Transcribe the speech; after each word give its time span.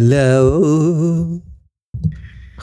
Hello. 0.00 1.42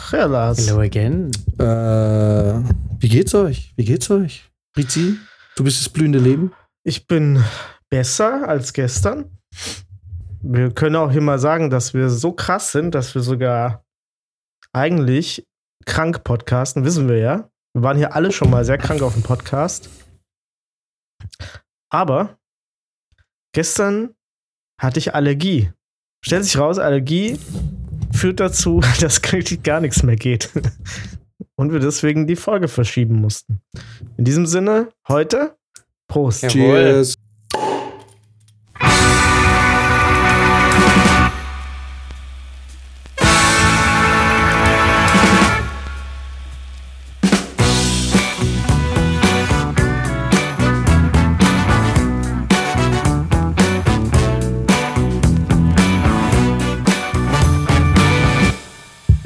Lars. 0.09 0.57
Hello 0.69 0.79
again. 0.79 1.31
Äh, 1.59 2.63
wie 3.01 3.09
geht's 3.09 3.35
euch? 3.35 3.73
Wie 3.75 3.83
geht's 3.83 4.09
euch? 4.09 4.49
Rizzi, 4.77 5.17
du 5.57 5.65
bist 5.65 5.81
das 5.81 5.89
blühende 5.89 6.19
Leben? 6.19 6.53
Ich 6.85 7.07
bin 7.07 7.43
besser 7.89 8.47
als 8.47 8.71
gestern. 8.71 9.37
Wir 10.43 10.73
können 10.73 10.95
auch 10.95 11.11
hier 11.11 11.19
mal 11.19 11.37
sagen, 11.37 11.69
dass 11.69 11.93
wir 11.93 12.09
so 12.09 12.31
krass 12.31 12.71
sind, 12.71 12.95
dass 12.95 13.13
wir 13.15 13.21
sogar 13.21 13.83
eigentlich 14.71 15.45
krank 15.85 16.23
podcasten, 16.23 16.85
wissen 16.85 17.09
wir 17.09 17.17
ja. 17.17 17.49
Wir 17.73 17.83
waren 17.83 17.97
hier 17.97 18.15
alle 18.15 18.31
schon 18.31 18.49
mal 18.49 18.63
sehr 18.63 18.77
krank 18.77 19.01
auf 19.01 19.11
dem 19.11 19.23
Podcast. 19.23 19.89
Aber 21.91 22.37
gestern 23.53 24.15
hatte 24.79 24.99
ich 24.99 25.13
Allergie. 25.13 25.73
Stellt 26.25 26.43
sich 26.43 26.57
raus, 26.57 26.79
Allergie 26.79 27.37
führt 28.11 28.39
dazu, 28.39 28.81
dass 28.99 29.21
wirklich 29.31 29.61
gar 29.61 29.79
nichts 29.79 30.01
mehr 30.01 30.15
geht. 30.15 30.49
Und 31.55 31.71
wir 31.71 31.79
deswegen 31.79 32.25
die 32.25 32.35
Folge 32.35 32.67
verschieben 32.67 33.21
mussten. 33.21 33.61
In 34.17 34.25
diesem 34.25 34.47
Sinne, 34.47 34.89
heute, 35.07 35.55
Prost. 36.07 36.41
Ja. 36.41 36.49
Cheers. 36.49 37.15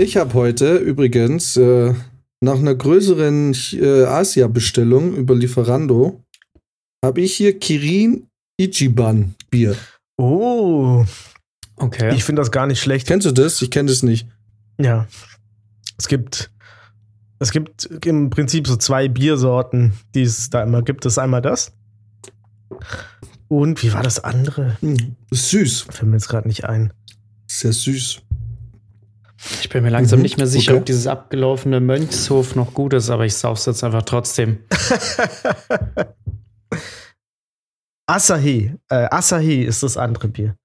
Ich 0.10 0.18
habe 0.18 0.34
heute 0.34 0.78
übrigens 0.78 1.56
äh, 1.56 1.94
nach 2.42 2.58
einer 2.58 2.74
größeren 2.74 3.56
äh, 3.74 4.06
Asia-Bestellung 4.06 5.14
über 5.16 5.36
Lieferando 5.36 6.24
habe 7.06 7.22
ich 7.22 7.36
hier 7.36 7.60
Kirin 7.60 8.26
Ichiban 8.60 9.36
Bier. 9.52 9.76
Oh, 10.18 11.06
Okay. 11.76 12.16
ich 12.16 12.24
finde 12.24 12.42
das 12.42 12.50
gar 12.50 12.66
nicht 12.66 12.82
schlecht. 12.82 13.06
Kennst 13.06 13.28
du 13.28 13.32
das? 13.32 13.62
Ich 13.62 13.70
kenne 13.70 13.90
das 13.90 14.02
nicht. 14.02 14.28
Ja. 14.82 15.06
Es 16.00 16.08
gibt, 16.08 16.50
es 17.38 17.52
gibt 17.52 17.86
im 18.04 18.32
Prinzip 18.32 18.66
so 18.66 18.78
zwei 18.78 19.10
Biersorten, 19.10 19.94
die 20.16 20.24
es 20.24 20.50
da 20.50 20.64
immer 20.64 20.82
gibt. 20.82 21.06
Das 21.06 21.14
ist 21.14 21.18
einmal 21.20 21.44
das. 21.44 21.72
Und 23.48 23.84
wie 23.84 23.94
war 23.94 24.02
das 24.02 24.24
andere? 24.24 24.76
Hm, 24.82 25.18
süß. 25.30 25.82
Fällt 25.92 26.10
mir 26.10 26.16
jetzt 26.16 26.30
gerade 26.30 26.48
nicht 26.48 26.66
ein. 26.66 26.94
Sehr 27.46 27.74
süß. 27.74 28.24
Ich 29.62 29.70
bin 29.70 29.84
mir 29.84 29.90
langsam 29.90 30.20
Mhm, 30.20 30.24
nicht 30.24 30.38
mehr 30.38 30.48
sicher, 30.48 30.72
okay. 30.74 30.80
ob 30.80 30.86
dieses 30.86 31.08
abgelaufene 31.08 31.80
Mönchshof 31.80 32.56
noch 32.56 32.74
gut 32.74 32.94
ist, 32.94 33.10
aber 33.10 33.26
ich 33.26 33.36
sauf's 33.36 33.66
jetzt 33.66 33.84
einfach 33.84 34.04
trotzdem. 34.04 34.60
Asahi. 38.08 38.76
Äh, 38.90 39.08
Asahi 39.12 39.64
ist 39.64 39.84
das 39.84 39.98
andere 39.98 40.28
Bier. 40.28 40.58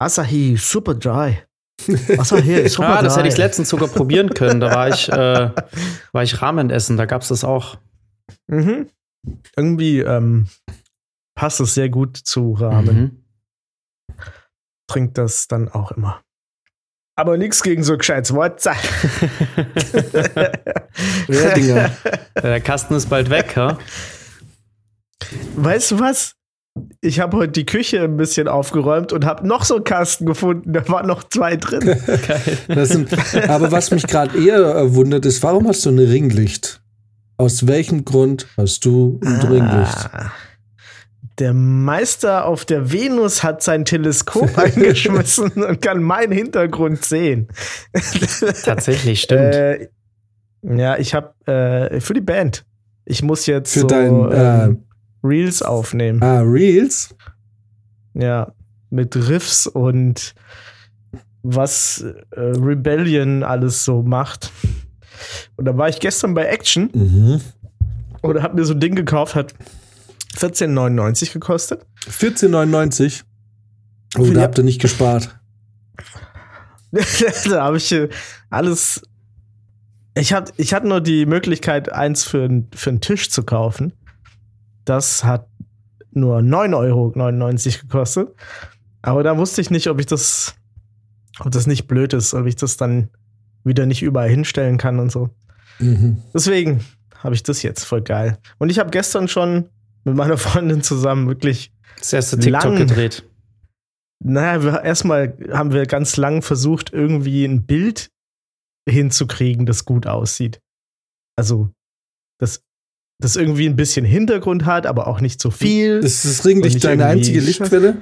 Asahi, 0.00 0.56
super 0.58 0.94
dry. 0.94 1.38
Asahi, 2.18 2.68
super 2.70 2.98
Ah, 2.98 3.02
das 3.02 3.14
dry. 3.14 3.22
hätte 3.22 3.32
ich 3.32 3.38
letztens 3.38 3.68
sogar 3.70 3.88
probieren 3.88 4.30
können. 4.30 4.60
Da 4.60 4.74
war 4.74 4.88
ich, 4.88 5.08
äh, 5.12 5.50
war 6.12 6.22
ich 6.22 6.42
Ramen 6.42 6.70
essen, 6.70 6.96
da 6.96 7.06
gab's 7.06 7.28
das 7.28 7.44
auch. 7.44 7.78
Mhm. 8.48 8.88
Irgendwie 9.56 10.00
ähm, 10.00 10.48
passt 11.34 11.60
es 11.60 11.74
sehr 11.74 11.88
gut 11.88 12.16
zu 12.16 12.52
Ramen. 12.54 12.96
Mhm. 13.00 13.24
Trinkt 14.88 15.16
das 15.18 15.48
dann 15.48 15.68
auch 15.68 15.92
immer. 15.92 16.20
Aber 17.14 17.36
nichts 17.36 17.62
gegen 17.62 17.82
so 17.82 17.96
gescheites 17.98 18.34
Wort. 18.34 18.64
Ja, 21.28 21.54
Dinger. 21.54 21.90
Der 22.42 22.60
Kasten 22.60 22.94
ist 22.94 23.08
bald 23.08 23.30
weg, 23.30 23.54
ja? 23.56 23.78
Weißt 25.56 25.92
du 25.92 26.00
was? 26.00 26.34
Ich 27.00 27.20
habe 27.20 27.36
heute 27.36 27.52
die 27.52 27.66
Küche 27.66 28.02
ein 28.02 28.16
bisschen 28.16 28.48
aufgeräumt 28.48 29.12
und 29.12 29.24
habe 29.24 29.46
noch 29.46 29.64
so 29.64 29.76
einen 29.76 29.84
Kasten 29.84 30.26
gefunden. 30.26 30.72
Da 30.72 30.88
waren 30.88 31.06
noch 31.06 31.24
zwei 31.28 31.56
drin. 31.56 31.80
Geil. 32.26 32.58
Das 32.68 32.88
sind, 32.90 33.10
aber 33.48 33.72
was 33.72 33.90
mich 33.90 34.06
gerade 34.06 34.38
eher 34.38 34.76
äh, 34.76 34.94
wundert, 34.94 35.26
ist, 35.26 35.42
warum 35.42 35.68
hast 35.68 35.84
du 35.84 35.90
ein 35.90 35.98
Ringlicht? 35.98 36.80
Aus 37.36 37.66
welchem 37.66 38.04
Grund 38.04 38.46
hast 38.56 38.84
du 38.84 39.20
ein 39.22 39.40
Ringlicht? 39.40 40.10
Der 41.42 41.54
Meister 41.54 42.44
auf 42.44 42.64
der 42.64 42.92
Venus 42.92 43.42
hat 43.42 43.64
sein 43.64 43.84
Teleskop 43.84 44.56
eingeschmissen 44.58 45.50
und 45.64 45.82
kann 45.82 46.00
meinen 46.00 46.30
Hintergrund 46.30 47.04
sehen. 47.04 47.48
Tatsächlich, 48.64 49.22
stimmt. 49.22 49.52
Äh, 49.56 49.88
ja, 50.62 50.96
ich 50.98 51.14
habe 51.14 51.34
äh, 51.50 51.98
für 51.98 52.14
die 52.14 52.20
Band. 52.20 52.64
Ich 53.04 53.24
muss 53.24 53.46
jetzt 53.46 53.72
Für 53.72 53.80
so, 53.80 53.86
dein, 53.88 54.30
äh, 54.30 54.64
ähm, 54.66 54.84
Reels 55.24 55.62
aufnehmen. 55.62 56.22
Ah, 56.22 56.42
Reels? 56.42 57.12
Ja, 58.14 58.52
mit 58.90 59.16
Riffs 59.28 59.66
und 59.66 60.36
was 61.42 62.04
äh, 62.30 62.40
Rebellion 62.40 63.42
alles 63.42 63.84
so 63.84 64.04
macht. 64.04 64.52
Und 65.56 65.64
da 65.64 65.76
war 65.76 65.88
ich 65.88 65.98
gestern 65.98 66.34
bei 66.34 66.44
Action 66.46 66.88
Mhm. 66.94 67.40
und 68.20 68.42
hab 68.44 68.54
mir 68.54 68.64
so 68.64 68.74
ein 68.74 68.78
Ding 68.80 68.94
gekauft, 68.94 69.34
hat 69.34 69.54
14,99 70.36 71.32
gekostet. 71.32 71.86
14,99. 72.08 73.22
Oh, 74.18 74.30
da 74.30 74.42
habt 74.42 74.58
ihr 74.58 74.64
nicht 74.64 74.80
gespart. 74.80 75.38
da 76.92 77.64
habe 77.64 77.78
ich 77.78 77.92
äh, 77.92 78.08
alles. 78.50 79.02
Ich, 80.14 80.32
hab, 80.32 80.52
ich 80.58 80.74
hatte 80.74 80.88
nur 80.88 81.00
die 81.00 81.24
Möglichkeit, 81.24 81.90
eins 81.90 82.24
für, 82.24 82.64
für 82.74 82.90
einen 82.90 83.00
Tisch 83.00 83.30
zu 83.30 83.44
kaufen. 83.44 83.94
Das 84.84 85.24
hat 85.24 85.48
nur 86.10 86.38
9,99 86.38 86.76
Euro 86.76 87.12
gekostet. 87.80 88.28
Aber 89.00 89.22
da 89.22 89.38
wusste 89.38 89.62
ich 89.62 89.70
nicht, 89.70 89.88
ob 89.88 89.98
ich 90.00 90.06
das, 90.06 90.54
ob 91.40 91.50
das 91.50 91.66
nicht 91.66 91.86
blöd 91.86 92.12
ist, 92.12 92.34
ob 92.34 92.46
ich 92.46 92.56
das 92.56 92.76
dann 92.76 93.08
wieder 93.64 93.86
nicht 93.86 94.02
überall 94.02 94.28
hinstellen 94.28 94.76
kann 94.76 94.98
und 94.98 95.10
so. 95.10 95.30
Mhm. 95.78 96.22
Deswegen 96.34 96.84
habe 97.18 97.34
ich 97.34 97.42
das 97.42 97.62
jetzt 97.62 97.84
voll 97.84 98.02
geil. 98.02 98.38
Und 98.58 98.70
ich 98.70 98.78
habe 98.78 98.90
gestern 98.90 99.28
schon 99.28 99.68
mit 100.04 100.14
meiner 100.14 100.36
Freundin 100.38 100.82
zusammen 100.82 101.28
wirklich 101.28 101.72
Das 101.98 102.12
erste 102.12 102.38
TikTok 102.38 102.64
lang. 102.64 102.76
gedreht. 102.76 103.28
naja, 104.22 104.62
wir, 104.62 104.82
erstmal 104.82 105.36
haben 105.52 105.72
wir 105.72 105.86
ganz 105.86 106.16
lang 106.16 106.42
versucht, 106.42 106.92
irgendwie 106.92 107.44
ein 107.44 107.66
Bild 107.66 108.10
hinzukriegen, 108.88 109.66
das 109.66 109.84
gut 109.84 110.06
aussieht. 110.06 110.60
Also, 111.36 111.70
das, 112.40 112.64
das 113.20 113.36
irgendwie 113.36 113.66
ein 113.66 113.76
bisschen 113.76 114.04
Hintergrund 114.04 114.64
hat, 114.64 114.86
aber 114.86 115.06
auch 115.06 115.20
nicht 115.20 115.40
so 115.40 115.50
viel. 115.50 115.98
Ist 115.98 116.24
das 116.24 116.44
Ringlicht 116.44 116.82
deine 116.84 117.06
einzige 117.06 117.40
Lichtquelle? 117.40 117.96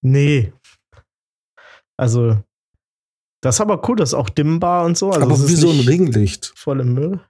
nee. 0.00 0.52
Also, 1.98 2.42
das 3.42 3.56
ist 3.56 3.60
aber 3.60 3.86
cool, 3.88 3.96
das 3.96 4.10
ist 4.10 4.14
auch 4.14 4.30
dimmbar 4.30 4.84
und 4.86 4.96
so. 4.96 5.10
Also 5.10 5.26
aber 5.26 5.48
wie 5.48 5.54
so 5.54 5.70
ein 5.70 5.80
Ringlicht. 5.80 6.52
Volle 6.56 6.84
Müll. 6.84 7.20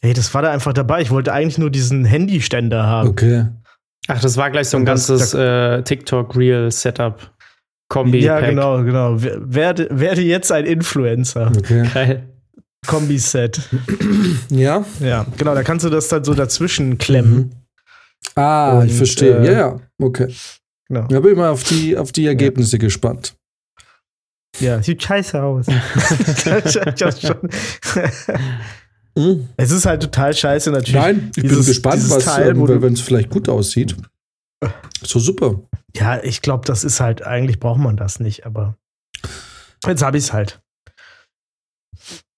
Hey, 0.00 0.12
das 0.14 0.32
war 0.34 0.42
da 0.42 0.50
einfach 0.52 0.72
dabei. 0.72 1.02
Ich 1.02 1.10
wollte 1.10 1.32
eigentlich 1.32 1.58
nur 1.58 1.70
diesen 1.70 2.04
Handyständer 2.04 2.84
haben. 2.86 3.08
Okay. 3.08 3.46
Ach, 4.06 4.20
das 4.20 4.36
war 4.36 4.50
gleich 4.50 4.68
so 4.68 4.76
ein 4.76 4.84
das- 4.86 5.08
ganzes 5.08 5.34
äh, 5.34 5.82
TikTok-Real-Setup. 5.82 7.32
Kombi. 7.90 8.18
ja, 8.20 8.38
genau, 8.40 8.82
genau. 8.84 9.14
Wer- 9.22 9.38
Werde, 9.54 9.88
werde 9.90 10.20
jetzt 10.22 10.52
ein 10.52 10.66
Influencer. 10.66 11.50
Okay. 11.56 11.88
Geil. 11.92 12.28
Kombi-Set. 12.86 13.60
Ja. 14.50 14.84
Ja, 15.00 15.26
genau, 15.36 15.54
da 15.54 15.62
kannst 15.62 15.84
du 15.84 15.90
das 15.90 16.08
dann 16.08 16.22
so 16.24 16.32
dazwischen 16.34 16.96
klemmen. 16.98 17.54
Ah, 18.34 18.82
ich 18.84 18.92
Und, 18.92 18.96
verstehe. 18.98 19.38
äh, 19.38 19.46
ja, 19.46 19.52
ja. 19.52 19.76
Okay. 20.00 20.32
Genau. 20.88 21.06
Da 21.08 21.20
bin 21.20 21.32
ich 21.32 21.36
mal 21.38 21.48
auf 21.50 21.64
die, 21.64 21.96
auf 21.96 22.12
die 22.12 22.26
Ergebnisse 22.26 22.78
gespannt. 22.78 23.34
Ja, 24.60 24.82
sieht 24.82 25.02
scheiße 25.02 25.42
aus. 25.42 25.66
Ich 25.68 26.46
hab 26.46 27.18
schon- 27.20 27.48
Mhm. 29.18 29.48
es 29.56 29.70
ist 29.70 29.84
halt 29.86 30.02
total 30.02 30.34
scheiße 30.34 30.70
natürlich. 30.70 30.94
Nein, 30.94 31.30
ich 31.34 31.42
bin 31.42 31.50
Dieses- 31.50 31.66
gespannt, 31.66 31.96
dieses 31.96 32.10
was, 32.16 32.24
Teil, 32.24 32.50
ähm, 32.50 32.82
wenn 32.82 32.92
es 32.92 33.00
vielleicht 33.00 33.30
gut 33.30 33.48
aussieht. 33.48 33.96
So 35.02 35.18
super. 35.18 35.60
Ja, 35.94 36.22
ich 36.22 36.42
glaube, 36.42 36.64
das 36.66 36.84
ist 36.84 37.00
halt, 37.00 37.22
eigentlich 37.22 37.60
braucht 37.60 37.78
man 37.80 37.96
das 37.96 38.20
nicht, 38.20 38.46
aber 38.46 38.76
jetzt 39.86 40.02
habe 40.02 40.18
ich 40.18 40.24
es 40.24 40.32
halt. 40.32 40.60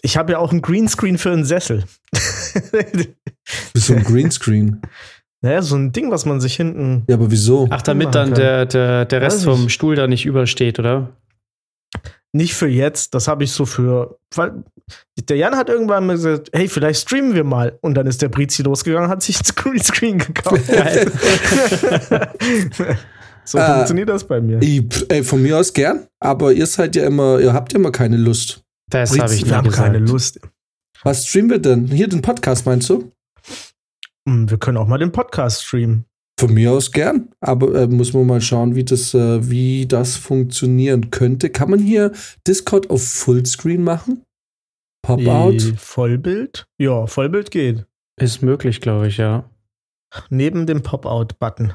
Ich 0.03 0.17
habe 0.17 0.33
ja 0.33 0.39
auch 0.39 0.53
ein 0.53 0.63
Greenscreen 0.63 1.19
für 1.19 1.31
einen 1.33 1.45
Sessel. 1.45 1.85
So 3.75 3.95
ein 3.95 4.05
Greenscreen. 4.05 4.81
naja, 5.43 5.63
so 5.63 5.77
ein 5.77 5.93
Ding, 5.93 6.11
was 6.11 6.25
man 6.25 6.41
sich 6.41 6.57
hinten. 6.57 7.05
Ja, 7.09 7.17
aber 7.17 7.31
wieso? 7.31 7.67
Ach, 7.71 7.83
damit 7.83 8.15
dann 8.15 8.35
der, 8.35 8.67
der, 8.67 9.05
der 9.05 9.21
Rest 9.21 9.45
vom. 9.45 9.69
Stuhl 9.69 9.97
da 9.97 10.07
nicht 10.07 10.27
übersteht, 10.27 10.79
oder? 10.79 11.11
Nicht 12.33 12.55
für 12.55 12.69
jetzt, 12.69 13.15
das 13.15 13.27
habe 13.29 13.45
ich 13.45 13.53
so 13.53 13.67
für. 13.67 14.19
Weil 14.35 14.63
der 15.29 15.37
Jan 15.37 15.57
hat 15.57 15.69
irgendwann 15.69 16.07
mal 16.07 16.15
gesagt: 16.17 16.51
Hey, 16.53 16.69
vielleicht 16.69 17.01
streamen 17.03 17.35
wir 17.35 17.45
mal. 17.45 17.77
Und 17.81 17.95
dann 17.95 18.07
ist 18.07 18.23
der 18.23 18.29
Brizi 18.29 18.63
losgegangen, 18.63 19.11
hat 19.11 19.23
sich 19.23 19.39
ein 19.41 19.55
Greenscreen 19.57 20.19
gekauft. 20.19 20.63
So 23.45 23.59
Äh, 23.59 23.75
funktioniert 23.75 24.09
das 24.09 24.23
bei 24.25 24.41
mir. 24.41 24.61
Ich, 24.63 24.85
ey, 25.11 25.25
von 25.25 25.43
mir 25.43 25.59
aus 25.59 25.73
gern, 25.73 26.07
aber 26.21 26.53
ihr 26.53 26.67
seid 26.67 26.95
ja 26.95 27.05
immer, 27.07 27.41
ihr 27.41 27.53
habt 27.53 27.73
ja 27.73 27.79
immer 27.79 27.91
keine 27.91 28.17
Lust. 28.17 28.63
Das 28.91 29.19
habe 29.19 29.33
ich 29.35 29.41
wir 29.41 29.47
nie 29.49 29.53
haben 29.55 29.65
gesagt. 29.69 29.87
keine 29.93 29.99
Lust. 29.99 30.41
Was 31.03 31.27
streamen 31.27 31.51
wir 31.51 31.59
denn? 31.59 31.87
Hier 31.87 32.07
den 32.09 32.23
Podcast, 32.23 32.67
meinst 32.67 32.91
du? 32.91 33.11
Hm, 34.29 34.49
Wir 34.51 34.59
können 34.59 34.77
auch 34.77 34.87
mal 34.87 34.99
den 34.99 35.11
Podcast 35.11 35.65
streamen. 35.65 36.05
Von 36.41 36.55
mir 36.55 36.73
aus 36.73 36.91
gern, 36.91 37.29
aber 37.41 37.75
äh, 37.83 37.87
muss 37.87 38.15
man 38.15 38.27
mal 38.27 38.41
schauen, 38.41 38.75
wie 38.75 38.83
das, 38.85 39.13
äh, 39.13 39.51
wie 39.51 39.87
das 39.87 40.17
funktionieren 40.17 41.11
könnte. 41.11 41.51
Kann 41.51 41.69
man 41.69 41.81
hier 41.81 42.13
Discord 42.49 42.89
auf 42.89 43.03
Fullscreen 43.07 43.85
machen? 43.85 44.25
Pop-out? 45.03 45.61
Die 45.61 45.75
Vollbild? 45.77 46.67
Ja, 46.79 47.07
Vollbild 47.07 47.51
geht. 47.51 47.85
Ist 48.19 48.41
möglich, 48.43 48.81
glaube 48.81 49.09
ich, 49.09 49.19
ja. 49.19 49.51
Neben 50.31 50.67
dem 50.67 50.83
Pop-out-Button. 50.83 51.75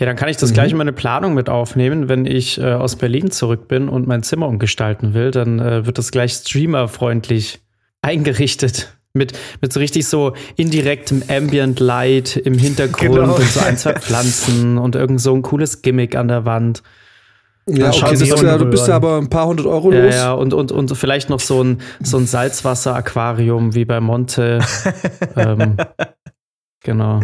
Ja, 0.00 0.06
dann 0.06 0.16
kann 0.16 0.28
ich 0.28 0.36
das 0.36 0.50
Mhm. 0.50 0.54
gleich 0.54 0.72
in 0.72 0.78
meine 0.78 0.92
Planung 0.92 1.32
mit 1.34 1.48
aufnehmen. 1.48 2.08
Wenn 2.08 2.26
ich 2.26 2.58
äh, 2.58 2.72
aus 2.72 2.96
Berlin 2.96 3.30
zurück 3.30 3.68
bin 3.68 3.88
und 3.88 4.08
mein 4.08 4.24
Zimmer 4.24 4.48
umgestalten 4.48 5.14
will, 5.14 5.30
dann 5.30 5.60
äh, 5.60 5.86
wird 5.86 5.96
das 5.96 6.10
gleich 6.10 6.32
streamerfreundlich 6.32 7.60
eingerichtet. 8.02 8.99
Mit, 9.12 9.32
mit 9.60 9.72
so 9.72 9.80
richtig 9.80 10.06
so 10.06 10.34
indirektem 10.56 11.22
Ambient 11.28 11.80
Light 11.80 12.36
im 12.36 12.56
Hintergrund 12.56 13.14
Genau. 13.16 13.34
und 13.34 13.42
so 13.44 13.60
ein, 13.60 13.76
zwei 13.76 13.94
Pflanzen 13.94 14.78
und 14.78 14.94
irgend 14.94 15.20
so 15.20 15.34
ein 15.34 15.42
cooles 15.42 15.82
Gimmick 15.82 16.14
an 16.14 16.28
der 16.28 16.44
Wand. 16.44 16.82
Ja, 17.66 17.90
okay, 17.90 18.16
sich 18.16 18.28
ja, 18.28 18.56
du 18.58 18.66
bist 18.66 18.88
ja 18.88 18.96
aber 18.96 19.18
ein 19.18 19.28
paar 19.28 19.46
hundert 19.46 19.66
Euro 19.66 19.92
Ja, 19.92 20.04
los. 20.04 20.14
ja, 20.14 20.32
und, 20.32 20.54
und, 20.54 20.72
und 20.72 20.96
vielleicht 20.96 21.28
noch 21.28 21.40
so 21.40 21.62
ein, 21.62 21.80
so 22.02 22.16
ein 22.18 22.26
Salzwasser-Aquarium 22.26 23.74
wie 23.74 23.84
bei 23.84 24.00
Monte. 24.00 24.60
ähm, 25.36 25.76
genau. 26.82 27.20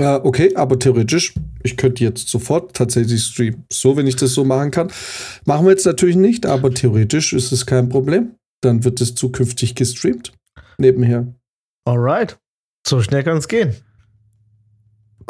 Ja, 0.00 0.24
okay, 0.24 0.54
aber 0.56 0.78
theoretisch, 0.78 1.34
ich 1.62 1.76
könnte 1.76 2.02
jetzt 2.04 2.28
sofort 2.28 2.74
tatsächlich 2.74 3.22
streamen. 3.22 3.64
So, 3.72 3.96
wenn 3.96 4.06
ich 4.06 4.16
das 4.16 4.34
so 4.34 4.44
machen 4.44 4.70
kann. 4.70 4.90
Machen 5.44 5.66
wir 5.66 5.70
jetzt 5.70 5.86
natürlich 5.86 6.16
nicht, 6.16 6.46
aber 6.46 6.72
theoretisch 6.74 7.32
ist 7.32 7.52
es 7.52 7.64
kein 7.66 7.88
Problem. 7.88 8.34
Dann 8.60 8.84
wird 8.84 9.00
es 9.00 9.14
zukünftig 9.14 9.74
gestreamt. 9.74 10.32
Nebenher. 10.78 11.26
Alright. 11.86 12.38
So 12.86 13.00
schnell 13.02 13.22
kann 13.24 13.36
es 13.38 13.48
gehen. 13.48 13.74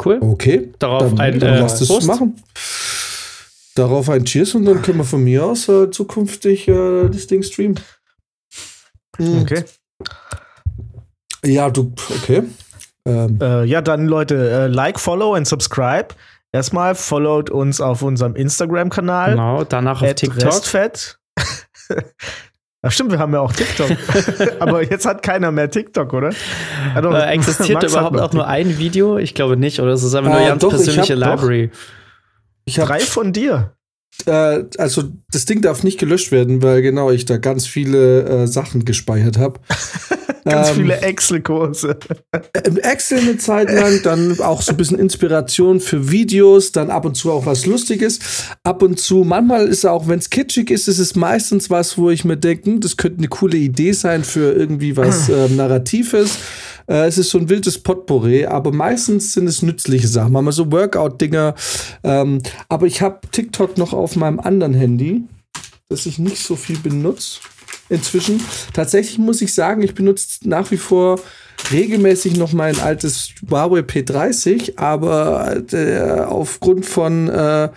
Cool. 0.03 0.19
Okay, 0.21 0.73
Darauf 0.79 1.09
dann, 1.09 1.19
ein 1.19 1.39
dann 1.39 1.53
äh, 1.53 1.59
lass 1.59 1.79
das 1.79 1.87
Prost. 1.87 2.07
machen. 2.07 2.41
Darauf 3.75 4.09
ein 4.09 4.25
Cheers 4.25 4.55
und 4.55 4.65
dann 4.65 4.81
können 4.81 4.99
wir 4.99 5.05
von 5.05 5.23
mir 5.23 5.45
aus 5.45 5.67
äh, 5.69 5.89
zukünftig 5.91 6.67
äh, 6.67 7.09
das 7.09 7.27
Ding 7.27 7.43
streamen. 7.43 7.79
Mhm. 9.17 9.41
Okay. 9.41 9.63
Ja, 11.45 11.69
du, 11.69 11.93
okay. 12.09 12.43
Ähm, 13.07 13.37
Äh, 13.41 13.65
ja, 13.65 13.81
dann 13.81 14.07
Leute, 14.07 14.49
äh, 14.49 14.67
like, 14.67 14.99
follow 14.99 15.35
und 15.35 15.47
subscribe. 15.47 16.07
Erstmal 16.51 16.95
followt 16.95 17.49
uns 17.49 17.81
auf 17.81 18.01
unserem 18.01 18.35
Instagram-Kanal. 18.35 19.31
Genau, 19.31 19.63
danach 19.65 20.01
auf 20.01 20.13
TikTok. 20.15 20.43
Restfett. 20.45 21.19
Ach 22.87 22.91
stimmt, 22.91 23.11
wir 23.11 23.17
haben 23.17 23.33
ja 23.33 23.39
auch 23.39 23.51
TikTok. 23.51 23.89
Aber 24.59 24.83
jetzt 24.83 25.07
hat 25.07 25.23
keiner 25.23 25.51
mehr 25.51 25.71
TikTok, 25.71 26.13
oder? 26.13 26.29
Ah, 26.93 27.01
doch, 27.01 27.13
Äh, 27.15 27.31
existiert 27.33 27.81
überhaupt 27.83 28.19
auch 28.19 28.31
nur 28.33 28.47
ein 28.47 28.77
Video? 28.77 29.17
Ich 29.17 29.33
glaube 29.33 29.57
nicht, 29.57 29.79
oder? 29.79 29.91
Es 29.93 30.03
ist 30.03 30.13
einfach 30.13 30.31
nur 30.31 30.39
Äh, 30.41 30.47
ganz 30.49 30.61
doch, 30.61 30.69
ich 30.69 30.75
persönliche 30.85 31.15
doch. 31.15 31.27
Library. 31.31 31.71
ich 32.65 32.79
habe 32.79 32.87
Drei 32.89 32.99
von 32.99 33.33
dir. 33.33 33.74
Äh, 34.25 34.63
also 34.77 35.03
das 35.31 35.45
Ding 35.45 35.61
darf 35.61 35.83
nicht 35.83 35.99
gelöscht 35.99 36.31
werden, 36.31 36.61
weil 36.61 36.81
genau 36.81 37.11
ich 37.11 37.25
da 37.25 37.37
ganz 37.37 37.67
viele 37.67 38.23
äh, 38.23 38.47
Sachen 38.47 38.85
gespeichert 38.85 39.37
habe. 39.37 39.59
Ganz 40.47 40.69
Ähm, 40.69 40.75
viele 40.75 40.97
Excel-Kurse. 40.97 41.97
Im 42.65 42.77
Excel 42.77 43.17
eine 43.17 43.37
Zeit 43.37 43.71
lang, 43.71 44.01
dann 44.03 44.39
auch 44.41 44.61
so 44.61 44.71
ein 44.71 44.77
bisschen 44.77 44.99
Inspiration 44.99 45.79
für 45.79 46.11
Videos, 46.11 46.71
dann 46.71 46.91
ab 46.91 47.05
und 47.05 47.15
zu 47.15 47.31
auch 47.31 47.47
was 47.47 47.65
Lustiges. 47.65 48.19
Ab 48.63 48.83
und 48.83 48.99
zu, 48.99 49.23
manchmal 49.23 49.67
ist 49.67 49.85
auch, 49.85 50.07
wenn 50.07 50.19
es 50.19 50.29
kitschig 50.29 50.69
ist, 50.69 50.87
ist 50.87 50.99
es 50.99 51.15
meistens 51.15 51.71
was, 51.71 51.97
wo 51.97 52.11
ich 52.11 52.25
mir 52.25 52.37
denke, 52.37 52.69
hm, 52.69 52.79
das 52.79 52.95
könnte 52.95 53.17
eine 53.17 53.27
coole 53.27 53.57
Idee 53.57 53.93
sein 53.93 54.23
für 54.23 54.53
irgendwie 54.53 54.95
was 54.95 55.29
ähm, 55.29 55.55
Narratives. 55.55 56.37
Äh, 56.87 57.07
es 57.07 57.17
ist 57.17 57.29
so 57.29 57.37
ein 57.37 57.49
wildes 57.49 57.79
Potpourri, 57.79 58.45
aber 58.45 58.71
meistens 58.71 59.33
sind 59.33 59.47
es 59.47 59.61
nützliche 59.61 60.07
Sachen. 60.07 60.33
Manchmal 60.33 60.53
so 60.53 60.71
Workout-Dinger. 60.71 61.55
Ähm, 62.03 62.41
aber 62.69 62.87
ich 62.87 63.01
habe 63.01 63.19
TikTok 63.31 63.77
noch 63.77 63.93
auf 63.93 64.15
meinem 64.15 64.39
anderen 64.39 64.73
Handy, 64.73 65.23
das 65.89 66.05
ich 66.05 66.19
nicht 66.19 66.43
so 66.43 66.55
viel 66.55 66.77
benutze 66.77 67.39
inzwischen. 67.89 68.41
Tatsächlich 68.73 69.17
muss 69.17 69.41
ich 69.41 69.53
sagen, 69.53 69.81
ich 69.81 69.93
benutze 69.93 70.47
nach 70.47 70.71
wie 70.71 70.77
vor 70.77 71.19
regelmäßig 71.71 72.35
noch 72.37 72.53
mein 72.53 72.79
altes 72.79 73.29
Huawei 73.49 73.79
P30, 73.79 74.77
aber 74.77 75.63
äh, 75.71 76.21
aufgrund 76.21 76.85
von 76.85 77.29
äh, 77.29 77.69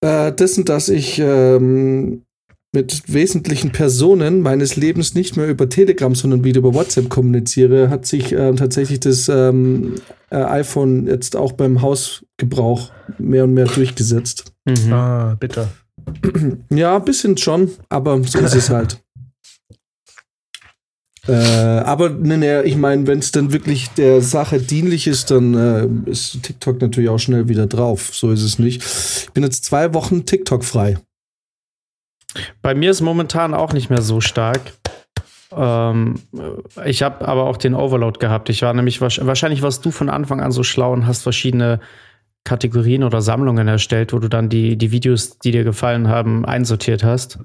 äh, 0.00 0.32
dessen, 0.32 0.64
dass 0.64 0.88
ich 0.88 1.18
ähm, 1.18 2.22
mit 2.72 3.12
wesentlichen 3.12 3.72
Personen 3.72 4.42
meines 4.42 4.76
Lebens 4.76 5.14
nicht 5.14 5.36
mehr 5.36 5.48
über 5.48 5.68
Telegram, 5.68 6.14
sondern 6.14 6.44
wieder 6.44 6.58
über 6.58 6.74
WhatsApp 6.74 7.08
kommuniziere, 7.08 7.90
hat 7.90 8.06
sich 8.06 8.32
ähm, 8.32 8.56
tatsächlich 8.56 9.00
das 9.00 9.28
ähm, 9.28 9.96
äh, 10.30 10.36
iPhone 10.36 11.06
jetzt 11.08 11.34
auch 11.34 11.52
beim 11.52 11.82
Hausgebrauch 11.82 12.92
mehr 13.18 13.44
und 13.44 13.54
mehr 13.54 13.66
durchgesetzt. 13.66 14.52
Mhm. 14.64 14.92
Ah, 14.92 15.36
bitte. 15.38 15.68
Ja, 16.70 16.96
ein 16.96 17.04
bisschen 17.04 17.36
schon, 17.36 17.70
aber 17.88 18.22
so 18.24 18.38
ist 18.38 18.54
es 18.54 18.70
halt. 18.70 18.98
Äh, 21.28 21.32
aber 21.32 22.08
ne, 22.08 22.38
ne, 22.38 22.62
ich 22.62 22.76
meine, 22.76 23.06
wenn 23.06 23.18
es 23.18 23.30
dann 23.30 23.52
wirklich 23.52 23.90
der 23.90 24.22
Sache 24.22 24.58
dienlich 24.58 25.06
ist, 25.06 25.30
dann 25.30 25.54
äh, 25.54 26.10
ist 26.10 26.42
TikTok 26.42 26.80
natürlich 26.80 27.10
auch 27.10 27.18
schnell 27.18 27.46
wieder 27.46 27.66
drauf. 27.66 28.10
So 28.14 28.32
ist 28.32 28.42
es 28.42 28.58
nicht. 28.58 28.82
Ich 28.82 29.30
bin 29.32 29.44
jetzt 29.44 29.66
zwei 29.66 29.92
Wochen 29.92 30.24
TikTok 30.24 30.64
frei. 30.64 30.96
Bei 32.62 32.74
mir 32.74 32.90
ist 32.90 33.00
momentan 33.00 33.54
auch 33.54 33.72
nicht 33.72 33.90
mehr 33.90 34.02
so 34.02 34.20
stark. 34.20 34.60
Ähm, 35.52 36.20
ich 36.84 37.02
habe 37.02 37.26
aber 37.26 37.44
auch 37.46 37.56
den 37.56 37.74
Overload 37.74 38.18
gehabt. 38.18 38.48
Ich 38.50 38.62
war 38.62 38.72
nämlich 38.72 39.00
wahrsch- 39.00 39.24
wahrscheinlich 39.26 39.62
warst 39.62 39.84
du 39.84 39.90
von 39.90 40.08
Anfang 40.08 40.40
an 40.40 40.52
so 40.52 40.62
schlau 40.62 40.92
und 40.92 41.06
hast 41.06 41.22
verschiedene 41.22 41.80
Kategorien 42.44 43.02
oder 43.04 43.20
Sammlungen 43.20 43.68
erstellt, 43.68 44.12
wo 44.12 44.18
du 44.18 44.28
dann 44.28 44.48
die, 44.48 44.76
die 44.76 44.92
Videos, 44.92 45.38
die 45.38 45.50
dir 45.50 45.64
gefallen 45.64 46.08
haben, 46.08 46.44
einsortiert 46.44 47.04
hast. 47.04 47.38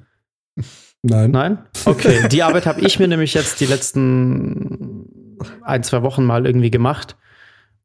Nein. 1.02 1.32
Nein? 1.32 1.58
Okay, 1.86 2.28
die 2.30 2.44
Arbeit 2.44 2.66
habe 2.66 2.82
ich 2.82 2.98
mir 3.00 3.08
nämlich 3.08 3.34
jetzt 3.34 3.60
die 3.60 3.66
letzten 3.66 5.36
ein, 5.62 5.84
zwei 5.84 6.02
Wochen 6.02 6.24
mal 6.24 6.46
irgendwie 6.46 6.72
gemacht, 6.72 7.18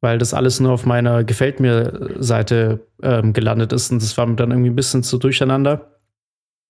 weil 0.01 0.19
das 0.19 0.33
alles 0.33 0.61
nur 0.61 0.73
auf 0.73 0.87
meiner 0.87 1.25
Gefällt 1.25 1.61
mir 1.61 2.15
Seite 2.19 2.87
ähm, 3.03 3.33
gelandet 3.33 3.73
ist 3.73 3.91
und 3.91 4.01
das 4.03 4.17
war 4.17 4.27
mir 4.27 4.37
dann 4.37 4.53
irgendwie 4.53 4.71
ein 4.71 4.77
bisschen 4.77 5.03
zu 5.03 5.19
durcheinander. 5.19 6.00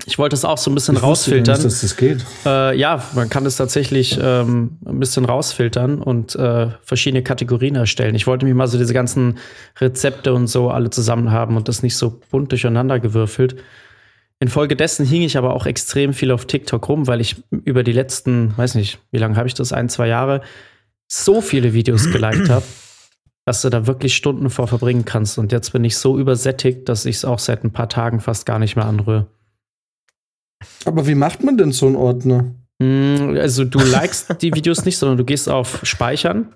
Ich 0.06 0.18
wollte 0.18 0.34
es 0.34 0.44
auch 0.44 0.58
so 0.58 0.70
ein 0.70 0.74
bisschen 0.74 0.96
Ich 0.96 1.02
rausfiltern. 1.02 1.54
Nicht, 1.54 1.64
dass 1.64 1.80
das 1.82 1.96
geht. 1.96 2.24
Äh, 2.46 2.76
ja, 2.78 3.02
man 3.14 3.28
kann 3.28 3.44
es 3.46 3.56
tatsächlich 3.56 4.18
ähm, 4.20 4.78
ein 4.84 4.98
bisschen 4.98 5.24
rausfiltern 5.24 6.02
und 6.02 6.34
äh, 6.36 6.68
verschiedene 6.82 7.22
Kategorien 7.22 7.76
erstellen. 7.76 8.14
Ich 8.14 8.26
wollte 8.26 8.46
mich 8.46 8.54
mal 8.54 8.66
so 8.66 8.78
diese 8.78 8.94
ganzen 8.94 9.38
Rezepte 9.78 10.32
und 10.32 10.46
so 10.46 10.70
alle 10.70 10.90
zusammen 10.90 11.30
haben 11.30 11.56
und 11.56 11.68
das 11.68 11.82
nicht 11.82 11.96
so 11.96 12.20
bunt 12.30 12.50
durcheinander 12.50 12.98
gewürfelt. 12.98 13.56
Infolgedessen 14.40 15.04
hing 15.04 15.20
ich 15.20 15.36
aber 15.36 15.54
auch 15.54 15.66
extrem 15.66 16.14
viel 16.14 16.30
auf 16.30 16.46
TikTok 16.46 16.88
rum, 16.88 17.06
weil 17.06 17.20
ich 17.20 17.36
über 17.50 17.82
die 17.82 17.92
letzten, 17.92 18.56
weiß 18.56 18.74
nicht, 18.74 18.98
wie 19.10 19.18
lange 19.18 19.36
habe 19.36 19.46
ich 19.48 19.54
das, 19.54 19.74
ein, 19.74 19.90
zwei 19.90 20.08
Jahre, 20.08 20.40
so 21.06 21.42
viele 21.42 21.74
Videos 21.74 22.10
geliked 22.10 22.48
habe, 22.48 22.64
dass 23.44 23.60
du 23.60 23.68
da 23.68 23.86
wirklich 23.86 24.14
Stunden 24.14 24.48
vor 24.48 24.66
verbringen 24.66 25.04
kannst. 25.04 25.36
Und 25.36 25.52
jetzt 25.52 25.72
bin 25.72 25.84
ich 25.84 25.98
so 25.98 26.18
übersättigt, 26.18 26.88
dass 26.88 27.04
ich 27.04 27.16
es 27.16 27.24
auch 27.26 27.38
seit 27.38 27.64
ein 27.64 27.72
paar 27.72 27.90
Tagen 27.90 28.20
fast 28.20 28.46
gar 28.46 28.58
nicht 28.58 28.76
mehr 28.76 28.86
anrühre. 28.86 29.26
Aber 30.84 31.06
wie 31.06 31.14
macht 31.14 31.42
man 31.44 31.56
denn 31.56 31.72
so 31.72 31.86
einen 31.86 31.96
Ordner? 31.96 32.54
Mm, 32.80 33.36
Also 33.38 33.64
du 33.64 33.78
likest 33.84 34.40
die 34.42 34.54
Videos 34.54 34.84
nicht, 34.84 34.96
sondern 34.98 35.18
du 35.18 35.24
gehst 35.24 35.48
auf 35.48 35.80
Speichern. 35.84 36.54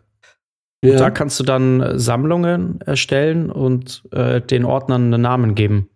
Ja. 0.85 0.97
Da 0.97 1.11
kannst 1.11 1.41
du 1.41 1.45
dann 1.45 1.81
äh, 1.81 1.99
Sammlungen 1.99 2.81
erstellen 2.83 3.51
und 3.51 4.03
äh, 4.13 4.41
den 4.41 4.65
Ordnern 4.67 5.13
einen 5.13 5.23
Namen 5.23 5.55
geben. 5.55 5.89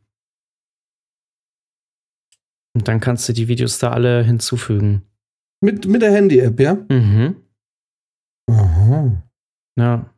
Und 2.75 2.89
dann 2.89 3.01
kannst 3.01 3.29
du 3.29 3.33
die 3.33 3.49
Videos 3.49 3.79
da 3.79 3.91
alle 3.91 4.23
hinzufügen. 4.23 5.03
mit, 5.61 5.87
mit 5.87 6.03
der 6.03 6.13
Handy-App, 6.13 6.61
ja? 6.61 6.75
Mhm. 6.89 7.37
Aha. 8.51 9.23
Ja. 9.79 10.15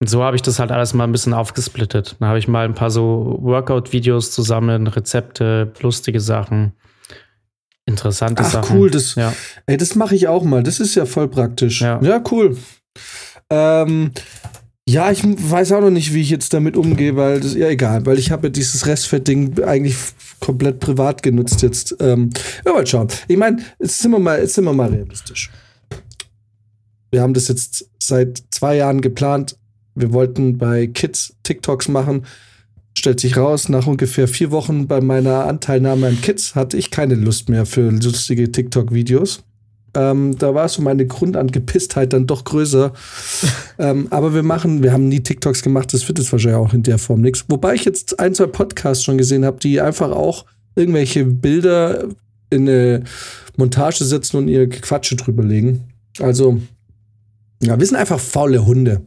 Und 0.00 0.08
so 0.08 0.22
habe 0.22 0.36
ich 0.36 0.42
das 0.42 0.58
halt 0.58 0.70
alles 0.70 0.92
mal 0.92 1.04
ein 1.04 1.12
bisschen 1.12 1.32
aufgesplittet. 1.34 2.16
Dann 2.20 2.28
habe 2.28 2.38
ich 2.38 2.46
mal 2.48 2.64
ein 2.66 2.74
paar 2.74 2.90
so 2.90 3.38
Workout-Videos 3.40 4.32
zusammen, 4.32 4.86
Rezepte, 4.86 5.72
lustige 5.80 6.20
Sachen, 6.20 6.72
interessante 7.86 8.42
Ach, 8.44 8.50
Sachen. 8.50 8.78
cool, 8.78 8.90
das, 8.90 9.14
Ja. 9.14 9.32
Ey, 9.66 9.76
das 9.76 9.94
mache 9.94 10.14
ich 10.14 10.28
auch 10.28 10.44
mal. 10.44 10.62
Das 10.62 10.80
ist 10.80 10.94
ja 10.94 11.06
voll 11.06 11.28
praktisch. 11.28 11.80
Ja. 11.80 12.00
cool. 12.30 12.56
Ähm, 13.50 14.12
ja, 14.86 15.10
ich 15.10 15.22
weiß 15.24 15.72
auch 15.72 15.80
noch 15.80 15.90
nicht, 15.90 16.12
wie 16.12 16.20
ich 16.20 16.30
jetzt 16.30 16.52
damit 16.52 16.76
umgehe, 16.76 17.16
weil 17.16 17.40
das 17.40 17.54
ja 17.54 17.68
egal, 17.68 18.04
weil 18.04 18.18
ich 18.18 18.30
habe 18.30 18.48
ja 18.48 18.50
dieses 18.50 18.86
Restfett-Ding 18.86 19.62
eigentlich 19.64 19.96
komplett 20.40 20.78
privat 20.78 21.22
genutzt 21.22 21.62
jetzt. 21.62 21.96
Ähm, 22.00 22.30
ja, 22.66 22.72
mal 22.72 22.86
schauen. 22.86 23.08
Ich 23.28 23.36
meine, 23.38 23.62
jetzt 23.78 23.98
sind 24.00 24.10
wir 24.10 24.18
mal, 24.18 24.38
jetzt 24.40 24.54
sind 24.54 24.64
wir 24.64 24.74
mal 24.74 24.90
realistisch. 24.90 25.50
Wir 27.10 27.22
haben 27.22 27.32
das 27.32 27.48
jetzt 27.48 27.88
seit 28.02 28.42
zwei 28.50 28.76
Jahren 28.76 29.00
geplant. 29.00 29.56
wir 29.94 30.12
wollten 30.12 30.58
bei 30.58 30.88
Kids 30.88 31.34
TikToks 31.44 31.88
machen. 31.88 32.26
Stellt 32.96 33.20
sich 33.20 33.36
raus, 33.36 33.68
nach 33.68 33.86
ungefähr 33.86 34.28
vier 34.28 34.50
Wochen 34.50 34.86
bei 34.86 35.00
meiner 35.00 35.46
Anteilnahme 35.46 36.06
an 36.06 36.20
Kids 36.20 36.54
hatte 36.54 36.76
ich 36.76 36.90
keine 36.90 37.16
Lust 37.16 37.48
mehr 37.48 37.66
für 37.66 37.90
lustige 37.90 38.50
TikTok-Videos. 38.50 39.42
Ähm, 39.96 40.36
da 40.38 40.54
war 40.54 40.68
so 40.68 40.82
meine 40.82 41.06
Grundangepisstheit 41.06 42.12
dann 42.12 42.26
doch 42.26 42.44
größer. 42.44 42.92
ähm, 43.78 44.08
aber 44.10 44.34
wir 44.34 44.42
machen, 44.42 44.82
wir 44.82 44.92
haben 44.92 45.08
nie 45.08 45.20
TikToks 45.20 45.62
gemacht, 45.62 45.92
das 45.92 46.06
wird 46.08 46.18
es 46.18 46.30
wahrscheinlich 46.32 46.58
auch 46.58 46.74
in 46.74 46.82
der 46.82 46.98
Form 46.98 47.20
nichts. 47.20 47.44
Wobei 47.48 47.74
ich 47.74 47.84
jetzt 47.84 48.18
ein, 48.20 48.34
zwei 48.34 48.46
Podcasts 48.46 49.04
schon 49.04 49.18
gesehen 49.18 49.44
habe, 49.44 49.58
die 49.60 49.80
einfach 49.80 50.10
auch 50.10 50.44
irgendwelche 50.74 51.24
Bilder 51.24 52.08
in 52.50 52.68
eine 52.68 53.04
Montage 53.56 54.04
setzen 54.04 54.36
und 54.36 54.48
ihr 54.48 54.68
Quatsche 54.68 55.16
drüber 55.16 55.44
legen. 55.44 55.84
Also, 56.20 56.60
ja, 57.62 57.78
wir 57.78 57.86
sind 57.86 57.96
einfach 57.96 58.20
faule 58.20 58.64
Hunde. 58.66 59.02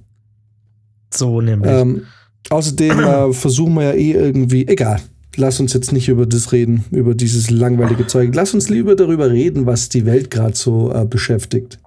So 1.13 1.41
nämlich. 1.41 1.72
Ähm, 1.72 2.03
außerdem 2.49 2.99
äh, 2.99 3.33
versuchen 3.33 3.73
wir 3.75 3.83
ja 3.83 3.93
eh 3.93 4.11
irgendwie, 4.11 4.67
egal, 4.67 4.99
lass 5.35 5.59
uns 5.59 5.73
jetzt 5.73 5.91
nicht 5.91 6.09
über 6.09 6.25
das 6.25 6.51
reden, 6.51 6.85
über 6.91 7.15
dieses 7.15 7.49
langweilige 7.49 8.07
Zeug. 8.07 8.31
Lass 8.33 8.53
uns 8.53 8.69
lieber 8.69 8.95
darüber 8.95 9.31
reden, 9.31 9.65
was 9.65 9.89
die 9.89 10.05
Welt 10.05 10.31
gerade 10.31 10.55
so 10.55 10.91
äh, 10.93 11.05
beschäftigt. 11.05 11.79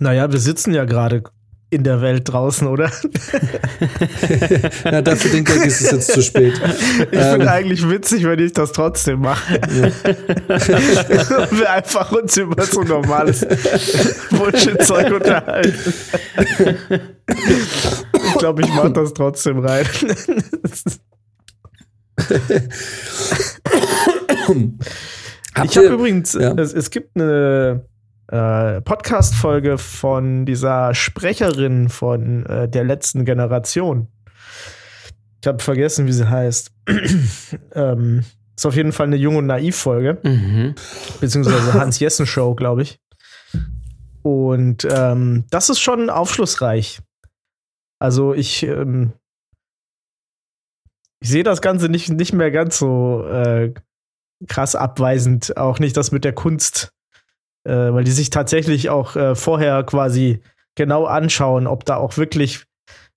Naja, 0.00 0.32
wir 0.32 0.38
sitzen 0.38 0.72
ja 0.72 0.84
gerade 0.84 1.22
in 1.72 1.84
der 1.84 2.02
Welt 2.02 2.30
draußen, 2.30 2.66
oder? 2.66 2.90
ja, 4.84 5.00
dafür 5.00 5.30
den 5.30 5.44
Gag 5.44 5.64
ist 5.64 5.80
es 5.80 5.90
jetzt 5.90 6.12
zu 6.12 6.22
spät. 6.22 6.52
Ich 7.10 7.18
ähm, 7.18 7.32
finde 7.32 7.50
eigentlich 7.50 7.88
witzig, 7.88 8.24
wenn 8.24 8.38
ich 8.40 8.52
das 8.52 8.72
trotzdem 8.72 9.20
mache. 9.20 9.58
Ja. 9.80 9.88
wir 11.50 11.70
einfach 11.70 12.12
uns 12.12 12.36
über 12.36 12.62
so 12.64 12.82
normales 12.82 13.46
Bullshit-Zeug 14.30 15.14
unterhalten. 15.14 15.94
ich 18.42 18.44
glaube, 18.44 18.62
ich 18.62 18.74
mache 18.74 18.90
das 18.90 19.14
trotzdem 19.14 19.60
rein. 19.60 19.86
ich 25.64 25.76
habe 25.76 25.86
übrigens, 25.86 26.32
ja? 26.32 26.52
es, 26.54 26.72
es, 26.72 26.90
gibt 26.90 27.14
eine 27.14 27.86
äh, 28.26 28.80
Podcast-Folge 28.80 29.78
von 29.78 30.44
dieser 30.44 30.92
Sprecherin 30.92 31.88
von 31.88 32.44
äh, 32.46 32.68
der 32.68 32.82
letzten 32.82 33.24
Generation. 33.24 34.08
Ich 35.40 35.46
habe 35.46 35.62
vergessen, 35.62 36.08
wie 36.08 36.12
sie 36.12 36.28
heißt. 36.28 36.72
ähm, 37.76 38.24
ist 38.56 38.66
auf 38.66 38.74
jeden 38.74 38.90
Fall 38.90 39.06
eine 39.06 39.14
Jung- 39.14 39.36
und 39.36 39.46
Naiv-Folge. 39.46 40.18
Mhm. 40.24 40.74
Beziehungsweise 41.20 41.74
Hans-Jessen-Show, 41.80 42.56
glaube 42.56 42.82
ich. 42.82 42.98
Und 44.22 44.84
ähm, 44.90 45.44
das 45.50 45.68
ist 45.68 45.78
schon 45.78 46.10
aufschlussreich. 46.10 47.02
Also 48.02 48.34
ich, 48.34 48.62
ähm, 48.64 49.12
ich 51.20 51.28
sehe 51.28 51.44
das 51.44 51.62
Ganze 51.62 51.88
nicht, 51.88 52.10
nicht 52.10 52.32
mehr 52.32 52.50
ganz 52.50 52.78
so 52.78 53.24
äh, 53.26 53.72
krass 54.48 54.74
abweisend. 54.74 55.56
Auch 55.56 55.78
nicht 55.78 55.96
das 55.96 56.10
mit 56.10 56.24
der 56.24 56.32
Kunst 56.32 56.92
äh, 57.64 57.92
weil 57.92 58.04
die 58.04 58.10
sich 58.10 58.30
tatsächlich 58.30 58.90
auch 58.90 59.16
äh, 59.16 59.34
vorher 59.34 59.82
quasi 59.84 60.40
genau 60.74 61.04
anschauen, 61.04 61.66
ob 61.66 61.84
da 61.84 61.96
auch 61.96 62.16
wirklich 62.16 62.64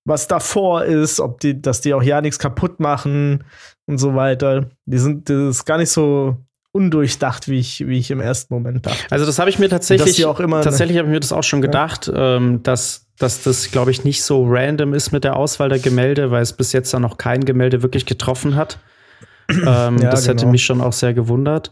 was 0.04 0.28
davor 0.28 0.84
ist, 0.84 1.18
ob 1.18 1.40
die, 1.40 1.60
dass 1.60 1.80
die 1.80 1.92
auch 1.94 2.02
ja 2.02 2.20
nichts 2.20 2.38
kaputt 2.38 2.78
machen 2.78 3.44
und 3.86 3.98
so 3.98 4.14
weiter. 4.14 4.70
Die 4.84 4.98
sind, 4.98 5.28
das 5.28 5.56
ist 5.56 5.64
gar 5.64 5.78
nicht 5.78 5.90
so 5.90 6.36
undurchdacht, 6.70 7.48
wie 7.48 7.58
ich, 7.58 7.86
wie 7.88 7.98
ich 7.98 8.10
im 8.10 8.20
ersten 8.20 8.54
Moment 8.54 8.86
dachte. 8.86 9.06
Also 9.10 9.26
das 9.26 9.38
habe 9.38 9.50
ich 9.50 9.58
mir 9.58 9.68
tatsächlich, 9.68 10.24
auch 10.26 10.38
immer 10.38 10.62
tatsächlich 10.62 10.98
habe 10.98 11.08
ich 11.08 11.14
mir 11.14 11.20
das 11.20 11.32
auch 11.32 11.42
schon 11.42 11.62
gedacht, 11.62 12.06
ja. 12.06 12.36
ähm, 12.36 12.62
dass, 12.62 13.05
dass 13.18 13.42
das, 13.42 13.70
glaube 13.70 13.90
ich, 13.90 14.04
nicht 14.04 14.22
so 14.22 14.44
random 14.46 14.94
ist 14.94 15.12
mit 15.12 15.24
der 15.24 15.36
Auswahl 15.36 15.68
der 15.68 15.78
Gemälde, 15.78 16.30
weil 16.30 16.42
es 16.42 16.52
bis 16.52 16.72
jetzt 16.72 16.92
da 16.92 17.00
noch 17.00 17.18
kein 17.18 17.44
Gemälde 17.44 17.82
wirklich 17.82 18.06
getroffen 18.06 18.56
hat. 18.56 18.78
ähm, 19.50 19.66
ja, 19.66 20.10
das 20.10 20.22
genau. 20.22 20.32
hätte 20.32 20.46
mich 20.46 20.64
schon 20.64 20.80
auch 20.80 20.92
sehr 20.92 21.14
gewundert. 21.14 21.70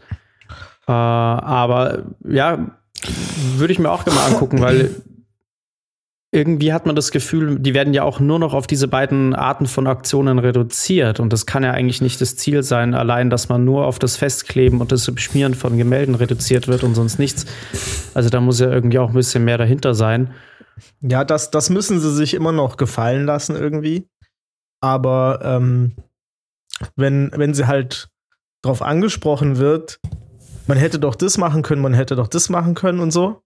Äh, 0.87 0.91
aber 0.91 2.03
ja, 2.27 2.71
würde 3.57 3.73
ich 3.73 3.79
mir 3.79 3.91
auch 3.91 4.05
gerne 4.05 4.19
mal 4.19 4.27
angucken, 4.27 4.61
weil 4.61 4.91
irgendwie 6.35 6.73
hat 6.73 6.85
man 6.85 6.97
das 6.97 7.11
Gefühl, 7.11 7.59
die 7.59 7.73
werden 7.73 7.93
ja 7.93 8.03
auch 8.03 8.19
nur 8.19 8.39
noch 8.39 8.53
auf 8.53 8.67
diese 8.67 8.89
beiden 8.89 9.33
Arten 9.33 9.67
von 9.67 9.87
Aktionen 9.87 10.37
reduziert. 10.37 11.21
Und 11.21 11.31
das 11.31 11.45
kann 11.45 11.63
ja 11.63 11.71
eigentlich 11.71 12.01
nicht 12.01 12.19
das 12.19 12.35
Ziel 12.35 12.61
sein, 12.61 12.93
allein, 12.93 13.29
dass 13.29 13.47
man 13.47 13.63
nur 13.63 13.85
auf 13.85 13.99
das 13.99 14.17
Festkleben 14.17 14.81
und 14.81 14.91
das 14.91 15.09
Beschmieren 15.09 15.53
von 15.53 15.77
Gemälden 15.77 16.13
reduziert 16.13 16.67
wird 16.67 16.83
und 16.83 16.93
sonst 16.93 17.19
nichts. 17.19 17.45
Also 18.13 18.29
da 18.29 18.41
muss 18.41 18.59
ja 18.59 18.69
irgendwie 18.69 18.99
auch 18.99 19.09
ein 19.09 19.15
bisschen 19.15 19.45
mehr 19.45 19.57
dahinter 19.57 19.95
sein. 19.95 20.31
Ja, 21.01 21.23
das, 21.23 21.51
das 21.51 21.69
müssen 21.69 21.99
sie 21.99 22.13
sich 22.13 22.33
immer 22.33 22.51
noch 22.51 22.77
gefallen 22.77 23.25
lassen 23.25 23.55
irgendwie. 23.55 24.07
Aber 24.81 25.39
ähm, 25.43 25.95
wenn, 26.95 27.31
wenn 27.33 27.53
sie 27.53 27.67
halt 27.67 28.09
drauf 28.61 28.81
angesprochen 28.81 29.57
wird, 29.57 29.99
man 30.67 30.77
hätte 30.77 30.99
doch 30.99 31.15
das 31.15 31.37
machen 31.37 31.61
können, 31.61 31.81
man 31.81 31.93
hätte 31.93 32.15
doch 32.15 32.27
das 32.27 32.49
machen 32.49 32.73
können 32.73 32.99
und 32.99 33.11
so, 33.11 33.43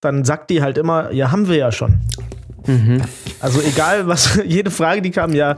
dann 0.00 0.24
sagt 0.24 0.50
die 0.50 0.62
halt 0.62 0.78
immer, 0.78 1.10
ja, 1.10 1.30
haben 1.32 1.48
wir 1.48 1.56
ja 1.56 1.72
schon. 1.72 2.00
Mhm. 2.66 3.02
Also 3.40 3.60
egal, 3.60 4.06
was, 4.06 4.36
jede 4.44 4.70
Frage, 4.70 5.02
die 5.02 5.10
kam, 5.10 5.34
ja, 5.34 5.56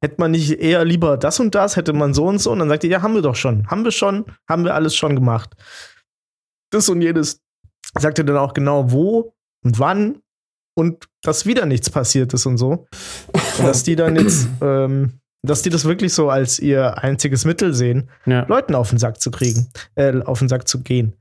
hätte 0.00 0.16
man 0.18 0.32
nicht 0.32 0.60
eher 0.60 0.84
lieber 0.84 1.16
das 1.16 1.40
und 1.40 1.54
das, 1.54 1.76
hätte 1.76 1.92
man 1.92 2.14
so 2.14 2.26
und 2.26 2.38
so, 2.38 2.52
und 2.52 2.58
dann 2.58 2.68
sagt 2.68 2.82
die, 2.82 2.88
ja, 2.88 3.02
haben 3.02 3.14
wir 3.14 3.22
doch 3.22 3.36
schon, 3.36 3.66
haben 3.68 3.84
wir 3.84 3.92
schon, 3.92 4.26
haben 4.48 4.64
wir 4.64 4.74
alles 4.74 4.94
schon 4.96 5.14
gemacht. 5.14 5.54
Das 6.70 6.88
und 6.88 7.00
jedes 7.00 7.40
sagt 7.98 8.18
ihr 8.18 8.24
dann 8.24 8.36
auch 8.36 8.52
genau 8.52 8.90
wo 8.90 9.34
und 9.64 9.78
wann 9.78 10.20
und 10.78 11.08
dass 11.22 11.44
wieder 11.44 11.66
nichts 11.66 11.90
passiert 11.90 12.32
ist 12.34 12.46
und 12.46 12.56
so. 12.56 12.86
Und 13.32 13.42
dass 13.66 13.82
die 13.82 13.96
dann 13.96 14.14
jetzt 14.14 14.46
ähm, 14.60 15.14
dass 15.42 15.62
die 15.62 15.70
das 15.70 15.84
wirklich 15.84 16.12
so 16.12 16.30
als 16.30 16.58
ihr 16.58 16.98
einziges 17.02 17.44
Mittel 17.44 17.74
sehen, 17.74 18.10
ja. 18.26 18.44
Leuten 18.48 18.74
auf 18.74 18.90
den 18.90 18.98
Sack 18.98 19.20
zu 19.20 19.30
kriegen, 19.30 19.68
äh, 19.96 20.20
auf 20.22 20.38
den 20.38 20.48
Sack 20.48 20.68
zu 20.68 20.82
gehen. 20.82 21.14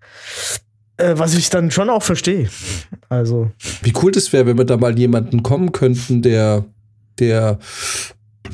Äh, 0.98 1.14
was 1.18 1.36
ich 1.36 1.50
dann 1.50 1.72
schon 1.72 1.90
auch 1.90 2.04
verstehe. 2.04 2.50
Also. 3.10 3.52
Wie 3.82 3.94
cool 4.02 4.12
das 4.12 4.34
wäre, 4.34 4.46
wenn 4.46 4.58
wir 4.58 4.66
da 4.66 4.78
mal 4.78 4.98
jemanden 4.98 5.44
kommen 5.44 5.72
könnten, 5.72 6.22
der, 6.22 6.66
der, 7.20 7.60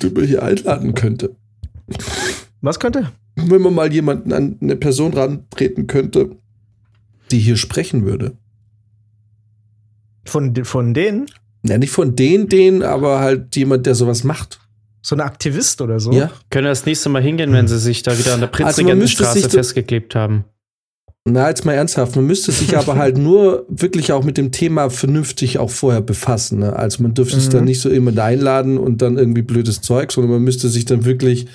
den 0.02 0.16
wir 0.16 0.26
hier 0.26 0.44
einladen 0.44 0.94
könnte. 0.94 1.36
Was 2.62 2.80
könnte? 2.80 3.12
Wenn 3.36 3.62
man 3.62 3.74
mal 3.74 3.92
jemanden 3.92 4.32
an 4.32 4.58
eine 4.62 4.76
Person 4.76 5.14
rantreten 5.14 5.88
könnte, 5.88 6.38
die 7.32 7.40
hier 7.40 7.58
sprechen 7.58 8.06
würde. 8.06 8.38
Von, 10.26 10.56
von 10.64 10.94
denen? 10.94 11.28
Ja, 11.66 11.78
nicht 11.78 11.92
von 11.92 12.16
denen, 12.16 12.50
denen, 12.50 12.84
aber 12.84 13.20
halt 13.20 13.56
jemand, 13.56 13.86
der 13.86 13.96
sowas 13.96 14.24
macht 14.24 14.60
so 15.04 15.16
ein 15.16 15.22
Aktivist 15.22 15.82
oder 15.82 16.00
so. 16.00 16.12
Ja. 16.14 16.32
Können 16.50 16.66
das 16.66 16.86
nächste 16.86 17.10
Mal 17.10 17.22
hingehen, 17.22 17.52
wenn 17.52 17.68
sie 17.68 17.78
sich 17.78 18.04
da 18.04 18.18
wieder 18.18 18.34
an 18.34 18.40
der 18.40 18.48
Prinzregentenstraße 18.48 19.44
also 19.44 19.50
festgeklebt 19.50 20.16
haben? 20.16 20.46
Na, 21.26 21.50
jetzt 21.50 21.66
mal 21.66 21.74
ernsthaft. 21.74 22.16
Man 22.16 22.26
müsste 22.26 22.52
sich 22.52 22.78
aber 22.78 22.96
halt 22.96 23.18
nur 23.18 23.66
wirklich 23.70 24.12
auch 24.14 24.24
mit 24.24 24.38
dem 24.38 24.52
Thema 24.52 24.90
vernünftig 24.90 25.60
auch 25.60 25.70
vorher 25.70 26.02
befassen. 26.02 26.60
Ne? 26.60 26.74
Also 26.74 27.04
man 27.04 27.14
dürfte 27.14 27.36
mhm. 27.36 27.42
es 27.42 27.50
dann 27.50 27.66
nicht 27.66 27.82
so 27.82 27.90
immer 27.90 28.18
einladen 28.22 28.78
und 28.78 29.02
dann 29.02 29.18
irgendwie 29.18 29.42
blödes 29.42 29.82
Zeug, 29.82 30.12
sondern 30.12 30.32
man 30.32 30.42
müsste 30.42 30.70
sich 30.70 30.86
dann 30.86 31.06
wirklich, 31.06 31.48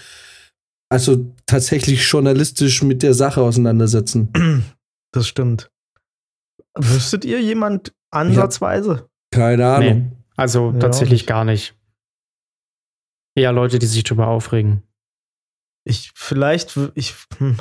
also 0.91 1.33
tatsächlich 1.47 2.03
journalistisch 2.03 2.83
mit 2.83 3.03
der 3.03 3.15
Sache 3.15 3.41
auseinandersetzen. 3.41 4.65
Das 5.11 5.27
stimmt. 5.27 5.71
Wüsstet 6.77 7.25
ihr 7.25 7.41
jemand 7.41 7.93
ansatzweise? 8.11 9.09
Keine 9.31 9.67
Ahnung. 9.67 9.99
Nee, 9.99 10.17
also 10.37 10.73
ja, 10.73 10.79
tatsächlich 10.79 11.27
gar 11.27 11.45
nicht. 11.45 11.75
Ja, 13.37 13.51
Leute, 13.51 13.79
die 13.79 13.87
sich 13.87 14.05
darüber 14.05 14.29
aufregen. 14.29 14.83
Ich, 15.85 16.11
vielleicht, 16.15 16.79
ich, 16.95 17.15
hm, 17.39 17.57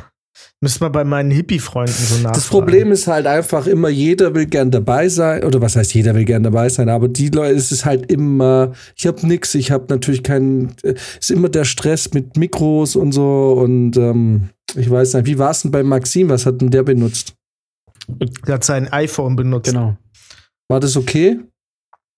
müsste 0.59 0.83
mal 0.83 0.89
bei 0.89 1.03
meinen 1.03 1.31
Hippie-Freunden 1.31 1.93
so 1.93 2.15
nachfragen. 2.15 2.33
Das 2.33 2.47
Problem 2.47 2.91
ist 2.91 3.07
halt 3.07 3.27
einfach 3.27 3.67
immer, 3.67 3.89
jeder 3.89 4.33
will 4.33 4.47
gern 4.47 4.71
dabei 4.71 5.07
sein, 5.09 5.43
oder 5.43 5.61
was 5.61 5.75
heißt, 5.75 5.93
jeder 5.93 6.15
will 6.15 6.25
gern 6.25 6.43
dabei 6.43 6.69
sein, 6.69 6.89
aber 6.89 7.07
die 7.07 7.29
Leute, 7.29 7.55
es 7.55 7.71
ist 7.71 7.85
halt 7.85 8.11
immer, 8.11 8.73
ich 8.95 9.07
habe 9.07 9.25
nix, 9.25 9.55
ich 9.55 9.71
habe 9.71 9.85
natürlich 9.89 10.23
keinen, 10.23 10.75
es 10.83 11.17
ist 11.19 11.31
immer 11.31 11.49
der 11.49 11.65
Stress 11.65 12.13
mit 12.13 12.37
Mikros 12.37 12.95
und 12.95 13.11
so 13.11 13.53
und 13.53 13.97
ähm, 13.97 14.49
ich 14.75 14.89
weiß 14.89 15.13
nicht, 15.13 15.25
wie 15.25 15.39
war 15.39 15.51
es 15.51 15.61
denn 15.61 15.71
bei 15.71 15.83
Maxim, 15.83 16.29
was 16.29 16.45
hat 16.45 16.61
denn 16.61 16.71
der 16.71 16.83
benutzt? 16.83 17.35
Der 18.47 18.55
hat 18.55 18.63
sein 18.63 18.91
iPhone 18.91 19.35
benutzt. 19.35 19.71
Genau. 19.71 19.97
War 20.69 20.79
das 20.79 20.97
okay? 20.97 21.39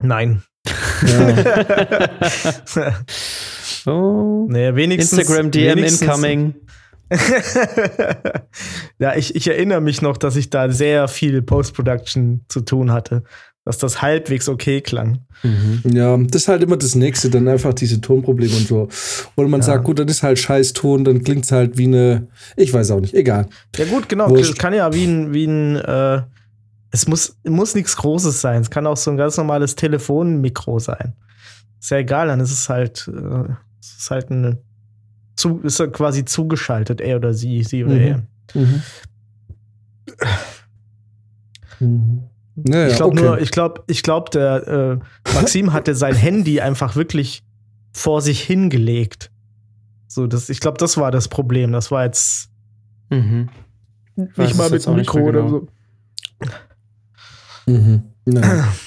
Nein. 0.01 0.44
Ja. 1.06 2.13
oh. 3.91 4.48
Naja, 4.50 4.75
wenigstens. 4.75 5.20
Instagram 5.20 5.51
DM 5.51 5.77
wenigstens, 5.77 6.01
incoming. 6.01 6.56
ja, 9.00 9.15
ich, 9.15 9.36
ich 9.36 9.48
erinnere 9.48 9.82
mich 9.82 10.01
noch, 10.01 10.18
dass 10.18 10.36
ich 10.36 10.50
da 10.50 10.70
sehr 10.72 11.08
viel 11.08 11.41
Post-Production 11.41 12.46
zu 12.48 12.62
tun 12.62 12.91
hatte. 12.91 13.24
Dass 13.65 13.77
das 13.77 14.01
halbwegs 14.01 14.50
okay 14.50 14.82
klang. 14.82 15.25
Mhm. 15.44 15.82
Ja, 15.91 16.18
das 16.18 16.44
ist 16.44 16.48
halt 16.48 16.63
immer 16.63 16.77
das 16.77 16.96
Nächste, 16.96 17.29
dann 17.29 17.48
einfach 17.48 17.74
diese 17.74 18.01
Tonprobleme 18.01 18.56
und 18.56 18.68
so. 18.68 18.88
Oder 19.36 19.48
man 19.48 19.60
ja. 19.60 19.65
sagt, 19.68 19.84
gut, 19.84 20.00
dann 20.00 20.08
ist 20.08 20.24
halt 20.24 20.39
scheiß 20.39 20.74
Ton, 20.74 21.03
dann 21.03 21.24
klingt 21.24 21.46
es 21.46 21.51
halt 21.51 21.77
wie 21.77 21.86
eine, 21.86 22.29
ich 22.56 22.74
weiß 22.74 22.91
auch 22.91 23.01
nicht, 23.01 23.13
egal. 23.13 23.48
Ja, 23.75 23.86
gut, 23.86 24.10
genau. 24.10 24.34
Es 24.36 24.56
kann 24.56 24.74
ja 24.74 24.91
wie 24.94 25.06
ein, 25.06 25.34
wie 25.34 25.46
ein 25.46 25.75
äh, 25.75 26.22
es 26.91 27.08
muss, 27.08 27.38
muss 27.46 27.75
nichts 27.75 27.96
Großes 27.98 28.41
sein. 28.41 28.62
Es 28.62 28.69
kann 28.69 28.88
auch 28.88 28.98
so 28.98 29.12
ein 29.12 29.17
ganz 29.17 29.38
normales 29.38 29.75
Telefonmikro 29.75 30.79
sein. 30.79 31.13
ist 31.79 31.91
ja 31.91 31.98
egal, 31.98 32.27
dann 32.27 32.39
ist 32.39 32.51
es 32.51 32.69
halt, 32.69 33.08
äh, 33.08 33.53
es 33.79 33.98
ist 34.00 34.12
halt 34.12 34.29
ein, 34.31 34.58
zu, 35.36 35.60
ist 35.60 35.79
er 35.79 35.88
quasi 35.89 36.25
zugeschaltet, 36.25 37.00
er 37.01 37.17
oder 37.17 37.34
sie, 37.34 37.63
sie 37.63 37.84
oder 37.86 37.96
Mhm. 37.96 38.01
er. 38.01 38.24
Mhm. 38.55 38.81
Mhm. 41.79 42.24
Naja, 42.55 42.88
ich 42.88 42.96
glaube 42.98 43.13
okay. 43.15 43.24
nur, 43.24 43.39
ich 43.39 43.51
glaube, 43.51 43.84
ich 43.88 44.03
glaube, 44.03 44.29
der 44.31 44.67
äh, 44.67 45.34
Maxim 45.34 45.72
hatte 45.72 45.96
sein 45.96 46.15
Handy 46.15 46.60
einfach 46.60 46.96
wirklich 46.98 47.43
vor 47.93 48.22
sich 48.22 48.41
hingelegt. 48.41 49.31
So, 50.08 50.27
das, 50.27 50.50
ich 50.50 50.60
glaube, 50.60 50.77
das 50.77 50.98
war 50.98 51.12
das 51.12 51.27
Problem. 51.29 51.72
Das 51.72 51.89
war 51.91 52.03
jetzt 52.03 52.50
Mhm. 53.10 53.50
Nicht 54.15 54.55
mal 54.55 54.69
jetzt 54.72 54.88
mit 54.88 54.98
nicht 54.98 55.13
Mikro 55.13 55.19
mehr 55.19 55.27
oder 55.29 55.41
genau. 55.43 55.50
so. 55.50 55.67
Mhm. 57.69 58.03
Naja. 58.25 58.67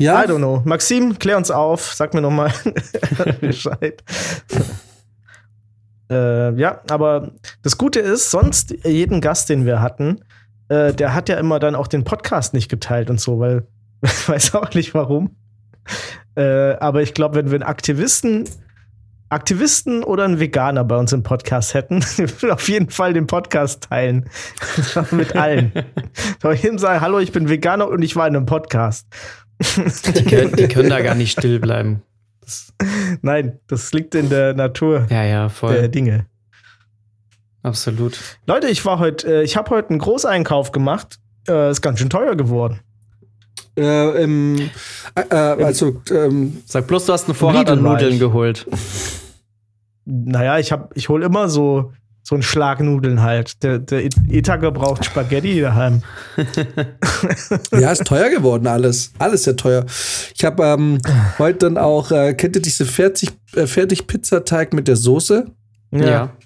Ja, 0.00 0.22
I 0.22 0.28
don't 0.28 0.38
know. 0.38 0.62
Maxim, 0.64 1.18
klär 1.18 1.36
uns 1.36 1.50
auf. 1.50 1.92
Sag 1.92 2.14
mir 2.14 2.20
noch 2.20 2.30
mal 2.30 2.52
Bescheid. 3.40 4.00
äh, 6.10 6.54
ja, 6.54 6.82
aber 6.88 7.32
das 7.64 7.76
Gute 7.78 7.98
ist, 7.98 8.30
sonst 8.30 8.76
jeden 8.84 9.20
Gast, 9.20 9.48
den 9.48 9.66
wir 9.66 9.82
hatten, 9.82 10.20
äh, 10.68 10.92
der 10.94 11.14
hat 11.14 11.28
ja 11.28 11.36
immer 11.36 11.58
dann 11.58 11.74
auch 11.74 11.88
den 11.88 12.04
Podcast 12.04 12.54
nicht 12.54 12.68
geteilt 12.68 13.10
und 13.10 13.20
so, 13.20 13.40
weil 13.40 13.66
ich 14.02 14.28
weiß 14.28 14.54
auch 14.54 14.72
nicht 14.74 14.94
warum. 14.94 15.34
Äh, 16.36 16.74
aber 16.74 17.02
ich 17.02 17.12
glaube, 17.12 17.34
wenn 17.34 17.46
wir 17.46 17.54
einen 17.56 17.64
Aktivisten, 17.64 18.44
Aktivisten 19.30 20.02
oder 20.04 20.24
einen 20.24 20.40
Veganer 20.40 20.84
bei 20.84 20.96
uns 20.96 21.12
im 21.12 21.22
Podcast 21.22 21.74
hätten, 21.74 22.02
würde 22.16 22.54
auf 22.54 22.68
jeden 22.68 22.90
Fall 22.90 23.12
den 23.12 23.26
Podcast 23.26 23.84
teilen. 23.84 24.28
Mit 25.10 25.36
allen. 25.36 25.72
Soll 26.40 26.54
ich 26.54 26.64
ihm 26.64 26.78
sagen, 26.78 27.00
hallo, 27.00 27.18
ich 27.18 27.32
bin 27.32 27.48
Veganer 27.48 27.88
und 27.88 28.02
ich 28.02 28.16
war 28.16 28.26
in 28.26 28.36
einem 28.36 28.46
Podcast. 28.46 29.06
Die, 29.60 30.24
können, 30.24 30.54
die 30.54 30.68
können 30.68 30.88
da 30.88 31.00
gar 31.00 31.14
nicht 31.14 31.32
still 31.32 31.58
bleiben. 31.58 32.02
Das, 32.40 32.72
Nein, 33.22 33.58
das 33.66 33.92
liegt 33.92 34.14
in 34.14 34.30
der 34.30 34.54
Natur 34.54 35.06
ja, 35.10 35.24
ja, 35.24 35.40
der 35.42 35.50
voll. 35.50 35.88
Dinge. 35.88 36.26
Absolut. 37.62 38.18
Leute, 38.46 38.68
ich 38.68 38.84
war 38.84 38.98
heute, 38.98 39.40
äh, 39.40 39.42
ich 39.42 39.56
habe 39.56 39.70
heute 39.70 39.90
einen 39.90 39.98
Großeinkauf 39.98 40.72
gemacht. 40.72 41.18
Äh, 41.48 41.70
ist 41.70 41.82
ganz 41.82 41.98
schön 41.98 42.08
teuer 42.08 42.36
geworden. 42.36 42.80
Äh, 43.78 44.22
im, 44.22 44.70
äh, 45.14 45.20
äh, 45.30 45.64
also 45.64 46.02
ähm, 46.10 46.58
Sag 46.66 46.86
bloß, 46.86 47.06
du 47.06 47.12
hast 47.12 47.26
einen 47.26 47.34
Vorrat 47.34 47.70
an. 47.70 47.82
Nudeln 47.82 48.18
geholt. 48.18 48.66
Naja, 50.04 50.58
ich 50.58 50.72
hab, 50.72 50.96
ich 50.96 51.08
hole 51.08 51.24
immer 51.24 51.48
so 51.48 51.92
so 52.28 52.34
einen 52.34 52.42
Schlag 52.42 52.80
Nudeln 52.80 53.22
halt. 53.22 53.62
Der, 53.62 53.78
der 53.78 54.04
Etager 54.04 54.70
braucht 54.70 55.02
Spaghetti 55.02 55.62
daheim. 55.62 56.02
ja, 57.72 57.90
ist 57.90 58.04
teuer 58.04 58.28
geworden 58.28 58.66
alles. 58.66 59.12
Alles 59.18 59.44
sehr 59.44 59.56
teuer. 59.56 59.86
Ich 60.34 60.44
habe 60.44 60.62
ähm, 60.62 60.98
heute 61.38 61.60
dann 61.60 61.78
auch, 61.78 62.10
äh, 62.10 62.34
kennt 62.34 62.54
ihr 62.56 62.60
diese 62.60 62.84
fertig, 62.84 63.30
äh, 63.54 63.66
fertig 63.66 64.06
Pizzateig 64.06 64.74
mit 64.74 64.88
der 64.88 64.96
Soße? 64.96 65.46
Ja. 65.90 66.36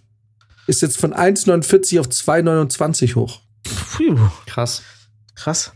Ist 0.68 0.82
jetzt 0.82 1.00
von 1.00 1.12
1,49 1.14 1.98
auf 1.98 2.06
2,29 2.06 3.16
hoch. 3.16 3.40
Puh, 3.96 4.16
krass. 4.46 4.82
krass. 5.34 5.72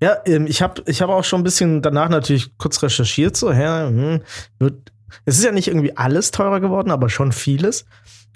Ja, 0.00 0.18
ähm, 0.24 0.46
ich 0.46 0.62
habe 0.62 0.82
ich 0.86 1.02
hab 1.02 1.10
auch 1.10 1.24
schon 1.24 1.40
ein 1.40 1.44
bisschen 1.44 1.82
danach 1.82 2.08
natürlich 2.08 2.56
kurz 2.56 2.82
recherchiert. 2.82 3.36
So, 3.36 3.52
hä, 3.52 3.86
hm, 3.86 4.20
wird, 4.58 4.92
es 5.24 5.38
ist 5.38 5.44
ja 5.44 5.52
nicht 5.52 5.68
irgendwie 5.68 5.96
alles 5.96 6.30
teurer 6.30 6.60
geworden, 6.60 6.90
aber 6.90 7.08
schon 7.10 7.32
vieles. 7.32 7.84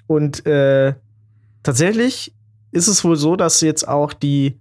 Und 0.07 0.45
äh, 0.45 0.93
tatsächlich 1.63 2.35
ist 2.71 2.87
es 2.87 3.03
wohl 3.03 3.15
so, 3.15 3.35
dass 3.35 3.61
jetzt 3.61 3.87
auch 3.87 4.13
die, 4.13 4.59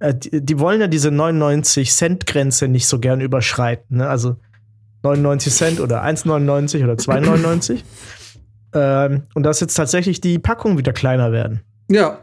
äh, 0.00 0.14
die, 0.14 0.44
die 0.44 0.58
wollen 0.58 0.80
ja 0.80 0.88
diese 0.88 1.12
99 1.12 1.92
Cent 1.92 2.26
Grenze 2.26 2.66
nicht 2.66 2.88
so 2.88 2.98
gern 2.98 3.20
überschreiten. 3.20 3.98
Ne? 3.98 4.08
Also 4.08 4.36
99 5.04 5.52
Cent 5.52 5.80
oder 5.80 6.02
1,99 6.02 6.82
oder 6.82 6.94
2,99. 6.94 7.82
ähm, 8.74 9.22
und 9.34 9.44
dass 9.44 9.60
jetzt 9.60 9.74
tatsächlich 9.74 10.20
die 10.20 10.40
Packungen 10.40 10.78
wieder 10.78 10.92
kleiner 10.92 11.30
werden. 11.30 11.60
Ja, 11.88 12.18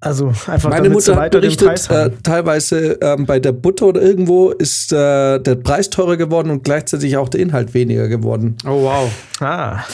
Also 0.00 0.32
einfach 0.46 0.70
meine 0.70 0.90
Mutter 0.90 1.16
hat 1.16 1.32
berichtet, 1.32 1.90
äh, 1.90 2.10
teilweise 2.22 2.98
ähm, 3.02 3.26
bei 3.26 3.40
der 3.40 3.50
Butter 3.50 3.86
oder 3.86 4.00
irgendwo 4.00 4.50
ist 4.50 4.92
äh, 4.92 5.40
der 5.40 5.56
Preis 5.56 5.90
teurer 5.90 6.16
geworden 6.16 6.50
und 6.50 6.62
gleichzeitig 6.62 7.16
auch 7.16 7.28
der 7.28 7.40
Inhalt 7.40 7.74
weniger 7.74 8.06
geworden. 8.06 8.56
Oh, 8.64 8.82
wow. 8.82 9.10
Ah. 9.40 9.84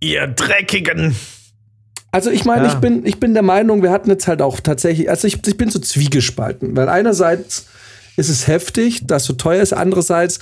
Ihr 0.00 0.28
Dreckigen. 0.28 1.16
Also 2.12 2.30
ich 2.30 2.44
meine, 2.44 2.66
Ja. 2.66 2.72
ich, 2.72 2.78
bin, 2.78 3.06
ich 3.06 3.18
bin 3.18 3.34
der 3.34 3.42
Meinung, 3.42 3.82
wir 3.82 3.90
hatten 3.90 4.10
jetzt 4.10 4.28
halt 4.28 4.42
auch 4.42 4.60
tatsächlich, 4.60 5.08
also 5.08 5.26
ich, 5.26 5.44
ich 5.46 5.56
bin 5.56 5.70
so 5.70 5.78
zwiegespalten, 5.78 6.76
weil 6.76 6.88
einerseits 6.88 7.66
ist 8.16 8.28
es 8.28 8.46
heftig, 8.46 9.06
dass 9.06 9.24
so 9.24 9.32
teuer 9.32 9.62
ist, 9.62 9.72
andererseits 9.72 10.38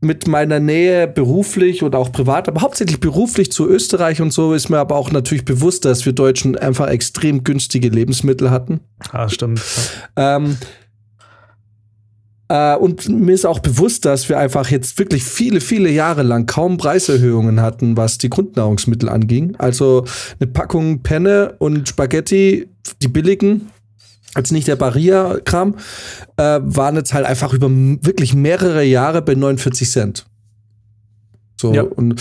mit 0.00 0.26
meiner 0.26 0.60
Nähe 0.60 1.06
beruflich 1.06 1.82
oder 1.82 1.98
auch 1.98 2.10
privat, 2.10 2.48
aber 2.48 2.62
hauptsächlich 2.62 3.00
beruflich 3.00 3.52
zu 3.52 3.68
Österreich 3.68 4.22
und 4.22 4.32
so 4.32 4.54
ist 4.54 4.70
mir 4.70 4.78
aber 4.78 4.96
auch 4.96 5.12
natürlich 5.12 5.44
bewusst, 5.44 5.84
dass 5.84 6.06
wir 6.06 6.14
Deutschen 6.14 6.56
einfach 6.56 6.88
extrem 6.88 7.44
günstige 7.44 7.88
Lebensmittel 7.88 8.50
hatten. 8.50 8.80
Ah, 9.12 9.28
stimmt. 9.28 9.60
Ähm, 10.16 10.56
äh, 12.48 12.76
und 12.76 13.08
mir 13.08 13.32
ist 13.34 13.46
auch 13.46 13.60
bewusst, 13.60 14.04
dass 14.06 14.28
wir 14.28 14.38
einfach 14.38 14.70
jetzt 14.70 14.98
wirklich 14.98 15.22
viele, 15.22 15.60
viele 15.60 15.90
Jahre 15.90 16.22
lang 16.22 16.46
kaum 16.46 16.78
Preiserhöhungen 16.78 17.60
hatten, 17.60 17.96
was 17.96 18.18
die 18.18 18.28
Grundnahrungsmittel 18.28 19.08
anging. 19.08 19.54
Also 19.58 20.04
eine 20.40 20.50
Packung 20.50 21.02
Penne 21.02 21.54
und 21.58 21.88
Spaghetti, 21.88 22.68
die 23.02 23.08
billigen, 23.08 23.70
als 24.34 24.50
nicht 24.50 24.68
der 24.68 24.76
Barilla-Kram, 24.76 25.76
äh, 26.36 26.60
waren 26.62 26.96
jetzt 26.96 27.12
halt 27.14 27.26
einfach 27.26 27.52
über 27.52 27.68
wirklich 27.70 28.34
mehrere 28.34 28.84
Jahre 28.84 29.22
bei 29.22 29.34
49 29.34 29.90
Cent. 29.90 30.26
So, 31.56 31.74
Ja. 31.74 31.82
und 31.82 32.20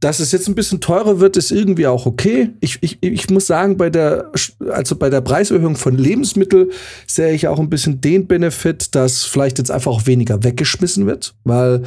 dass 0.00 0.18
es 0.18 0.32
jetzt 0.32 0.48
ein 0.48 0.54
bisschen 0.54 0.80
teurer 0.80 1.20
wird, 1.20 1.36
ist 1.36 1.52
irgendwie 1.52 1.86
auch 1.86 2.06
okay. 2.06 2.50
Ich, 2.60 2.78
ich, 2.80 3.02
ich 3.02 3.28
muss 3.28 3.46
sagen, 3.46 3.76
bei 3.76 3.90
der, 3.90 4.32
also 4.70 4.96
bei 4.96 5.10
der 5.10 5.20
Preiserhöhung 5.20 5.76
von 5.76 5.96
Lebensmitteln 5.96 6.70
sehe 7.06 7.34
ich 7.34 7.48
auch 7.48 7.60
ein 7.60 7.68
bisschen 7.68 8.00
den 8.00 8.26
Benefit, 8.26 8.94
dass 8.94 9.24
vielleicht 9.24 9.58
jetzt 9.58 9.70
einfach 9.70 9.92
auch 9.92 10.06
weniger 10.06 10.42
weggeschmissen 10.42 11.06
wird, 11.06 11.34
weil 11.44 11.82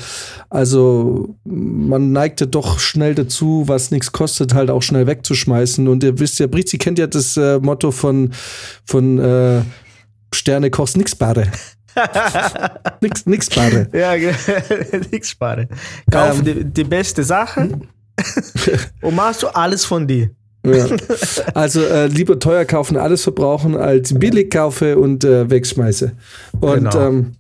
also 0.52 1.36
man 1.44 2.12
neigt 2.12 2.40
ja 2.40 2.46
doch 2.46 2.80
schnell 2.80 3.16
dazu, 3.16 3.64
was 3.66 3.90
nichts 3.90 4.12
kostet, 4.12 4.54
halt 4.54 4.70
auch 4.70 4.84
schnell 4.84 5.08
wegzuschmeißen. 5.08 5.88
Und 5.88 6.04
ihr 6.04 6.20
wisst 6.20 6.38
ja, 6.40 6.46
Brizi 6.46 6.78
kennt 6.78 7.00
ja 7.00 7.08
das 7.08 7.36
äh, 7.36 7.60
Motto 7.60 7.90
von, 7.90 8.32
von 8.86 9.18
äh, 9.18 9.62
Sterne 10.32 10.70
kochst 10.70 10.98
nix 10.98 11.16
bade. 11.16 11.52
nix, 13.02 13.26
nix 13.26 13.50
bade. 13.50 13.90
Ja, 13.92 14.14
nix 15.12 15.32
sparen. 15.32 15.68
Kauf 16.12 16.40
Ähm. 16.40 16.46
die, 16.46 16.66
die 16.66 16.84
beste 16.84 17.24
Sache 17.24 17.70
und 19.02 19.16
machst 19.16 19.44
du 19.44 19.48
alles 19.48 19.86
von 19.86 20.08
dir. 20.08 20.30
Ja. 20.66 20.88
Also 21.54 21.82
äh, 21.82 22.08
lieber 22.08 22.40
teuer 22.40 22.64
kaufen, 22.66 22.96
alles 22.96 23.24
verbrauchen, 23.24 23.76
als 23.76 24.18
billig 24.18 24.50
kaufe 24.50 24.98
und 24.98 25.24
äh, 25.26 25.50
wegschmeiße. 25.50 26.14
Und 26.62 26.76
Genau. 26.76 27.08
ähm, 27.08 27.32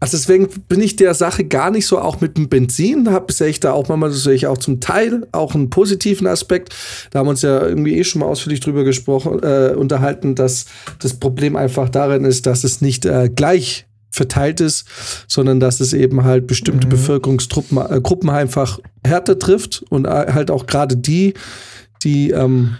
also 0.00 0.16
deswegen 0.16 0.48
bin 0.68 0.80
ich 0.80 0.94
der 0.94 1.14
Sache 1.14 1.44
gar 1.44 1.72
nicht 1.72 1.86
so, 1.86 1.98
auch 1.98 2.20
mit 2.20 2.36
dem 2.36 2.48
Benzin, 2.48 3.10
hab, 3.10 3.32
sehe 3.32 3.48
ich 3.48 3.58
da 3.58 3.72
auch 3.72 3.88
manchmal, 3.88 4.12
sehe 4.12 4.34
ich 4.34 4.46
auch 4.46 4.58
zum 4.58 4.80
Teil 4.80 5.26
auch 5.32 5.56
einen 5.56 5.70
positiven 5.70 6.28
Aspekt. 6.28 6.72
Da 7.10 7.18
haben 7.18 7.26
wir 7.26 7.30
uns 7.30 7.42
ja 7.42 7.66
irgendwie 7.66 7.98
eh 7.98 8.04
schon 8.04 8.20
mal 8.20 8.26
ausführlich 8.26 8.60
drüber 8.60 8.84
gesprochen, 8.84 9.42
äh, 9.42 9.74
unterhalten, 9.74 10.36
dass 10.36 10.66
das 11.00 11.14
Problem 11.14 11.56
einfach 11.56 11.88
darin 11.88 12.24
ist, 12.24 12.46
dass 12.46 12.62
es 12.62 12.80
nicht 12.80 13.06
äh, 13.06 13.28
gleich 13.34 13.87
verteilt 14.18 14.60
ist, 14.60 14.84
sondern 15.26 15.60
dass 15.60 15.80
es 15.80 15.94
eben 15.94 16.24
halt 16.24 16.46
bestimmte 16.46 16.86
Bevölkerungsgruppen 16.86 17.78
äh, 17.78 18.00
Gruppen 18.02 18.28
einfach 18.28 18.78
härter 19.02 19.38
trifft 19.38 19.82
und 19.88 20.04
äh, 20.04 20.26
halt 20.32 20.50
auch 20.50 20.66
gerade 20.66 20.96
die, 20.96 21.32
die 22.04 22.30
ähm, 22.30 22.76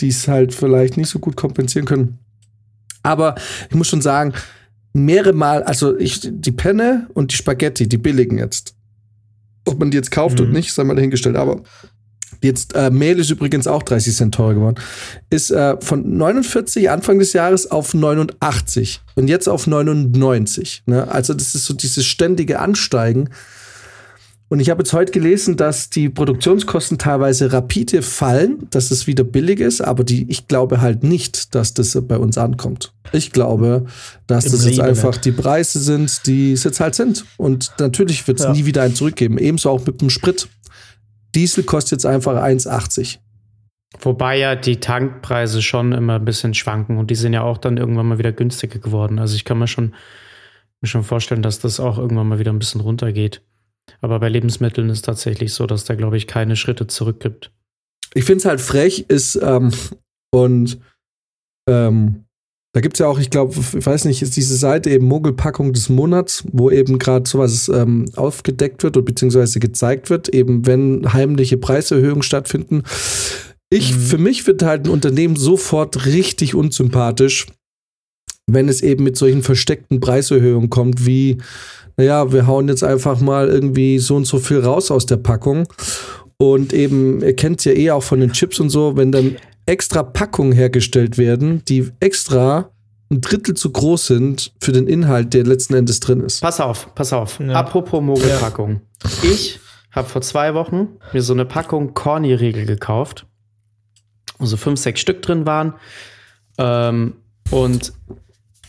die 0.00 0.08
es 0.08 0.26
halt 0.28 0.54
vielleicht 0.54 0.96
nicht 0.96 1.08
so 1.08 1.18
gut 1.18 1.36
kompensieren 1.36 1.86
können. 1.86 2.18
Aber 3.02 3.34
ich 3.68 3.76
muss 3.76 3.88
schon 3.88 4.00
sagen, 4.02 4.32
mehrere 4.92 5.32
Mal, 5.32 5.62
also 5.62 5.96
ich, 5.98 6.20
die 6.22 6.52
Penne 6.52 7.08
und 7.14 7.32
die 7.32 7.36
Spaghetti, 7.36 7.88
die 7.88 7.98
billigen 7.98 8.38
jetzt. 8.38 8.74
Ob 9.66 9.78
man 9.78 9.90
die 9.90 9.96
jetzt 9.96 10.10
kauft 10.10 10.38
Mhm. 10.38 10.46
und 10.46 10.52
nicht, 10.52 10.72
sei 10.72 10.84
mal 10.84 10.94
dahingestellt. 10.94 11.36
Aber 11.36 11.62
jetzt, 12.42 12.74
äh, 12.74 12.90
Mehl 12.90 13.18
ist 13.18 13.30
übrigens 13.30 13.66
auch 13.66 13.82
30 13.82 14.14
Cent 14.14 14.34
teurer 14.34 14.54
geworden. 14.54 14.76
Ist 15.30 15.50
äh, 15.50 15.76
von 15.80 16.16
49 16.16 16.90
Anfang 16.90 17.18
des 17.18 17.32
Jahres 17.32 17.70
auf 17.70 17.94
89 17.94 19.00
und 19.14 19.28
jetzt 19.28 19.48
auf 19.48 19.66
99. 19.66 20.82
Ne? 20.86 21.10
Also 21.10 21.34
das 21.34 21.54
ist 21.54 21.66
so 21.66 21.74
dieses 21.74 22.04
ständige 22.06 22.58
Ansteigen. 22.60 23.30
Und 24.50 24.60
ich 24.60 24.70
habe 24.70 24.80
jetzt 24.80 24.94
heute 24.94 25.12
gelesen, 25.12 25.58
dass 25.58 25.90
die 25.90 26.08
Produktionskosten 26.08 26.96
teilweise 26.96 27.52
rapide 27.52 28.00
fallen, 28.00 28.66
dass 28.70 28.90
es 28.90 29.06
wieder 29.06 29.22
billig 29.22 29.60
ist, 29.60 29.82
aber 29.82 30.04
die, 30.04 30.24
ich 30.30 30.48
glaube 30.48 30.80
halt 30.80 31.02
nicht, 31.02 31.54
dass 31.54 31.74
das 31.74 31.98
bei 32.08 32.16
uns 32.16 32.38
ankommt. 32.38 32.94
Ich 33.12 33.32
glaube, 33.32 33.84
dass 34.26 34.46
Im 34.46 34.52
das 34.52 34.64
jetzt 34.64 34.80
einfach 34.80 35.18
die 35.18 35.32
Preise 35.32 35.80
sind, 35.80 36.26
die 36.26 36.52
es 36.52 36.64
jetzt 36.64 36.80
halt 36.80 36.94
sind. 36.94 37.26
Und 37.36 37.72
natürlich 37.78 38.26
wird 38.26 38.38
es 38.38 38.46
Ja. 38.46 38.52
nie 38.52 38.64
wieder 38.64 38.82
einen 38.82 38.94
zurückgeben. 38.94 39.36
Ebenso 39.36 39.68
auch 39.68 39.84
mit 39.84 40.00
dem 40.00 40.08
Sprit. 40.08 40.48
Diesel 41.34 41.64
kostet 41.64 41.92
jetzt 41.92 42.06
einfach 42.06 42.34
1,80. 42.34 43.18
Wobei 44.00 44.38
ja 44.38 44.54
die 44.54 44.80
Tankpreise 44.80 45.62
schon 45.62 45.92
immer 45.92 46.16
ein 46.16 46.24
bisschen 46.24 46.54
schwanken 46.54 46.98
und 46.98 47.10
die 47.10 47.14
sind 47.14 47.32
ja 47.32 47.42
auch 47.42 47.58
dann 47.58 47.78
irgendwann 47.78 48.06
mal 48.06 48.18
wieder 48.18 48.32
günstiger 48.32 48.78
geworden. 48.78 49.18
Also 49.18 49.34
ich 49.34 49.44
kann 49.44 49.58
mir 49.58 49.66
schon, 49.66 49.94
mir 50.80 50.88
schon 50.88 51.04
vorstellen, 51.04 51.42
dass 51.42 51.58
das 51.58 51.80
auch 51.80 51.98
irgendwann 51.98 52.28
mal 52.28 52.38
wieder 52.38 52.52
ein 52.52 52.58
bisschen 52.58 52.82
runtergeht. 52.82 53.42
Aber 54.02 54.20
bei 54.20 54.28
Lebensmitteln 54.28 54.90
ist 54.90 55.06
tatsächlich 55.06 55.54
so, 55.54 55.66
dass 55.66 55.84
da, 55.84 55.94
glaube 55.94 56.18
ich, 56.18 56.26
keine 56.26 56.56
Schritte 56.56 56.86
zurück 56.86 57.20
gibt. 57.20 57.50
Ich 58.14 58.24
finde 58.24 58.38
es 58.38 58.44
halt 58.44 58.60
frech, 58.60 59.06
ist, 59.08 59.36
ähm, 59.36 59.72
und 60.30 60.78
ähm, 61.68 62.24
da 62.74 62.80
gibt 62.80 62.96
es 62.96 63.00
ja 63.00 63.06
auch, 63.06 63.18
ich 63.18 63.30
glaube, 63.30 63.54
ich 63.58 63.86
weiß 63.86 64.04
nicht, 64.04 64.20
ist 64.20 64.36
diese 64.36 64.56
Seite 64.56 64.90
eben 64.90 65.06
Mogelpackung 65.06 65.72
des 65.72 65.88
Monats, 65.88 66.44
wo 66.52 66.70
eben 66.70 66.98
gerade 66.98 67.28
sowas 67.28 67.70
ähm, 67.74 68.06
aufgedeckt 68.14 68.82
wird 68.82 68.96
oder 68.96 69.04
beziehungsweise 69.04 69.58
gezeigt 69.58 70.10
wird, 70.10 70.28
eben 70.28 70.66
wenn 70.66 71.12
heimliche 71.12 71.56
Preiserhöhungen 71.56 72.22
stattfinden. 72.22 72.82
Ich, 73.70 73.94
mhm. 73.94 74.00
für 74.00 74.18
mich 74.18 74.46
wird 74.46 74.62
halt 74.62 74.86
ein 74.86 74.90
Unternehmen 74.90 75.36
sofort 75.36 76.04
richtig 76.04 76.54
unsympathisch, 76.54 77.46
wenn 78.46 78.68
es 78.68 78.82
eben 78.82 79.04
mit 79.04 79.16
solchen 79.16 79.42
versteckten 79.42 80.00
Preiserhöhungen 80.00 80.68
kommt, 80.68 81.06
wie, 81.06 81.38
naja, 81.96 82.32
wir 82.32 82.46
hauen 82.46 82.68
jetzt 82.68 82.84
einfach 82.84 83.20
mal 83.20 83.48
irgendwie 83.48 83.98
so 83.98 84.16
und 84.16 84.26
so 84.26 84.38
viel 84.38 84.60
raus 84.60 84.90
aus 84.90 85.06
der 85.06 85.16
Packung. 85.16 85.66
Und 86.36 86.72
eben, 86.72 87.22
ihr 87.22 87.34
kennt 87.34 87.58
es 87.58 87.64
ja 87.64 87.72
eh 87.72 87.90
auch 87.90 88.02
von 88.02 88.20
den 88.20 88.32
Chips 88.32 88.60
und 88.60 88.70
so, 88.70 88.96
wenn 88.96 89.10
dann 89.10 89.36
extra 89.68 90.02
Packungen 90.02 90.52
hergestellt 90.52 91.18
werden, 91.18 91.62
die 91.66 91.90
extra 92.00 92.70
ein 93.10 93.20
Drittel 93.20 93.54
zu 93.54 93.70
groß 93.70 94.06
sind 94.06 94.52
für 94.60 94.72
den 94.72 94.86
Inhalt, 94.86 95.34
der 95.34 95.44
letzten 95.44 95.74
Endes 95.74 96.00
drin 96.00 96.20
ist. 96.20 96.40
Pass 96.40 96.60
auf, 96.60 96.94
pass 96.94 97.12
auf. 97.12 97.38
Ja. 97.40 97.54
Apropos 97.54 98.02
Mogelpackung. 98.02 98.80
Ja. 99.02 99.10
Ich 99.30 99.60
habe 99.92 100.08
vor 100.08 100.22
zwei 100.22 100.54
Wochen 100.54 100.88
mir 101.12 101.22
so 101.22 101.32
eine 101.32 101.44
Packung 101.44 101.94
Corny-Riegel 101.94 102.66
gekauft, 102.66 103.26
wo 104.38 104.46
so 104.46 104.56
fünf, 104.56 104.78
sechs 104.80 105.00
Stück 105.00 105.22
drin 105.22 105.46
waren. 105.46 105.74
Ähm, 106.58 107.14
und 107.50 107.92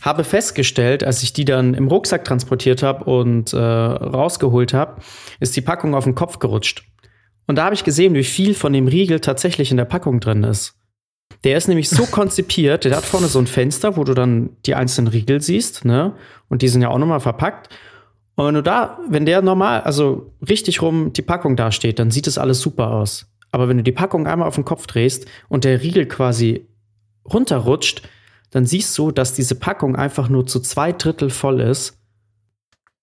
habe 0.00 0.24
festgestellt, 0.24 1.04
als 1.04 1.22
ich 1.22 1.34
die 1.34 1.44
dann 1.44 1.74
im 1.74 1.88
Rucksack 1.88 2.24
transportiert 2.24 2.82
habe 2.82 3.04
und 3.04 3.52
äh, 3.52 3.58
rausgeholt 3.58 4.72
habe, 4.72 5.02
ist 5.40 5.54
die 5.56 5.60
Packung 5.60 5.94
auf 5.94 6.04
den 6.04 6.14
Kopf 6.14 6.38
gerutscht. 6.38 6.84
Und 7.46 7.56
da 7.56 7.64
habe 7.64 7.74
ich 7.74 7.84
gesehen, 7.84 8.14
wie 8.14 8.24
viel 8.24 8.54
von 8.54 8.72
dem 8.72 8.88
Riegel 8.88 9.20
tatsächlich 9.20 9.70
in 9.70 9.76
der 9.76 9.84
Packung 9.84 10.20
drin 10.20 10.44
ist. 10.44 10.79
Der 11.44 11.56
ist 11.56 11.68
nämlich 11.68 11.88
so 11.88 12.04
konzipiert, 12.04 12.84
der 12.84 12.96
hat 12.96 13.04
vorne 13.04 13.26
so 13.26 13.38
ein 13.38 13.46
Fenster, 13.46 13.96
wo 13.96 14.04
du 14.04 14.14
dann 14.14 14.50
die 14.66 14.74
einzelnen 14.74 15.08
Riegel 15.08 15.40
siehst, 15.40 15.84
ne? 15.84 16.14
Und 16.48 16.62
die 16.62 16.68
sind 16.68 16.82
ja 16.82 16.88
auch 16.88 16.98
nochmal 16.98 17.20
verpackt. 17.20 17.70
Und 18.34 18.46
wenn 18.46 18.54
du 18.54 18.62
da, 18.62 18.98
wenn 19.08 19.26
der 19.26 19.40
normal, 19.42 19.80
also 19.82 20.32
richtig 20.46 20.82
rum 20.82 21.12
die 21.12 21.22
Packung 21.22 21.56
dasteht, 21.56 21.98
dann 21.98 22.10
sieht 22.10 22.26
es 22.26 22.38
alles 22.38 22.60
super 22.60 22.90
aus. 22.90 23.26
Aber 23.52 23.68
wenn 23.68 23.78
du 23.78 23.82
die 23.82 23.92
Packung 23.92 24.26
einmal 24.26 24.48
auf 24.48 24.54
den 24.54 24.64
Kopf 24.64 24.86
drehst 24.86 25.26
und 25.48 25.64
der 25.64 25.82
Riegel 25.82 26.06
quasi 26.06 26.66
runterrutscht, 27.24 28.02
dann 28.50 28.66
siehst 28.66 28.96
du, 28.98 29.10
dass 29.10 29.32
diese 29.32 29.54
Packung 29.54 29.96
einfach 29.96 30.28
nur 30.28 30.46
zu 30.46 30.60
zwei 30.60 30.92
Drittel 30.92 31.30
voll 31.30 31.60
ist. 31.60 31.98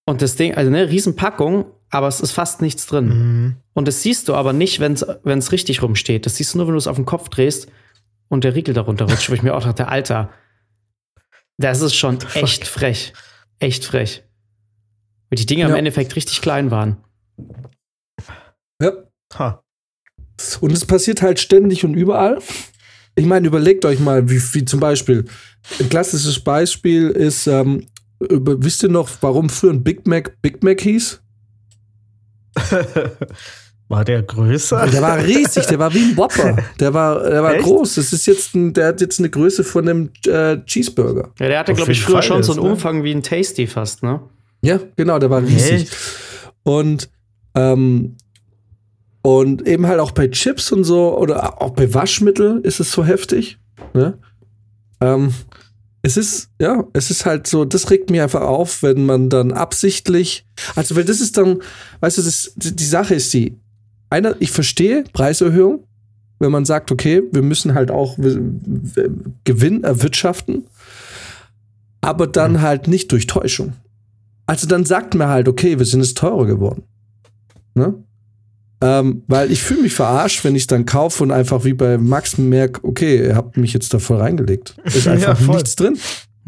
Und 0.06 0.22
das 0.22 0.36
Ding, 0.36 0.56
also 0.56 0.70
eine 0.70 0.90
Riesenpackung, 0.90 1.66
aber 1.90 2.08
es 2.08 2.22
ist 2.22 2.32
fast 2.32 2.62
nichts 2.62 2.86
drin. 2.86 3.08
Mhm. 3.08 3.56
Und 3.74 3.88
das 3.88 4.02
siehst 4.02 4.28
du 4.28 4.36
aber 4.36 4.54
nicht, 4.54 4.80
wenn 4.80 4.94
es 4.94 5.52
richtig 5.52 5.82
rumsteht. 5.82 6.26
Das 6.26 6.38
siehst 6.38 6.54
du 6.54 6.58
nur, 6.58 6.68
wenn 6.68 6.74
du 6.74 6.80
es 6.80 6.88
auf 6.88 6.98
den 6.98 7.06
Kopf 7.06 7.30
drehst 7.30 7.70
und 8.30 8.44
der 8.44 8.56
Riegel 8.56 8.74
darunter 8.74 9.06
rutscht, 9.06 9.30
wo 9.30 9.34
ich 9.34 9.44
mir 9.44 9.56
auch 9.56 9.64
dachte, 9.64 9.88
Alter, 9.88 10.32
das 11.58 11.82
ist 11.82 11.96
schon 11.96 12.20
echt 12.34 12.68
frech. 12.68 13.14
Echt 13.60 13.86
frech. 13.86 14.24
Weil 15.30 15.38
die 15.38 15.46
Dinge 15.46 15.64
ja. 15.64 15.70
im 15.70 15.76
Endeffekt 15.76 16.16
richtig 16.16 16.42
klein 16.42 16.72
waren. 16.72 16.98
Ja. 18.82 18.92
Ha. 19.38 19.64
Und 20.62 20.72
es 20.72 20.86
passiert 20.86 21.22
halt 21.22 21.40
ständig 21.40 21.84
und 21.84 21.96
überall. 21.96 22.40
Ich 23.16 23.26
meine, 23.26 23.48
überlegt 23.48 23.84
euch 23.86 24.00
mal, 24.00 24.30
wie, 24.30 24.40
wie 24.54 24.66
zum 24.66 24.80
Beispiel, 24.80 25.26
ein 25.80 25.90
klassisches 25.90 26.40
Beispiel 26.40 27.10
ist, 27.10 27.48
ähm, 27.48 27.88
über, 28.20 28.64
wisst 28.64 28.84
ihr 28.84 28.90
noch, 28.90 29.10
warum 29.22 29.50
früher 29.50 29.74
ein 29.74 29.84
Big 29.84 30.06
Mac 30.08 30.40
Big 30.42 30.64
Mac 30.64 30.82
hieß? 30.82 31.22
War 33.90 34.04
der 34.04 34.22
größer? 34.22 34.88
Der 34.88 35.02
war 35.02 35.18
riesig, 35.24 35.66
der 35.66 35.80
war 35.80 35.94
wie 35.94 36.12
ein 36.12 36.18
Whopper. 36.18 36.58
Der 36.80 36.94
war, 36.94 37.24
der 37.24 37.42
war 37.42 37.56
groß. 37.56 37.96
Das 37.96 38.12
ist 38.12 38.26
jetzt 38.26 38.54
ein, 38.54 38.74
der 38.74 38.88
hat 38.88 39.02
jetzt 39.02 39.20
eine 39.20 39.30
Größe 39.30 39.64
von 39.64 39.88
einem 39.88 40.10
äh, 40.26 40.58
Cheeseburger. 40.66 41.32
Ja, 41.40 41.48
der 41.48 41.60
hatte, 41.60 41.74
glaube 41.74 41.94
ich, 41.94 42.02
früher 42.02 42.16
Fall 42.16 42.24
schon 42.24 42.44
so 42.44 42.52
einen 42.54 42.64
ne? 42.64 42.72
Umfang 42.72 43.04
wie 43.04 43.12
ein 43.12 43.24
Tasty 43.24 43.66
fast, 43.66 44.04
ne? 44.04 44.20
Ja, 44.62 44.80
genau, 44.98 45.20
der 45.20 45.30
war 45.30 45.42
riesig. 45.42 45.84
Echt? 45.84 45.98
Und, 46.64 47.10
ähm, 47.56 48.18
und 49.22 49.66
eben 49.66 49.88
halt 49.88 50.02
auch 50.02 50.12
bei 50.12 50.28
Chips 50.28 50.72
und 50.74 50.84
so 50.84 51.18
oder 51.18 51.62
auch 51.62 51.72
bei 51.72 51.94
Waschmittel 51.94 52.60
ist 52.64 52.82
es 52.82 52.92
so 52.92 53.06
heftig. 53.06 53.58
Ne? 53.94 54.18
Ähm, 55.00 55.34
es 56.02 56.18
ist, 56.18 56.50
ja, 56.60 56.86
es 56.94 57.10
ist 57.10 57.26
halt 57.26 57.48
so, 57.48 57.66
das 57.66 57.90
regt 57.90 58.10
mich 58.10 58.22
einfach 58.22 58.42
auf, 58.42 58.84
wenn 58.84 59.06
man 59.06 59.30
dann 59.30 59.52
absichtlich, 59.52 60.46
also, 60.76 60.96
weil 60.96 61.06
das 61.06 61.22
ist 61.22 61.38
dann, 61.38 61.62
weißt 62.02 62.18
du, 62.18 62.22
das, 62.22 62.54
die 62.56 62.86
Sache 62.86 63.16
ist 63.16 63.34
die, 63.34 63.60
einer, 64.10 64.36
ich 64.40 64.52
verstehe 64.52 65.04
Preiserhöhung, 65.14 65.84
wenn 66.40 66.52
man 66.52 66.66
sagt, 66.66 66.92
okay, 66.92 67.24
wir 67.32 67.42
müssen 67.42 67.74
halt 67.74 67.92
auch 67.92 68.18
Gewinn 69.44 69.84
erwirtschaften, 69.84 70.66
aber 72.02 72.28
dann 72.28 72.54
mhm. 72.54 72.62
halt 72.62 72.88
nicht 72.88 73.12
durch 73.12 73.28
Täuschung. 73.28 73.74
Also 74.46 74.68
dann 74.68 74.86
sagt 74.86 75.16
mir 75.16 75.28
halt, 75.28 75.48
okay, 75.48 75.78
wir 75.78 75.86
sind 75.86 76.02
jetzt 76.02 76.18
teurer 76.18 76.46
geworden. 76.46 76.84
Ne? 77.76 77.96
Ähm, 78.80 79.24
weil 79.28 79.52
ich 79.52 79.62
fühle 79.62 79.82
mich 79.82 79.94
verarscht, 79.94 80.44
wenn 80.46 80.56
ich 80.56 80.64
es 80.64 80.68
dann 80.68 80.86
kaufe 80.86 81.24
und 81.24 81.32
einfach 81.32 81.66
wie 81.66 81.74
bei 81.74 81.98
Max 81.98 82.38
merke, 82.38 82.84
okay, 82.84 83.28
ihr 83.28 83.36
habt 83.36 83.58
mich 83.58 83.74
jetzt 83.74 83.94
da 83.94 84.00
voll 84.00 84.18
reingelegt. 84.18 84.78
Ist 84.86 85.08
einfach 85.08 85.40
ja, 85.40 85.48
nichts 85.48 85.76
drin. 85.76 85.98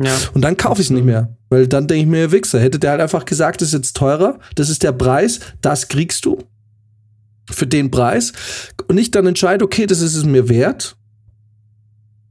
Ja. 0.02 0.16
Und 0.34 0.44
dann 0.44 0.56
kaufe 0.56 0.82
ich 0.82 0.88
es 0.88 0.92
nicht 0.92 1.06
mehr. 1.06 1.36
Weil 1.50 1.68
dann 1.68 1.88
denke 1.88 2.04
ich 2.04 2.08
mir, 2.08 2.32
Wichser, 2.32 2.60
hätte 2.60 2.80
der 2.80 2.92
halt 2.92 3.02
einfach 3.02 3.26
gesagt, 3.26 3.62
das 3.62 3.70
ist 3.70 3.74
jetzt 3.74 3.98
teurer, 3.98 4.40
das 4.56 4.70
ist 4.70 4.84
der 4.84 4.92
Preis, 4.92 5.40
das 5.62 5.88
kriegst 5.88 6.26
du 6.26 6.38
für 7.52 7.68
den 7.68 7.92
Preis 7.92 8.34
und 8.88 8.98
ich 8.98 9.12
dann 9.12 9.26
entscheide, 9.26 9.66
okay, 9.66 9.86
das 9.86 10.02
ist 10.02 10.16
es 10.16 10.26
mir 10.26 10.50
wert. 10.50 10.96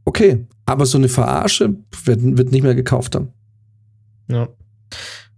Okay, 0.05 0.47
aber 0.67 0.87
so 0.87 0.99
eine 0.99 1.09
Verarsche 1.09 1.77
wird, 2.05 2.21
wird 2.23 2.53
nicht 2.53 2.63
mehr 2.63 2.75
gekauft 2.75 3.15
dann. 3.15 3.33
Ja. 4.29 4.49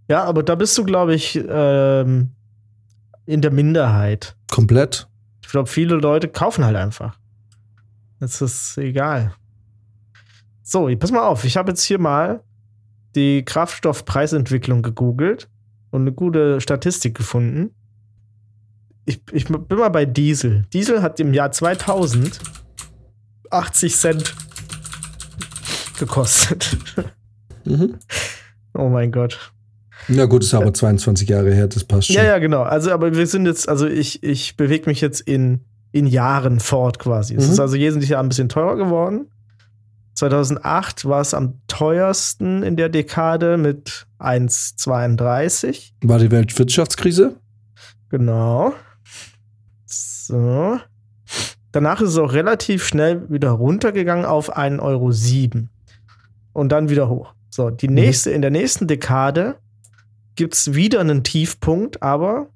Ja, 0.09 0.23
aber 0.23 0.43
da 0.43 0.55
bist 0.55 0.77
du, 0.77 0.83
glaube 0.83 1.15
ich, 1.15 1.39
ähm, 1.47 2.31
in 3.25 3.41
der 3.41 3.51
Minderheit. 3.51 4.35
Komplett. 4.49 5.07
Ich 5.41 5.49
glaube, 5.49 5.69
viele 5.69 5.95
Leute 5.95 6.27
kaufen 6.27 6.65
halt 6.65 6.75
einfach. 6.75 7.17
Das 8.19 8.41
ist 8.41 8.77
egal. 8.77 9.33
So, 10.63 10.89
pass 10.97 11.11
mal 11.11 11.27
auf, 11.27 11.43
ich 11.43 11.57
habe 11.57 11.71
jetzt 11.71 11.83
hier 11.83 11.99
mal 11.99 12.43
die 13.15 13.43
Kraftstoffpreisentwicklung 13.43 14.81
gegoogelt 14.81 15.49
und 15.89 16.01
eine 16.01 16.13
gute 16.13 16.61
Statistik 16.61 17.15
gefunden 17.15 17.71
ich, 19.05 19.21
ich 19.31 19.45
bin 19.45 19.77
mal 19.77 19.89
bei 19.89 20.05
Diesel. 20.05 20.65
Diesel 20.73 21.01
hat 21.01 21.19
im 21.19 21.33
Jahr 21.33 21.51
2000 21.51 22.39
80 23.51 23.95
Cent 23.95 24.35
gekostet. 25.99 26.77
Mhm. 27.65 27.95
Oh 28.73 28.89
mein 28.89 29.11
Gott. 29.11 29.51
Na 30.07 30.25
gut, 30.25 30.43
ist 30.43 30.53
aber 30.53 30.73
22 30.73 31.29
Jahre 31.29 31.53
her, 31.53 31.67
das 31.67 31.83
passt 31.83 32.07
schon. 32.07 32.15
Ja, 32.15 32.23
ja, 32.23 32.39
genau. 32.39 32.63
Also, 32.63 32.91
aber 32.91 33.15
wir 33.15 33.27
sind 33.27 33.45
jetzt, 33.45 33.69
also 33.69 33.85
ich, 33.85 34.23
ich 34.23 34.57
bewege 34.57 34.89
mich 34.89 34.99
jetzt 34.99 35.21
in, 35.21 35.59
in 35.91 36.07
Jahren 36.07 36.59
fort 36.59 36.97
quasi. 36.97 37.35
Es 37.35 37.43
ist 37.43 37.57
mhm. 37.57 37.61
also 37.61 37.75
jedes 37.75 38.07
Jahr 38.09 38.23
ein 38.23 38.29
bisschen 38.29 38.49
teurer 38.49 38.77
geworden. 38.77 39.27
2008 40.15 41.05
war 41.05 41.21
es 41.21 41.33
am 41.33 41.61
teuersten 41.67 42.63
in 42.63 42.77
der 42.77 42.89
Dekade 42.89 43.57
mit 43.57 44.07
1,32. 44.19 45.91
War 46.01 46.19
die 46.19 46.31
Weltwirtschaftskrise? 46.31 47.35
Genau. 48.09 48.73
So. 50.31 50.79
Danach 51.73 51.99
ist 51.99 52.11
es 52.11 52.17
auch 52.17 52.31
relativ 52.31 52.85
schnell 52.85 53.29
wieder 53.29 53.51
runtergegangen 53.51 54.25
auf 54.25 54.57
1,07 54.57 54.79
Euro. 54.81 55.67
Und 56.53 56.71
dann 56.71 56.89
wieder 56.89 57.09
hoch. 57.09 57.33
So, 57.49 57.69
die 57.69 57.89
mhm. 57.89 57.95
nächste, 57.95 58.29
mhm. 58.29 58.35
in 58.35 58.41
der 58.41 58.51
nächsten 58.51 58.87
Dekade 58.87 59.57
gibt 60.35 60.53
es 60.53 60.73
wieder 60.73 61.01
einen 61.01 61.23
Tiefpunkt, 61.23 62.01
aber 62.01 62.47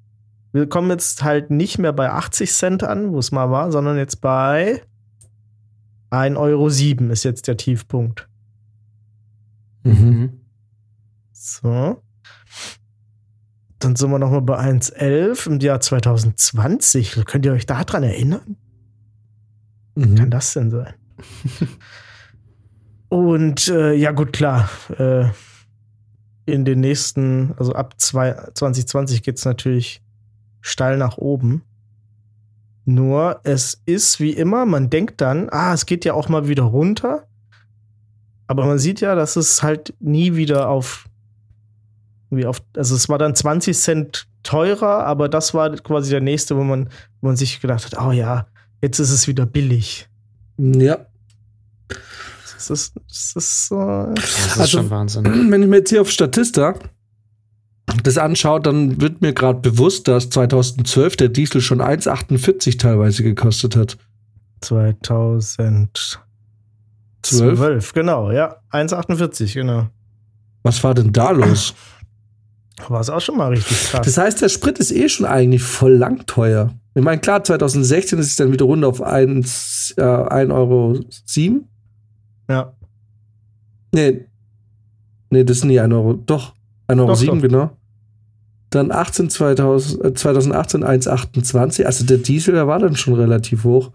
wir 0.52 0.66
kommen 0.68 0.90
jetzt 0.90 1.22
halt 1.22 1.50
nicht 1.50 1.78
mehr 1.78 1.92
bei 1.92 2.10
80 2.10 2.50
Cent 2.50 2.82
an, 2.82 3.12
wo 3.12 3.18
es 3.18 3.30
mal 3.30 3.50
war, 3.50 3.70
sondern 3.70 3.98
jetzt 3.98 4.22
bei 4.22 4.82
1,07 6.10 6.36
Euro 6.38 6.68
ist 7.12 7.24
jetzt 7.24 7.46
der 7.46 7.58
Tiefpunkt. 7.58 8.26
Mhm. 9.82 10.40
So. 11.32 12.02
Dann 13.86 13.94
sind 13.94 14.10
wir 14.10 14.18
nochmal 14.18 14.42
bei 14.42 14.58
1,11 14.58 15.46
im 15.46 15.60
Jahr 15.60 15.80
2020. 15.80 17.24
Könnt 17.24 17.46
ihr 17.46 17.52
euch 17.52 17.66
daran 17.66 18.02
erinnern? 18.02 18.56
Mhm. 19.94 20.16
Kann 20.16 20.28
das 20.28 20.54
denn 20.54 20.72
sein? 20.72 20.94
Und 23.08 23.68
äh, 23.68 23.92
ja, 23.94 24.10
gut, 24.10 24.32
klar. 24.32 24.68
Äh, 24.98 25.26
in 26.46 26.64
den 26.64 26.80
nächsten, 26.80 27.54
also 27.58 27.74
ab 27.74 27.94
zwei, 27.98 28.32
2020 28.54 29.22
geht 29.22 29.38
es 29.38 29.44
natürlich 29.44 30.02
steil 30.60 30.96
nach 30.98 31.16
oben. 31.16 31.62
Nur 32.86 33.38
es 33.44 33.80
ist 33.86 34.18
wie 34.18 34.32
immer, 34.32 34.66
man 34.66 34.90
denkt 34.90 35.20
dann, 35.20 35.48
ah, 35.50 35.72
es 35.72 35.86
geht 35.86 36.04
ja 36.04 36.14
auch 36.14 36.28
mal 36.28 36.48
wieder 36.48 36.64
runter. 36.64 37.28
Aber 38.48 38.66
man 38.66 38.80
sieht 38.80 39.00
ja, 39.00 39.14
dass 39.14 39.36
es 39.36 39.62
halt 39.62 39.94
nie 40.00 40.34
wieder 40.34 40.70
auf, 40.70 41.08
wie 42.30 42.46
auf, 42.46 42.62
also 42.76 42.94
es 42.94 43.08
war 43.08 43.18
dann 43.18 43.34
20 43.34 43.76
Cent 43.76 44.26
teurer, 44.42 45.04
aber 45.04 45.28
das 45.28 45.54
war 45.54 45.70
quasi 45.76 46.10
der 46.10 46.20
nächste, 46.20 46.56
wo 46.56 46.64
man, 46.64 46.88
wo 47.20 47.28
man 47.28 47.36
sich 47.36 47.60
gedacht 47.60 47.84
hat, 47.84 48.00
oh 48.00 48.12
ja, 48.12 48.46
jetzt 48.82 48.98
ist 48.98 49.10
es 49.10 49.28
wieder 49.28 49.46
billig. 49.46 50.08
Ja. 50.58 51.06
Das 51.88 52.70
ist, 52.70 52.96
das 53.08 53.32
ist 53.36 53.68
so. 53.68 53.76
Das 54.14 54.46
ist 54.46 54.58
Also, 54.58 54.78
schon 54.78 54.90
Wahnsinn. 54.90 55.24
Wenn 55.50 55.62
ich 55.62 55.68
mir 55.68 55.78
jetzt 55.78 55.90
hier 55.90 56.00
auf 56.00 56.10
Statista 56.10 56.74
das 58.02 58.18
anschaue, 58.18 58.60
dann 58.60 59.00
wird 59.00 59.22
mir 59.22 59.32
gerade 59.32 59.60
bewusst, 59.60 60.08
dass 60.08 60.30
2012 60.30 61.16
der 61.16 61.28
Diesel 61.28 61.60
schon 61.60 61.80
1,48 61.80 62.78
teilweise 62.78 63.22
gekostet 63.22 63.76
hat. 63.76 63.96
2012, 64.62 66.18
12? 67.22 67.92
genau, 67.92 68.30
ja. 68.30 68.56
1,48, 68.72 69.54
genau. 69.54 69.88
Was 70.62 70.82
war 70.82 70.94
denn 70.94 71.12
da 71.12 71.30
los? 71.30 71.74
War 72.88 73.00
es 73.00 73.10
auch 73.10 73.20
schon 73.20 73.36
mal 73.38 73.48
richtig 73.48 73.90
krass. 73.90 74.04
Das 74.04 74.18
heißt, 74.18 74.42
der 74.42 74.48
Sprit 74.48 74.78
ist 74.78 74.92
eh 74.92 75.08
schon 75.08 75.26
eigentlich 75.26 75.62
voll 75.62 75.94
lang 75.94 76.26
teuer. 76.26 76.74
Ich 76.94 77.02
meine, 77.02 77.20
klar, 77.20 77.42
2016 77.42 78.18
ist 78.18 78.26
es 78.28 78.36
dann 78.36 78.52
wieder 78.52 78.64
runter 78.64 78.88
auf 78.88 79.02
1, 79.02 79.94
äh, 79.96 80.02
1,07 80.02 80.52
Euro. 80.52 81.00
ja. 82.48 82.72
Nee. 83.92 84.26
Nee, 85.30 85.44
das 85.44 85.58
ist 85.58 85.64
nie 85.64 85.80
1 85.80 85.92
Euro. 85.92 86.14
Doch, 86.14 86.54
1,07 86.88 86.98
Euro, 87.00 87.06
Doch, 87.14 87.24
doch. 87.24 87.42
genau. 87.42 87.70
Dann 88.70 88.92
18, 88.92 89.30
2000, 89.30 90.04
äh, 90.04 90.14
2018 90.14 90.84
1,28. 90.84 91.84
Also 91.84 92.04
der 92.04 92.18
Diesel, 92.18 92.54
der 92.54 92.66
war 92.66 92.78
dann 92.78 92.96
schon 92.96 93.14
relativ 93.14 93.64
hoch. 93.64 93.90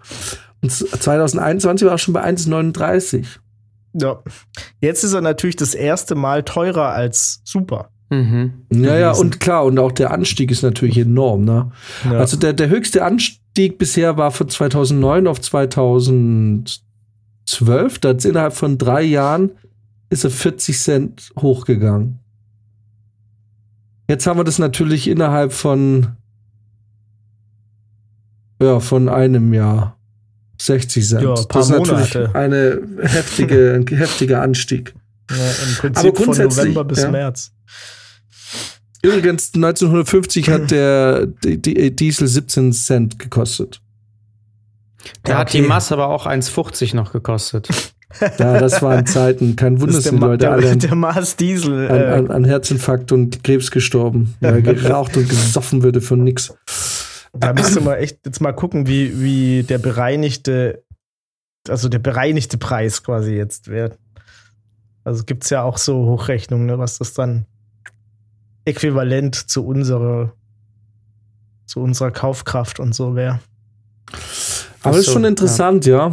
Und 0.61 0.71
2021 0.71 1.85
war 1.85 1.93
er 1.93 1.97
schon 1.97 2.13
bei 2.13 2.23
1,39. 2.23 3.25
ja. 3.93 4.21
Jetzt 4.79 5.03
ist 5.03 5.13
er 5.13 5.21
natürlich 5.21 5.55
das 5.55 5.73
erste 5.75 6.15
Mal 6.15 6.43
teurer 6.43 6.89
als 6.89 7.41
Super. 7.43 7.89
Mhm. 8.11 8.65
Ja, 8.71 8.97
ja, 8.97 9.11
gewesen. 9.11 9.21
und 9.21 9.39
klar, 9.39 9.65
und 9.65 9.79
auch 9.79 9.91
der 9.91 10.11
Anstieg 10.11 10.51
ist 10.51 10.61
natürlich 10.61 10.97
enorm, 10.97 11.45
ne? 11.45 11.71
Ja. 12.03 12.19
Also 12.19 12.37
der, 12.37 12.53
der 12.53 12.69
höchste 12.69 13.03
Anstieg 13.03 13.77
bisher 13.77 14.17
war 14.17 14.31
von 14.31 14.49
2009 14.49 15.27
auf 15.27 15.41
2012. 15.41 16.79
Da 17.99 18.09
hat's 18.09 18.25
innerhalb 18.25 18.53
von 18.53 18.77
drei 18.77 19.01
Jahren 19.01 19.51
ist 20.09 20.25
er 20.25 20.29
40 20.29 20.77
Cent 20.77 21.31
hochgegangen. 21.39 22.19
Jetzt 24.09 24.27
haben 24.27 24.37
wir 24.37 24.43
das 24.43 24.59
natürlich 24.59 25.07
innerhalb 25.07 25.53
von 25.53 26.17
ja, 28.61 28.79
von 28.79 29.09
einem 29.09 29.53
Jahr. 29.53 29.97
60 30.59 31.07
Cent. 31.07 31.23
Ja, 31.23 31.33
ein 31.33 31.47
paar 31.47 31.61
das 31.61 31.69
ist 31.69 31.71
natürlich 31.71 32.13
Monate. 32.13 32.35
eine 32.35 32.81
heftige, 33.01 33.73
ein 33.73 33.87
heftiger 33.87 34.41
Anstieg. 34.43 34.93
ja, 35.29 35.35
Im 35.35 35.75
Prinzip 35.77 36.05
Aber 36.05 36.15
von 36.15 36.25
grundsätzlich, 36.25 36.65
November 36.65 36.83
bis 36.83 37.01
ja. 37.01 37.11
März. 37.11 37.51
Übrigens, 39.03 39.51
1950 39.55 40.49
hat 40.49 40.71
der 40.71 41.25
die, 41.27 41.61
die 41.61 41.95
Diesel 41.95 42.27
17 42.27 42.71
Cent 42.73 43.19
gekostet. 43.19 43.81
Da 45.23 45.31
Ja, 45.33 45.37
hat 45.39 45.49
okay. 45.49 45.61
die 45.61 45.67
Masse 45.67 45.93
aber 45.95 46.09
auch 46.09 46.27
1,50 46.27 46.95
noch 46.95 47.11
gekostet. 47.11 47.67
Ja, 48.19 48.59
das 48.59 48.81
waren 48.81 49.05
Zeiten. 49.05 49.55
Kein 49.55 49.79
Wunder, 49.79 49.95
Das 49.95 50.03
dass 50.03 50.11
die 50.11 50.19
der, 50.19 50.19
Ma 50.19 50.25
Leute 50.27 50.37
der, 50.39 50.51
alle 50.51 50.69
an, 50.71 50.79
der 50.79 50.95
Mars 50.95 51.35
Diesel. 51.37 51.89
an, 51.89 52.01
Äh, 52.01 52.05
an, 52.05 52.31
an 52.31 52.43
Herzinfarkt 52.43 53.11
und 53.11 53.43
Krebs 53.43 53.71
gestorben, 53.71 54.35
weil 54.41 54.61
geraucht 54.61 55.15
und 55.17 55.27
gesoffen 55.29 55.81
würde 55.81 56.01
von 56.01 56.23
nix. 56.23 56.53
Da 57.33 57.53
müsste 57.53 57.79
man 57.81 57.95
echt 57.95 58.19
jetzt 58.25 58.41
mal 58.41 58.51
gucken, 58.51 58.85
wie, 58.87 59.21
wie 59.21 59.63
der 59.63 59.77
bereinigte, 59.77 60.83
also 61.69 61.87
der 61.87 61.99
bereinigte 61.99 62.57
Preis 62.57 63.01
quasi 63.01 63.33
jetzt 63.33 63.69
wäre. 63.69 63.95
Also 65.05 65.23
gibt 65.23 65.45
es 65.45 65.49
ja 65.49 65.63
auch 65.63 65.77
so 65.77 66.05
Hochrechnungen, 66.05 66.65
ne, 66.67 66.77
was 66.77 66.97
das 66.99 67.13
dann 67.13 67.45
äquivalent 68.65 69.35
zu 69.35 69.65
unserer, 69.65 70.33
zu 71.65 71.79
unserer 71.79 72.11
Kaufkraft 72.11 72.79
und 72.79 72.93
so 72.93 73.15
wäre. 73.15 73.39
Aber 74.83 74.97
das 74.97 75.07
ist 75.07 75.13
schon 75.13 75.25
interessant, 75.25 75.85
ja. 75.85 76.11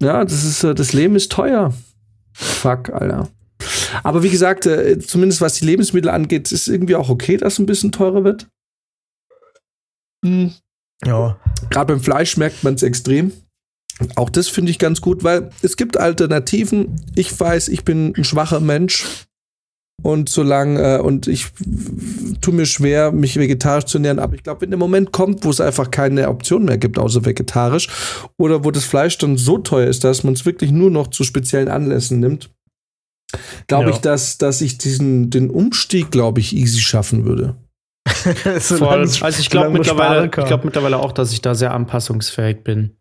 Ja, 0.00 0.24
das 0.24 0.44
ist, 0.44 0.64
äh, 0.64 0.74
das 0.74 0.92
Leben 0.92 1.16
ist 1.16 1.32
teuer. 1.32 1.72
Fuck, 2.32 2.90
Alter. 2.90 3.28
Aber 4.02 4.22
wie 4.22 4.30
gesagt, 4.30 4.66
äh, 4.66 4.98
zumindest 4.98 5.40
was 5.40 5.54
die 5.54 5.64
Lebensmittel 5.64 6.10
angeht, 6.10 6.52
ist 6.52 6.68
irgendwie 6.68 6.96
auch 6.96 7.08
okay, 7.08 7.36
dass 7.36 7.54
es 7.54 7.58
ein 7.58 7.66
bisschen 7.66 7.92
teurer 7.92 8.24
wird. 8.24 8.46
Ja. 11.04 11.38
Gerade 11.70 11.94
beim 11.94 12.02
Fleisch 12.02 12.36
merkt 12.36 12.64
man 12.64 12.74
es 12.74 12.82
extrem. 12.82 13.32
Auch 14.16 14.28
das 14.28 14.48
finde 14.48 14.70
ich 14.70 14.78
ganz 14.78 15.00
gut, 15.00 15.24
weil 15.24 15.50
es 15.62 15.76
gibt 15.76 15.96
Alternativen. 15.96 17.00
Ich 17.14 17.38
weiß, 17.38 17.68
ich 17.68 17.84
bin 17.84 18.12
ein 18.16 18.24
schwacher 18.24 18.60
Mensch. 18.60 19.25
Und 20.02 20.28
solange, 20.28 20.96
äh, 20.96 21.00
und 21.00 21.26
ich 21.26 21.46
tue 22.42 22.54
mir 22.54 22.66
schwer, 22.66 23.12
mich 23.12 23.36
vegetarisch 23.38 23.86
zu 23.86 23.98
ernähren, 23.98 24.18
aber 24.18 24.34
ich 24.34 24.42
glaube, 24.42 24.60
wenn 24.60 24.70
der 24.70 24.78
Moment 24.78 25.10
kommt, 25.10 25.44
wo 25.44 25.50
es 25.50 25.60
einfach 25.60 25.90
keine 25.90 26.28
Option 26.28 26.64
mehr 26.66 26.78
gibt, 26.78 26.98
außer 26.98 27.24
vegetarisch, 27.24 27.88
oder 28.36 28.64
wo 28.64 28.70
das 28.70 28.84
Fleisch 28.84 29.16
dann 29.18 29.36
so 29.38 29.58
teuer 29.58 29.88
ist, 29.88 30.04
dass 30.04 30.22
man 30.22 30.34
es 30.34 30.44
wirklich 30.44 30.70
nur 30.70 30.90
noch 30.90 31.08
zu 31.08 31.24
speziellen 31.24 31.68
Anlässen 31.68 32.20
nimmt, 32.20 32.50
glaube 33.68 33.88
Ja. 33.88 33.90
ich, 33.90 33.98
dass, 33.98 34.38
dass 34.38 34.60
ich 34.60 34.76
diesen, 34.78 35.30
den 35.30 35.50
Umstieg, 35.50 36.10
glaube 36.10 36.40
ich, 36.40 36.54
easy 36.54 36.80
schaffen 36.80 37.24
würde. 37.24 37.56
Voll. 38.06 38.60
Solang's- 38.60 39.22
Also 39.22 39.40
ich 39.40 39.50
glaube 39.50 39.70
mittlerweile, 39.70 40.26
ich 40.26 40.30
glaube 40.30 40.64
mittlerweile 40.66 40.98
auch, 40.98 41.12
dass 41.12 41.32
ich 41.32 41.40
da 41.40 41.54
sehr 41.54 41.72
anpassungsfähig 41.74 42.62
bin. 42.62 42.96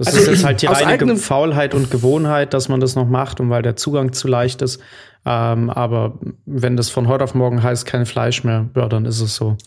Das 0.00 0.06
Also 0.06 0.20
ist 0.20 0.28
jetzt 0.28 0.44
halt 0.46 0.62
die 0.62 0.66
reine 0.66 1.16
Faulheit 1.16 1.74
und 1.74 1.90
Gewohnheit, 1.90 2.54
dass 2.54 2.70
man 2.70 2.80
das 2.80 2.96
noch 2.96 3.06
macht 3.06 3.38
und 3.38 3.50
weil 3.50 3.60
der 3.60 3.76
Zugang 3.76 4.14
zu 4.14 4.28
leicht 4.28 4.62
ist. 4.62 4.80
Ähm, 5.26 5.68
aber 5.68 6.18
wenn 6.46 6.78
das 6.78 6.88
von 6.88 7.06
heute 7.06 7.22
auf 7.22 7.34
morgen 7.34 7.62
heißt, 7.62 7.84
kein 7.84 8.06
Fleisch 8.06 8.42
mehr, 8.42 8.70
ja, 8.74 8.88
dann 8.88 9.04
ist 9.04 9.20
es 9.20 9.36
so. 9.36 9.58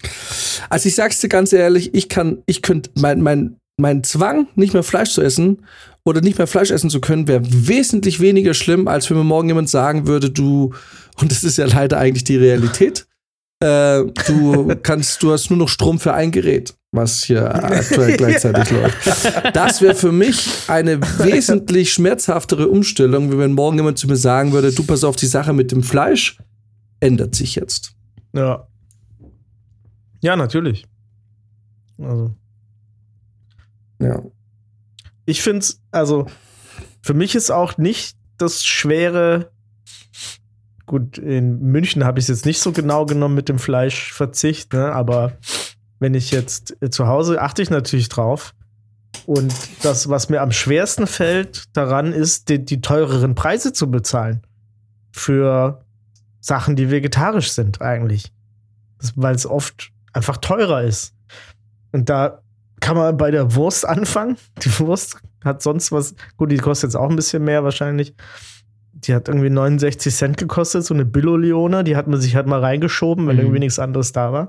Also 0.71 0.89
ich 0.89 0.95
sag's 0.95 1.19
dir 1.19 1.29
ganz 1.29 1.53
ehrlich, 1.53 1.93
ich 1.93 2.09
kann, 2.09 2.39
ich 2.47 2.63
könnte, 2.63 2.89
mein, 2.95 3.21
mein, 3.21 3.57
mein 3.77 4.03
Zwang, 4.03 4.47
nicht 4.55 4.73
mehr 4.73 4.81
Fleisch 4.81 5.11
zu 5.11 5.21
essen 5.21 5.67
oder 6.03 6.19
nicht 6.21 6.39
mehr 6.39 6.47
Fleisch 6.47 6.71
essen 6.71 6.89
zu 6.89 6.99
können, 6.99 7.27
wäre 7.27 7.43
wesentlich 7.45 8.19
weniger 8.19 8.55
schlimm, 8.55 8.87
als 8.87 9.11
wenn 9.11 9.17
mir 9.17 9.23
morgen 9.23 9.49
jemand 9.49 9.69
sagen 9.69 10.07
würde, 10.07 10.31
du, 10.31 10.73
und 11.21 11.29
das 11.29 11.43
ist 11.43 11.59
ja 11.59 11.67
leider 11.67 11.99
eigentlich 11.99 12.23
die 12.23 12.37
Realität, 12.37 13.05
äh, 13.63 14.05
du 14.27 14.75
kannst, 14.83 15.23
du 15.23 15.31
hast 15.31 15.49
nur 15.49 15.57
noch 15.57 15.69
Strom 15.69 15.99
für 15.99 16.13
ein 16.13 16.31
Gerät, 16.31 16.75
was 16.91 17.23
hier 17.23 17.53
aktuell 17.55 18.17
gleichzeitig 18.17 18.69
läuft. 18.71 19.55
Das 19.55 19.81
wäre 19.81 19.95
für 19.95 20.11
mich 20.11 20.49
eine 20.67 21.01
wesentlich 21.01 21.93
schmerzhaftere 21.93 22.67
Umstellung, 22.67 23.31
wie 23.31 23.37
wenn 23.37 23.53
morgen 23.53 23.77
jemand 23.77 23.97
zu 23.97 24.07
mir 24.07 24.17
sagen 24.17 24.51
würde, 24.51 24.73
du 24.73 24.83
pass 24.83 25.03
auf, 25.03 25.15
die 25.15 25.27
Sache 25.27 25.53
mit 25.53 25.71
dem 25.71 25.81
Fleisch 25.81 26.37
ändert 26.99 27.35
sich 27.35 27.55
jetzt. 27.55 27.93
Ja. 28.33 28.67
Ja, 30.21 30.35
natürlich. 30.35 30.85
Also. 31.97 32.35
Ja. 34.01 34.21
Ich 35.25 35.41
finde 35.41 35.59
es, 35.59 35.81
also 35.91 36.27
für 37.01 37.13
mich 37.13 37.35
ist 37.35 37.49
auch 37.49 37.77
nicht 37.77 38.17
das 38.37 38.65
schwere. 38.65 39.52
Gut, 40.85 41.17
in 41.17 41.59
München 41.59 42.03
habe 42.03 42.19
ich 42.19 42.25
es 42.25 42.29
jetzt 42.29 42.45
nicht 42.45 42.59
so 42.59 42.71
genau 42.71 43.05
genommen 43.05 43.35
mit 43.35 43.47
dem 43.47 43.59
Fleischverzicht, 43.59 44.73
ne? 44.73 44.91
aber 44.91 45.37
wenn 45.99 46.13
ich 46.13 46.31
jetzt 46.31 46.75
äh, 46.81 46.89
zu 46.89 47.07
Hause 47.07 47.41
achte 47.41 47.61
ich 47.61 47.69
natürlich 47.69 48.09
drauf. 48.09 48.53
Und 49.25 49.53
das, 49.83 50.09
was 50.09 50.29
mir 50.29 50.41
am 50.41 50.51
schwersten 50.51 51.07
fällt 51.07 51.75
daran, 51.77 52.11
ist, 52.11 52.49
die, 52.49 52.63
die 52.63 52.81
teureren 52.81 53.35
Preise 53.35 53.71
zu 53.71 53.89
bezahlen. 53.89 54.41
Für 55.11 55.85
Sachen, 56.41 56.75
die 56.75 56.91
vegetarisch 56.91 57.51
sind, 57.51 57.81
eigentlich. 57.81 58.33
Weil 59.15 59.35
es 59.35 59.45
oft 59.45 59.91
einfach 60.11 60.37
teurer 60.37 60.81
ist. 60.83 61.13
Und 61.93 62.09
da 62.09 62.41
kann 62.81 62.97
man 62.97 63.15
bei 63.15 63.31
der 63.31 63.55
Wurst 63.55 63.87
anfangen. 63.87 64.35
Die 64.63 64.79
Wurst 64.79 65.17
hat 65.43 65.61
sonst 65.61 65.91
was. 65.93 66.15
Gut, 66.35 66.51
die 66.51 66.57
kostet 66.57 66.89
jetzt 66.89 66.95
auch 66.95 67.09
ein 67.09 67.15
bisschen 67.15 67.45
mehr 67.45 67.63
wahrscheinlich. 67.63 68.13
Die 69.03 69.13
hat 69.13 69.27
irgendwie 69.27 69.49
69 69.49 70.13
Cent 70.13 70.37
gekostet, 70.37 70.85
so 70.85 70.93
eine 70.93 71.05
Billo-Leone. 71.05 71.83
Die 71.83 71.95
hat 71.95 72.07
man 72.07 72.19
sich 72.21 72.35
halt 72.35 72.47
mal 72.47 72.59
reingeschoben, 72.59 73.27
wenn 73.27 73.35
Mhm. 73.35 73.41
irgendwie 73.41 73.59
nichts 73.59 73.79
anderes 73.79 74.11
da 74.11 74.31
war. 74.33 74.47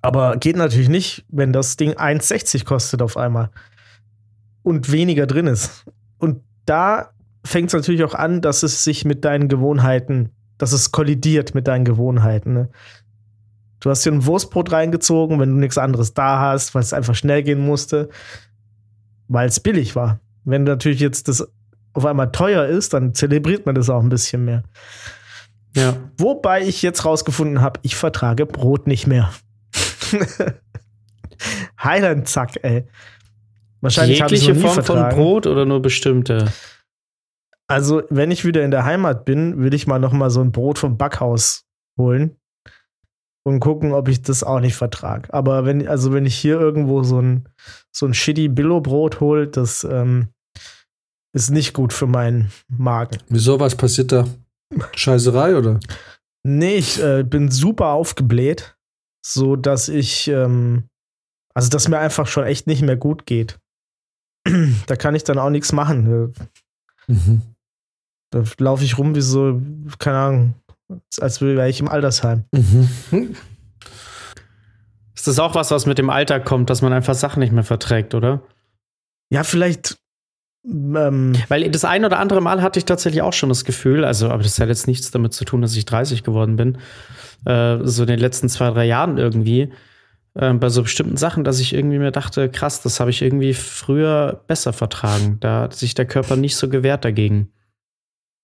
Aber 0.00 0.36
geht 0.36 0.56
natürlich 0.56 0.88
nicht, 0.88 1.24
wenn 1.28 1.52
das 1.52 1.76
Ding 1.76 1.92
1,60 1.94 2.64
kostet 2.64 3.02
auf 3.02 3.16
einmal 3.16 3.50
und 4.62 4.90
weniger 4.90 5.26
drin 5.26 5.46
ist. 5.46 5.84
Und 6.18 6.40
da 6.64 7.10
fängt 7.44 7.68
es 7.68 7.74
natürlich 7.74 8.04
auch 8.04 8.14
an, 8.14 8.40
dass 8.40 8.62
es 8.62 8.84
sich 8.84 9.04
mit 9.04 9.24
deinen 9.24 9.48
Gewohnheiten, 9.48 10.30
dass 10.56 10.72
es 10.72 10.90
kollidiert 10.92 11.54
mit 11.54 11.68
deinen 11.68 11.84
Gewohnheiten. 11.84 12.54
Ne? 12.54 12.68
Du 13.80 13.90
hast 13.90 14.06
dir 14.06 14.12
ein 14.12 14.24
Wurstbrot 14.24 14.72
reingezogen, 14.72 15.38
wenn 15.38 15.50
du 15.50 15.56
nichts 15.56 15.76
anderes 15.76 16.14
da 16.14 16.40
hast, 16.40 16.74
weil 16.74 16.80
es 16.82 16.94
einfach 16.94 17.14
schnell 17.14 17.42
gehen 17.42 17.60
musste, 17.60 18.08
weil 19.28 19.48
es 19.48 19.60
billig 19.60 19.94
war. 19.94 20.20
Wenn 20.44 20.64
natürlich 20.64 21.00
jetzt 21.00 21.28
das 21.28 21.46
auf 21.94 22.04
einmal 22.04 22.30
teuer 22.32 22.66
ist, 22.66 22.92
dann 22.92 23.14
zelebriert 23.14 23.66
man 23.66 23.74
das 23.74 23.88
auch 23.88 24.02
ein 24.02 24.08
bisschen 24.08 24.44
mehr. 24.44 24.64
Ja. 25.74 25.96
Wobei 26.18 26.62
ich 26.62 26.82
jetzt 26.82 27.04
rausgefunden 27.04 27.60
habe, 27.60 27.80
ich 27.82 27.96
vertrage 27.96 28.46
Brot 28.46 28.86
nicht 28.86 29.06
mehr. 29.06 29.32
Highland 31.82 32.28
Zack, 32.28 32.62
ey. 32.62 32.86
Wahrscheinlich 33.80 34.18
Jegliche 34.18 34.54
Form 34.54 34.74
von 34.74 34.84
vertragen. 34.84 35.16
Brot 35.16 35.46
oder 35.46 35.66
nur 35.66 35.82
bestimmte? 35.82 36.52
Also, 37.66 38.02
wenn 38.10 38.30
ich 38.30 38.44
wieder 38.44 38.62
in 38.62 38.70
der 38.70 38.84
Heimat 38.84 39.24
bin, 39.24 39.62
will 39.62 39.74
ich 39.74 39.86
mal 39.86 39.98
noch 39.98 40.12
mal 40.12 40.30
so 40.30 40.40
ein 40.40 40.52
Brot 40.52 40.78
vom 40.78 40.96
Backhaus 40.96 41.66
holen 41.98 42.36
und 43.42 43.60
gucken, 43.60 43.92
ob 43.92 44.08
ich 44.08 44.22
das 44.22 44.42
auch 44.42 44.60
nicht 44.60 44.74
vertrage. 44.74 45.32
Aber 45.32 45.64
wenn, 45.64 45.86
also 45.86 46.12
wenn 46.12 46.26
ich 46.26 46.36
hier 46.36 46.58
irgendwo 46.58 47.02
so 47.02 47.20
ein, 47.20 47.48
so 47.90 48.06
ein 48.06 48.14
shitty 48.14 48.48
Billo-Brot 48.48 49.20
hole, 49.20 49.48
das 49.48 49.84
ähm, 49.84 50.28
ist 51.34 51.50
nicht 51.50 51.74
gut 51.74 51.92
für 51.92 52.06
meinen 52.06 52.50
Magen. 52.68 53.18
Wieso, 53.28 53.60
was 53.60 53.76
passiert 53.76 54.12
da? 54.12 54.26
Scheißerei, 54.94 55.56
oder? 55.56 55.80
Nee, 56.46 56.76
ich 56.76 57.02
äh, 57.02 57.22
bin 57.22 57.50
super 57.50 57.88
aufgebläht, 57.88 58.76
so 59.24 59.56
dass 59.56 59.88
ich, 59.88 60.28
ähm, 60.28 60.84
also 61.54 61.68
dass 61.68 61.88
mir 61.88 61.98
einfach 61.98 62.26
schon 62.26 62.44
echt 62.44 62.66
nicht 62.66 62.82
mehr 62.82 62.96
gut 62.96 63.26
geht. 63.26 63.58
da 64.86 64.96
kann 64.96 65.14
ich 65.14 65.24
dann 65.24 65.38
auch 65.38 65.50
nichts 65.50 65.72
machen. 65.72 66.32
Mhm. 67.06 67.42
Da 68.30 68.44
laufe 68.58 68.84
ich 68.84 68.98
rum 68.98 69.14
wie 69.14 69.20
so, 69.20 69.60
keine 69.98 70.18
Ahnung, 70.18 70.54
als 71.18 71.40
wäre 71.40 71.68
ich 71.68 71.80
im 71.80 71.88
Altersheim. 71.88 72.44
Mhm. 72.52 73.36
Ist 75.14 75.26
das 75.26 75.38
auch 75.38 75.54
was, 75.54 75.70
was 75.70 75.86
mit 75.86 75.98
dem 75.98 76.10
Alter 76.10 76.40
kommt, 76.40 76.68
dass 76.70 76.82
man 76.82 76.92
einfach 76.92 77.14
Sachen 77.14 77.40
nicht 77.40 77.52
mehr 77.52 77.64
verträgt, 77.64 78.14
oder? 78.14 78.42
Ja, 79.30 79.42
vielleicht. 79.42 79.96
Ähm, 80.66 81.34
Weil 81.48 81.70
das 81.70 81.84
ein 81.84 82.04
oder 82.04 82.18
andere 82.18 82.40
Mal 82.40 82.62
hatte 82.62 82.78
ich 82.78 82.84
tatsächlich 82.86 83.22
auch 83.22 83.32
schon 83.34 83.50
das 83.50 83.64
Gefühl, 83.64 84.04
also, 84.04 84.30
aber 84.30 84.42
das 84.42 84.58
hat 84.58 84.68
jetzt 84.68 84.86
nichts 84.86 85.10
damit 85.10 85.34
zu 85.34 85.44
tun, 85.44 85.60
dass 85.62 85.76
ich 85.76 85.84
30 85.84 86.22
geworden 86.22 86.56
bin, 86.56 86.78
äh, 87.44 87.78
so 87.82 88.02
in 88.04 88.08
den 88.08 88.18
letzten 88.18 88.48
zwei, 88.48 88.70
drei 88.70 88.86
Jahren 88.86 89.18
irgendwie, 89.18 89.72
äh, 90.34 90.52
bei 90.54 90.70
so 90.70 90.82
bestimmten 90.82 91.18
Sachen, 91.18 91.44
dass 91.44 91.60
ich 91.60 91.74
irgendwie 91.74 91.98
mir 91.98 92.12
dachte, 92.12 92.48
krass, 92.48 92.80
das 92.80 92.98
habe 92.98 93.10
ich 93.10 93.20
irgendwie 93.20 93.52
früher 93.52 94.42
besser 94.46 94.72
vertragen. 94.72 95.36
Da 95.40 95.62
hat 95.62 95.74
sich 95.74 95.94
der 95.94 96.06
Körper 96.06 96.36
nicht 96.36 96.56
so 96.56 96.68
gewehrt 96.68 97.04
dagegen. 97.04 97.50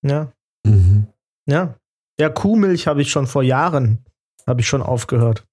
ja, 0.02 0.32
Mhm. 0.66 1.06
ja. 1.46 1.74
Ja, 2.20 2.28
Kuhmilch 2.28 2.86
habe 2.86 3.00
ich 3.00 3.10
schon 3.10 3.26
vor 3.26 3.42
Jahren, 3.42 4.04
habe 4.46 4.60
ich 4.60 4.68
schon 4.68 4.82
aufgehört. 4.82 5.46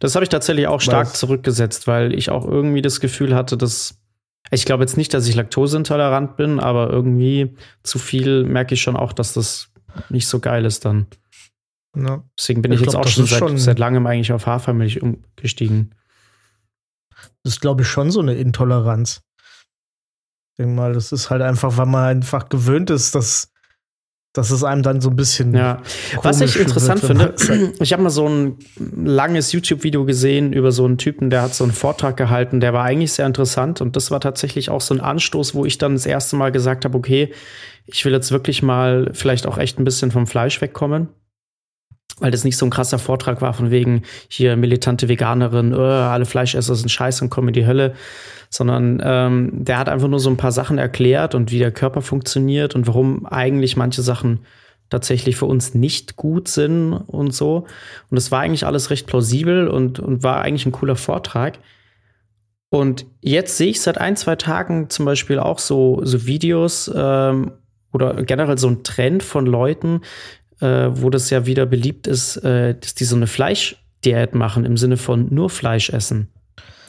Das 0.00 0.14
habe 0.14 0.22
ich 0.22 0.28
tatsächlich 0.28 0.66
auch 0.66 0.82
stark 0.82 1.06
Was? 1.06 1.18
zurückgesetzt, 1.18 1.86
weil 1.86 2.12
ich 2.12 2.28
auch 2.28 2.44
irgendwie 2.46 2.82
das 2.82 3.00
Gefühl 3.00 3.34
hatte, 3.34 3.56
dass 3.56 3.98
ich 4.50 4.64
glaube 4.64 4.82
jetzt 4.84 4.96
nicht, 4.96 5.12
dass 5.14 5.26
ich 5.26 5.34
laktoseintolerant 5.34 6.36
bin, 6.36 6.60
aber 6.60 6.90
irgendwie 6.90 7.56
zu 7.82 7.98
viel 7.98 8.44
merke 8.44 8.74
ich 8.74 8.82
schon 8.82 8.96
auch, 8.96 9.12
dass 9.12 9.32
das 9.32 9.70
nicht 10.08 10.28
so 10.28 10.40
geil 10.40 10.64
ist 10.64 10.84
dann. 10.84 11.06
Ja. 11.96 12.22
Deswegen 12.38 12.62
bin 12.62 12.72
Ich 12.72 12.80
ich, 12.80 12.86
jetzt 12.86 12.92
glaub, 12.92 13.00
auch 13.02 13.04
das 13.06 13.14
schon 13.14 13.26
seit, 13.26 13.38
schon- 13.38 13.58
seit 13.58 13.78
langem 13.78 14.06
eigentlich 14.06 14.32
auf 14.32 14.46
Hafermilch 14.46 15.00
umgestiegen. 15.02 15.94
Das 17.42 17.54
ist, 17.54 17.60
glaube 17.60 17.82
ich, 17.82 17.88
schon 17.88 18.10
so 18.10 18.20
eine 18.20 18.34
Intoleranz. 18.34 19.22
Ich 20.52 20.56
denke 20.58 20.74
mal, 20.74 20.92
das 20.92 21.12
ist 21.12 21.30
halt 21.30 21.42
einfach, 21.42 21.76
weil 21.76 21.86
man 21.86 22.04
einfach 22.04 22.48
gewöhnt 22.48 22.90
ist, 22.90 23.14
dass, 23.14 23.50
dass 24.36 24.50
es 24.50 24.64
einem 24.64 24.82
dann 24.82 25.00
so 25.00 25.10
ein 25.10 25.16
bisschen. 25.16 25.54
Ja. 25.54 25.82
Was 26.22 26.40
ich 26.40 26.58
interessant 26.58 27.00
finde, 27.00 27.34
ich 27.80 27.92
habe 27.92 28.02
mal 28.02 28.10
so 28.10 28.28
ein 28.28 28.58
langes 28.96 29.52
YouTube-Video 29.52 30.04
gesehen 30.04 30.52
über 30.52 30.72
so 30.72 30.84
einen 30.84 30.98
Typen, 30.98 31.30
der 31.30 31.42
hat 31.42 31.54
so 31.54 31.64
einen 31.64 31.72
Vortrag 31.72 32.16
gehalten, 32.16 32.60
der 32.60 32.72
war 32.72 32.84
eigentlich 32.84 33.12
sehr 33.12 33.26
interessant 33.26 33.80
und 33.80 33.96
das 33.96 34.10
war 34.10 34.20
tatsächlich 34.20 34.70
auch 34.70 34.80
so 34.80 34.94
ein 34.94 35.00
Anstoß, 35.00 35.54
wo 35.54 35.64
ich 35.64 35.78
dann 35.78 35.94
das 35.94 36.06
erste 36.06 36.36
Mal 36.36 36.52
gesagt 36.52 36.84
habe, 36.84 36.96
okay, 36.96 37.32
ich 37.86 38.04
will 38.04 38.12
jetzt 38.12 38.32
wirklich 38.32 38.62
mal 38.62 39.10
vielleicht 39.12 39.46
auch 39.46 39.58
echt 39.58 39.78
ein 39.78 39.84
bisschen 39.84 40.10
vom 40.10 40.26
Fleisch 40.26 40.60
wegkommen. 40.60 41.08
Weil 42.18 42.30
das 42.30 42.44
nicht 42.44 42.56
so 42.56 42.64
ein 42.64 42.70
krasser 42.70 42.98
Vortrag 42.98 43.42
war, 43.42 43.52
von 43.52 43.70
wegen 43.70 44.02
hier 44.28 44.56
militante 44.56 45.08
Veganerin, 45.08 45.72
äh, 45.72 45.76
alle 45.76 46.24
Fleischesser 46.24 46.74
sind 46.74 46.88
scheiße 46.88 47.22
und 47.22 47.30
kommen 47.30 47.48
in 47.48 47.54
die 47.54 47.66
Hölle, 47.66 47.94
sondern 48.48 49.02
ähm, 49.04 49.50
der 49.52 49.78
hat 49.78 49.88
einfach 49.88 50.08
nur 50.08 50.20
so 50.20 50.30
ein 50.30 50.38
paar 50.38 50.52
Sachen 50.52 50.78
erklärt 50.78 51.34
und 51.34 51.50
wie 51.50 51.58
der 51.58 51.72
Körper 51.72 52.00
funktioniert 52.00 52.74
und 52.74 52.86
warum 52.86 53.26
eigentlich 53.26 53.76
manche 53.76 54.02
Sachen 54.02 54.40
tatsächlich 54.88 55.36
für 55.36 55.46
uns 55.46 55.74
nicht 55.74 56.16
gut 56.16 56.48
sind 56.48 56.92
und 56.92 57.34
so. 57.34 57.66
Und 58.10 58.16
es 58.16 58.30
war 58.30 58.40
eigentlich 58.40 58.66
alles 58.66 58.90
recht 58.90 59.06
plausibel 59.06 59.68
und, 59.68 59.98
und 59.98 60.22
war 60.22 60.42
eigentlich 60.42 60.66
ein 60.66 60.72
cooler 60.72 60.96
Vortrag. 60.96 61.58
Und 62.68 63.06
jetzt 63.20 63.56
sehe 63.56 63.68
ich 63.68 63.80
seit 63.80 63.98
ein, 63.98 64.16
zwei 64.16 64.36
Tagen 64.36 64.90
zum 64.90 65.04
Beispiel 65.04 65.38
auch 65.38 65.58
so, 65.58 66.00
so 66.04 66.26
Videos 66.26 66.90
ähm, 66.94 67.52
oder 67.92 68.22
generell 68.22 68.58
so 68.58 68.68
ein 68.68 68.82
Trend 68.82 69.22
von 69.22 69.46
Leuten, 69.46 70.02
äh, 70.60 70.88
wo 70.90 71.10
das 71.10 71.30
ja 71.30 71.46
wieder 71.46 71.66
beliebt 71.66 72.06
ist, 72.06 72.36
äh, 72.38 72.74
dass 72.78 72.94
die 72.94 73.04
so 73.04 73.16
eine 73.16 73.26
Fleischdiät 73.26 74.34
machen 74.34 74.64
im 74.64 74.76
Sinne 74.76 74.96
von 74.96 75.32
nur 75.34 75.50
Fleisch 75.50 75.90
essen. 75.90 76.28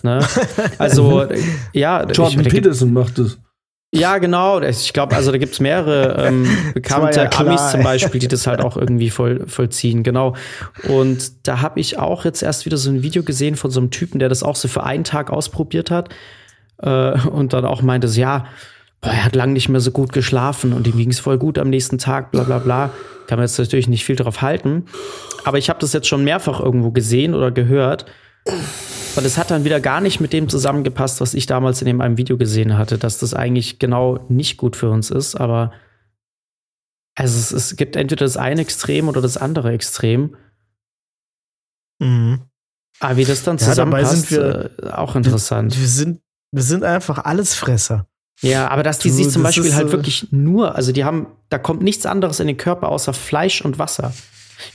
Ne? 0.04 0.20
Also, 0.78 1.26
ja, 1.74 2.04
Jordan 2.04 2.28
ich- 2.28 2.36
gibt- 2.38 2.50
Peterson 2.50 2.94
macht 2.94 3.18
das. 3.20 3.40
ja, 3.94 4.18
genau. 4.20 4.62
Ich 4.62 4.94
glaube, 4.94 5.16
also 5.16 5.32
da 5.32 5.38
gibt's 5.38 5.60
mehrere 5.60 6.28
ähm, 6.28 6.46
ja 6.66 6.72
bekannte 6.74 7.28
klar, 7.30 7.48
Amis 7.48 7.72
zum. 7.72 7.84
Beispiel, 7.84 8.20
die 8.20 8.28
das 8.28 8.46
halt 8.48 8.62
auch 8.62 8.78
irgendwie 8.78 9.10
voll, 9.10 9.48
vollziehen, 9.48 10.04
genau. 10.04 10.36
Und 10.88 11.48
da 11.48 11.62
habe 11.62 11.80
ich 11.80 11.98
auch 11.98 12.26
jetzt 12.26 12.44
erst 12.44 12.66
wieder 12.66 12.78
so 12.78 12.90
ein 12.92 13.02
Video 13.02 13.24
gesehen 13.24 13.56
von 13.56 13.72
so 13.72 13.80
einem 13.80 13.90
Typen, 13.92 14.20
der 14.20 14.30
das 14.30 14.44
auch 14.44 14.56
so 14.56 14.68
für 14.68 14.84
einen 14.84 15.04
Tag 15.04 15.30
ausprobiert 15.32 15.90
hat 15.90 16.10
äh, 16.82 17.20
und 17.30 17.54
dann 17.54 17.66
auch 17.66 17.82
meinte, 17.82 18.08
so, 18.08 18.20
ja, 18.22 18.46
boah, 19.02 19.12
er 19.12 19.26
hat 19.26 19.36
lange 19.36 19.54
nicht 19.54 19.70
mehr 19.70 19.82
so 19.82 19.92
gut 19.92 20.12
geschlafen 20.14 20.74
und 20.74 20.88
ihm 20.88 20.98
ging's 20.98 21.20
voll 21.20 21.38
gut 21.38 21.58
am 21.60 21.70
nächsten 21.70 21.98
Tag, 21.98 22.32
bla 22.32 22.44
bla 22.44 22.60
bla. 22.60 22.92
Kann 23.28 23.38
man 23.40 23.46
jetzt 23.48 23.58
natürlich 23.60 23.88
nicht 23.88 24.06
viel 24.06 24.16
drauf 24.16 24.42
halten. 24.42 24.86
Aber 25.44 25.58
ich 25.58 25.70
habe 25.70 25.80
das 25.80 25.94
jetzt 25.94 26.08
schon 26.08 26.24
mehrfach 26.24 26.60
irgendwo 26.60 26.92
gesehen 26.92 27.34
oder 27.36 27.52
gehört. 27.52 28.06
Und 29.16 29.26
es 29.26 29.38
hat 29.38 29.52
dann 29.52 29.66
wieder 29.66 29.80
gar 29.80 30.00
nicht 30.00 30.20
mit 30.20 30.32
dem 30.32 30.48
zusammengepasst, 30.48 31.20
was 31.22 31.34
ich 31.34 31.46
damals 31.46 31.82
in 31.82 31.88
dem 31.88 32.02
einem 32.02 32.18
Video 32.18 32.38
gesehen 32.38 32.78
hatte, 32.78 32.98
dass 32.98 33.18
das 33.18 33.34
eigentlich 33.34 33.80
genau 33.80 34.26
nicht 34.30 34.58
gut 34.58 34.76
für 34.76 34.90
uns 34.90 35.10
ist. 35.10 35.36
Aber 35.36 35.72
also 37.16 37.38
es, 37.38 37.52
es 37.52 37.76
gibt 37.76 37.96
entweder 37.96 38.26
das 38.26 38.38
eine 38.38 38.62
Extrem 38.62 39.10
oder 39.10 39.22
das 39.22 39.38
andere 39.38 39.72
Extrem. 39.74 40.36
Mhm. 42.00 42.42
Aber 43.00 43.18
wie 43.18 43.26
das 43.26 43.44
dann 43.44 43.58
Ja, 43.58 43.74
dabei 43.76 44.04
zusammenpasst, 44.04 44.30
sind 44.30 44.32
wir- 44.32 44.70
äh, 44.84 44.90
auch 44.92 45.16
interessant. 45.16 45.78
Wir 45.80 45.88
sind, 45.88 46.22
wir 46.52 46.64
sind 46.64 46.84
einfach 46.84 47.26
Allesfresser. 47.26 48.08
Ja, 48.42 48.68
aber 48.70 48.84
dass 48.84 49.00
die 49.00 49.10
Du, 49.10 49.16
sich 49.16 49.30
zum 49.30 49.42
Beispiel 49.44 49.66
ist, 49.66 49.76
halt 49.76 49.88
äh, 49.88 49.92
wirklich 49.92 50.28
nur, 50.32 50.76
also 50.76 50.92
die 50.92 51.04
haben, 51.04 51.28
da 51.50 51.58
kommt 51.58 51.82
nichts 51.82 52.06
anderes 52.06 52.40
in 52.40 52.48
den 52.48 52.58
Körper 52.58 52.90
außer 52.90 53.14
Fleisch 53.14 53.62
und 53.62 53.80
Wasser. 53.80 54.14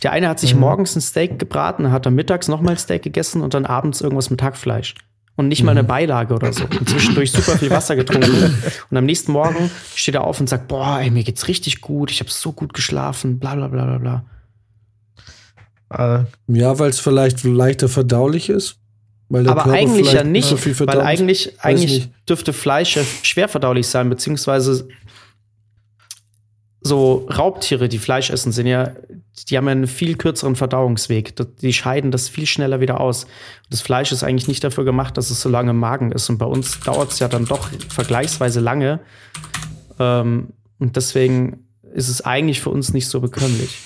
Der 0.03 0.13
eine 0.13 0.29
hat 0.29 0.41
sich 0.41 0.55
Mhm. 0.55 0.61
morgens 0.61 0.97
ein 0.97 1.01
Steak 1.01 1.39
gebraten, 1.39 1.91
hat 1.93 2.07
dann 2.07 2.15
mittags 2.15 2.49
nochmal 2.49 2.75
ein 2.75 2.79
Steak 2.79 3.03
gegessen 3.03 3.41
und 3.43 3.55
dann 3.55 3.65
abends 3.67 4.01
irgendwas 4.01 4.31
mit 4.31 4.43
Hackfleisch. 4.43 4.95
Und 5.35 5.49
nicht 5.49 5.63
mal 5.63 5.73
Mhm. 5.73 5.79
eine 5.79 5.89
Beilage 5.89 6.35
oder 6.35 6.53
so. 6.53 6.65
Und 6.65 6.89
zwischendurch 6.89 7.33
super 7.33 7.57
viel 7.57 7.71
Wasser 7.71 7.97
getrunken. 7.97 8.55
Und 8.91 8.97
am 8.97 9.07
nächsten 9.07 9.33
Morgen 9.33 9.71
steht 9.95 10.15
er 10.15 10.25
auf 10.25 10.39
und 10.41 10.49
sagt, 10.49 10.69
boah, 10.69 10.99
ey, 11.01 11.11
mir 11.11 11.25
geht's 11.25 11.49
richtig 11.49 11.81
gut, 11.81 12.11
ich 12.11 12.21
habe 12.21 12.31
so 12.31 12.53
gut 12.53 12.75
geschlafen, 12.75 13.39
bla 13.39 13.55
bla 13.55 13.69
bla 13.69 13.97
bla 13.97 13.99
bla. 13.99 14.25
Äh, 16.19 16.25
Ja, 16.49 16.79
weil 16.79 16.91
es 16.91 17.01
vielleicht 17.01 17.45
leichter 17.45 17.89
verdaulich 17.89 18.51
ist. 18.51 18.77
Weil 19.33 19.45
der 19.45 19.53
Aber 19.53 19.63
Körper 19.63 19.79
eigentlich 19.79 20.13
ja 20.13 20.25
nicht, 20.25 20.47
so 20.47 20.59
viel 20.59 20.79
weil 20.81 21.01
eigentlich, 21.01 21.59
eigentlich 21.61 22.01
nicht. 22.01 22.29
dürfte 22.29 22.53
Fleisch 22.53 22.97
ja 22.97 23.03
schwer 23.23 23.49
verdaulich 23.49 23.87
sein, 23.87 24.11
beziehungsweise 24.11 24.87
so 26.83 27.27
Raubtiere, 27.35 27.89
die 27.89 27.97
Fleisch 27.97 28.29
essen, 28.29 28.53
sind 28.53 28.67
ja, 28.67 28.93
die 29.49 29.57
haben 29.57 29.65
ja 29.65 29.73
einen 29.73 29.87
viel 29.87 30.17
kürzeren 30.17 30.55
Verdauungsweg. 30.55 31.35
Die 31.63 31.73
scheiden 31.73 32.11
das 32.11 32.29
viel 32.29 32.45
schneller 32.45 32.81
wieder 32.81 33.01
aus. 33.01 33.27
Das 33.71 33.81
Fleisch 33.81 34.13
ist 34.13 34.23
eigentlich 34.23 34.49
nicht 34.49 34.63
dafür 34.65 34.85
gemacht, 34.85 35.17
dass 35.17 35.31
es 35.31 35.41
so 35.41 35.49
lange 35.49 35.71
im 35.71 35.79
Magen 35.79 36.13
ist. 36.13 36.29
Und 36.29 36.37
bei 36.37 36.45
uns 36.45 36.81
dauert 36.81 37.13
es 37.13 37.19
ja 37.19 37.29
dann 37.29 37.47
doch 37.47 37.71
vergleichsweise 37.89 38.61
lange. 38.61 39.01
Ähm, 39.99 40.49
und 40.79 40.97
deswegen 40.97 41.69
ist 41.95 42.11
es 42.11 42.21
eigentlich 42.21 42.61
für 42.61 42.69
uns 42.71 42.93
nicht 42.93 43.09
so 43.09 43.23
bekömmlich. 43.23 43.79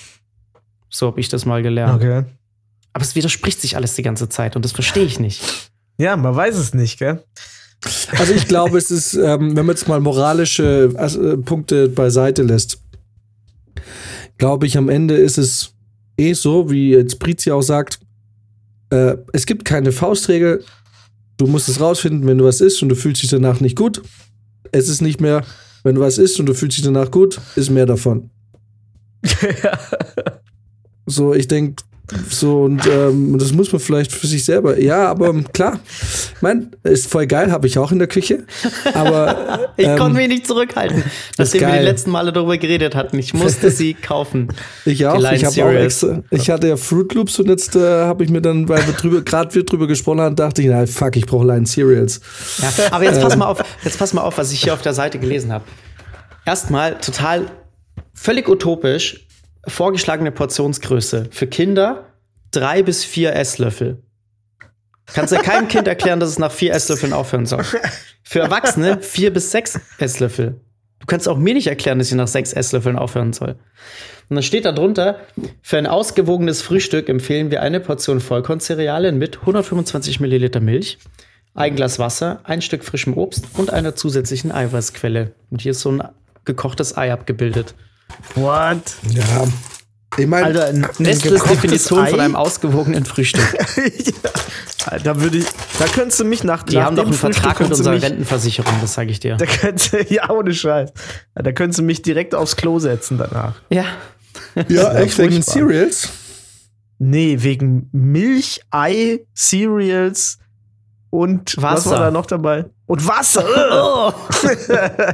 So 0.89 1.07
habe 1.07 1.21
ich 1.21 1.29
das 1.29 1.45
mal 1.45 1.63
gelernt. 1.63 2.03
okay. 2.03 2.25
Aber 2.97 3.03
es 3.03 3.13
widerspricht 3.13 3.61
sich 3.61 3.75
alles 3.75 3.93
die 3.93 4.01
ganze 4.01 4.27
Zeit 4.27 4.55
und 4.55 4.65
das 4.65 4.71
verstehe 4.71 5.03
ich 5.03 5.19
nicht. 5.19 5.69
Ja, 5.99 6.17
man 6.17 6.35
weiß 6.35 6.57
es 6.57 6.73
nicht, 6.73 6.97
gell? 6.97 7.23
Also 8.17 8.33
ich 8.33 8.47
glaube, 8.47 8.75
es 8.79 8.89
ist, 8.89 9.13
ähm, 9.13 9.55
wenn 9.55 9.67
man 9.67 9.75
jetzt 9.75 9.87
mal 9.87 9.99
moralische 9.99 10.91
äh, 10.97 11.37
Punkte 11.37 11.89
beiseite 11.89 12.41
lässt, 12.41 12.81
glaube 14.39 14.65
ich, 14.65 14.79
am 14.79 14.89
Ende 14.89 15.13
ist 15.13 15.37
es 15.37 15.75
eh 16.17 16.33
so, 16.33 16.71
wie 16.71 16.89
jetzt 16.89 17.19
Brizi 17.19 17.51
auch 17.51 17.61
sagt, 17.61 17.99
äh, 18.89 19.15
es 19.31 19.45
gibt 19.45 19.63
keine 19.63 19.91
Faustregel. 19.91 20.65
Du 21.37 21.45
musst 21.45 21.69
es 21.69 21.79
rausfinden, 21.79 22.25
wenn 22.25 22.39
du 22.39 22.45
was 22.45 22.61
isst 22.61 22.81
und 22.81 22.89
du 22.89 22.95
fühlst 22.95 23.21
dich 23.21 23.29
danach 23.29 23.59
nicht 23.59 23.75
gut. 23.75 24.01
Es 24.71 24.89
ist 24.89 25.03
nicht 25.03 25.21
mehr, 25.21 25.45
wenn 25.83 25.93
du 25.93 26.01
was 26.01 26.17
isst 26.17 26.39
und 26.39 26.47
du 26.47 26.55
fühlst 26.55 26.79
dich 26.79 26.85
danach 26.85 27.11
gut, 27.11 27.39
ist 27.55 27.69
mehr 27.69 27.85
davon. 27.85 28.31
So, 31.09 31.33
ich 31.33 31.47
denke, 31.47 31.83
So, 32.29 32.63
und 32.63 32.87
ähm, 32.87 33.37
das 33.37 33.51
muss 33.51 33.71
man 33.73 33.81
vielleicht 33.81 34.13
für 34.13 34.27
sich 34.27 34.45
selber. 34.45 34.79
Ja, 34.79 35.09
aber 35.09 35.33
klar, 35.51 35.79
ich 36.01 36.41
meine, 36.41 36.71
ist 36.83 37.11
voll 37.11 37.27
geil, 37.27 37.51
habe 37.51 37.67
ich 37.67 37.77
auch 37.77 37.91
in 37.91 37.99
der 37.99 38.07
Küche. 38.07 38.45
Aber 38.93 39.71
ich 39.77 39.87
ähm, 39.87 39.97
konnte 39.97 40.15
mich 40.15 40.29
nicht 40.29 40.47
zurückhalten, 40.47 41.03
nachdem 41.37 41.61
wir 41.61 41.79
die 41.79 41.83
letzten 41.83 42.11
Male 42.11 42.31
darüber 42.31 42.57
geredet 42.57 42.95
hatten. 42.95 43.19
Ich 43.19 43.33
musste 43.33 43.71
sie 43.71 43.93
kaufen. 43.93 44.47
Ich 44.85 45.05
auch. 45.05 45.31
Ich 45.31 45.45
auch 45.45 45.69
extra. 45.71 46.23
Ich 46.31 46.49
hatte 46.49 46.67
ja 46.67 46.77
Fruit 46.77 47.13
Loops 47.13 47.39
und 47.39 47.49
jetzt 47.49 47.75
äh, 47.75 47.79
habe 47.79 48.23
ich 48.23 48.29
mir 48.29 48.41
dann, 48.41 48.69
weil 48.69 48.85
wir 48.85 48.93
drüber, 48.93 49.21
gerade 49.21 49.53
wir 49.53 49.65
drüber 49.65 49.87
gesprochen 49.87 50.21
haben, 50.21 50.35
dachte 50.35 50.61
ich, 50.61 50.67
na 50.69 50.85
fuck, 50.85 51.15
ich 51.17 51.25
brauche 51.25 51.45
Line 51.45 51.65
Cereals. 51.65 52.21
Ja, 52.59 52.91
aber 52.91 53.03
jetzt 53.03 53.21
pass 53.21 53.33
ähm. 53.33 53.39
mal 53.39 53.47
auf, 53.47 53.63
jetzt 53.83 53.99
pass 53.99 54.13
mal 54.13 54.21
auf, 54.21 54.37
was 54.37 54.51
ich 54.51 54.63
hier 54.63 54.73
auf 54.73 54.81
der 54.81 54.93
Seite 54.93 55.19
gelesen 55.19 55.51
habe. 55.51 55.65
Erstmal 56.45 56.97
total 56.99 57.47
völlig 58.13 58.47
utopisch 58.47 59.26
vorgeschlagene 59.67 60.31
Portionsgröße 60.31 61.29
für 61.31 61.47
Kinder 61.47 62.05
drei 62.51 62.83
bis 62.83 63.03
vier 63.03 63.35
Esslöffel. 63.35 64.01
Kannst 65.13 65.33
du 65.33 65.37
keinem 65.37 65.67
Kind 65.67 65.87
erklären, 65.87 66.19
dass 66.19 66.29
es 66.29 66.39
nach 66.39 66.51
vier 66.51 66.73
Esslöffeln 66.73 67.13
aufhören 67.13 67.45
soll. 67.45 67.63
Für 68.23 68.39
Erwachsene 68.39 69.01
vier 69.01 69.31
bis 69.31 69.51
sechs 69.51 69.79
Esslöffel. 69.99 70.59
Du 70.99 71.05
kannst 71.05 71.29
auch 71.29 71.37
mir 71.37 71.53
nicht 71.53 71.67
erklären, 71.67 71.99
dass 71.99 72.09
ich 72.09 72.15
nach 72.15 72.27
sechs 72.27 72.51
Esslöffeln 72.53 72.97
aufhören 72.97 73.31
soll. 73.31 73.55
Und 74.29 74.35
dann 74.35 74.43
steht 74.43 74.65
da 74.65 74.73
drunter, 74.73 75.19
für 75.61 75.77
ein 75.77 75.87
ausgewogenes 75.87 76.61
Frühstück 76.61 77.07
empfehlen 77.07 77.51
wir 77.51 77.61
eine 77.61 77.79
Portion 77.79 78.19
Vollkorncerealien 78.19 79.17
mit 79.17 79.39
125 79.39 80.19
Milliliter 80.19 80.59
Milch, 80.59 80.97
ein 81.53 81.75
Glas 81.75 81.97
Wasser, 81.99 82.41
ein 82.43 82.61
Stück 82.61 82.83
frischem 82.83 83.13
Obst 83.13 83.45
und 83.53 83.71
einer 83.71 83.95
zusätzlichen 83.95 84.51
Eiweißquelle. 84.51 85.31
Und 85.49 85.61
hier 85.61 85.71
ist 85.71 85.81
so 85.81 85.91
ein 85.91 86.03
gekochtes 86.43 86.97
Ei 86.97 87.13
abgebildet. 87.13 87.73
What? 88.35 88.95
Ja. 89.11 89.47
Ich 90.17 90.25
meine, 90.25 90.45
Alter, 90.45 90.73
Nestles 90.99 91.43
Definition 91.43 91.99
Ei? 91.99 92.09
von 92.09 92.19
einem 92.19 92.35
ausgewogenen 92.35 93.05
Frühstück. 93.05 93.45
ja. 93.77 94.99
Da 95.03 95.21
würde 95.21 95.39
ich, 95.39 95.45
da 95.79 95.85
könntest 95.85 96.19
du 96.19 96.23
mich 96.23 96.43
nach 96.43 96.63
Die 96.63 96.77
nach 96.77 96.85
haben 96.85 96.95
doch 96.95 97.03
einen 97.03 97.13
Frühstück 97.13 97.43
Vertrag 97.43 97.59
mit 97.59 97.77
unserer 97.77 97.93
mich, 97.93 98.03
Rentenversicherung, 98.03 98.73
das 98.81 98.93
sage 98.93 99.11
ich 99.11 99.19
dir. 99.19 99.35
Da 99.35 99.45
könntest 99.45 99.93
du, 99.93 100.03
ja, 100.13 100.29
ohne 100.29 100.53
Scheiß. 100.53 100.91
Da 101.35 101.51
könntest 101.51 101.79
du 101.79 101.83
mich 101.83 102.01
direkt 102.01 102.33
aufs 102.33 102.55
Klo 102.55 102.79
setzen 102.79 103.17
danach. 103.17 103.55
Ja. 103.69 103.85
Ja, 104.69 104.93
echt 104.97 105.17
wegen 105.17 105.41
Cereals? 105.43 106.09
Nee, 106.99 107.37
wegen 107.41 107.89
Milch, 107.91 108.61
Ei, 108.71 109.19
Cereals 109.35 110.39
und 111.09 111.55
Wasser. 111.57 111.75
was 111.75 111.85
war 111.89 111.99
da 111.99 112.11
noch 112.11 112.25
dabei? 112.25 112.65
Und 112.85 113.07
Wasser. 113.07 114.13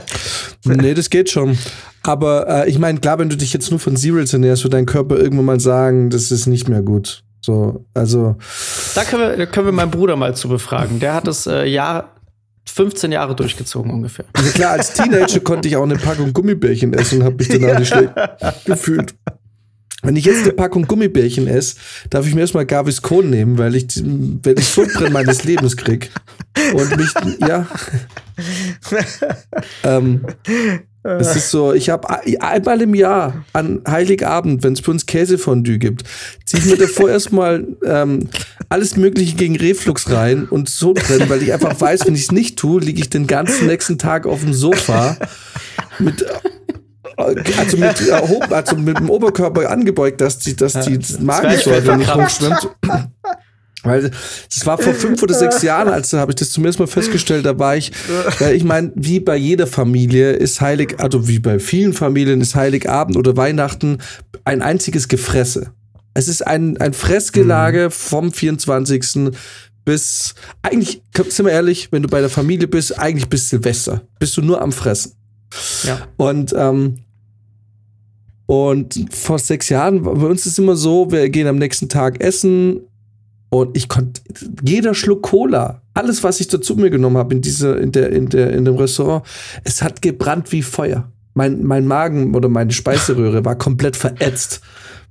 nee, 0.66 0.94
das 0.94 1.10
geht 1.10 1.30
schon. 1.30 1.58
Aber 2.04 2.48
äh, 2.48 2.70
ich 2.70 2.80
meine, 2.80 3.00
klar, 3.00 3.20
wenn 3.20 3.30
du 3.30 3.38
dich 3.38 3.54
jetzt 3.54 3.72
nur 3.72 3.80
von 3.80 3.96
Cereals 3.96 4.34
ernährst, 4.34 4.64
wird 4.64 4.74
dein 4.74 4.86
Körper 4.86 5.18
irgendwann 5.18 5.46
mal 5.46 5.60
sagen, 5.60 6.10
das 6.10 6.32
ist 6.32 6.48
nicht 6.48 6.68
mehr 6.68 6.82
gut. 6.82 7.24
So, 7.42 7.86
also. 7.94 8.36
Da 8.96 9.04
können 9.04 9.22
wir, 9.22 9.38
da 9.38 9.46
können 9.46 9.68
wir 9.68 9.74
meinen 9.74 9.92
Bruder 9.92 10.16
mal 10.16 10.36
zu 10.36 10.48
befragen. 10.48 11.00
Der 11.00 11.14
hat 11.14 11.28
das 11.28 11.48
äh, 11.48 11.66
Jahr 11.66 12.10
15 12.66 13.12
Jahre 13.12 13.36
durchgezogen 13.36 13.92
ungefähr. 13.92 14.26
Also 14.34 14.52
klar, 14.52 14.72
als 14.72 14.94
Teenager 14.94 15.40
konnte 15.42 15.68
ich 15.68 15.76
auch 15.76 15.84
eine 15.84 15.96
Packung 15.96 16.34
Gummibärchen 16.34 16.94
essen 16.94 17.20
und 17.20 17.26
habe 17.26 17.36
mich 17.36 17.48
danach 17.48 17.80
nicht 17.80 17.90
schlecht 17.90 18.14
gefühlt. 18.66 19.14
Wenn 20.04 20.16
ich 20.18 20.26
jetzt 20.26 20.44
eine 20.44 20.52
Packung 20.52 20.86
Gummibärchen 20.86 21.48
esse, 21.48 21.76
darf 22.10 22.28
ich 22.28 22.36
mir 22.36 22.42
erstmal 22.42 22.66
Gaviscon 22.66 23.30
nehmen, 23.30 23.58
weil 23.58 23.76
ich, 23.76 23.88
wenn 23.96 24.58
ich 24.58 24.66
Sodbrennen 24.66 25.14
meines 25.14 25.44
Lebens 25.46 25.78
krieg. 25.78 26.12
Und 26.74 26.98
mich, 26.98 27.10
ja. 27.40 27.66
ähm, 29.84 30.26
es 31.04 31.36
ist 31.36 31.52
so, 31.52 31.74
ich 31.74 31.90
habe 31.90 32.08
einmal 32.42 32.82
im 32.82 32.96
Jahr 32.96 33.46
an 33.52 33.82
Heiligabend, 33.88 34.64
wenn 34.64 34.74
es 34.74 34.80
für 34.80 34.92
uns 34.92 35.06
Käsefondue 35.06 35.78
gibt, 35.78 36.04
ziehe 36.46 36.62
ich 36.64 36.70
mir 36.70 36.78
davor 36.78 37.10
erstmal 37.10 37.68
ähm, 37.86 38.30
alles 38.70 38.96
Mögliche 38.96 39.36
gegen 39.36 39.58
Reflux 39.58 40.10
rein 40.10 40.48
und 40.50 40.70
so 40.70 40.94
drin, 40.94 41.24
weil 41.28 41.44
ich 41.44 41.52
einfach 41.52 41.80
weiß, 41.80 42.06
wenn 42.06 42.16
ich 42.16 42.24
es 42.24 42.32
nicht 42.32 42.58
tue, 42.58 42.80
liege 42.82 43.02
ich 43.02 43.10
den 43.10 43.28
ganzen 43.28 43.68
nächsten 43.68 43.98
Tag 43.98 44.26
auf 44.26 44.42
dem 44.42 44.54
Sofa 44.54 45.18
mit 46.00 46.26
also 47.18 47.78
mit, 47.78 48.12
also 48.52 48.76
mit 48.76 48.98
dem 48.98 49.10
Oberkörper 49.10 49.70
angebeugt, 49.70 50.22
dass 50.22 50.40
die, 50.40 50.56
dass 50.56 50.74
die 50.74 51.00
Magensäure 51.20 51.98
nicht 51.98 52.14
hochschwimmt. 52.14 52.70
Weil 53.84 54.12
es 54.50 54.66
war 54.66 54.78
vor 54.78 54.94
fünf 54.94 55.22
oder 55.22 55.34
sechs 55.34 55.62
Jahren, 55.62 55.90
als 55.90 56.14
habe 56.14 56.32
ich 56.32 56.38
das 56.38 56.52
zum 56.52 56.64
ersten 56.64 56.84
Mal 56.84 56.88
festgestellt, 56.88 57.46
da 57.46 57.60
war 57.60 57.76
ich, 57.76 57.92
weil 58.40 58.56
ich 58.56 58.64
meine, 58.64 58.94
wie 58.96 59.20
bei 59.20 59.36
jeder 59.36 59.68
Familie 59.68 60.32
ist 60.32 60.62
Heilig, 60.62 60.96
also 61.00 61.28
wie 61.28 61.40
bei 61.40 61.60
vielen 61.60 61.92
Familien 61.92 62.40
ist 62.40 62.56
Heiligabend 62.56 63.18
oder 63.18 63.36
Weihnachten 63.36 63.98
ein 64.46 64.62
einziges 64.62 65.10
Gefresse. 65.10 65.74
Es 66.14 66.30
ist 66.30 66.48
ein, 66.48 66.78
ein 66.78 66.94
Fressgelage 66.94 67.86
mhm. 67.86 67.92
vom 67.92 68.32
24. 68.32 69.34
bis, 69.84 70.34
eigentlich, 70.62 71.02
sind 71.14 71.46
wir 71.46 71.52
ehrlich, 71.52 71.92
wenn 71.92 72.04
du 72.04 72.08
bei 72.08 72.22
der 72.22 72.30
Familie 72.30 72.70
bist, 72.70 72.98
eigentlich 72.98 73.28
bis 73.28 73.50
Silvester. 73.50 74.02
Bist 74.18 74.38
du 74.38 74.42
nur 74.42 74.62
am 74.62 74.72
Fressen. 74.72 75.14
Ja. 75.84 76.08
Und, 76.18 76.54
ähm, 76.58 77.00
und 78.46 79.08
vor 79.12 79.40
sechs 79.40 79.70
Jahren, 79.70 80.04
bei 80.04 80.12
uns 80.12 80.46
ist 80.46 80.60
immer 80.60 80.76
so, 80.76 81.12
wir 81.12 81.30
gehen 81.30 81.48
am 81.48 81.58
nächsten 81.58 81.90
Tag 81.90 82.22
essen, 82.22 82.82
und 83.54 83.78
ich 83.78 83.88
konnte, 83.88 84.20
jeder 84.64 84.96
Schluck 84.96 85.22
Cola, 85.22 85.84
alles, 85.94 86.24
was 86.24 86.40
ich 86.40 86.48
dazu 86.48 86.76
mir 86.76 86.90
genommen 86.90 87.18
habe 87.18 87.36
in, 87.36 87.42
diese, 87.44 87.74
in, 87.74 87.92
der, 87.92 88.12
in, 88.12 88.28
der, 88.30 88.52
in 88.52 88.66
dem 88.66 88.78
Restaurant, 88.78 89.24
es 89.64 89.84
hat 89.84 90.02
gebrannt 90.02 90.52
wie 90.52 90.64
Feuer. 90.64 91.12
Mein, 91.36 91.64
mein 91.64 91.86
Magen 91.86 92.34
oder 92.34 92.50
meine 92.50 92.72
Speiseröhre 92.72 93.46
war 93.46 93.56
komplett 93.56 93.96
verätzt 93.96 94.62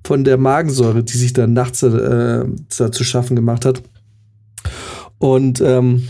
von 0.05 0.24
der 0.24 0.38
Magensäure, 0.38 1.05
die 1.05 1.16
sich 1.16 1.34
dann 1.34 1.53
nachts 1.53 1.84
äh, 1.84 2.45
zu 2.68 3.05
schaffen 3.05 3.36
gemacht 3.36 3.64
hat. 3.64 3.80
Und 5.18 5.61
ähm, 5.61 6.09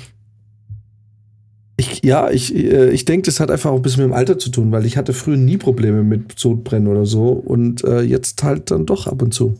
ja, 2.02 2.30
ich, 2.30 2.54
äh, 2.54 2.90
ich 2.90 3.04
denke, 3.04 3.26
das 3.26 3.40
hat 3.40 3.50
einfach 3.50 3.70
auch 3.70 3.76
ein 3.76 3.82
bisschen 3.82 4.02
mit 4.02 4.12
dem 4.12 4.16
Alter 4.16 4.38
zu 4.38 4.50
tun, 4.50 4.72
weil 4.72 4.84
ich 4.86 4.96
hatte 4.96 5.12
früher 5.12 5.36
nie 5.36 5.56
Probleme 5.56 6.02
mit 6.02 6.38
Sodbrennen 6.38 6.88
oder 6.88 7.06
so 7.06 7.28
und 7.28 7.84
äh, 7.84 8.00
jetzt 8.00 8.42
halt 8.42 8.70
dann 8.70 8.86
doch 8.86 9.06
ab 9.06 9.22
und 9.22 9.32
zu. 9.32 9.58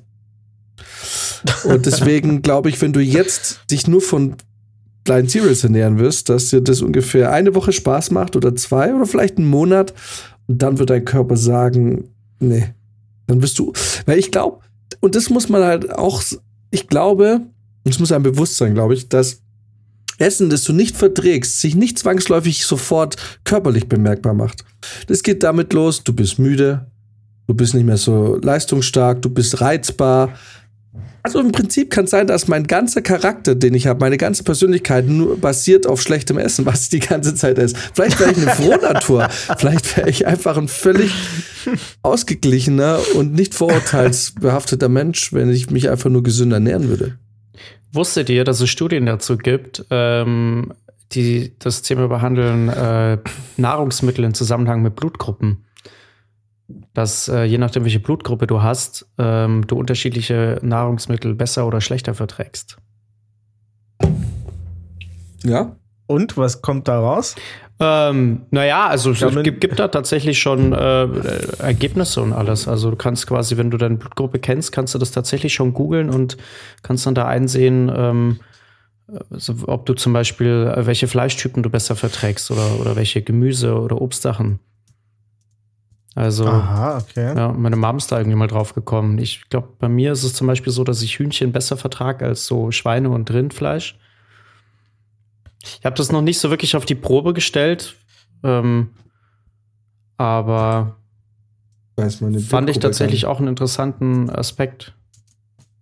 Und 1.64 1.86
deswegen 1.86 2.43
glaube 2.43 2.68
ich, 2.68 2.80
wenn 2.80 2.93
du 2.93 3.01
jetzt 3.01 3.61
dich 3.70 3.86
nur 3.86 4.01
von 4.01 4.34
kleinen 5.05 5.28
Cereals 5.28 5.62
ernähren 5.64 5.99
wirst, 5.99 6.28
dass 6.28 6.49
dir 6.49 6.61
das 6.61 6.82
ungefähr 6.82 7.32
eine 7.32 7.55
Woche 7.55 7.72
Spaß 7.72 8.11
macht 8.11 8.34
oder 8.34 8.55
zwei 8.57 8.95
oder 8.95 9.07
vielleicht 9.07 9.38
einen 9.38 9.49
Monat 9.49 9.95
und 10.49 10.62
dann 10.62 10.78
wird 10.78 10.90
dein 10.90 11.05
Körper 11.05 11.36
sagen, 11.36 12.09
nee, 12.40 12.74
dann 13.28 13.40
wirst 13.40 13.59
du, 13.59 13.72
weil 14.07 14.18
ich 14.18 14.32
glaube, 14.32 14.59
und 15.01 15.14
das 15.14 15.30
muss 15.30 15.49
man 15.49 15.62
halt 15.62 15.93
auch, 15.93 16.22
ich 16.70 16.88
glaube, 16.88 17.40
und 17.84 17.90
es 17.90 17.99
muss 17.99 18.12
einem 18.12 18.24
bewusst 18.24 18.57
sein, 18.57 18.74
glaube 18.74 18.95
ich, 18.95 19.09
dass 19.09 19.43
Essen, 20.23 20.51
das 20.51 20.64
du 20.64 20.73
nicht 20.73 20.97
verträgst, 20.97 21.61
sich 21.61 21.75
nicht 21.75 21.99
zwangsläufig 21.99 22.64
sofort 22.64 23.16
körperlich 23.45 23.89
bemerkbar 23.89 24.35
macht. 24.35 24.64
Das 25.07 25.23
geht 25.23 25.43
damit 25.43 25.73
los, 25.73 26.05
du 26.05 26.12
bist 26.12 26.39
müde, 26.39 26.87
du 27.47 27.55
bist 27.55 27.75
nicht 27.75 27.85
mehr 27.85 27.97
so 27.97 28.37
leistungsstark, 28.37 29.20
du 29.23 29.29
bist 29.29 29.61
reizbar, 29.61 30.33
also 31.25 31.39
im 31.39 31.53
Prinzip 31.53 31.91
kann 31.91 32.07
es 32.07 32.11
sein, 32.11 32.27
dass 32.27 32.49
mein 32.49 32.66
ganzer 32.66 33.01
Charakter, 33.01 33.55
den 33.55 33.75
ich 33.75 33.87
habe, 33.87 34.01
meine 34.01 34.18
ganze 34.18 34.43
Persönlichkeit 34.43 35.07
nur 35.07 35.39
basiert 35.39 35.87
auf 35.87 36.03
schlechtem 36.03 36.37
Essen, 36.37 36.66
was 36.66 36.83
ich 36.85 36.89
die 36.89 36.99
ganze 36.99 37.37
Zeit 37.37 37.59
esse. 37.59 37.77
Vielleicht 37.95 38.18
wäre 38.18 38.33
ich 38.33 38.39
eine 38.39 38.51
Frohnatur. 38.51 39.29
Vielleicht 39.59 39.97
wäre 39.97 40.11
ich 40.11 40.27
einfach 40.27 40.57
ein 40.57 40.66
völlig 40.66 41.12
ausgeglichener 42.03 42.99
und 43.14 43.35
nicht 43.35 43.55
vorurteilsbehafteter 43.55 44.89
Mensch, 44.89 45.33
wenn 45.33 45.49
ich 45.51 45.70
mich 45.70 45.89
einfach 45.91 46.11
nur 46.11 46.25
gesünder 46.25 46.57
ernähren 46.57 46.89
würde. 46.89 47.18
Wusstet 47.93 48.30
ihr, 48.30 48.45
dass 48.45 48.61
es 48.61 48.70
Studien 48.70 49.07
dazu 49.07 49.36
gibt, 49.36 49.84
ähm, 49.90 50.72
die 51.12 51.53
das 51.59 51.82
Thema 51.82 52.09
behandeln, 52.09 52.68
äh, 52.68 53.18
Nahrungsmittel 53.57 54.24
in 54.24 54.34
Zusammenhang 54.34 54.82
mit 54.82 54.97
Blutgruppen? 54.97 55.64
dass 56.95 57.28
äh, 57.28 57.45
je 57.45 57.59
nachdem, 57.59 57.84
welche 57.84 58.01
Blutgruppe 58.01 58.47
du 58.47 58.62
hast, 58.62 59.07
ähm, 59.18 59.66
du 59.66 59.76
unterschiedliche 59.76 60.59
Nahrungsmittel 60.62 61.34
besser 61.34 61.66
oder 61.66 61.80
schlechter 61.80 62.14
verträgst. 62.14 62.76
Ja. 65.45 65.76
Und 66.07 66.36
was 66.36 66.62
kommt 66.62 66.88
da 66.88 67.01
raus? 67.01 67.34
Ähm, 67.85 68.43
naja, 68.51 68.87
also 68.87 69.11
es 69.11 69.20
gibt, 69.43 69.61
gibt, 69.61 69.78
da 69.80 69.89
tatsächlich 69.89 70.39
schon 70.39 70.72
äh, 70.72 71.09
Ergebnisse 71.59 72.22
und 72.22 72.33
alles. 72.33 72.68
Also 72.68 72.91
du 72.91 72.97
kannst 72.97 73.26
quasi, 73.26 73.57
wenn 73.57 73.70
du 73.72 73.76
deine 73.76 73.97
Blutgruppe 73.97 74.39
kennst, 74.39 74.70
kannst 74.70 74.95
du 74.95 74.99
das 74.99 75.11
tatsächlich 75.11 75.53
schon 75.53 75.74
googeln 75.74 76.09
und 76.09 76.37
kannst 76.83 77.07
dann 77.07 77.16
da 77.16 77.26
einsehen, 77.26 77.91
ähm, 77.95 78.41
also 79.30 79.55
ob 79.66 79.87
du 79.87 79.95
zum 79.95 80.12
Beispiel, 80.12 80.72
äh, 80.76 80.87
welche 80.87 81.09
Fleischtypen 81.09 81.62
du 81.62 81.70
besser 81.70 81.97
verträgst 81.97 82.53
oder, 82.53 82.80
oder 82.80 82.95
welche 82.95 83.20
Gemüse- 83.20 83.74
oder 83.74 84.01
Obstsachen. 84.01 84.61
Also, 86.14 86.47
Aha, 86.47 86.99
okay. 86.99 87.35
ja, 87.35 87.53
meine 87.53 87.76
Mom 87.76 87.97
ist 87.97 88.12
da 88.12 88.18
irgendwie 88.18 88.37
mal 88.37 88.47
drauf 88.47 88.74
gekommen. 88.74 89.18
Ich 89.18 89.49
glaube, 89.49 89.68
bei 89.78 89.89
mir 89.89 90.12
ist 90.12 90.24
es 90.24 90.35
zum 90.35 90.47
Beispiel 90.47 90.72
so, 90.72 90.85
dass 90.85 91.03
ich 91.03 91.18
Hühnchen 91.18 91.53
besser 91.53 91.76
vertrage 91.76 92.26
als 92.26 92.47
so 92.47 92.70
Schweine- 92.70 93.11
und 93.11 93.33
Rindfleisch. 93.33 93.99
Ich 95.62 95.84
habe 95.84 95.96
das 95.96 96.12
noch 96.12 96.22
nicht 96.22 96.38
so 96.38 96.50
wirklich 96.50 96.76
auf 96.76 96.84
die 96.84 96.94
Probe 96.94 97.32
gestellt, 97.34 97.96
ähm, 98.42 98.90
aber 100.16 100.96
fand 102.48 102.70
ich 102.70 102.78
tatsächlich 102.78 103.26
auch 103.26 103.38
einen 103.38 103.48
interessanten 103.48 104.30
Aspekt. 104.30 104.94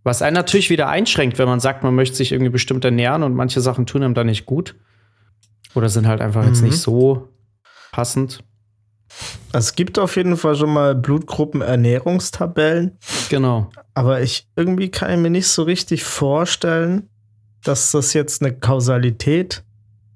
Was 0.03 0.23
einen 0.23 0.35
natürlich 0.35 0.71
wieder 0.71 0.89
einschränkt, 0.89 1.39
wenn 1.39 1.49
man 1.49 1.61
sagt, 1.61 1.83
man 1.83 1.95
möchte 1.95 2.17
sich 2.17 2.33
irgendwie 2.33 2.51
bestimmt 2.51 2.85
ernähren 2.85 3.23
und 3.23 3.35
manche 3.35 3.61
Sachen 3.61 3.87
tun 3.87 4.03
einem 4.03 4.15
da 4.15 4.25
nicht 4.25 4.47
gut. 4.47 4.77
Oder 5.75 5.89
sind 5.89 6.07
halt 6.07 6.21
einfach 6.21 6.45
jetzt 6.47 6.63
Mhm. 6.63 6.69
nicht 6.69 6.79
so 6.79 7.29
passend. 7.93 8.43
Es 9.53 9.75
gibt 9.75 9.99
auf 9.99 10.17
jeden 10.17 10.37
Fall 10.37 10.55
schon 10.57 10.73
mal 10.73 10.95
Blutgruppenernährungstabellen, 10.95 12.97
Genau. 13.29 13.71
aber 13.95 14.23
ich 14.23 14.49
irgendwie 14.57 14.89
kann 14.91 15.11
ich 15.11 15.19
mir 15.19 15.31
nicht 15.31 15.49
so 15.49 15.65
richtig 15.65 16.05
vorstellen, 16.05 17.09
dass 17.65 17.91
das 17.93 18.15
jetzt 18.15 18.43
eine 18.43 18.57
Kausalität 18.57 19.65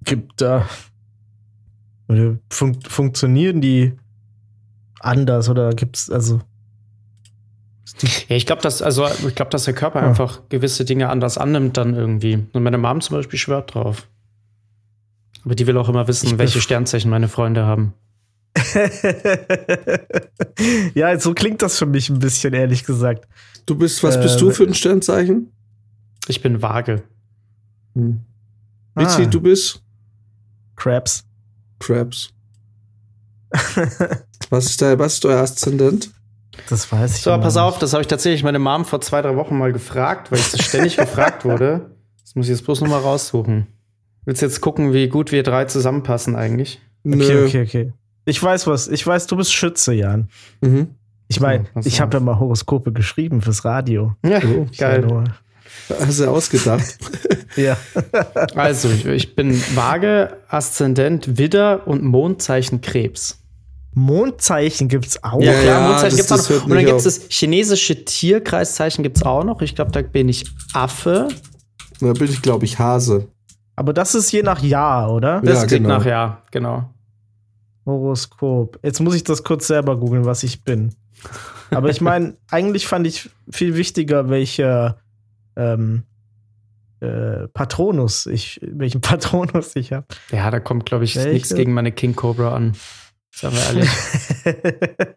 gibt 0.05 0.40
da. 0.40 0.68
Oder 2.09 2.36
fun 2.50 2.78
funktionieren 2.86 3.61
die 3.61 3.92
anders 5.00 5.48
oder 5.48 5.70
gibt's 5.74 6.11
also 6.11 6.40
Ja, 8.28 8.36
ich 8.36 8.46
glaube, 8.46 8.62
dass, 8.62 8.82
also 8.82 9.07
ich 9.07 9.34
glaube, 9.34 9.50
dass 9.50 9.64
der 9.64 9.74
Körper 9.74 10.00
Ja. 10.02 10.09
einfach 10.09 10.42
gewisse 10.48 10.84
Dinge 10.84 11.09
anders 11.09 11.38
annimmt 11.38 11.76
dann 11.76 11.94
irgendwie. 11.94 12.46
Und 12.52 12.62
meine 12.62 12.78
Mom 12.78 13.00
zum 13.00 13.16
Beispiel 13.16 13.38
schwört 13.38 13.74
drauf. 13.74 14.09
Aber 15.44 15.55
die 15.55 15.66
will 15.66 15.76
auch 15.76 15.88
immer 15.88 16.09
wissen, 16.09 16.26
Ich 16.26 16.38
welche 16.38 16.61
Sternzeichen 16.61 17.11
meine 17.11 17.28
Freunde 17.28 17.64
haben. 17.66 17.92
ja, 20.94 21.18
so 21.18 21.34
klingt 21.34 21.62
das 21.62 21.78
für 21.78 21.86
mich 21.86 22.11
ein 22.11 22.18
bisschen, 22.18 22.55
ehrlich 22.55 22.84
gesagt. 22.84 23.26
Du 23.66 23.76
bist, 23.76 24.02
was 24.02 24.20
bist 24.20 24.36
Äh, 24.36 24.40
du 24.40 24.50
für 24.50 24.64
ein 24.64 24.74
Sternzeichen? 24.74 25.50
Ich 26.28 26.42
bin 26.42 26.62
vage. 26.62 27.02
Hm. 27.94 28.20
Vici, 28.94 29.22
Ah. 29.22 29.26
du 29.26 29.40
bist 29.40 29.82
Crabs. 30.77 31.25
Crabs. 31.79 32.31
Was 34.51 34.66
ist, 34.66 34.81
der, 34.81 34.99
was 34.99 35.14
ist 35.14 35.25
euer 35.27 35.41
Aszendent? 35.41 36.11
Das 36.68 36.91
weiß 36.91 37.16
ich. 37.16 37.22
So, 37.22 37.31
pass 37.39 37.55
nicht. 37.55 37.62
auf, 37.62 37.79
das 37.79 37.93
habe 37.93 38.03
ich 38.03 38.07
tatsächlich 38.09 38.43
meine 38.45 38.59
Mom 38.59 38.85
vor 38.85 39.01
zwei, 39.01 39.22
drei 39.22 39.37
Wochen 39.37 39.57
mal 39.59 39.72
gefragt, 39.72 40.31
weil 40.31 40.39
ich 40.39 40.51
das 40.51 40.64
ständig 40.64 40.97
gefragt 40.97 41.45
wurde. 41.45 41.91
Das 42.22 42.35
muss 42.35 42.47
ich 42.47 42.51
jetzt 42.51 42.64
bloß 42.64 42.81
noch 42.83 42.89
mal 42.89 43.01
raussuchen. 43.01 43.66
Willst 44.25 44.43
du 44.43 44.47
jetzt 44.47 44.61
gucken, 44.61 44.93
wie 44.93 45.09
gut 45.09 45.33
wir 45.33 45.43
drei 45.43 45.64
zusammenpassen 45.64 46.37
eigentlich? 46.37 46.81
Okay, 47.07 47.45
okay, 47.45 47.62
okay. 47.62 47.93
Ich 48.25 48.43
weiß 48.43 48.66
was. 48.66 48.89
Ich 48.89 49.07
weiß, 49.07 49.27
du 49.27 49.37
bist 49.37 49.53
Schütze, 49.53 49.93
Jan. 49.93 50.29
Mhm. 50.61 50.89
Ich 51.29 51.41
meine, 51.41 51.64
So, 51.75 51.81
ich 51.89 52.01
habe 52.01 52.16
ja 52.16 52.20
mal 52.20 52.39
Horoskope 52.39 52.93
geschrieben 52.93 53.41
fürs 53.43 53.64
Radio. 53.64 54.14
Ja, 54.25 54.41
Oh, 54.45 54.66
geil. 54.77 55.07
Hast 56.01 56.20
du 56.20 56.29
ausgedacht? 56.31 56.99
Ja. 57.57 57.77
Also, 58.57 58.89
ich, 58.91 59.07
ich 59.07 59.37
bin 59.37 59.55
vage, 59.77 60.39
Aszendent 60.49 61.39
Widder 61.39 61.87
und 61.87 62.03
Mondzeichen 62.03 62.81
Krebs. 62.81 63.39
Mondzeichen 63.93 64.89
gibt's 64.89 65.22
auch. 65.22 65.41
Ja, 65.41 65.53
Ja, 65.53 65.61
klar, 65.62 65.81
ja, 65.83 65.89
Mondzeichen 65.89 66.16
gibt's 66.16 66.33
auch 66.33 66.51
noch. 66.51 66.64
Und 66.64 66.70
dann 66.75 66.85
gibt 66.85 66.99
es 66.99 67.05
das 67.05 67.20
chinesische 67.29 68.05
Tierkreiszeichen 68.05 69.05
gibt's 69.05 69.22
auch 69.22 69.45
noch. 69.45 69.62
Ich 69.62 69.77
glaube, 69.77 69.93
da 69.93 70.03
bin 70.03 70.29
ich 70.29 70.45
Affe. 70.72 71.29
Da 72.01 72.12
bin 72.12 72.29
ich, 72.29 72.43
glaube 72.43 72.64
ich, 72.64 72.81
Hase. 72.81 73.29
Aber 73.77 73.93
das 73.93 74.16
ist 74.16 74.33
je 74.33 74.43
nach 74.43 74.61
Jahr, 74.61 75.12
oder? 75.12 75.41
Das 75.43 75.61
Ja, 75.61 75.66
klingt 75.66 75.85
genau. 75.85 75.99
nach 75.99 76.07
ja, 76.07 76.43
genau. 76.51 76.91
Horoskop. 77.87 78.79
Jetzt 78.83 79.01
muss 79.01 79.14
ich 79.14 79.22
das 79.25 79.45
kurz 79.45 79.66
selber 79.68 79.97
googeln, 79.97 80.25
was 80.25 80.43
ich 80.43 80.64
bin. 80.64 80.93
Aber 81.70 81.89
ich 81.91 82.01
meine, 82.01 82.37
eigentlich 82.51 82.87
fand 82.89 83.07
ich 83.07 83.31
viel 83.51 83.77
wichtiger, 83.77 84.29
welcher 84.29 84.97
ähm, 85.57 86.05
äh, 87.00 87.48
Patronus 87.48 88.26
ich, 88.26 88.61
welchen 88.62 89.00
Patronus 89.02 89.76
ich 89.76 89.92
habe. 89.92 90.07
Ja, 90.30 90.50
da 90.50 90.61
kommt, 90.61 90.86
glaube 90.86 91.05
ich, 91.05 91.16
nichts 91.16 91.55
gegen 91.55 91.72
meine 91.72 91.92
King 91.92 92.16
Cobra 92.16 92.55
an. 92.55 92.76
Sagen 93.34 93.57
wir 93.57 93.62
ehrlich. 93.64 93.90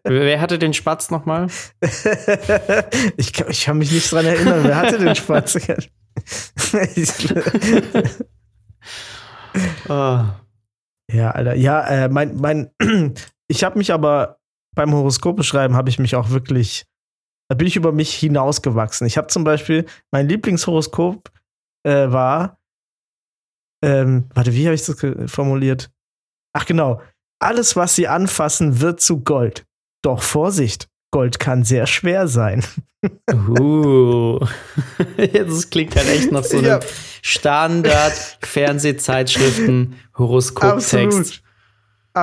Wer 0.04 0.40
hatte 0.40 0.58
den 0.58 0.74
Spatz 0.74 1.10
nochmal? 1.10 1.46
ich, 3.16 3.32
kann, 3.32 3.48
ich 3.48 3.64
kann 3.64 3.78
mich 3.78 3.92
nicht 3.92 4.10
dran 4.10 4.26
erinnern. 4.26 4.64
Wer 4.64 4.76
hatte 4.76 4.98
den 4.98 5.14
Spatz? 5.14 5.56
Ah. 9.88 10.40
ja, 11.10 11.30
Alter. 11.30 11.54
Ja, 11.54 11.86
äh, 11.86 12.08
mein, 12.08 12.36
mein, 12.36 12.70
ich 13.48 13.62
habe 13.62 13.78
mich 13.78 13.92
aber 13.92 14.38
beim 14.74 14.92
Horoskope 14.92 15.44
schreiben, 15.44 15.76
habe 15.76 15.88
ich 15.88 15.98
mich 15.98 16.16
auch 16.16 16.30
wirklich, 16.30 16.86
da 17.48 17.54
bin 17.54 17.66
ich 17.66 17.76
über 17.76 17.92
mich 17.92 18.14
hinausgewachsen. 18.14 19.06
Ich 19.06 19.16
habe 19.16 19.28
zum 19.28 19.44
Beispiel, 19.44 19.86
mein 20.10 20.28
Lieblingshoroskop 20.28 21.30
äh, 21.84 22.10
war, 22.10 22.58
ähm, 23.82 24.28
warte, 24.34 24.52
wie 24.54 24.66
habe 24.66 24.74
ich 24.74 24.84
das 24.84 24.96
formuliert? 25.30 25.90
Ach 26.52 26.66
genau, 26.66 27.00
alles, 27.40 27.76
was 27.76 27.94
sie 27.94 28.08
anfassen, 28.08 28.80
wird 28.80 29.00
zu 29.00 29.22
Gold. 29.22 29.64
Doch 30.02 30.22
Vorsicht, 30.22 30.88
Gold 31.10 31.38
kann 31.38 31.64
sehr 31.64 31.86
schwer 31.86 32.28
sein. 32.28 32.62
Uh. 33.32 34.38
das 35.16 35.70
klingt 35.70 35.96
halt 35.96 36.08
echt 36.08 36.30
nach 36.32 36.44
so 36.44 36.58
einem 36.58 36.66
Ja. 36.66 36.80
Standard-Fernsehzeitschriften 37.22 39.94
Horoskoptext. 40.16 41.42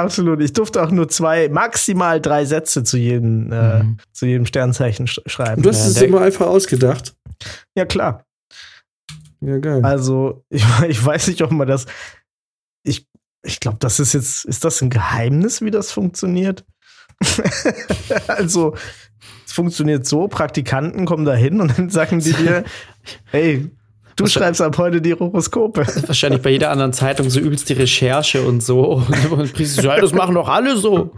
Absolut. 0.02 0.42
Ich 0.42 0.54
durfte 0.54 0.84
auch 0.84 0.92
nur 0.92 1.08
zwei, 1.10 1.50
maximal 1.50 2.20
drei 2.22 2.46
Sätze 2.46 2.84
zu 2.84 2.98
jedem, 2.98 3.52
äh, 3.52 3.84
Mhm. 3.84 3.98
zu 4.12 4.26
jedem 4.26 4.46
Sternzeichen 4.46 5.08
sch 5.08 5.20
schreiben. 5.26 5.62
Du 5.62 5.70
hast 5.70 5.80
Ja, 5.84 5.88
es 5.92 6.02
immer 6.02 6.22
einfach 6.22 6.48
ausgedacht. 6.48 7.16
Ja, 7.76 7.86
klar. 7.86 8.24
Ja, 9.42 9.58
geil. 9.60 9.84
Also, 9.84 10.44
ich, 10.50 10.64
ich 10.88 11.04
weiß 11.06 11.28
nicht, 11.28 11.42
ob 11.42 11.52
man 11.52 11.68
das. 11.68 11.86
Ich, 12.84 13.08
ich 13.44 13.60
glaube, 13.60 13.78
das 13.80 14.00
ist 14.00 14.14
jetzt. 14.14 14.46
Ist 14.46 14.64
das 14.66 14.82
ein 14.82 14.90
Geheimnis, 14.90 15.62
wie 15.62 15.72
das 15.72 15.92
funktioniert? 15.92 16.66
also, 18.28 18.76
es 19.46 19.54
funktioniert 19.54 20.06
so: 20.06 20.28
Praktikanten 20.28 21.06
kommen 21.06 21.26
da 21.26 21.34
hin 21.34 21.62
und 21.62 21.78
dann 21.78 21.90
sagen 21.90 22.20
die 22.20 22.34
dir, 22.34 22.64
hey, 23.26 23.70
du 24.16 24.24
Was- 24.24 24.34
schreibst 24.34 24.62
ab 24.62 24.78
heute 24.78 25.02
die 25.02 25.14
Horoskope. 25.14 25.86
Wahrscheinlich 26.08 26.42
bei 26.42 26.52
jeder 26.52 26.72
anderen 26.72 26.94
Zeitung 26.94 27.30
so 27.30 27.40
übelst 27.40 27.70
die 27.70 27.74
Recherche 27.74 28.42
und 28.42 28.62
so. 28.64 29.04
Und, 29.32 29.54
Priester 29.54 29.82
so, 29.82 29.88
ja, 29.88 30.00
das 30.00 30.14
machen 30.14 30.36
doch 30.36 30.48
alle 30.50 30.78
so. 30.78 31.12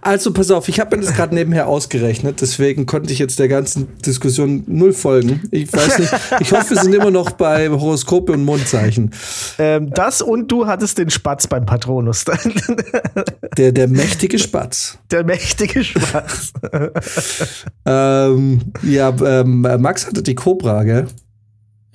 Also, 0.00 0.32
pass 0.32 0.50
auf, 0.52 0.68
ich 0.68 0.78
habe 0.78 0.96
mir 0.96 1.02
das 1.02 1.14
gerade 1.14 1.34
nebenher 1.34 1.66
ausgerechnet, 1.66 2.40
deswegen 2.40 2.86
konnte 2.86 3.12
ich 3.12 3.18
jetzt 3.18 3.38
der 3.40 3.48
ganzen 3.48 3.98
Diskussion 3.98 4.62
null 4.68 4.92
folgen. 4.92 5.42
Ich 5.50 5.72
weiß 5.72 5.98
nicht, 5.98 6.12
ich 6.40 6.52
hoffe, 6.52 6.70
wir 6.70 6.82
sind 6.82 6.94
immer 6.94 7.10
noch 7.10 7.30
bei 7.32 7.68
Horoskope 7.68 8.32
und 8.32 8.44
Mondzeichen. 8.44 9.10
Ähm, 9.58 9.90
das 9.90 10.22
und 10.22 10.52
du 10.52 10.66
hattest 10.66 10.98
den 10.98 11.10
Spatz 11.10 11.48
beim 11.48 11.66
Patronus. 11.66 12.24
Der, 13.56 13.72
der 13.72 13.88
mächtige 13.88 14.38
Spatz. 14.38 14.98
Der 15.10 15.24
mächtige 15.24 15.82
Spatz. 15.82 16.52
Ähm, 17.86 18.60
ja, 18.82 19.14
ähm, 19.24 19.62
Max 19.62 20.06
hatte 20.06 20.22
die 20.22 20.34
Cobra, 20.34 20.84
gell? 20.84 21.06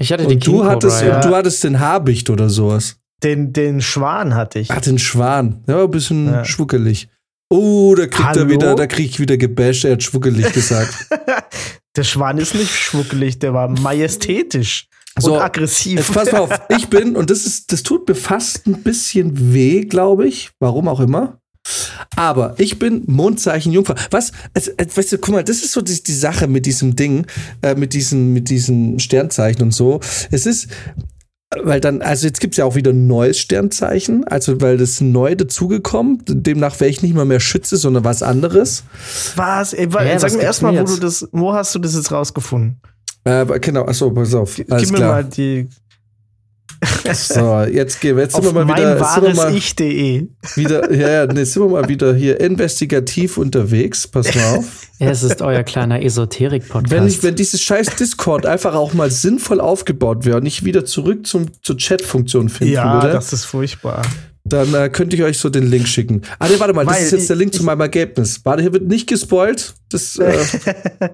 Ich 0.01 0.11
hatte 0.11 0.25
die 0.27 0.35
Und 0.35 0.43
King 0.43 0.53
du 0.53 0.59
Cobra, 0.59 0.71
hattest, 0.71 1.01
ja. 1.03 1.15
und 1.15 1.25
du 1.25 1.35
hattest 1.35 1.63
den 1.63 1.79
Habicht 1.79 2.29
oder 2.29 2.49
sowas. 2.49 2.97
Den, 3.23 3.53
den 3.53 3.81
Schwan 3.81 4.33
hatte 4.35 4.59
ich. 4.59 4.71
Ach, 4.71 4.81
den 4.81 4.97
Schwan. 4.97 5.63
Der 5.67 5.75
war 5.77 5.83
ein 5.83 5.91
bisschen 5.91 6.25
Ja. 6.25 6.43
schwuckelig. 6.45 7.07
Oh, 7.49 7.93
da 7.95 8.07
kriegt 8.07 8.29
Hallo? 8.29 8.41
er 8.41 8.49
wieder, 8.49 8.75
da 8.75 8.87
krieg 8.87 9.05
ich 9.09 9.19
wieder 9.19 9.37
gebasht, 9.37 9.83
er 9.85 9.93
hat 9.93 10.03
schwuckelig 10.03 10.51
gesagt. 10.53 10.93
Der 11.97 12.03
Schwan 12.03 12.37
ist 12.37 12.55
nicht 12.55 12.71
schwuckelig, 12.73 13.37
der 13.39 13.53
war 13.53 13.67
majestätisch 13.67 14.87
So, 15.19 15.33
und 15.35 15.41
aggressiv. 15.41 15.99
Jetzt 15.99 16.13
pass 16.13 16.31
mal 16.31 16.39
auf, 16.39 16.49
ich 16.69 16.87
bin, 16.87 17.17
und 17.17 17.29
das 17.29 17.45
ist, 17.45 17.73
das 17.73 17.83
tut 17.83 18.07
mir 18.07 18.15
fast 18.15 18.65
ein 18.65 18.81
bisschen 18.81 19.53
weh, 19.53 19.81
glaube 19.81 20.25
ich. 20.25 20.51
Warum 20.61 20.87
auch 20.87 21.01
immer. 21.01 21.40
Aber 22.15 22.55
ich 22.57 22.79
bin 22.79 23.03
Mondzeichen 23.07 23.71
Jungfrau. 23.71 23.95
Was? 24.09 24.31
Weißt 24.53 25.11
du, 25.11 25.17
guck 25.17 25.35
mal, 25.35 25.43
das 25.43 25.57
ist 25.57 25.71
so 25.71 25.81
die, 25.81 26.01
die 26.03 26.13
Sache 26.13 26.47
mit 26.47 26.65
diesem 26.65 26.95
Ding, 26.95 27.25
äh, 27.61 27.75
mit 27.75 27.93
diesen, 27.93 28.33
mit 28.33 28.49
diesen 28.49 28.99
Sternzeichen 28.99 29.61
und 29.61 29.71
so. 29.71 29.99
Es 30.29 30.45
ist, 30.45 30.67
weil 31.63 31.81
dann, 31.81 32.01
also 32.01 32.27
jetzt 32.27 32.39
gibt's 32.39 32.57
ja 32.57 32.65
auch 32.65 32.75
wieder 32.75 32.91
ein 32.91 33.07
neues 33.07 33.37
Sternzeichen, 33.39 34.25
also 34.25 34.61
weil 34.61 34.77
das 34.77 35.01
neu 35.01 35.35
dazugekommen, 35.35 36.19
demnach 36.27 36.79
wäre 36.79 36.89
ich 36.89 37.01
nicht 37.01 37.13
mal 37.13 37.25
mehr 37.25 37.39
Schütze, 37.39 37.77
sondern 37.77 38.03
was 38.03 38.23
anderes. 38.23 38.83
Was? 39.35 39.73
Ey, 39.73 39.87
Hä, 39.87 40.17
sag 40.17 40.23
was 40.23 40.37
mir 40.37 40.43
erstmal, 40.43 40.79
wo 40.79 40.83
du 40.83 40.97
das, 40.97 41.27
wo 41.31 41.53
hast 41.53 41.75
du 41.75 41.79
das 41.79 41.95
jetzt 41.95 42.11
rausgefunden? 42.11 42.79
Äh, 43.23 43.45
genau, 43.59 43.85
achso, 43.85 44.09
pass 44.11 44.33
auf. 44.33 44.59
Alles 44.69 44.83
Gib 44.83 44.91
mir 44.91 44.97
klar. 44.97 45.11
mal 45.11 45.23
die 45.25 45.67
So, 47.13 47.61
jetzt 47.63 47.99
gehen 48.01 48.15
wir, 48.15 48.23
jetzt 48.23 48.35
sind 48.35 48.43
wir 48.43 48.53
mal 48.53 48.65
wieder, 48.67 48.97
sind 48.97 49.23
wir 49.23 49.33
mal, 49.35 49.45
meinwahreich.de. 49.51 50.27
wieder, 50.55 50.91
ja, 50.93 51.09
ja, 51.09 51.25
nee, 51.27 51.43
sind 51.43 51.61
wir 51.61 51.69
mal 51.69 51.87
wieder 51.87 52.13
hier 52.15 52.39
investigativ 52.39 53.37
unterwegs. 53.37 54.07
Pass 54.07 54.33
mal 54.33 54.57
auf. 54.57 54.65
Es 55.03 55.23
ist 55.23 55.41
euer 55.41 55.63
kleiner 55.63 56.03
Esoterik-Podcast. 56.03 56.91
Wenn, 56.91 57.07
ich, 57.07 57.23
wenn 57.23 57.35
dieses 57.35 57.59
scheiß 57.61 57.95
Discord 57.95 58.45
einfach 58.45 58.75
auch 58.75 58.93
mal 58.93 59.09
sinnvoll 59.09 59.59
aufgebaut 59.59 60.25
wäre 60.25 60.37
und 60.37 60.45
ich 60.45 60.63
wieder 60.63 60.85
zurück 60.85 61.25
zum, 61.25 61.47
zur 61.63 61.75
Chat-Funktion 61.77 62.49
finden 62.49 62.73
Ja, 62.73 63.01
würde, 63.01 63.13
das 63.13 63.33
ist 63.33 63.45
furchtbar. 63.45 64.03
dann 64.43 64.71
äh, 64.75 64.89
könnte 64.89 65.15
ich 65.15 65.23
euch 65.23 65.39
so 65.39 65.49
den 65.49 65.65
Link 65.71 65.87
schicken. 65.87 66.21
Ah, 66.37 66.47
nee, 66.47 66.55
warte 66.59 66.73
mal, 66.73 66.85
das 66.85 66.95
Weil 66.97 67.03
ist 67.05 67.11
jetzt 67.13 67.29
der 67.29 67.35
ich- 67.35 67.39
Link 67.39 67.53
zu 67.53 67.61
ich- 67.61 67.65
meinem 67.65 67.81
Ergebnis. 67.81 68.41
Warte, 68.43 68.61
hier 68.61 68.73
wird 68.73 68.83
nicht 68.87 69.07
gespoilt. 69.07 69.73
Das, 69.89 70.17
äh, 70.17 70.37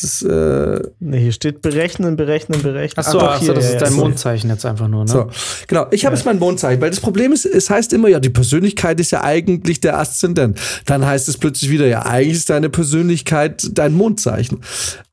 das, 0.00 0.22
äh, 0.22 0.80
Nee, 0.98 1.20
hier 1.20 1.32
steht 1.32 1.62
berechnen, 1.62 2.16
berechnen, 2.16 2.62
berechnen. 2.62 3.04
Achso, 3.04 3.20
ach 3.20 3.38
so, 3.38 3.46
hier, 3.46 3.54
das 3.54 3.64
ja, 3.64 3.70
ist 3.70 3.80
ja, 3.80 3.88
dein. 3.88 3.94
Mondzeichen 3.94 4.50
jetzt 4.50 4.66
einfach 4.66 4.88
nur, 4.88 5.04
ne? 5.04 5.10
So, 5.10 5.30
genau. 5.66 5.86
Ich 5.90 6.04
habe 6.04 6.16
jetzt 6.16 6.24
mein 6.24 6.38
Mondzeichen, 6.38 6.80
weil 6.80 6.90
das 6.90 7.00
Problem 7.00 7.32
ist, 7.32 7.46
es 7.46 7.70
heißt 7.70 7.92
immer, 7.92 8.08
ja, 8.08 8.20
die 8.20 8.30
Persönlichkeit 8.30 8.98
ist 9.00 9.12
ja 9.12 9.22
eigentlich 9.22 9.80
der 9.80 9.98
Aszendent. 9.98 10.60
Dann 10.86 11.06
heißt 11.06 11.28
es 11.28 11.38
plötzlich 11.38 11.70
wieder, 11.70 11.86
ja, 11.86 12.06
eigentlich 12.06 12.36
ist 12.36 12.50
deine 12.50 12.70
Persönlichkeit 12.70 13.70
dein 13.72 13.94
Mondzeichen. 13.94 14.60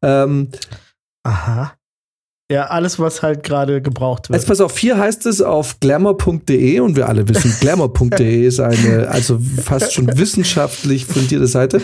Ähm, 0.02 0.50
Aha. 1.24 1.74
Ja, 2.52 2.66
alles, 2.66 3.00
was 3.00 3.22
halt 3.22 3.44
gerade 3.44 3.82
gebraucht 3.82 4.28
wird. 4.28 4.38
Jetzt 4.38 4.46
pass 4.46 4.60
auf, 4.60 4.78
hier 4.78 4.98
heißt 4.98 5.26
es 5.26 5.42
auf 5.42 5.80
glamour.de 5.80 6.82
und 6.82 6.98
wir 6.98 7.08
alle 7.08 7.26
wissen, 7.30 7.54
glamour.de 7.62 8.46
ist 8.46 8.60
eine, 8.60 9.08
also 9.08 9.40
fast 9.64 9.94
schon 9.94 10.18
wissenschaftlich 10.18 11.06
fundierte 11.06 11.48
Seite. 11.48 11.82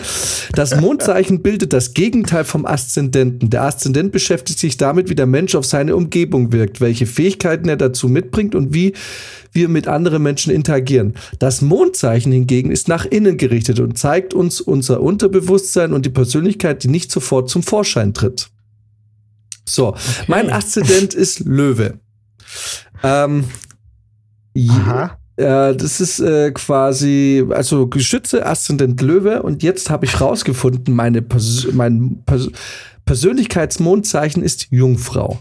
Das 0.52 0.78
Mondzeichen 0.78 1.40
bildet 1.40 1.72
das 1.72 1.94
Gegenteil 1.94 2.44
vom 2.44 2.66
Aszendenten. 2.66 3.48
Der 3.48 3.62
Aszendent 3.62 4.12
beschäftigt 4.12 4.58
sich 4.58 4.76
damit, 4.76 5.08
wie 5.08 5.14
der 5.14 5.24
Mensch 5.24 5.54
auf 5.54 5.64
seine 5.64 5.96
Umgebung 5.96 6.52
wirkt, 6.52 6.82
welche 6.82 7.06
Fähigkeiten 7.06 7.70
er 7.70 7.78
dazu 7.78 8.06
mitbringt 8.06 8.54
und 8.54 8.74
wie 8.74 8.92
wir 9.52 9.70
mit 9.70 9.88
anderen 9.88 10.22
Menschen 10.22 10.52
interagieren. 10.52 11.14
Das 11.38 11.62
Mondzeichen 11.62 12.30
hingegen 12.30 12.70
ist 12.70 12.88
nach 12.88 13.06
innen 13.06 13.38
gerichtet 13.38 13.80
und 13.80 13.96
zeigt 13.96 14.34
uns 14.34 14.60
unser 14.60 15.00
Unterbewusstsein 15.00 15.94
und 15.94 16.04
die 16.04 16.10
Persönlichkeit, 16.10 16.84
die 16.84 16.88
nicht 16.88 17.10
sofort 17.10 17.48
zum 17.48 17.62
Vorschein 17.62 18.12
tritt. 18.12 18.50
So, 19.74 19.88
okay. 19.88 20.00
mein 20.26 20.50
Aszendent 20.50 21.14
ist 21.14 21.40
Löwe. 21.40 21.98
Ähm, 23.02 23.44
Aha. 24.68 25.18
Ja, 25.38 25.72
das 25.72 26.00
ist 26.00 26.18
äh, 26.18 26.50
quasi, 26.50 27.44
also 27.50 27.86
Geschütze, 27.86 28.44
Aszendent 28.44 29.00
Löwe. 29.00 29.42
Und 29.42 29.62
jetzt 29.62 29.88
habe 29.88 30.04
ich 30.04 30.20
rausgefunden, 30.20 30.94
meine 30.94 31.22
Pers 31.22 31.68
mein 31.72 32.22
Pers 32.26 32.50
Persönlichkeitsmondzeichen 33.04 34.42
ist 34.42 34.66
Jungfrau. 34.70 35.38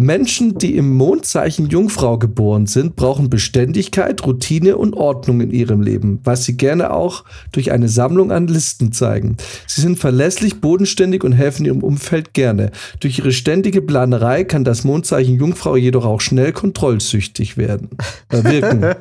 Menschen, 0.00 0.56
die 0.56 0.76
im 0.76 0.96
Mondzeichen 0.96 1.68
Jungfrau 1.68 2.16
geboren 2.16 2.66
sind, 2.66 2.96
brauchen 2.96 3.28
Beständigkeit, 3.28 4.24
Routine 4.24 4.78
und 4.78 4.94
Ordnung 4.94 5.42
in 5.42 5.50
ihrem 5.50 5.82
Leben, 5.82 6.20
was 6.24 6.44
sie 6.44 6.56
gerne 6.56 6.90
auch 6.90 7.24
durch 7.52 7.70
eine 7.70 7.90
Sammlung 7.90 8.32
an 8.32 8.48
Listen 8.48 8.92
zeigen. 8.92 9.36
Sie 9.66 9.82
sind 9.82 9.98
verlässlich, 9.98 10.62
bodenständig 10.62 11.22
und 11.22 11.32
helfen 11.32 11.66
ihrem 11.66 11.82
Umfeld 11.82 12.32
gerne. 12.32 12.70
Durch 13.00 13.18
ihre 13.18 13.30
ständige 13.30 13.82
Planerei 13.82 14.44
kann 14.44 14.64
das 14.64 14.84
Mondzeichen 14.84 15.34
Jungfrau 15.34 15.76
jedoch 15.76 16.06
auch 16.06 16.22
schnell 16.22 16.52
kontrollsüchtig 16.52 17.58
werden. 17.58 17.90
Äh, 18.30 18.44
wirken. 18.44 18.94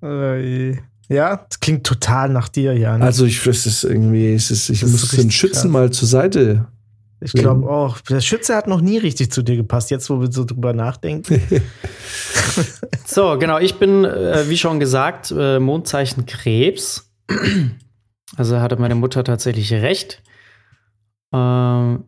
Ja, 1.08 1.44
das 1.48 1.58
klingt 1.60 1.84
total 1.84 2.28
nach 2.28 2.48
dir, 2.48 2.72
Jan. 2.76 3.02
Also 3.02 3.24
ich, 3.24 3.44
es 3.46 3.66
ist 3.66 3.82
irgendwie, 3.82 4.32
es 4.32 4.50
ist, 4.50 4.68
ich 4.68 4.80
das 4.80 4.90
muss 4.90 5.08
den 5.08 5.30
Schützen 5.30 5.62
krass. 5.62 5.72
mal 5.72 5.90
zur 5.90 6.06
Seite 6.06 6.66
ich 7.20 7.32
glaube 7.32 7.68
auch. 7.68 8.00
Der 8.00 8.20
Schütze 8.20 8.54
hat 8.54 8.68
noch 8.68 8.80
nie 8.80 8.98
richtig 8.98 9.32
zu 9.32 9.42
dir 9.42 9.56
gepasst, 9.56 9.90
jetzt 9.90 10.08
wo 10.08 10.20
wir 10.20 10.30
so 10.30 10.44
drüber 10.44 10.72
nachdenken. 10.72 11.42
so, 13.06 13.38
genau. 13.38 13.58
Ich 13.58 13.76
bin, 13.76 14.04
äh, 14.04 14.48
wie 14.48 14.56
schon 14.56 14.78
gesagt, 14.78 15.34
äh, 15.36 15.58
Mondzeichen 15.58 16.26
Krebs. 16.26 17.10
Also 18.36 18.60
hatte 18.60 18.76
meine 18.76 18.94
Mutter 18.94 19.24
tatsächlich 19.24 19.72
recht. 19.72 20.22
Ähm, 21.32 22.04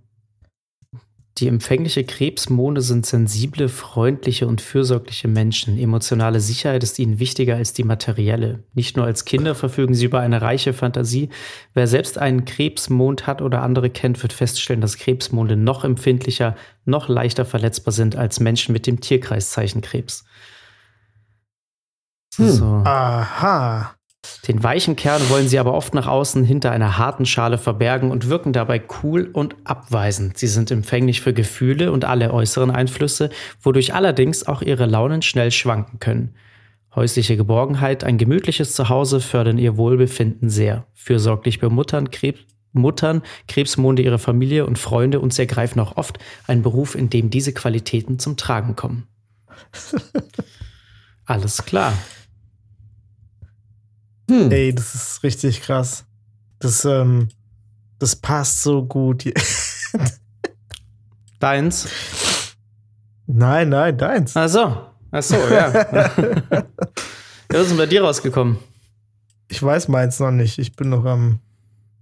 die 1.40 1.48
empfängliche 1.48 2.04
Krebsmonde 2.04 2.82
sind 2.82 3.06
sensible, 3.06 3.68
freundliche 3.68 4.46
und 4.46 4.60
fürsorgliche 4.60 5.26
Menschen. 5.26 5.78
Emotionale 5.78 6.40
Sicherheit 6.40 6.82
ist 6.82 6.98
ihnen 6.98 7.18
wichtiger 7.18 7.56
als 7.56 7.72
die 7.72 7.84
materielle. 7.84 8.64
Nicht 8.74 8.96
nur 8.96 9.06
als 9.06 9.24
Kinder 9.24 9.54
verfügen 9.54 9.94
sie 9.94 10.04
über 10.04 10.20
eine 10.20 10.42
reiche 10.42 10.72
Fantasie. 10.72 11.30
Wer 11.72 11.86
selbst 11.86 12.18
einen 12.18 12.44
Krebsmond 12.44 13.26
hat 13.26 13.40
oder 13.40 13.62
andere 13.62 13.88
kennt, 13.88 14.22
wird 14.22 14.32
feststellen, 14.32 14.82
dass 14.82 14.98
Krebsmonde 14.98 15.56
noch 15.56 15.84
empfindlicher, 15.84 16.56
noch 16.84 17.08
leichter 17.08 17.44
verletzbar 17.44 17.92
sind 17.92 18.16
als 18.16 18.38
Menschen 18.40 18.72
mit 18.72 18.86
dem 18.86 19.00
Tierkreiszeichen 19.00 19.80
Krebs. 19.80 20.24
Hm. 22.36 22.50
So. 22.50 22.64
Aha. 22.84 23.94
Den 24.46 24.62
weichen 24.62 24.96
Kern 24.96 25.28
wollen 25.28 25.48
sie 25.48 25.58
aber 25.58 25.74
oft 25.74 25.94
nach 25.94 26.06
außen 26.06 26.44
hinter 26.44 26.72
einer 26.72 26.98
harten 26.98 27.24
Schale 27.24 27.56
verbergen 27.56 28.10
und 28.10 28.28
wirken 28.28 28.52
dabei 28.52 28.82
cool 29.02 29.30
und 29.32 29.56
abweisend. 29.64 30.38
Sie 30.38 30.46
sind 30.46 30.70
empfänglich 30.70 31.20
für 31.20 31.32
Gefühle 31.32 31.92
und 31.92 32.04
alle 32.04 32.32
äußeren 32.32 32.70
Einflüsse, 32.70 33.30
wodurch 33.62 33.94
allerdings 33.94 34.46
auch 34.46 34.62
ihre 34.62 34.86
Launen 34.86 35.22
schnell 35.22 35.50
schwanken 35.50 36.00
können. 36.00 36.34
Häusliche 36.94 37.36
Geborgenheit, 37.36 38.02
ein 38.02 38.18
gemütliches 38.18 38.74
Zuhause 38.74 39.20
fördern 39.20 39.58
ihr 39.58 39.76
Wohlbefinden 39.76 40.50
sehr. 40.50 40.86
Fürsorglich 40.94 41.60
bemuttern, 41.60 42.10
Krebs, 42.10 42.40
Muttern, 42.72 43.22
Krebsmonde 43.48 44.02
ihre 44.02 44.18
Familie 44.18 44.66
und 44.66 44.78
Freunde 44.78 45.20
und 45.20 45.32
sie 45.32 45.42
ergreifen 45.42 45.80
auch 45.80 45.96
oft 45.96 46.18
einen 46.46 46.62
Beruf, 46.62 46.94
in 46.94 47.10
dem 47.10 47.30
diese 47.30 47.52
Qualitäten 47.52 48.18
zum 48.18 48.36
Tragen 48.36 48.76
kommen. 48.76 49.06
Alles 51.24 51.64
klar. 51.64 51.92
Hm. 54.30 54.50
Ey, 54.52 54.72
das 54.72 54.94
ist 54.94 55.22
richtig 55.24 55.60
krass. 55.62 56.04
Das, 56.60 56.84
ähm, 56.84 57.28
das 57.98 58.14
passt 58.14 58.62
so 58.62 58.84
gut. 58.84 59.24
deins? 61.40 61.88
Nein, 63.26 63.70
nein, 63.70 63.98
deins. 63.98 64.36
Ach 64.36 64.48
so. 64.48 64.76
Ach 65.10 65.22
so, 65.22 65.36
ja. 65.36 65.72
ja 65.92 66.12
was 67.48 67.62
ist 67.62 67.70
denn 67.70 67.78
bei 67.78 67.86
dir 67.86 68.02
rausgekommen? 68.02 68.58
Ich 69.48 69.60
weiß 69.60 69.88
meins 69.88 70.20
noch 70.20 70.30
nicht. 70.30 70.58
Ich 70.58 70.76
bin 70.76 70.90
noch 70.90 71.04
am 71.04 71.40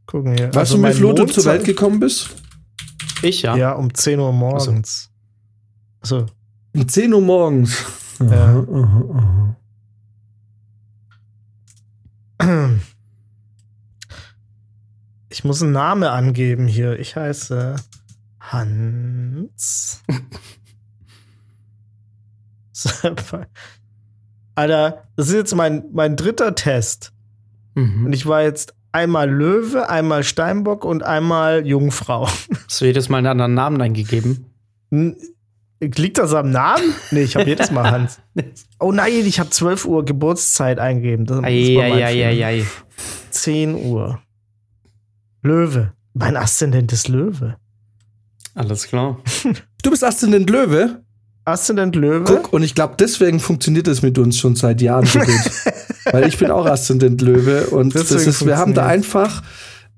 gucken 0.05 0.37
hier. 0.37 0.49
Weißt 0.49 0.73
also 0.73 0.77
du, 0.77 0.89
wie 0.89 0.93
viel 0.93 1.15
du 1.15 1.25
zur 1.27 1.45
Welt 1.47 1.65
gekommen 1.65 1.99
bist? 1.99 2.31
Ich, 3.23 3.43
ja. 3.43 3.57
Ja, 3.57 3.73
um 3.73 3.93
10 3.93 4.21
Uhr 4.21 4.33
morgens. 4.33 5.11
Also. 6.01 6.27
Um 6.75 6.87
10 6.87 7.15
Uhr 7.15 7.23
morgens. 7.23 7.85
Ja. 8.21 8.27
Aha, 8.27 8.67
aha, 8.71 9.05
aha. 9.15 9.57
Ich 15.29 15.45
muss 15.45 15.63
einen 15.63 15.73
Namen 15.73 16.05
angeben 16.05 16.67
hier. 16.67 16.99
Ich 16.99 17.15
heiße 17.17 17.77
Hans. 18.41 20.03
Alter, 24.55 25.05
das 25.17 25.29
ist 25.29 25.35
jetzt 25.35 25.55
mein, 25.55 25.85
mein 25.93 26.17
dritter 26.17 26.55
Test. 26.55 27.13
Mhm. 27.75 28.07
Und 28.07 28.13
ich 28.13 28.27
war 28.27 28.43
jetzt 28.43 28.75
einmal 28.93 29.31
Löwe, 29.31 29.89
einmal 29.89 30.25
Steinbock 30.25 30.85
und 30.85 31.03
einmal 31.03 31.67
Jungfrau. 31.67 32.27
Hast 32.67 32.81
du 32.81 32.87
jedes 32.87 33.09
Mal 33.09 33.19
einen 33.19 33.27
anderen 33.29 33.55
Namen 33.55 33.81
eingegeben? 33.81 34.47
Liegt 35.81 36.19
das 36.19 36.35
am 36.35 36.51
Namen? 36.51 36.93
Nee, 37.13 37.23
ich 37.23 37.37
habe 37.37 37.49
jedes 37.49 37.71
Mal 37.71 37.91
Hans. 37.91 38.21
Oh 38.81 38.93
nein, 38.93 39.27
ich 39.27 39.41
habe 39.41 39.51
12 39.51 39.87
Uhr 39.87 40.05
Geburtszeit 40.05 40.79
eingegeben. 40.79 41.27
Das, 41.27 41.39
das 41.39 41.47
ei, 41.47 42.65
10 43.31 43.75
Uhr. 43.75 44.21
Löwe. 45.43 45.93
Mein 46.15 46.37
Aszendent 46.37 46.93
ist 46.93 47.09
Löwe. 47.09 47.57
Alles 48.55 48.87
klar. 48.87 49.19
Du 49.83 49.91
bist 49.91 50.03
Aszendent 50.03 50.51
Löwe? 50.51 51.03
Aszendent 51.45 51.95
Löwe. 51.95 52.25
Guck, 52.25 52.53
und 52.53 52.63
ich 52.65 52.75
glaube, 52.75 52.95
deswegen 52.99 53.39
funktioniert 53.39 53.87
das 53.87 54.03
mit 54.03 54.19
uns 54.19 54.39
schon 54.39 54.57
seit 54.57 54.81
Jahren 54.81 55.07
so 55.07 55.21
gut. 55.21 55.51
Weil 56.13 56.27
ich 56.27 56.37
bin 56.39 56.51
auch 56.51 56.67
Aszendent 56.67 57.21
Löwe 57.23 57.69
und 57.69 57.95
das 57.95 58.11
ist, 58.11 58.45
wir 58.45 58.59
haben 58.59 58.75
da 58.75 58.87
einfach 58.87 59.43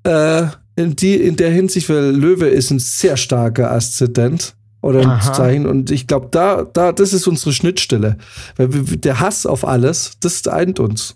äh, 0.03 0.43
in, 0.75 0.95
die, 0.95 1.15
in 1.15 1.35
der 1.35 1.49
Hinsicht, 1.49 1.89
weil 1.89 2.11
Löwe 2.11 2.47
ist 2.47 2.69
ein 2.71 2.79
sehr 2.79 3.17
starker 3.17 3.71
Aszendent 3.71 4.55
oder 4.81 5.07
ein 5.07 5.21
Zeichen. 5.21 5.67
Und 5.67 5.91
ich 5.91 6.07
glaube, 6.07 6.27
da, 6.31 6.63
da, 6.63 6.91
das 6.91 7.13
ist 7.13 7.27
unsere 7.27 7.53
Schnittstelle. 7.53 8.17
Weil 8.55 8.73
wir, 8.73 8.97
der 8.97 9.19
Hass 9.19 9.45
auf 9.45 9.65
alles, 9.65 10.13
das 10.19 10.47
eint 10.47 10.79
uns. 10.79 11.15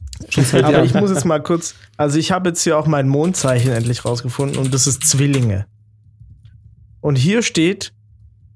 Aber 0.54 0.84
ich 0.84 0.94
muss 0.94 1.10
jetzt 1.10 1.26
mal 1.26 1.42
kurz, 1.42 1.76
also 1.98 2.18
ich 2.18 2.32
habe 2.32 2.50
jetzt 2.50 2.64
hier 2.64 2.78
auch 2.78 2.88
mein 2.88 3.08
Mondzeichen 3.08 3.72
endlich 3.72 4.06
rausgefunden 4.06 4.58
und 4.58 4.74
das 4.74 4.88
ist 4.88 5.04
Zwillinge. 5.04 5.66
Und 7.02 7.18
hier 7.18 7.42
steht, 7.42 7.94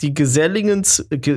die 0.01 0.13
geselligen, 0.13 0.83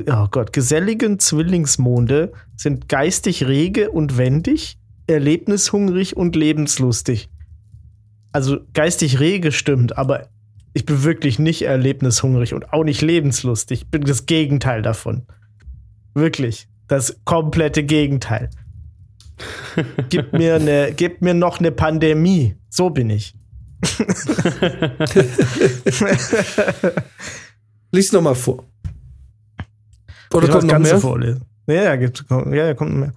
oh 0.09 0.27
Gott, 0.31 0.53
geselligen 0.53 1.19
Zwillingsmonde 1.19 2.31
sind 2.55 2.87
geistig 2.87 3.45
rege 3.45 3.91
und 3.91 4.17
wendig, 4.17 4.77
erlebnishungrig 5.07 6.15
und 6.15 6.35
lebenslustig. 6.35 7.29
Also 8.31 8.59
geistig 8.73 9.19
rege 9.19 9.51
stimmt, 9.51 9.97
aber 9.97 10.29
ich 10.73 10.85
bin 10.85 11.03
wirklich 11.03 11.39
nicht 11.39 11.63
erlebnishungrig 11.63 12.53
und 12.53 12.73
auch 12.73 12.83
nicht 12.83 13.01
lebenslustig. 13.01 13.81
Ich 13.83 13.89
bin 13.91 14.03
das 14.03 14.25
Gegenteil 14.25 14.81
davon. 14.81 15.27
Wirklich. 16.13 16.67
Das 16.87 17.19
komplette 17.25 17.83
Gegenteil. 17.83 18.49
gib, 20.09 20.33
mir 20.33 20.55
eine, 20.55 20.93
gib 20.95 21.21
mir 21.21 21.33
noch 21.33 21.59
eine 21.59 21.71
Pandemie. 21.71 22.57
So 22.69 22.89
bin 22.89 23.09
ich. 23.09 23.35
Lies 27.91 28.11
noch 28.11 28.21
mal 28.21 28.35
vor. 28.35 28.65
Oder 30.33 30.47
kommt 30.47 30.65
noch 30.65 30.79
mehr? 30.79 30.99
Vorlesen. 30.99 31.45
Ja, 31.67 31.83
ja, 31.83 31.95
gibt, 31.95 32.25
ja, 32.29 32.51
ja, 32.51 32.73
kommt 32.73 32.93
noch 32.93 32.99
mehr. 32.99 33.13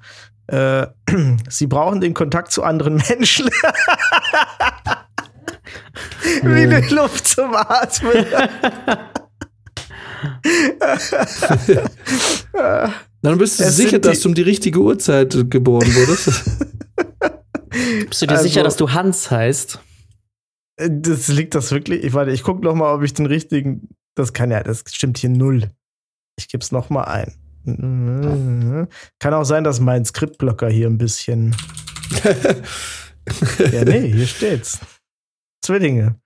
Äh, 0.49 0.87
Sie 1.49 1.67
brauchen 1.67 2.01
den 2.01 2.15
Kontakt 2.15 2.53
zu 2.53 2.63
anderen 2.63 3.03
Menschen. 3.09 3.51
Wie 6.43 6.63
eine 6.63 6.81
Luft 6.89 7.27
zum 7.29 7.55
Atmen. 7.55 8.27
Dann 13.23 13.39
bist 13.39 13.61
du 13.61 13.65
es 13.65 13.77
sicher, 13.77 13.99
dass 13.99 14.21
du 14.21 14.29
um 14.29 14.35
die 14.35 14.43
richtige 14.43 14.79
Uhrzeit 14.79 15.37
geboren 15.51 15.93
wurdest. 15.95 16.45
bist 18.09 18.23
du 18.23 18.27
dir 18.27 18.33
also, 18.33 18.43
sicher, 18.45 18.63
dass 18.63 18.77
du 18.77 18.93
Hans 18.93 19.31
heißt? 19.31 19.81
Das 20.77 21.29
liegt 21.29 21.55
das 21.55 21.73
wirklich. 21.73 22.05
Ich 22.05 22.13
warte, 22.13 22.31
ich 22.31 22.43
gucke 22.43 22.65
noch 22.65 22.75
mal, 22.75 22.95
ob 22.95 23.03
ich 23.03 23.15
den 23.15 23.27
richtigen. 23.27 23.89
Das 24.15 24.33
kann 24.33 24.51
ja, 24.51 24.63
das 24.63 24.85
stimmt 24.91 25.19
hier 25.19 25.31
null. 25.31 25.71
Ich 26.39 26.49
gebe 26.49 26.63
es 26.63 26.71
noch 26.73 26.91
mal 26.91 27.05
ein. 27.05 27.35
Kann 29.19 29.35
auch 29.35 29.45
sein, 29.45 29.65
dass 29.65 29.81
mein 29.81 30.05
Skriptblocker 30.05 30.69
hier 30.69 30.87
ein 30.87 30.99
bisschen. 30.99 31.57
ja, 33.73 33.85
nee, 33.85 34.13
hier 34.13 34.27
steht's. 34.27 34.79
Zwillinge. 35.65 36.21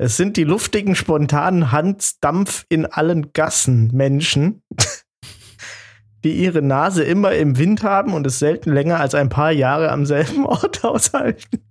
Es 0.00 0.16
sind 0.16 0.36
die 0.36 0.44
luftigen, 0.44 0.94
spontanen 0.94 1.72
Hansdampf 1.72 2.64
in 2.68 2.86
allen 2.86 3.32
Gassen 3.32 3.90
Menschen, 3.92 4.62
die 6.24 6.34
ihre 6.34 6.62
Nase 6.62 7.02
immer 7.02 7.32
im 7.32 7.58
Wind 7.58 7.82
haben 7.82 8.12
und 8.12 8.24
es 8.24 8.38
selten 8.38 8.72
länger 8.72 9.00
als 9.00 9.16
ein 9.16 9.28
paar 9.28 9.50
Jahre 9.50 9.90
am 9.90 10.06
selben 10.06 10.46
Ort 10.46 10.84
aushalten. 10.84 11.64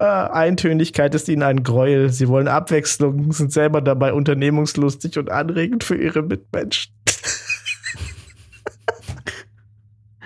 Äh, 0.00 0.04
Eintönigkeit 0.04 1.14
ist 1.14 1.28
ihnen 1.28 1.44
ein 1.44 1.62
Gräuel. 1.62 2.10
Sie 2.10 2.26
wollen 2.26 2.48
Abwechslung, 2.48 3.30
sind 3.30 3.52
selber 3.52 3.80
dabei 3.80 4.12
unternehmungslustig 4.12 5.16
und 5.18 5.30
anregend 5.30 5.84
für 5.84 5.94
ihre 5.94 6.22
Mitmenschen. 6.22 6.92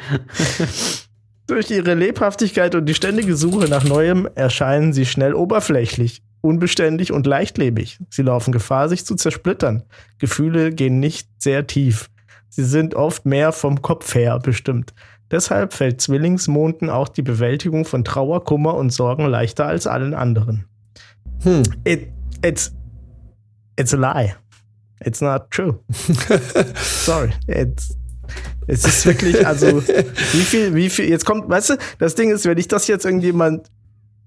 Durch 1.49 1.71
ihre 1.71 1.95
Lebhaftigkeit 1.95 2.75
und 2.75 2.85
die 2.85 2.95
ständige 2.95 3.35
Suche 3.35 3.69
nach 3.69 3.83
Neuem 3.83 4.29
erscheinen 4.35 4.93
sie 4.93 5.07
schnell 5.07 5.33
oberflächlich, 5.33 6.23
unbeständig 6.43 7.11
und 7.11 7.27
leichtlebig. 7.27 7.99
Sie 8.11 8.21
laufen 8.21 8.53
Gefahr, 8.53 8.91
sich 8.91 9.07
zu 9.07 9.15
zersplittern. 9.17 9.83
Gefühle 10.19 10.73
gehen 10.73 11.01
nicht 11.01 11.27
sehr 11.39 11.67
tief. 11.67 12.11
Sie 12.51 12.65
sind 12.65 12.95
oft 12.95 13.25
mehr 13.25 13.53
vom 13.53 13.81
Kopf 13.81 14.15
her 14.15 14.39
bestimmt. 14.39 14.93
Deshalb 15.31 15.73
fällt 15.73 16.03
Zwillingsmonden 16.03 16.91
auch 16.91 17.09
die 17.09 17.23
Bewältigung 17.23 17.87
von 17.87 18.05
Trauer, 18.05 18.45
Kummer 18.45 18.75
und 18.75 18.91
Sorgen 18.91 19.25
leichter 19.25 19.65
als 19.65 19.87
allen 19.87 20.13
anderen. 20.13 20.67
Hm. 21.45 21.63
It, 21.85 22.09
it's, 22.45 22.75
it's 23.79 23.95
a 23.95 23.97
lie. 23.97 24.35
It's 25.03 25.23
not 25.23 25.51
true. 25.51 25.79
Sorry. 26.75 27.31
It's, 27.47 27.98
es 28.67 28.85
ist 28.85 29.07
wirklich, 29.07 29.47
also, 29.47 29.83
wie 29.83 30.43
viel, 30.43 30.75
wie 30.75 30.91
viel, 30.91 31.09
jetzt 31.09 31.25
kommt, 31.25 31.49
weißt 31.49 31.71
du, 31.71 31.75
das 31.99 32.15
Ding 32.15 32.31
ist, 32.31 32.45
wenn 32.45 32.59
ich 32.59 32.69
das 32.69 32.87
jetzt 32.87 33.05
irgendjemand, 33.05 33.71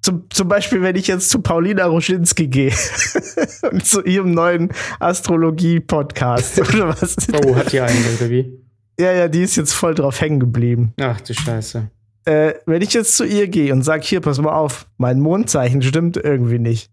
zum, 0.02 0.28
zum 0.32 0.48
Beispiel, 0.48 0.82
wenn 0.82 0.96
ich 0.96 1.08
jetzt 1.08 1.30
zu 1.30 1.42
Paulina 1.42 1.86
Roschinski 1.86 2.48
gehe 2.48 2.74
und 3.72 3.86
zu 3.86 4.04
ihrem 4.04 4.32
neuen 4.34 4.70
Astrologie-Podcast 5.00 6.60
oder 6.74 6.90
was. 6.90 7.16
Oh, 7.34 7.56
hat 7.56 7.72
die 7.72 7.82
einen, 7.82 8.04
oder 8.18 8.30
wie? 8.30 8.58
Ja, 9.00 9.12
ja, 9.12 9.28
die 9.28 9.44
ist 9.44 9.56
jetzt 9.56 9.74
voll 9.74 9.94
drauf 9.94 10.20
hängen 10.20 10.40
geblieben. 10.40 10.94
Ach 11.00 11.22
du 11.22 11.34
Scheiße. 11.34 11.90
Äh, 12.26 12.54
wenn 12.66 12.82
ich 12.82 12.94
jetzt 12.94 13.16
zu 13.18 13.26
ihr 13.26 13.48
gehe 13.48 13.74
und 13.74 13.84
sage, 13.84 14.04
hier, 14.04 14.22
pass 14.22 14.40
mal 14.40 14.54
auf, 14.54 14.88
mein 14.98 15.20
Mondzeichen 15.20 15.82
stimmt 15.82 16.18
irgendwie 16.18 16.60
nicht, 16.60 16.92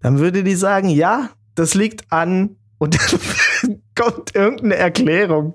dann 0.00 0.18
würde 0.18 0.42
die 0.42 0.54
sagen, 0.56 0.88
ja, 0.88 1.30
das 1.54 1.74
liegt 1.74 2.12
an 2.12 2.56
und 2.78 2.96
dann 2.96 3.80
kommt 3.94 4.34
irgendeine 4.34 4.76
Erklärung. 4.76 5.54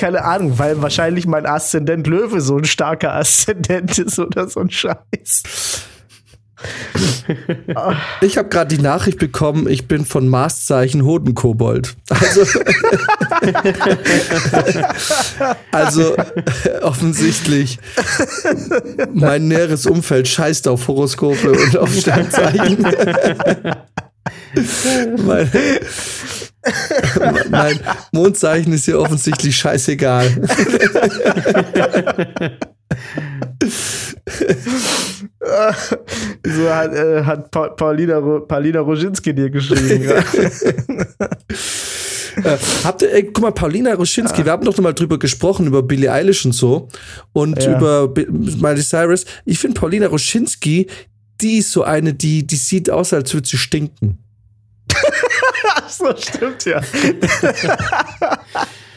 Keine 0.00 0.24
Ahnung, 0.24 0.58
weil 0.58 0.80
wahrscheinlich 0.80 1.26
mein 1.26 1.44
Aszendent 1.44 2.06
Löwe 2.06 2.40
so 2.40 2.56
ein 2.56 2.64
starker 2.64 3.16
Aszendent 3.16 3.98
ist 3.98 4.18
oder 4.18 4.48
so 4.48 4.60
ein 4.60 4.70
Scheiß. 4.70 4.96
Ich 8.20 8.36
habe 8.36 8.50
gerade 8.50 8.74
die 8.74 8.82
Nachricht 8.82 9.18
bekommen, 9.18 9.68
ich 9.68 9.88
bin 9.88 10.04
von 10.04 10.28
Marszeichen 10.28 11.04
Hodenkobold. 11.04 11.96
Also, 12.10 12.42
also 15.70 16.16
offensichtlich, 16.82 17.78
mein 19.14 19.48
näheres 19.48 19.86
Umfeld 19.86 20.28
scheißt 20.28 20.68
auf 20.68 20.86
Horoskope 20.88 21.52
und 21.52 21.78
auf 21.78 21.94
Sternzeichen. 21.94 22.82
mein, 25.24 25.50
mein 27.50 27.78
Mondzeichen 28.12 28.72
ist 28.72 28.84
hier 28.84 28.98
offensichtlich 29.00 29.56
scheißegal. 29.56 30.30
so 36.46 36.70
hat, 36.70 36.94
äh, 36.94 37.24
hat 37.24 37.50
pa 37.50 37.68
Paulina, 37.68 38.20
Paulina 38.40 38.80
Roginski 38.80 39.34
dir 39.34 39.50
geschrieben. 39.50 40.10
Äh, 42.44 42.56
habt 42.84 43.02
ihr, 43.02 43.12
ey, 43.12 43.24
guck 43.24 43.40
mal, 43.40 43.50
Paulina 43.50 43.92
Roschinski, 43.92 44.44
wir 44.44 44.52
haben 44.52 44.64
doch 44.64 44.76
noch 44.76 44.84
mal 44.84 44.92
drüber 44.94 45.18
gesprochen, 45.18 45.66
über 45.66 45.82
Billie 45.82 46.10
Eilish 46.12 46.44
und 46.46 46.52
so. 46.52 46.86
Und 47.32 47.60
Ja. 47.60 47.76
über 47.76 48.06
Bi- 48.06 48.28
Miley 48.30 48.82
Cyrus. 48.82 49.24
Ich 49.44 49.58
finde 49.58 49.78
Paulina 49.80 50.06
Roschinski, 50.06 50.86
die 51.40 51.58
ist 51.58 51.72
so 51.72 51.82
eine, 51.82 52.14
die, 52.14 52.46
die 52.46 52.54
sieht 52.54 52.88
aus, 52.88 53.12
als 53.12 53.34
würde 53.34 53.48
sie 53.48 53.58
stinken. 53.58 54.18
So, 55.90 56.14
stimmt 56.16 56.64
ja. 56.64 56.80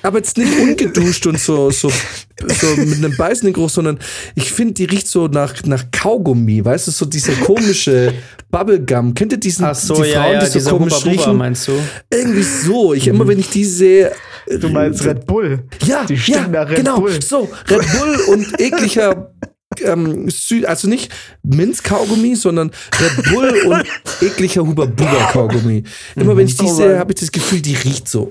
Aber 0.03 0.17
jetzt 0.17 0.37
nicht 0.37 0.51
ungeduscht 0.59 1.25
und 1.27 1.39
so, 1.39 1.71
so, 1.71 1.89
so 1.89 2.67
mit 2.75 2.97
einem 2.97 3.15
beißenden 3.15 3.53
Geruch, 3.53 3.69
sondern 3.69 3.99
ich 4.35 4.51
finde, 4.51 4.73
die 4.73 4.83
riecht 4.83 5.07
so 5.07 5.27
nach, 5.27 5.53
nach 5.63 5.85
Kaugummi, 5.91 6.63
weißt 6.63 6.87
du, 6.87 6.91
so 6.91 7.05
dieser 7.05 7.33
komische 7.35 8.13
Bubblegum. 8.51 9.13
Kennt 9.13 9.31
ihr 9.31 9.37
diesen, 9.39 9.63
Ach 9.63 9.73
so, 9.73 9.95
die 9.95 10.09
ja, 10.09 10.21
Frauen, 10.23 10.33
ja, 10.33 10.49
die 10.49 10.59
so 10.59 10.77
komisch 10.77 10.93
Bubba, 10.95 11.09
riechen? 11.09 11.37
meinst 11.37 11.69
du? 11.69 11.71
Irgendwie 12.11 12.43
so. 12.43 12.93
Ich 12.93 13.07
immer, 13.07 13.25
wenn 13.27 13.39
ich 13.39 13.49
die 13.49 13.63
sehe. 13.63 14.11
Du 14.59 14.67
meinst 14.67 15.05
Red 15.05 15.25
Bull? 15.25 15.63
Ja, 15.85 16.03
Die 16.03 16.15
ja, 16.15 16.19
stinken 16.19 16.51
nach 16.51 16.69
Red 16.69 16.77
genau. 16.77 16.99
Bull. 16.99 17.21
So, 17.21 17.49
Red 17.69 17.81
Bull 17.97 18.19
und 18.35 18.47
ekliger 18.59 19.31
ähm, 19.81 20.29
also 20.65 20.87
nicht 20.87 21.11
Minzkaugummi, 21.43 22.35
sondern 22.35 22.71
Red 22.99 23.29
Bull 23.31 23.49
und 23.65 23.83
ekliger 24.21 24.65
Huber 24.65 24.87
Buber 24.87 25.29
Kaugummi. 25.31 25.83
Immer 26.15 26.37
wenn 26.37 26.47
ich 26.47 26.57
die 26.57 26.65
Oh 26.65 26.73
sehe, 26.73 26.99
habe 26.99 27.13
ich 27.13 27.19
das 27.19 27.31
Gefühl, 27.31 27.61
die 27.61 27.75
riecht 27.75 28.07
so. 28.07 28.29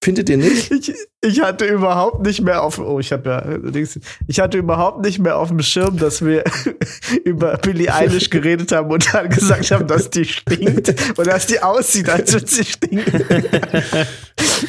Findet 0.00 0.30
ihr 0.30 0.36
nicht? 0.36 0.70
Ich, 0.70 0.94
ich 1.22 1.40
hatte 1.40 1.64
überhaupt 1.66 2.24
nicht 2.24 2.40
mehr 2.42 2.62
auf. 2.62 2.78
Oh, 2.78 3.00
ich 3.00 3.10
habe 3.10 3.28
ja. 3.28 3.82
Ich 4.28 4.38
hatte 4.38 4.56
überhaupt 4.56 5.04
nicht 5.04 5.18
mehr 5.18 5.36
auf 5.36 5.48
dem 5.48 5.60
Schirm, 5.60 5.96
dass 5.98 6.24
wir 6.24 6.44
über 7.24 7.56
Billie 7.56 7.92
Eilish 7.92 8.30
geredet 8.30 8.70
haben 8.70 8.90
und 8.92 9.12
dann 9.12 9.28
gesagt 9.28 9.68
haben, 9.72 9.88
dass 9.88 10.08
die 10.08 10.24
stinkt 10.24 10.94
und 11.18 11.26
dass 11.26 11.46
die 11.48 11.60
aussieht, 11.60 12.08
als 12.10 12.32
würde 12.32 12.46
sie 12.46 12.64
stinken. 12.64 13.24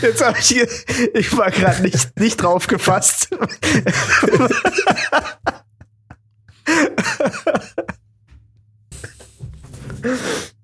Jetzt 0.01 0.25
habe 0.25 0.37
ich. 0.39 0.47
hier- 0.47 0.67
Ich 1.13 1.37
war 1.37 1.51
gerade 1.51 1.83
nicht, 1.83 2.19
nicht 2.19 2.41
drauf 2.41 2.65
gefasst. 2.65 3.29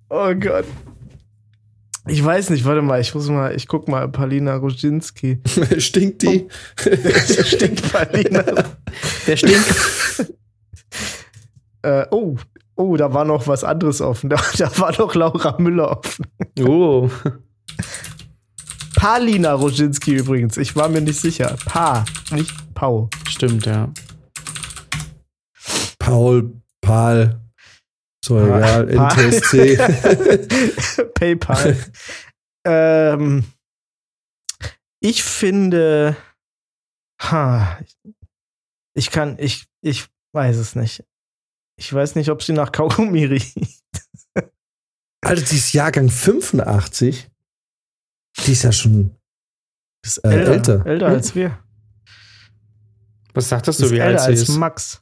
Oh 0.09 0.33
Gott. 0.35 0.65
Ich 2.07 2.23
weiß 2.23 2.51
nicht, 2.51 2.65
warte 2.65 2.83
mal, 2.83 3.01
ich 3.01 3.15
muss 3.15 3.27
mal, 3.29 3.55
ich 3.55 3.67
guck 3.67 3.87
mal, 3.87 4.07
Palina 4.07 4.55
Roginski. 4.55 5.39
Stinkt 5.77 6.21
die? 6.21 6.47
Stinkt 7.43 7.91
Palina. 7.91 8.43
Der 9.25 9.37
stinkt. 9.37 10.33
äh, 11.81 12.05
oh, 12.11 12.35
oh, 12.75 12.95
da 12.95 13.11
war 13.11 13.25
noch 13.25 13.47
was 13.47 13.63
anderes 13.63 14.01
offen. 14.01 14.29
Da, 14.29 14.37
da 14.57 14.77
war 14.77 14.95
noch 14.97 15.15
Laura 15.15 15.55
Müller 15.57 15.97
offen. 15.97 16.25
Oh. 16.61 17.09
Palina 18.95 19.53
Roginski 19.53 20.13
übrigens. 20.13 20.57
Ich 20.57 20.75
war 20.75 20.89
mir 20.89 21.01
nicht 21.01 21.19
sicher. 21.19 21.55
Pa, 21.65 22.05
nicht 22.31 22.53
Pau. 22.75 23.09
Stimmt, 23.27 23.65
ja. 23.65 23.89
Paul, 26.05 26.61
Paul. 26.81 27.39
So, 28.23 28.39
egal, 28.39 28.87
Pa- 28.87 29.13
NTSC. 29.13 29.77
PayPal. 31.13 31.77
ähm, 32.65 33.45
ich 34.99 35.23
finde, 35.23 36.15
ha, 37.21 37.79
ich 38.95 39.11
kann, 39.11 39.37
ich, 39.39 39.65
ich 39.81 40.07
weiß 40.33 40.57
es 40.57 40.75
nicht. 40.75 41.03
Ich 41.77 41.91
weiß 41.93 42.15
nicht, 42.15 42.29
ob 42.29 42.41
sie 42.41 42.53
nach 42.53 42.71
Kaugummi 42.71 43.25
riecht. 43.33 43.57
Alter, 45.21 45.41
die 45.41 45.55
ist 45.55 45.73
Jahrgang 45.73 46.09
85. 46.09 47.29
Die 48.45 48.51
ist 48.51 48.63
ja 48.63 48.71
schon 48.71 49.15
Ist 50.05 50.17
Äh, 50.19 50.29
älter, 50.29 50.51
älter. 50.53 50.85
älter 50.85 51.07
Hm? 51.07 51.13
als 51.15 51.35
wir. 51.35 51.63
Was 53.33 53.49
sagtest 53.49 53.79
Ist 53.81 53.91
du, 53.91 53.95
wie 53.95 54.01
alt 54.01 54.11
älter 54.11 54.23
sie 54.23 54.29
als 54.31 54.41
ist? 54.49 54.57
Max. 54.57 55.01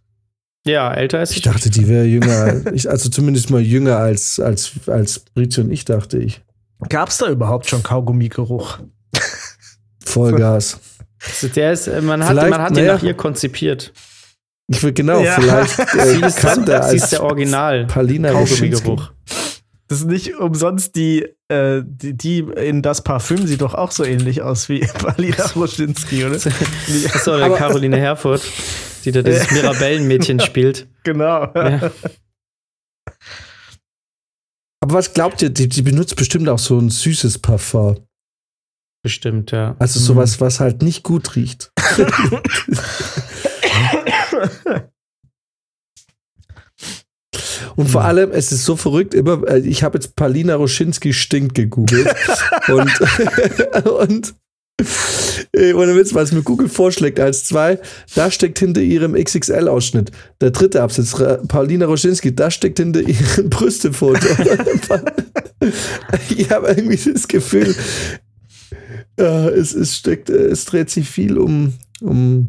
Ja, 0.66 0.94
älter 0.94 1.20
als 1.20 1.32
Ich 1.32 1.42
dachte, 1.42 1.70
die 1.70 1.88
wäre 1.88 2.06
jünger. 2.06 2.62
Ich, 2.74 2.90
also 2.90 3.10
zumindest 3.10 3.50
mal 3.50 3.62
jünger 3.62 3.98
als, 3.98 4.40
als, 4.40 4.72
als 4.88 5.20
Britze 5.20 5.62
und 5.62 5.72
ich, 5.72 5.86
dachte 5.86 6.18
ich. 6.18 6.42
Gab 6.90 7.10
es 7.10 7.18
da 7.18 7.28
überhaupt 7.30 7.68
schon 7.70 7.84
Kaugummi-Geruch? 7.84 8.80
Vollgas. 10.06 10.80
Der 11.56 11.72
ist, 11.74 11.88
äh, 11.88 12.02
man 12.02 12.24
hat, 12.24 12.32
Vielleicht, 12.32 12.50
man 12.50 12.62
hat 12.62 12.78
ihn 12.78 12.86
nach 12.86 13.04
ihr 13.04 13.14
konzipiert. 13.14 13.94
Ich 14.68 14.82
will 14.84 14.94
genau, 14.94 15.22
Ja. 15.22 15.36
vielleicht 15.40 15.76
Sie 15.92 16.22
äh, 16.24 16.28
ist, 16.28 16.38
kann 16.38 16.66
der 16.66 16.84
sie 16.84 16.96
ist 16.98 17.04
als 17.04 17.10
der 17.12 17.24
Original. 17.24 17.86
Palina. 17.88 18.32
Kaugummi-Geruch. 18.32 19.12
Das 19.88 20.00
ist 20.00 20.08
nicht 20.08 20.36
umsonst 20.38 20.96
die, 20.96 21.28
äh, 21.50 21.82
die, 21.86 22.14
die 22.18 22.40
in 22.40 22.82
das 22.82 23.04
Parfüm 23.04 23.46
sieht 23.46 23.62
doch 23.62 23.76
auch 23.76 23.92
so 23.92 24.04
ähnlich 24.04 24.42
aus 24.42 24.68
wie 24.70 24.80
Palina 25.00 25.46
Roschinski, 25.56 26.26
oder? 26.26 26.36
Achso, 27.14 27.38
der 27.38 27.50
Caroline 27.52 27.98
Herfurth, 27.98 28.42
die 29.06 29.12
da 29.12 29.22
dieses 29.22 29.52
Mirabellenmädchen 29.52 30.40
spielt. 30.40 30.88
genau. 31.04 31.52
Ja. 31.56 31.92
Aber 34.82 34.96
was 34.96 35.14
glaubt 35.14 35.42
ihr, 35.42 35.50
die, 35.50 35.70
die 35.70 35.82
benutzt 35.82 36.16
bestimmt 36.16 36.50
auch 36.50 36.60
so 36.60 36.78
ein 36.78 36.90
süßes 36.90 37.40
Parfum. 37.40 38.06
Bestimmt, 39.02 39.52
ja. 39.52 39.76
Also 39.80 40.00
sowas, 40.00 40.42
was 40.42 40.60
halt 40.60 40.82
nicht 40.82 41.04
gut 41.04 41.36
riecht. 41.36 41.72
Und 47.76 47.90
vor 47.90 48.04
allem, 48.04 48.32
es 48.32 48.52
ist 48.52 48.66
so 48.66 48.76
verrückt, 48.76 49.14
immer, 49.14 49.48
äh, 49.48 49.60
ich 49.60 49.84
habe 49.84 49.98
jetzt 49.98 50.16
Paulina 50.16 50.56
Roschinski 50.56 51.14
stinkt 51.14 51.56
gegoogelt. 51.56 52.14
und, 52.68 53.86
und 53.86 54.36
ohne 55.56 55.96
Witz, 55.96 56.14
was 56.14 56.32
mir 56.32 56.42
Google 56.42 56.68
vorschlägt 56.68 57.20
als 57.20 57.46
zwei, 57.46 57.80
da 58.16 58.32
steckt 58.32 58.60
hinter 58.60 58.82
ihrem 58.82 59.14
XXL-Ausschnitt. 59.14 60.12
Der 60.42 60.52
dritte 60.52 60.82
Absatz, 60.82 61.16
Paulina 61.48 61.86
Roschinski, 61.86 62.34
da 62.34 62.50
steckt 62.50 62.80
hinter 62.80 63.02
ihrem 63.02 63.50
Brüstefoto. 63.50 64.26
ich 66.36 66.50
habe 66.50 66.68
irgendwie 66.70 67.12
das 67.12 67.28
Gefühl, 67.28 67.76
äh, 69.20 69.50
es, 69.50 69.74
es 69.74 69.96
steckt, 69.96 70.30
äh, 70.30 70.48
es 70.48 70.66
dreht 70.66 70.90
sich 70.90 71.08
viel 71.08 71.38
um, 71.38 71.74
um 72.02 72.48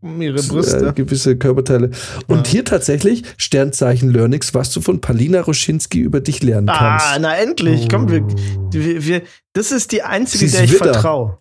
um 0.00 0.20
ihre 0.20 0.42
Brüste. 0.42 0.88
Äh, 0.88 0.92
gewisse 0.92 1.36
Körperteile. 1.38 1.90
Und 2.26 2.46
ja. 2.46 2.52
hier 2.52 2.64
tatsächlich 2.66 3.22
Sternzeichen 3.38 4.10
Learnings, 4.10 4.52
was 4.52 4.70
du 4.70 4.82
von 4.82 5.00
Palina 5.00 5.40
Roschinski 5.40 5.98
über 5.98 6.20
dich 6.20 6.42
lernen 6.42 6.68
ah, 6.68 6.78
kannst. 6.78 7.06
Ah, 7.06 7.18
na 7.18 7.34
endlich. 7.36 7.84
Oh. 7.84 7.88
Komm, 7.90 8.10
wir, 8.10 8.22
wir, 8.70 9.06
wir, 9.06 9.22
das 9.54 9.72
ist 9.72 9.92
die 9.92 10.02
einzige, 10.02 10.50
der 10.50 10.64
ich 10.64 10.76
vertraue. 10.76 11.38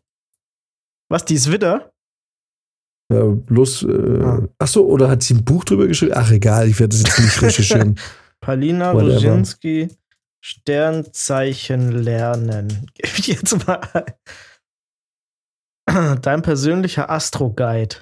Was, 1.14 1.26
die 1.26 1.36
ist 1.36 1.52
Widder? 1.52 1.94
Ja, 3.14 3.24
bloß, 3.26 3.84
äh, 3.84 4.24
ah. 4.24 4.48
ach 4.58 4.68
so, 4.68 4.88
oder 4.88 5.12
hat 5.12 5.22
sie 5.22 5.36
ein 5.36 5.46
Buch 5.46 5.64
drüber 5.64 5.86
geschrieben? 5.86 6.14
Ach, 6.16 6.32
egal, 6.32 6.68
ich 6.68 6.80
werde 6.80 6.98
das 6.98 7.04
jetzt 7.04 7.20
nicht 7.20 7.40
recherchieren. 7.40 8.00
Palina 8.42 8.94
Roschinski, 8.94 9.90
Sternzeichen 10.44 11.92
lernen. 11.92 12.90
Gib 12.96 13.20
ich 13.20 13.28
jetzt 13.28 13.68
mal. 13.68 14.18
Dein 16.24 16.42
persönlicher 16.42 17.12
Astro-Guide. 17.12 17.98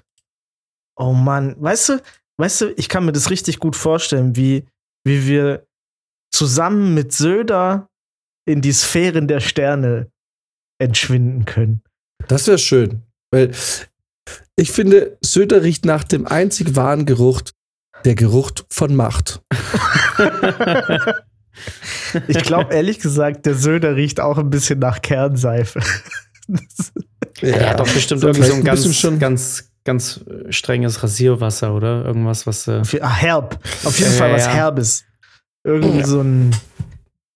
Oh 0.95 1.11
Mann, 1.11 1.61
weißt 1.61 1.89
du, 1.89 2.01
weißt 2.37 2.61
du, 2.61 2.73
ich 2.77 2.87
kann 2.87 3.03
mir 3.03 3.11
das 3.11 3.29
richtig 3.29 3.59
gut 3.59 3.75
vorstellen, 3.75 4.37
wie, 4.37 4.69
wie 5.03 5.27
wir 5.27 5.67
zusammen 6.33 6.93
mit 6.93 7.11
Söder 7.11 7.89
in 8.47 8.61
die 8.61 8.71
Sphären 8.71 9.27
der 9.27 9.41
Sterne 9.41 10.09
entschwinden 10.79 11.43
können. 11.43 11.83
Das 12.27 12.47
wäre 12.47 12.57
schön, 12.57 13.03
weil 13.31 13.51
ich 14.55 14.71
finde, 14.71 15.17
Söder 15.21 15.63
riecht 15.63 15.85
nach 15.85 16.03
dem 16.03 16.27
einzig 16.27 16.75
wahren 16.75 17.05
Geruch, 17.05 17.41
der 18.05 18.15
Geruch 18.15 18.51
von 18.69 18.95
Macht. 18.95 19.41
ich 22.27 22.37
glaube 22.43 22.73
ehrlich 22.73 22.99
gesagt, 22.99 23.45
der 23.45 23.55
Söder 23.55 23.95
riecht 23.95 24.19
auch 24.19 24.37
ein 24.37 24.49
bisschen 24.49 24.79
nach 24.79 25.01
Kernseife. 25.01 25.79
ja, 27.41 27.55
er 27.55 27.69
hat 27.71 27.79
doch 27.79 27.91
bestimmt 27.91 28.23
irgendwie 28.23 28.47
so 28.47 28.53
ein 28.53 28.63
ganz, 28.63 28.95
schon 28.95 29.19
ganz 29.19 29.71
ganz 29.83 30.21
äh, 30.27 30.51
strenges 30.51 31.03
Rasierwasser, 31.03 31.73
oder? 31.73 32.05
Irgendwas, 32.05 32.45
was. 32.47 32.67
Äh 32.67 32.81
ah, 33.01 33.15
herb. 33.15 33.59
Auf 33.83 33.97
jeden 33.99 34.11
äh, 34.11 34.15
Fall 34.15 34.33
was 34.33 34.45
ja. 34.45 34.53
Herbes. 34.53 35.03
Irgendwie 35.63 36.03
so 36.03 36.21
ein, 36.21 36.55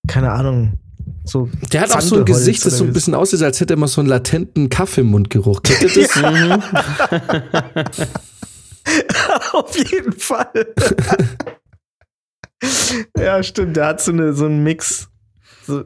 keine 0.08 0.32
Ahnung. 0.32 0.80
So 1.26 1.50
der 1.72 1.82
hat 1.82 1.92
auch 1.92 2.02
so 2.02 2.18
ein 2.18 2.26
Gesicht, 2.26 2.66
das 2.66 2.78
so 2.78 2.84
ein 2.84 2.94
bisschen 2.94 3.16
aussieht, 3.16 3.42
als 3.42 3.60
hätte 3.60 3.74
er 3.74 3.78
immer 3.78 3.88
so 3.88 4.00
einen 4.00 4.10
latenten 4.10 4.70
Kaffeemundgeruch. 4.70 5.64
Kennt 5.64 5.96
ihr 5.96 6.04
das? 6.04 6.16
Ja. 6.22 6.60
Auf 9.54 9.76
jeden 9.92 10.14
Fall. 10.14 10.74
ja, 13.18 13.42
stimmt. 13.42 13.78
Der 13.78 13.88
hat 13.88 14.02
so, 14.02 14.12
eine, 14.12 14.34
so 14.34 14.46
einen 14.46 14.64
Mix. 14.64 15.10
So 15.66 15.84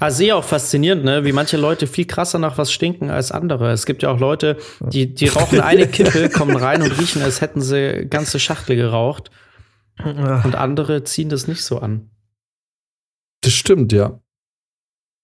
also 0.00 0.18
sehe 0.18 0.36
auch 0.36 0.44
faszinierend, 0.44 1.04
ne? 1.04 1.24
wie 1.24 1.32
manche 1.32 1.56
Leute 1.56 1.86
viel 1.86 2.04
krasser 2.04 2.38
nach 2.38 2.58
was 2.58 2.72
stinken 2.72 3.10
als 3.10 3.32
andere. 3.32 3.72
Es 3.72 3.86
gibt 3.86 4.02
ja 4.02 4.10
auch 4.10 4.20
Leute, 4.20 4.58
die, 4.80 5.14
die 5.14 5.28
rauchen 5.28 5.60
eine 5.60 5.86
Kippe, 5.86 6.28
kommen 6.28 6.56
rein 6.56 6.82
und 6.82 6.98
riechen, 6.98 7.22
als 7.22 7.40
hätten 7.40 7.60
sie 7.60 8.06
ganze 8.08 8.38
Schachtel 8.38 8.76
geraucht. 8.76 9.30
Und 10.04 10.54
andere 10.54 11.02
ziehen 11.04 11.28
das 11.28 11.48
nicht 11.48 11.64
so 11.64 11.78
an. 11.78 12.10
Das 13.40 13.52
stimmt, 13.52 13.92
ja. 13.92 14.20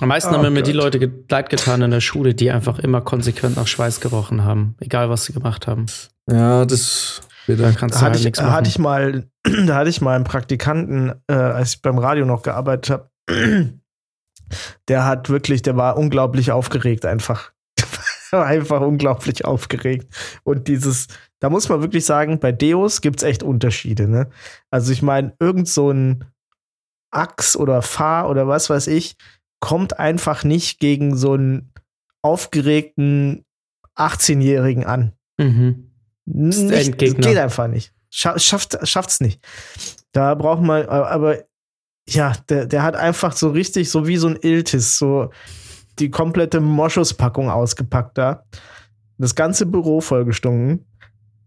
Am 0.00 0.08
meisten 0.08 0.34
oh, 0.34 0.38
haben 0.38 0.52
mir 0.52 0.62
die 0.62 0.72
Leute 0.72 1.10
leid 1.30 1.48
getan 1.48 1.80
in 1.80 1.90
der 1.90 2.02
Schule, 2.02 2.34
die 2.34 2.50
einfach 2.50 2.78
immer 2.78 3.00
konsequent 3.00 3.56
nach 3.56 3.66
Schweiß 3.66 4.00
gerochen 4.00 4.44
haben, 4.44 4.76
egal 4.80 5.08
was 5.08 5.24
sie 5.24 5.32
gemacht 5.32 5.66
haben. 5.66 5.86
Ja, 6.30 6.66
das 6.66 7.22
da 7.46 7.72
kannst 7.72 7.96
da 7.96 8.00
du 8.00 8.12
halt 8.12 8.24
nichts 8.24 8.40
machen. 8.40 8.52
Hatte 8.52 8.68
ich 8.68 8.78
mal, 8.78 9.28
da 9.66 9.76
hatte 9.76 9.90
ich 9.90 10.00
mal 10.00 10.16
einen 10.16 10.24
Praktikanten, 10.24 11.14
äh, 11.28 11.34
als 11.34 11.74
ich 11.74 11.82
beim 11.82 11.98
Radio 11.98 12.24
noch 12.26 12.42
gearbeitet 12.42 12.90
habe. 12.90 13.10
Der 14.86 15.04
hat 15.04 15.28
wirklich, 15.28 15.62
der 15.62 15.76
war 15.76 15.96
unglaublich 15.96 16.52
aufgeregt 16.52 17.04
einfach. 17.04 17.50
einfach 18.30 18.80
unglaublich 18.80 19.44
aufgeregt. 19.44 20.06
Und 20.44 20.68
dieses, 20.68 21.08
da 21.40 21.50
muss 21.50 21.68
man 21.68 21.80
wirklich 21.80 22.04
sagen, 22.04 22.38
bei 22.40 22.52
Deos 22.52 23.00
gibt 23.00 23.18
es 23.18 23.22
echt 23.22 23.42
Unterschiede. 23.42 24.08
Ne? 24.08 24.28
Also 24.70 24.92
ich 24.92 25.02
meine, 25.02 25.34
irgend 25.38 25.68
so 25.68 25.90
ein 25.90 26.24
Ax 27.10 27.56
oder 27.56 27.82
Fahr 27.82 28.28
oder 28.28 28.48
was 28.48 28.70
weiß 28.70 28.86
ich, 28.88 29.16
kommt 29.60 29.98
einfach 29.98 30.44
nicht 30.44 30.80
gegen 30.80 31.16
so 31.16 31.32
einen 31.32 31.72
aufgeregten 32.22 33.44
18-Jährigen 33.96 34.84
an. 34.84 35.12
Mhm. 35.38 35.90
Nicht, 36.24 36.98
geht 36.98 37.26
einfach 37.26 37.68
nicht. 37.68 37.92
Schafft, 38.10 38.78
schafft's 38.82 39.20
nicht. 39.20 39.44
Da 40.12 40.34
braucht 40.34 40.62
man, 40.62 40.86
aber 40.86 41.44
ja, 42.08 42.32
der, 42.48 42.66
der 42.66 42.82
hat 42.82 42.96
einfach 42.96 43.32
so 43.32 43.50
richtig, 43.50 43.90
so 43.90 44.06
wie 44.06 44.16
so 44.16 44.28
ein 44.28 44.36
Iltis, 44.36 44.98
so 44.98 45.30
die 45.98 46.10
komplette 46.10 46.60
Moschuspackung 46.60 47.50
ausgepackt 47.50 48.18
da. 48.18 48.44
Das 49.18 49.34
ganze 49.34 49.66
Büro 49.66 50.00
vollgestunken. 50.00 50.86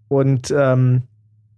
Und 0.09 0.51
ähm, 0.51 1.03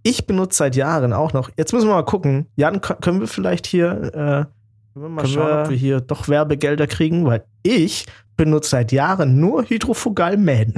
ich 0.04 0.28
benutze 0.28 0.58
seit 0.58 0.76
Jahren 0.76 1.14
auch 1.14 1.34
noch. 1.34 1.50
Jetzt 1.58 1.74
müssen 1.74 1.88
wir 1.88 1.96
mal 1.96 2.04
gucken. 2.04 2.46
Jan, 2.56 2.82
können 2.82 3.20
wir 3.20 3.28
vielleicht 3.28 3.66
hier, 3.66 3.92
äh, 3.92 4.14
können 4.14 4.50
wir 4.94 5.10
mal 5.10 5.22
können 5.24 5.34
schauen, 5.34 5.48
wir 5.48 5.62
ob 5.64 5.70
wir 5.70 5.78
hier 5.78 6.02
doch 6.02 6.28
Werbegelder 6.28 6.86
kriegen, 6.86 7.26
weil 7.26 7.44
ich 7.64 8.06
benutze 8.38 8.70
seit 8.72 8.92
Jahren 8.92 9.40
nur 9.40 9.64
Hydrofugal 9.64 10.38
Man. 10.38 10.74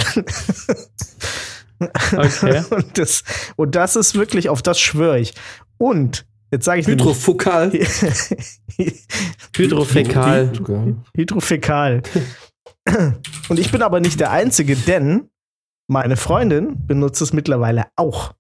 Okay. 2.14 2.64
und, 2.70 2.98
das, 2.98 3.24
und 3.56 3.76
das 3.76 3.96
ist 3.96 4.16
wirklich, 4.16 4.48
auf 4.50 4.62
das 4.62 4.80
schwöre 4.80 5.20
ich. 5.20 5.34
Und 5.78 6.26
Jetzt 6.54 6.66
sage 6.66 6.82
ich 6.82 6.88
Hydrofokal. 6.88 7.72
Hydrofäkal. 9.56 10.52
Hydrofäkal. 11.16 12.04
Und 13.50 13.60
ich 13.60 13.72
bin 13.72 13.82
aber 13.82 14.00
nicht 14.00 14.20
der 14.20 14.30
Einzige, 14.30 14.76
denn 14.76 15.32
meine 15.88 16.18
Freundin 16.18 16.86
benutzt 16.88 17.22
es 17.22 17.34
mittlerweile 17.34 17.86
auch. 17.96 18.34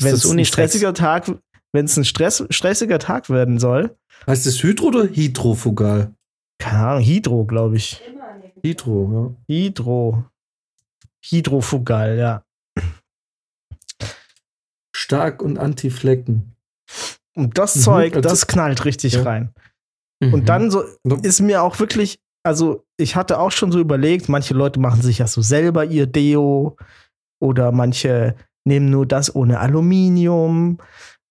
Wenn 0.00 0.14
es 0.14 0.28
ein 0.28 0.44
stressiger 0.44 0.92
Tag, 0.94 1.32
wenn 1.72 1.86
es 1.86 1.96
ein 1.96 2.04
Stress, 2.04 2.44
stressiger 2.50 2.98
Tag 2.98 3.30
werden 3.30 3.58
soll. 3.58 3.96
Heißt 4.26 4.46
es 4.46 4.62
Hydro 4.62 4.86
oder 4.88 5.04
Hydrofugal? 5.04 6.12
Keine 6.58 6.86
Ahnung, 6.86 7.04
Hydro, 7.04 7.44
glaube 7.44 7.76
ich. 7.76 8.02
Hydro, 8.62 9.36
ja. 9.48 9.54
Hydro. 9.54 10.24
Hydrofugal, 11.22 12.16
ja 12.18 12.42
stark 15.06 15.40
und 15.40 15.58
anti-Flecken. 15.58 16.56
Und 17.36 17.58
das 17.58 17.76
mhm, 17.76 17.80
Zeug, 17.80 18.16
also 18.16 18.28
das 18.28 18.46
knallt 18.46 18.84
richtig 18.84 19.14
ja. 19.14 19.22
rein. 19.22 19.52
Mhm. 20.20 20.34
Und 20.34 20.48
dann 20.48 20.70
so 20.70 20.84
ist 21.22 21.40
mir 21.40 21.62
auch 21.62 21.78
wirklich, 21.78 22.18
also 22.46 22.86
ich 22.96 23.16
hatte 23.16 23.38
auch 23.40 23.50
schon 23.50 23.72
so 23.72 23.80
überlegt, 23.80 24.28
manche 24.28 24.54
Leute 24.54 24.78
machen 24.78 25.02
sich 25.02 25.18
ja 25.18 25.26
so 25.26 25.42
selber 25.42 25.84
ihr 25.84 26.06
Deo 26.06 26.76
oder 27.40 27.72
manche 27.72 28.36
nehmen 28.64 28.88
nur 28.90 29.04
das 29.04 29.34
ohne 29.34 29.58
Aluminium 29.58 30.78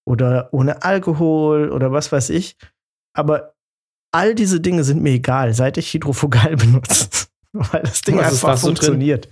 oder 0.04 0.50
ohne 0.52 0.82
Alkohol 0.82 1.70
oder 1.70 1.90
was 1.90 2.12
weiß 2.12 2.30
ich. 2.30 2.56
Aber 3.14 3.54
all 4.12 4.34
diese 4.34 4.60
Dinge 4.60 4.84
sind 4.84 5.02
mir 5.02 5.12
egal, 5.12 5.54
seit 5.54 5.78
ich 5.78 5.92
Hydrofugal 5.92 6.56
benutze. 6.56 7.08
Weil 7.52 7.82
das 7.82 8.02
Ding 8.02 8.18
was 8.18 8.44
einfach 8.44 8.58
funktioniert. 8.58 9.28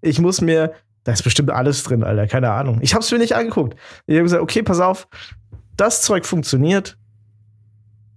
Ich 0.00 0.18
muss 0.18 0.40
mir 0.40 0.74
da 1.04 1.12
ist 1.12 1.22
bestimmt 1.22 1.50
alles 1.50 1.82
drin, 1.84 2.02
Alter. 2.02 2.26
Keine 2.26 2.50
Ahnung. 2.50 2.80
Ich 2.82 2.94
hab's 2.94 3.10
mir 3.10 3.18
nicht 3.18 3.34
angeguckt. 3.34 3.78
Ich 4.06 4.16
habe 4.16 4.24
gesagt, 4.24 4.42
okay, 4.42 4.62
pass 4.62 4.80
auf, 4.80 5.08
das 5.76 6.02
Zeug 6.02 6.26
funktioniert. 6.26 6.98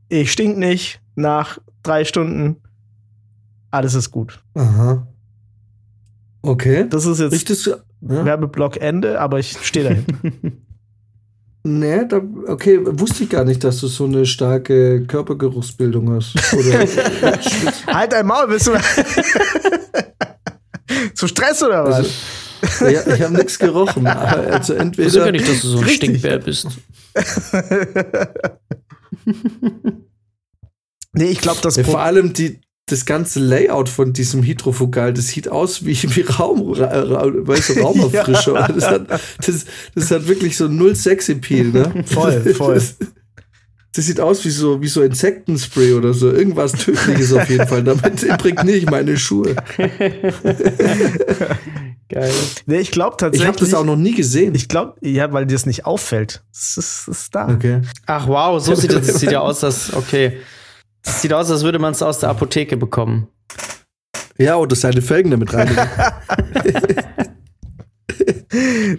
Ich 0.09 0.31
stink 0.31 0.57
nicht 0.57 0.99
nach 1.15 1.59
drei 1.81 2.03
Stunden. 2.05 2.62
Alles 3.73 3.95
ist 3.95 4.11
gut. 4.11 4.39
Aha. 4.53 5.07
Okay. 6.43 6.85
Das 6.87 7.07
ist 7.07 7.19
jetzt 7.19 7.31
Richtest 7.31 7.65
ja? 7.65 7.77
Werbeblock 8.01 8.77
Ende, 8.77 9.19
aber 9.19 9.39
ich 9.39 9.57
stehe 9.63 9.89
dahin. 9.89 10.05
Nee, 11.65 12.05
da, 12.09 12.19
okay, 12.47 12.77
wusste 12.83 13.23
ich 13.23 13.29
gar 13.29 13.45
nicht, 13.45 13.63
dass 13.63 13.79
du 13.79 13.87
so 13.87 14.03
eine 14.03 14.25
starke 14.25 15.05
Körpergeruchsbildung 15.07 16.11
hast. 16.11 16.35
halt 17.87 18.11
dein 18.11 18.25
Maul, 18.25 18.49
bist 18.49 18.67
du. 18.67 18.73
Zu 21.15 21.29
Stress 21.29 21.63
oder 21.63 21.85
was? 21.85 22.11
Also, 22.63 22.87
Ja, 22.89 23.07
ich 23.15 23.21
habe 23.21 23.35
nichts 23.35 23.57
gerochen. 23.57 24.05
Also 24.05 24.73
entweder. 24.73 25.07
Ich 25.07 25.13
ja 25.13 25.31
nicht, 25.31 25.47
dass 25.47 25.61
du 25.61 25.69
so 25.69 25.77
ein 25.77 25.85
Richtig. 25.85 26.19
Stinkbär 26.19 26.39
bist. 26.39 26.67
nee, 31.13 31.29
ich 31.29 31.39
glaube, 31.39 31.61
das. 31.61 31.79
Vor 31.79 32.01
allem 32.01 32.33
die, 32.33 32.59
das 32.85 33.05
ganze 33.05 33.39
Layout 33.39 33.87
von 33.87 34.11
diesem 34.11 34.43
Hydrofugal, 34.43 35.13
das 35.13 35.29
sieht 35.29 35.47
aus 35.49 35.85
wie, 35.85 35.95
wie 36.15 36.21
Raum, 36.21 36.73
ra, 36.73 36.87
ra, 36.87 37.31
weißt 37.33 37.69
du, 37.69 37.79
Raumerfrischer. 37.81 38.53
ja. 38.59 38.67
das, 38.67 38.85
hat, 38.85 39.09
das, 39.09 39.65
das 39.95 40.11
hat 40.11 40.27
wirklich 40.27 40.57
so 40.57 40.67
null 40.67 40.95
Sexappeal, 40.95 41.67
ne? 41.67 42.03
Voll, 42.05 42.41
voll. 42.53 42.75
Das, 42.75 42.97
das 43.95 44.07
sieht 44.07 44.19
aus 44.19 44.43
wie 44.43 44.49
so, 44.49 44.81
wie 44.81 44.87
so 44.87 45.03
Insektenspray 45.03 45.93
oder 45.93 46.13
so. 46.15 46.31
Irgendwas 46.31 46.71
Tödliches 46.73 47.31
auf 47.31 47.47
jeden 47.47 47.67
Fall. 47.67 47.83
Damit 47.83 48.23
imprägniere 48.23 48.77
ich 48.77 48.89
meine 48.89 49.17
Schuhe. 49.17 49.55
Geil. 52.09 52.31
Nee, 52.65 52.79
ich 52.79 52.89
glaube 52.91 53.17
tatsächlich. 53.17 53.41
Ich 53.43 53.47
habe 53.47 53.59
das 53.59 53.75
auch 53.75 53.85
noch 53.85 53.95
nie 53.95 54.15
gesehen. 54.15 54.55
Ich 54.55 54.67
glaube, 54.67 54.95
ja, 55.01 55.31
weil 55.31 55.45
dir 55.45 55.53
das 55.53 55.67
nicht 55.67 55.85
auffällt. 55.85 56.43
Es 56.51 56.75
ist, 56.75 57.07
ist, 57.07 57.35
da. 57.35 57.47
Okay. 57.47 57.81
Ach 58.07 58.27
wow, 58.27 58.59
so 58.59 58.73
sieht 58.73 58.91
es 58.93 59.19
sieht 59.19 59.31
ja 59.31 59.41
aus, 59.41 59.59
dass 59.59 59.93
okay. 59.93 60.37
Es 61.05 61.21
sieht 61.21 61.33
aus, 61.33 61.51
als 61.51 61.63
würde 61.63 61.79
man 61.79 61.91
es 61.91 62.01
aus 62.01 62.19
der 62.19 62.29
Apotheke 62.29 62.77
bekommen. 62.77 63.27
Ja, 64.37 64.55
oder 64.55 64.75
seine 64.75 65.01
Felgen 65.01 65.31
damit 65.31 65.53
rein. 65.53 65.69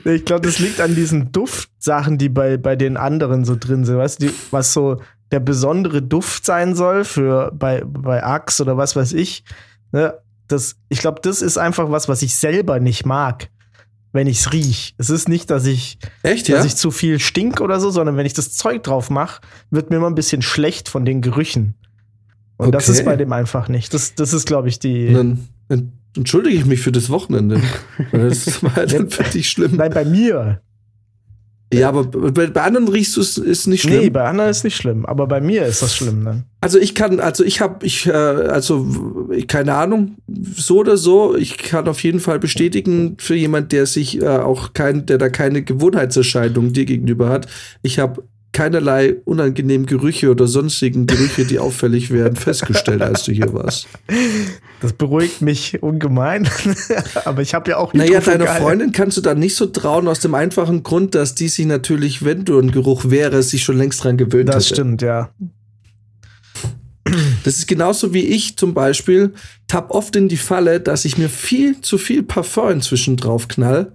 ich 0.05 0.25
glaube, 0.25 0.47
das 0.47 0.59
liegt 0.59 0.81
an 0.81 0.95
diesen 0.95 1.33
Duftsachen, 1.33 2.19
die 2.19 2.29
bei, 2.29 2.57
bei 2.57 2.77
den 2.77 2.97
anderen 2.97 3.45
so 3.45 3.57
drin 3.59 3.85
sind. 3.85 3.97
Weißt 3.97 4.23
du, 4.23 4.31
was 4.51 4.73
so 4.73 5.01
der 5.33 5.41
besondere 5.41 6.03
Duft 6.03 6.47
sein 6.47 6.77
soll 6.77 7.05
für 7.05 7.51
bei, 7.53 7.83
bei 7.85 8.23
Axe 8.23 8.63
oder 8.63 8.77
was 8.77 8.95
weiß 8.95 9.13
ich. 9.15 9.45
Ne? 9.91 10.15
Das, 10.47 10.77
ich 10.89 10.99
glaube, 10.99 11.21
das 11.23 11.43
ist 11.43 11.59
einfach 11.59 11.91
was, 11.91 12.09
was 12.09 12.23
ich 12.23 12.37
selber 12.37 12.79
nicht 12.79 13.07
mag, 13.07 13.49
wenn 14.13 14.27
ich 14.27 14.41
es 14.41 14.53
riech. 14.53 14.95
Es 14.99 15.11
ist 15.11 15.29
nicht, 15.29 15.51
dass 15.51 15.67
ich, 15.67 15.99
Echt, 16.23 16.49
dass 16.49 16.61
ja? 16.61 16.65
ich 16.65 16.77
zu 16.77 16.91
viel 16.91 17.19
stink 17.19 17.61
oder 17.61 17.81
so, 17.81 17.91
sondern 17.91 18.17
wenn 18.17 18.27
ich 18.27 18.35
das 18.35 18.53
Zeug 18.53 18.83
drauf 18.85 19.11
mache, 19.11 19.41
wird 19.71 19.91
mir 19.91 19.97
immer 19.97 20.11
ein 20.11 20.15
bisschen 20.15 20.43
schlecht 20.43 20.89
von 20.89 21.05
den 21.05 21.21
Gerüchen. 21.21 21.75
Und 22.65 22.75
okay. 22.75 22.79
das 22.79 22.89
ist 22.89 23.05
bei 23.05 23.17
dem 23.17 23.33
einfach 23.33 23.69
nicht. 23.69 23.93
Das, 23.93 24.15
das 24.15 24.33
ist, 24.33 24.47
glaube 24.47 24.69
ich, 24.69 24.79
die. 24.79 25.13
Dann, 25.13 25.49
dann, 25.69 25.93
entschuldige 26.17 26.57
ich 26.57 26.65
mich 26.65 26.81
für 26.81 26.93
das 26.93 27.11
Wochenende. 27.11 27.61
das 28.13 28.63
war 28.63 28.87
dann 28.87 29.11
für 29.11 29.25
dich 29.25 29.51
schlimm. 29.51 29.77
Nein, 29.77 29.93
bei 29.93 30.05
mir. 30.05 30.61
Ja, 31.73 31.89
aber 31.89 32.05
bei, 32.05 32.47
bei 32.47 32.63
anderen 32.63 32.89
riechst 32.89 33.17
du 33.17 33.21
es 33.21 33.37
ist 33.37 33.67
nicht 33.67 33.83
schlimm. 33.83 34.01
Nee, 34.01 34.11
bei 34.11 34.23
anderen 34.25 34.51
ist 34.51 34.63
nicht 34.63 34.77
schlimm, 34.77 35.05
aber 35.07 35.27
bei 35.27 35.41
mir 35.41 35.67
ist 35.67 35.83
das 35.83 35.97
schlimm 35.97 36.25
dann. 36.25 36.45
Also 36.61 36.79
ich 36.79 36.95
kann, 36.95 37.19
also 37.19 37.43
ich 37.43 37.61
habe, 37.61 37.85
ich, 37.85 38.07
äh, 38.07 38.13
also 38.13 38.87
keine 39.49 39.75
Ahnung, 39.75 40.17
so 40.29 40.79
oder 40.79 40.97
so, 40.97 41.35
ich 41.35 41.59
kann 41.59 41.89
auf 41.89 42.03
jeden 42.05 42.21
Fall 42.21 42.39
bestätigen 42.39 43.17
für 43.19 43.35
jemand, 43.35 43.73
der 43.73 43.87
sich 43.87 44.23
äh, 44.23 44.27
auch 44.27 44.73
kein, 44.73 45.07
der 45.07 45.19
da 45.19 45.29
keine 45.31 45.63
Gewohnheitserscheinung 45.63 46.73
dir 46.73 46.85
gegenüber 46.85 47.29
hat. 47.29 47.49
Ich 47.83 47.99
habe 47.99 48.23
keinerlei 48.55 49.17
unangenehmen 49.25 49.87
Gerüche 49.87 50.31
oder 50.31 50.47
sonstigen 50.47 51.07
Gerüche, 51.07 51.45
die 51.45 51.59
auffällig 51.59 52.11
werden, 52.11 52.37
festgestellt, 52.37 53.03
als 53.03 53.25
du 53.25 53.33
hier 53.33 53.53
warst. 53.53 53.89
Das 54.81 54.95
beruhigt 54.95 55.43
mich 55.43 55.83
ungemein. 55.83 56.49
Aber 57.27 57.43
ich 57.43 57.53
habe 57.53 57.71
ja 57.73 57.77
auch 57.77 57.93
Naja, 57.93 58.21
deiner 58.21 58.47
Freundin 58.47 58.93
kannst 58.93 59.19
du 59.19 59.21
da 59.21 59.35
nicht 59.35 59.57
so 59.57 59.67
trauen, 59.67 60.09
aus 60.09 60.21
dem 60.21 60.35
einfachen 60.35 60.83
Grund, 60.83 61.15
dass 61.15 61.35
die 61.35 61.49
sich 61.49 61.67
natürlich, 61.67 62.25
wenn 62.25 62.45
du 62.45 62.59
ein 62.59 62.71
Geruch 62.71 63.11
wäre, 63.11 63.43
sich 63.43 63.65
schon 63.65 63.77
längst 63.77 64.03
dran 64.05 64.17
gewöhnt 64.17 64.49
hat. 64.49 64.57
Das 64.57 64.67
hätte. 64.67 64.75
stimmt, 64.77 65.03
ja. 65.03 65.31
Das 67.43 67.59
ist 67.59 67.67
genauso 67.67 68.15
wie 68.15 68.25
ich 68.25 68.57
zum 68.57 68.73
Beispiel, 68.73 69.35
tapp 69.67 69.91
oft 69.91 70.17
in 70.17 70.29
die 70.29 70.39
Falle, 70.39 70.81
dass 70.81 71.05
ich 71.05 71.19
mir 71.19 71.29
viel 71.29 71.81
zu 71.83 71.99
viel 71.99 72.23
Parfum 72.23 72.71
inzwischen 72.71 73.17
draufknall 73.17 73.93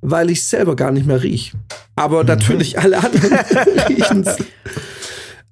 weil 0.00 0.30
ich 0.30 0.44
selber 0.44 0.76
gar 0.76 0.92
nicht 0.92 1.06
mehr 1.06 1.22
riech. 1.22 1.52
Aber 1.96 2.22
mhm. 2.22 2.28
natürlich 2.28 2.78
alle 2.78 2.98
anderen 2.98 3.32
riechen 3.88 4.24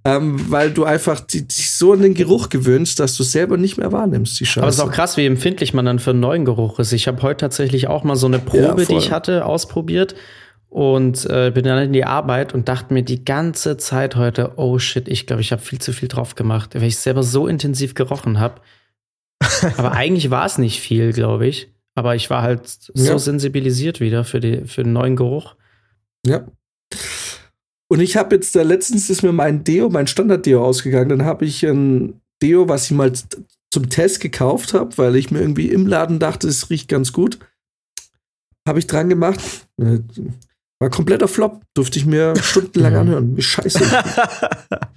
ähm, 0.06 0.40
weil 0.52 0.70
du 0.70 0.84
einfach 0.84 1.18
dich 1.18 1.72
so 1.72 1.92
an 1.92 2.00
den 2.00 2.14
Geruch 2.14 2.48
gewöhnst, 2.48 3.00
dass 3.00 3.16
du 3.16 3.24
selber 3.24 3.56
nicht 3.56 3.76
mehr 3.76 3.90
wahrnimmst, 3.90 4.38
die 4.38 4.46
Scheiße. 4.46 4.60
Aber 4.60 4.68
es 4.68 4.76
ist 4.76 4.80
auch 4.80 4.92
krass, 4.92 5.16
wie 5.16 5.26
empfindlich 5.26 5.74
man 5.74 5.84
dann 5.84 5.98
für 5.98 6.10
einen 6.10 6.20
neuen 6.20 6.44
Geruch 6.44 6.78
ist. 6.78 6.92
Ich 6.92 7.08
habe 7.08 7.20
heute 7.22 7.38
tatsächlich 7.38 7.88
auch 7.88 8.04
mal 8.04 8.14
so 8.14 8.28
eine 8.28 8.38
Probe, 8.38 8.82
ja, 8.82 8.84
die 8.84 8.94
ich 8.94 9.10
hatte, 9.10 9.44
ausprobiert 9.44 10.14
und 10.68 11.28
äh, 11.28 11.50
bin 11.52 11.64
dann 11.64 11.82
in 11.82 11.92
die 11.92 12.04
Arbeit 12.04 12.54
und 12.54 12.68
dachte 12.68 12.94
mir 12.94 13.02
die 13.02 13.24
ganze 13.24 13.78
Zeit 13.78 14.14
heute, 14.14 14.52
oh 14.56 14.78
shit, 14.78 15.08
ich 15.08 15.26
glaube, 15.26 15.42
ich 15.42 15.50
habe 15.50 15.62
viel 15.62 15.80
zu 15.80 15.92
viel 15.92 16.06
drauf 16.06 16.36
gemacht, 16.36 16.76
weil 16.76 16.84
ich 16.84 16.98
selber 16.98 17.24
so 17.24 17.48
intensiv 17.48 17.94
gerochen 17.94 18.38
habe. 18.38 18.60
Aber 19.76 19.90
eigentlich 19.90 20.30
war 20.30 20.46
es 20.46 20.56
nicht 20.56 20.80
viel, 20.80 21.12
glaube 21.12 21.48
ich. 21.48 21.68
Aber 21.96 22.14
ich 22.14 22.30
war 22.30 22.42
halt 22.42 22.68
so 22.68 22.92
ja. 22.94 23.18
sensibilisiert 23.18 24.00
wieder 24.00 24.24
für, 24.24 24.38
die, 24.38 24.66
für 24.66 24.84
den 24.84 24.92
neuen 24.92 25.16
Geruch. 25.16 25.56
Ja. 26.26 26.46
Und 27.88 28.00
ich 28.00 28.16
habe 28.16 28.34
jetzt, 28.34 28.54
da 28.54 28.62
letztens 28.62 29.08
ist 29.08 29.22
mir 29.22 29.32
mein 29.32 29.64
Deo, 29.64 29.88
mein 29.88 30.06
Standard-Deo 30.06 30.62
ausgegangen. 30.62 31.08
Dann 31.08 31.24
habe 31.24 31.46
ich 31.46 31.64
ein 31.64 32.20
Deo, 32.42 32.68
was 32.68 32.84
ich 32.84 32.90
mal 32.90 33.12
zum 33.70 33.88
Test 33.88 34.20
gekauft 34.20 34.74
habe, 34.74 34.96
weil 34.98 35.16
ich 35.16 35.30
mir 35.30 35.40
irgendwie 35.40 35.70
im 35.70 35.86
Laden 35.86 36.18
dachte, 36.18 36.48
es 36.48 36.68
riecht 36.68 36.88
ganz 36.88 37.12
gut. 37.12 37.38
Habe 38.68 38.78
ich 38.78 38.86
dran 38.86 39.08
gemacht. 39.08 39.40
Äh, 39.80 40.00
war 40.78 40.90
kompletter 40.90 41.28
Flop. 41.28 41.62
Durfte 41.72 41.98
ich 41.98 42.04
mir 42.04 42.34
stundenlang 42.42 42.94
anhören. 42.94 43.36
Wie 43.36 43.42
scheiße. 43.42 43.80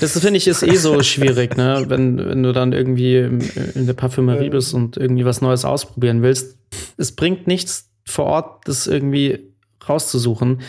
Das 0.00 0.18
finde 0.18 0.38
ich 0.38 0.48
ist 0.48 0.62
eh 0.62 0.76
so 0.76 1.02
schwierig, 1.02 1.56
ne? 1.56 1.84
Wenn, 1.86 2.18
wenn 2.18 2.42
du 2.42 2.52
dann 2.52 2.72
irgendwie 2.72 3.16
in 3.16 3.86
der 3.86 3.94
Parfümerie 3.94 4.50
bist 4.50 4.74
und 4.74 4.96
irgendwie 4.96 5.24
was 5.24 5.40
Neues 5.40 5.64
ausprobieren 5.64 6.22
willst. 6.22 6.58
Es 6.96 7.12
bringt 7.12 7.46
nichts 7.46 7.90
vor 8.04 8.26
Ort, 8.26 8.66
das 8.66 8.86
irgendwie 8.86 9.52
rauszusuchen, 9.88 10.60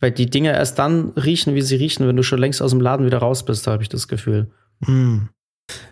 weil 0.00 0.12
die 0.12 0.30
Dinge 0.30 0.52
erst 0.52 0.78
dann 0.78 1.10
riechen, 1.10 1.54
wie 1.54 1.62
sie 1.62 1.76
riechen, 1.76 2.08
wenn 2.08 2.16
du 2.16 2.22
schon 2.22 2.38
längst 2.38 2.62
aus 2.62 2.70
dem 2.70 2.80
Laden 2.80 3.06
wieder 3.06 3.18
raus 3.18 3.44
bist, 3.44 3.66
da 3.66 3.72
habe 3.72 3.82
ich 3.82 3.88
das 3.88 4.08
Gefühl. 4.08 4.50
Hm. 4.84 5.28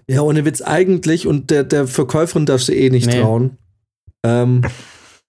Ja, 0.08 0.22
ohne 0.22 0.44
Witz 0.44 0.60
eigentlich 0.60 1.26
und 1.26 1.50
der, 1.50 1.64
der 1.64 1.86
Verkäuferin 1.86 2.46
darfst 2.46 2.68
du 2.68 2.74
eh 2.74 2.90
nicht 2.90 3.06
nee. 3.06 3.20
trauen. 3.20 3.58
Ähm, 4.24 4.62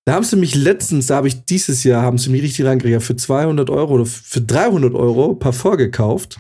da 0.06 0.14
haben 0.14 0.24
sie 0.24 0.36
mich 0.36 0.56
letztens, 0.56 1.08
da 1.08 1.16
habe 1.18 1.28
ich 1.28 1.46
dieses 1.46 1.84
Jahr, 1.84 2.02
haben 2.02 2.18
sie 2.18 2.30
mich 2.30 2.42
richtig 2.42 2.66
reingekriegt, 2.66 3.04
für 3.04 3.16
200 3.16 3.70
Euro 3.70 3.94
oder 3.94 4.06
für 4.06 4.42
300 4.42 4.94
Euro 4.94 5.36
Parfum 5.36 5.78
gekauft 5.78 6.40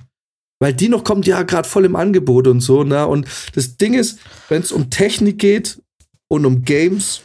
weil 0.59 0.73
die 0.73 0.89
noch 0.89 1.03
kommt 1.03 1.27
ja 1.27 1.43
gerade 1.43 1.67
voll 1.67 1.85
im 1.85 1.95
Angebot 1.95 2.47
und 2.47 2.61
so, 2.61 2.83
ne? 2.83 3.07
Und 3.07 3.27
das 3.53 3.77
Ding 3.77 3.93
ist, 3.93 4.19
wenn 4.49 4.61
es 4.61 4.71
um 4.71 4.89
Technik 4.89 5.39
geht 5.39 5.81
und 6.27 6.45
um 6.45 6.63
Games 6.63 7.21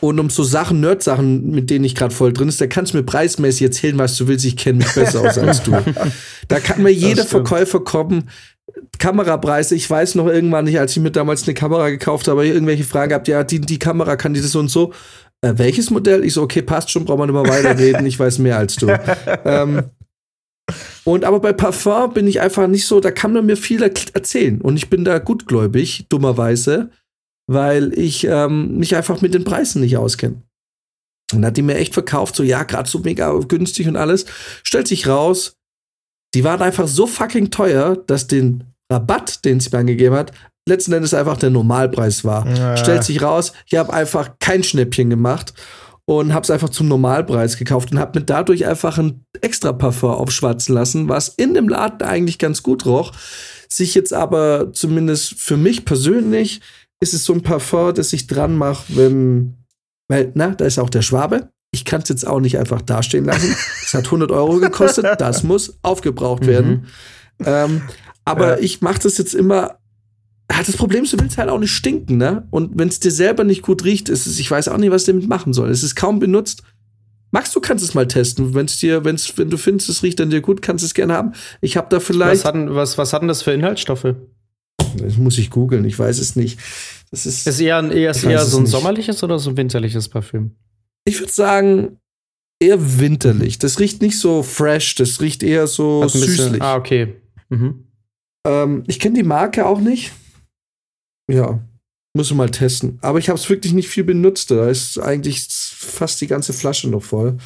und 0.00 0.20
um 0.20 0.30
so 0.30 0.44
Sachen, 0.44 0.80
Nerd-Sachen, 0.80 1.50
mit 1.50 1.70
denen 1.70 1.84
ich 1.84 1.94
gerade 1.94 2.14
voll 2.14 2.32
drin 2.32 2.48
ist, 2.48 2.60
da 2.60 2.66
kannst 2.66 2.92
du 2.92 2.98
mir 2.98 3.02
preismäßig 3.02 3.62
erzählen, 3.62 3.98
was 3.98 4.16
du 4.16 4.28
willst. 4.28 4.44
Ich 4.44 4.56
kenne 4.56 4.78
mich 4.78 4.94
besser 4.94 5.20
aus 5.20 5.38
als 5.38 5.62
du. 5.62 5.72
Da 6.46 6.60
kann 6.60 6.82
mir 6.82 6.92
jeder 6.92 7.24
Verkäufer 7.24 7.80
kommen. 7.80 8.30
Kamerapreise, 8.98 9.74
ich 9.74 9.88
weiß 9.88 10.14
noch 10.14 10.26
irgendwann 10.26 10.66
nicht, 10.66 10.78
als 10.78 10.96
ich 10.96 11.02
mir 11.02 11.10
damals 11.10 11.44
eine 11.44 11.54
Kamera 11.54 11.88
gekauft 11.90 12.28
habe, 12.28 12.46
irgendwelche 12.46 12.84
Fragen 12.84 13.10
gehabt, 13.10 13.28
ja, 13.28 13.42
die, 13.42 13.60
die 13.60 13.78
Kamera 13.78 14.16
kann 14.16 14.34
die 14.34 14.40
das 14.40 14.52
so 14.52 14.60
und 14.60 14.68
so. 14.68 14.92
Äh, 15.40 15.54
welches 15.56 15.90
Modell? 15.90 16.24
Ich 16.24 16.34
so, 16.34 16.42
okay, 16.42 16.62
passt 16.62 16.90
schon, 16.90 17.04
braucht 17.04 17.18
man 17.18 17.28
nicht 17.28 17.42
mehr 17.42 17.52
weiterreden, 17.52 18.06
ich 18.06 18.18
weiß 18.18 18.38
mehr 18.38 18.58
als 18.58 18.76
du. 18.76 18.88
ähm, 19.44 19.84
und 21.04 21.24
aber 21.24 21.40
bei 21.40 21.52
Parfum 21.52 22.12
bin 22.12 22.26
ich 22.26 22.40
einfach 22.40 22.66
nicht 22.66 22.86
so, 22.86 23.00
da 23.00 23.10
kann 23.10 23.32
man 23.32 23.46
mir 23.46 23.56
viel 23.56 23.82
erzählen. 23.82 24.60
Und 24.60 24.76
ich 24.76 24.90
bin 24.90 25.04
da 25.04 25.18
gutgläubig, 25.18 26.06
dummerweise, 26.08 26.90
weil 27.46 27.98
ich 27.98 28.24
ähm, 28.24 28.76
mich 28.78 28.94
einfach 28.94 29.20
mit 29.20 29.34
den 29.34 29.44
Preisen 29.44 29.80
nicht 29.80 29.96
auskenne. 29.96 30.42
Und 31.32 31.44
hat 31.44 31.56
die 31.56 31.62
mir 31.62 31.76
echt 31.76 31.94
verkauft, 31.94 32.36
so 32.36 32.42
ja, 32.42 32.62
gerade 32.62 32.88
so 32.88 33.00
mega 33.00 33.32
günstig 33.32 33.86
und 33.88 33.96
alles. 33.96 34.26
Stellt 34.62 34.88
sich 34.88 35.06
raus, 35.06 35.56
die 36.34 36.44
waren 36.44 36.62
einfach 36.62 36.88
so 36.88 37.06
fucking 37.06 37.50
teuer, 37.50 37.96
dass 38.06 38.26
den 38.26 38.64
Rabatt, 38.90 39.44
den 39.44 39.60
sie 39.60 39.70
mir 39.70 39.78
angegeben 39.78 40.14
hat, 40.14 40.32
letzten 40.68 40.92
Endes 40.92 41.14
einfach 41.14 41.36
der 41.36 41.50
Normalpreis 41.50 42.24
war. 42.24 42.46
Ja. 42.46 42.76
Stellt 42.76 43.04
sich 43.04 43.22
raus, 43.22 43.52
ich 43.66 43.78
habe 43.78 43.92
einfach 43.92 44.32
kein 44.38 44.62
Schnäppchen 44.62 45.10
gemacht 45.10 45.54
und 46.08 46.32
habe 46.32 46.42
es 46.42 46.50
einfach 46.50 46.70
zum 46.70 46.88
Normalpreis 46.88 47.58
gekauft 47.58 47.92
und 47.92 47.98
habe 47.98 48.18
mir 48.18 48.24
dadurch 48.24 48.64
einfach 48.64 48.96
ein 48.96 49.26
extra 49.42 49.74
Parfum 49.74 50.12
aufschwatzen 50.12 50.74
lassen, 50.74 51.06
was 51.10 51.28
in 51.28 51.52
dem 51.52 51.68
Laden 51.68 52.00
eigentlich 52.00 52.38
ganz 52.38 52.62
gut 52.62 52.86
roch. 52.86 53.12
Sich 53.68 53.94
jetzt 53.94 54.14
aber 54.14 54.72
zumindest 54.72 55.38
für 55.38 55.58
mich 55.58 55.84
persönlich 55.84 56.62
ist 57.00 57.12
es 57.12 57.26
so 57.26 57.34
ein 57.34 57.42
Parfum, 57.42 57.92
das 57.92 58.14
ich 58.14 58.26
dran 58.26 58.56
mache, 58.56 58.84
wenn, 58.96 59.58
weil, 60.08 60.32
na, 60.34 60.54
da 60.54 60.64
ist 60.64 60.78
auch 60.78 60.88
der 60.88 61.02
Schwabe. 61.02 61.50
Ich 61.72 61.84
kann 61.84 62.00
es 62.00 62.08
jetzt 62.08 62.26
auch 62.26 62.40
nicht 62.40 62.56
einfach 62.56 62.80
dastehen 62.80 63.26
lassen. 63.26 63.54
Es 63.84 63.92
hat 63.92 64.06
100 64.06 64.30
Euro 64.30 64.60
gekostet, 64.60 65.04
das 65.18 65.42
muss 65.42 65.78
aufgebraucht 65.82 66.46
werden. 66.46 66.86
Mhm. 67.38 67.44
Ähm, 67.44 67.82
aber 68.24 68.56
ja. 68.56 68.64
ich 68.64 68.80
mache 68.80 69.00
das 69.00 69.18
jetzt 69.18 69.34
immer 69.34 69.77
das 70.48 70.76
Problem 70.76 71.04
ist, 71.04 71.12
du 71.12 71.20
willst 71.20 71.38
halt 71.38 71.48
auch 71.50 71.58
nicht 71.58 71.70
stinken, 71.72 72.16
ne? 72.16 72.46
Und 72.50 72.78
wenn 72.78 72.88
es 72.88 72.98
dir 73.00 73.10
selber 73.10 73.44
nicht 73.44 73.62
gut 73.62 73.84
riecht, 73.84 74.08
ist 74.08 74.26
es, 74.26 74.38
ich 74.38 74.50
weiß 74.50 74.68
auch 74.68 74.78
nicht, 74.78 74.90
was 74.90 75.02
ich 75.02 75.06
damit 75.06 75.28
machen 75.28 75.52
soll. 75.52 75.70
Es 75.70 75.82
ist 75.82 75.94
kaum 75.94 76.18
benutzt. 76.18 76.62
Max, 77.30 77.52
du 77.52 77.60
kannst 77.60 77.84
es 77.84 77.92
mal 77.94 78.08
testen. 78.08 78.54
Wenn's 78.54 78.78
dir, 78.78 79.04
wenn's, 79.04 79.36
wenn 79.36 79.50
du 79.50 79.58
findest, 79.58 79.90
es 79.90 80.02
riecht 80.02 80.20
an 80.20 80.30
dir 80.30 80.40
gut, 80.40 80.62
kannst 80.62 80.82
du 80.82 80.86
es 80.86 80.94
gerne 80.94 81.12
haben. 81.14 81.32
Ich 81.60 81.76
habe 81.76 81.88
da 81.90 82.00
vielleicht. 82.00 82.40
Was 82.42 82.44
hatten, 82.46 82.74
was, 82.74 82.96
was 82.98 83.12
hatten 83.12 83.28
das 83.28 83.42
für 83.42 83.52
Inhaltsstoffe? 83.52 84.14
Das 84.96 85.16
muss 85.18 85.36
ich 85.36 85.50
googeln, 85.50 85.84
ich 85.84 85.98
weiß 85.98 86.18
es 86.18 86.34
nicht. 86.36 86.58
Das 87.10 87.26
ist, 87.26 87.46
Ist 87.46 87.60
eher, 87.60 87.76
ein- 87.78 87.90
eher, 87.92 88.10
ist 88.12 88.24
eher 88.24 88.42
so 88.44 88.56
ein 88.58 88.62
nicht. 88.62 88.72
sommerliches 88.72 89.22
oder 89.22 89.38
so 89.38 89.50
ein 89.50 89.56
winterliches 89.56 90.08
Parfüm? 90.08 90.52
ich 91.04 91.20
würde 91.20 91.32
sagen, 91.32 91.98
eher 92.60 92.98
winterlich. 92.98 93.58
Das 93.58 93.78
riecht 93.80 94.02
nicht 94.02 94.18
so 94.18 94.42
fresh, 94.42 94.94
das 94.96 95.20
riecht 95.20 95.42
eher 95.42 95.66
so 95.66 96.02
Hat 96.02 96.14
ein 96.14 96.20
bisschen- 96.20 96.34
süßlich. 96.36 96.62
Ah, 96.62 96.76
okay. 96.76 97.14
Mhm. 97.50 97.84
Ähm, 98.46 98.84
ich 98.86 98.98
kenne 99.00 99.14
die 99.16 99.22
Marke 99.22 99.64
auch 99.66 99.80
nicht. 99.80 100.12
Ja, 101.30 101.58
muss 102.16 102.30
ich 102.30 102.36
mal 102.36 102.50
testen. 102.50 102.98
Aber 103.02 103.18
ich 103.18 103.28
habe 103.28 103.38
es 103.38 103.48
wirklich 103.50 103.72
nicht 103.74 103.88
viel 103.88 104.04
benutzt. 104.04 104.50
Da 104.50 104.68
ist 104.68 104.98
eigentlich 104.98 105.46
fast 105.48 106.20
die 106.20 106.26
ganze 106.26 106.52
Flasche 106.52 106.88
noch 106.88 107.02
voll. 107.02 107.36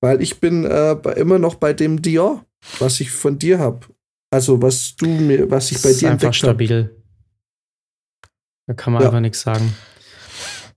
Weil 0.00 0.20
ich 0.20 0.40
bin 0.40 0.64
äh, 0.64 0.92
immer 1.16 1.38
noch 1.38 1.54
bei 1.54 1.72
dem 1.72 2.02
Dior, 2.02 2.44
was 2.78 3.00
ich 3.00 3.10
von 3.10 3.38
dir 3.38 3.58
habe. 3.58 3.86
Also 4.32 4.60
was 4.62 4.94
du 4.96 5.06
mir, 5.06 5.50
was 5.50 5.70
ich 5.72 5.80
bei 5.82 5.90
ist 5.90 6.00
dir 6.02 6.10
einfach 6.10 6.26
entdeckt 6.26 6.42
habe. 6.42 6.52
stabil. 6.54 6.96
Da 8.66 8.74
kann 8.74 8.92
man 8.92 9.02
Ja. 9.02 9.08
einfach 9.08 9.20
nichts 9.20 9.40
sagen. 9.40 9.74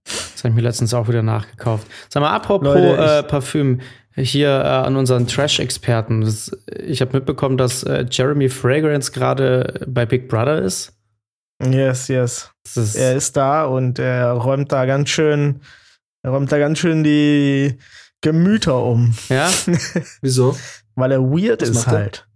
Das 0.06 0.44
habe 0.44 0.50
ich 0.50 0.56
mir 0.56 0.62
letztens 0.62 0.94
auch 0.94 1.08
wieder 1.08 1.22
nachgekauft. 1.24 1.88
Sag 2.10 2.22
mal, 2.22 2.32
apropos 2.36 2.66
Leute, 2.68 3.20
äh, 3.20 3.24
Parfüm, 3.24 3.82
hier 4.16 4.50
äh, 4.50 4.68
an 4.68 4.96
unseren 4.96 5.28
Trash-Experten. 5.28 6.22
Das- 6.22 6.52
Ich 6.86 7.02
habe 7.02 7.14
mitbekommen, 7.18 7.58
dass 7.58 7.84
äh, 7.84 8.06
Jeremy 8.10 8.50
Fragrance 8.50 9.12
gerade 9.12 9.86
bei 9.88 10.06
Big 10.06 10.28
Brother 10.28 10.62
ist. 10.62 10.94
Yes, 11.72 12.08
yes. 12.08 12.52
Ist 12.76 12.96
Er 12.96 13.16
ist 13.16 13.38
da 13.38 13.66
und 13.66 14.00
er 14.00 14.32
räumt 14.32 14.72
da 14.72 14.86
ganz 14.86 15.10
schön, 15.10 15.62
er 16.24 16.32
räumt 16.32 16.52
da 16.52 16.58
ganz 16.58 16.80
schön 16.80 17.04
die 17.04 17.78
Gemüter 18.22 18.82
um, 18.84 19.14
ja, 19.30 19.50
Wieso? 20.22 20.58
weil 20.96 21.12
er 21.12 21.22
weird 21.22 21.62
Was 21.62 21.70
ist 21.70 21.88
halt. 21.88 22.28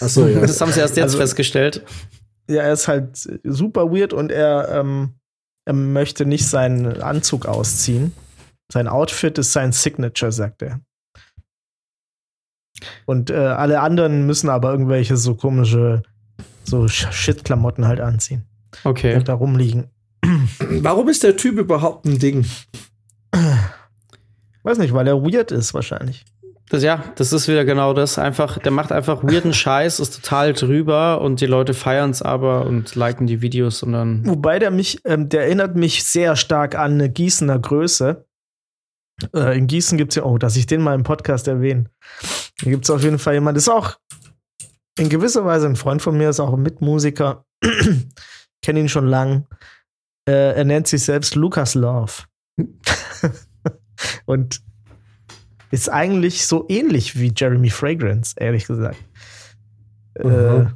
Achso, 0.00 0.26
ja. 0.26 0.40
das 0.46 0.60
haben 0.60 0.72
sie 0.72 0.80
erst 0.80 0.96
jetzt 0.96 1.04
Also- 1.04 1.18
festgestellt. 1.18 1.84
Ja, 2.50 2.62
er 2.62 2.72
ist 2.72 2.88
halt 2.88 3.16
super 3.44 3.90
weird 3.92 4.12
und 4.12 4.30
er, 4.32 4.68
ähm, 4.70 5.14
er 5.64 5.74
möchte 5.74 6.26
nicht 6.26 6.46
seinen 6.46 7.00
Anzug 7.00 7.46
ausziehen. 7.46 8.12
Sein 8.70 8.88
Outfit 8.88 9.38
ist 9.38 9.52
sein 9.52 9.70
Signature, 9.72 10.32
sagt 10.32 10.62
er. 10.62 10.80
Und 13.06 13.30
äh, 13.30 13.36
alle 13.36 13.80
anderen 13.80 14.26
müssen 14.26 14.50
aber 14.50 14.72
irgendwelche 14.72 15.16
so 15.16 15.34
komische, 15.36 16.02
so 16.64 16.84
Sh- 16.86 17.12
Shit-Klamotten 17.12 17.86
halt 17.86 18.00
anziehen. 18.00 18.44
Okay. 18.84 19.16
Und 19.16 19.28
da 19.28 19.34
rumliegen. 19.34 19.88
Warum 20.58 21.08
ist 21.08 21.22
der 21.22 21.36
Typ 21.36 21.58
überhaupt 21.58 22.06
ein 22.06 22.18
Ding? 22.18 22.46
Weiß 24.62 24.78
nicht, 24.78 24.94
weil 24.94 25.08
er 25.08 25.22
weird 25.22 25.50
ist 25.50 25.74
wahrscheinlich. 25.74 26.24
Das, 26.68 26.82
ja, 26.82 27.04
das 27.16 27.32
ist 27.34 27.48
wieder 27.48 27.64
genau 27.64 27.92
das. 27.92 28.18
Einfach, 28.18 28.58
der 28.58 28.72
macht 28.72 28.92
einfach 28.92 29.22
weirden 29.22 29.52
Scheiß, 29.52 30.00
ist 30.00 30.22
total 30.22 30.54
drüber 30.54 31.20
und 31.20 31.40
die 31.40 31.46
Leute 31.46 31.74
feiern 31.74 32.10
es 32.10 32.22
aber 32.22 32.64
und 32.64 32.94
liken 32.94 33.26
die 33.26 33.42
Videos 33.42 33.82
und 33.82 33.92
dann. 33.92 34.26
Wobei 34.26 34.58
der 34.58 34.70
mich, 34.70 35.00
ähm, 35.04 35.28
der 35.28 35.42
erinnert 35.42 35.76
mich 35.76 36.04
sehr 36.04 36.34
stark 36.34 36.74
an 36.74 36.92
eine 36.92 37.10
Gießener 37.10 37.58
Größe. 37.58 38.24
Äh, 39.34 39.58
in 39.58 39.66
Gießen 39.66 39.98
gibt 39.98 40.12
es 40.12 40.16
ja, 40.16 40.24
oh, 40.24 40.38
dass 40.38 40.56
ich 40.56 40.66
den 40.66 40.80
mal 40.80 40.94
im 40.94 41.02
Podcast 41.02 41.46
erwähne. 41.46 41.90
Da 42.62 42.70
gibt 42.70 42.84
es 42.84 42.90
auf 42.90 43.02
jeden 43.02 43.18
Fall 43.18 43.34
jemand, 43.34 43.58
ist 43.58 43.68
auch 43.68 43.98
in 44.96 45.08
gewisser 45.08 45.44
Weise 45.44 45.66
ein 45.66 45.76
Freund 45.76 46.00
von 46.00 46.16
mir, 46.16 46.30
ist 46.30 46.40
auch 46.40 46.54
ein 46.54 46.62
Mitmusiker. 46.62 47.44
Kenne 48.62 48.80
ihn 48.80 48.88
schon 48.88 49.06
lang. 49.06 49.46
Äh, 50.28 50.54
er 50.56 50.64
nennt 50.64 50.86
sich 50.86 51.04
selbst 51.04 51.34
Lucas 51.34 51.74
Love. 51.74 52.12
Und 54.26 54.60
ist 55.70 55.88
eigentlich 55.88 56.46
so 56.46 56.66
ähnlich 56.68 57.18
wie 57.18 57.32
Jeremy 57.34 57.70
Fragrance, 57.70 58.34
ehrlich 58.36 58.66
gesagt. 58.66 58.98
Äh, 60.14 60.26
Mhm. 60.28 60.72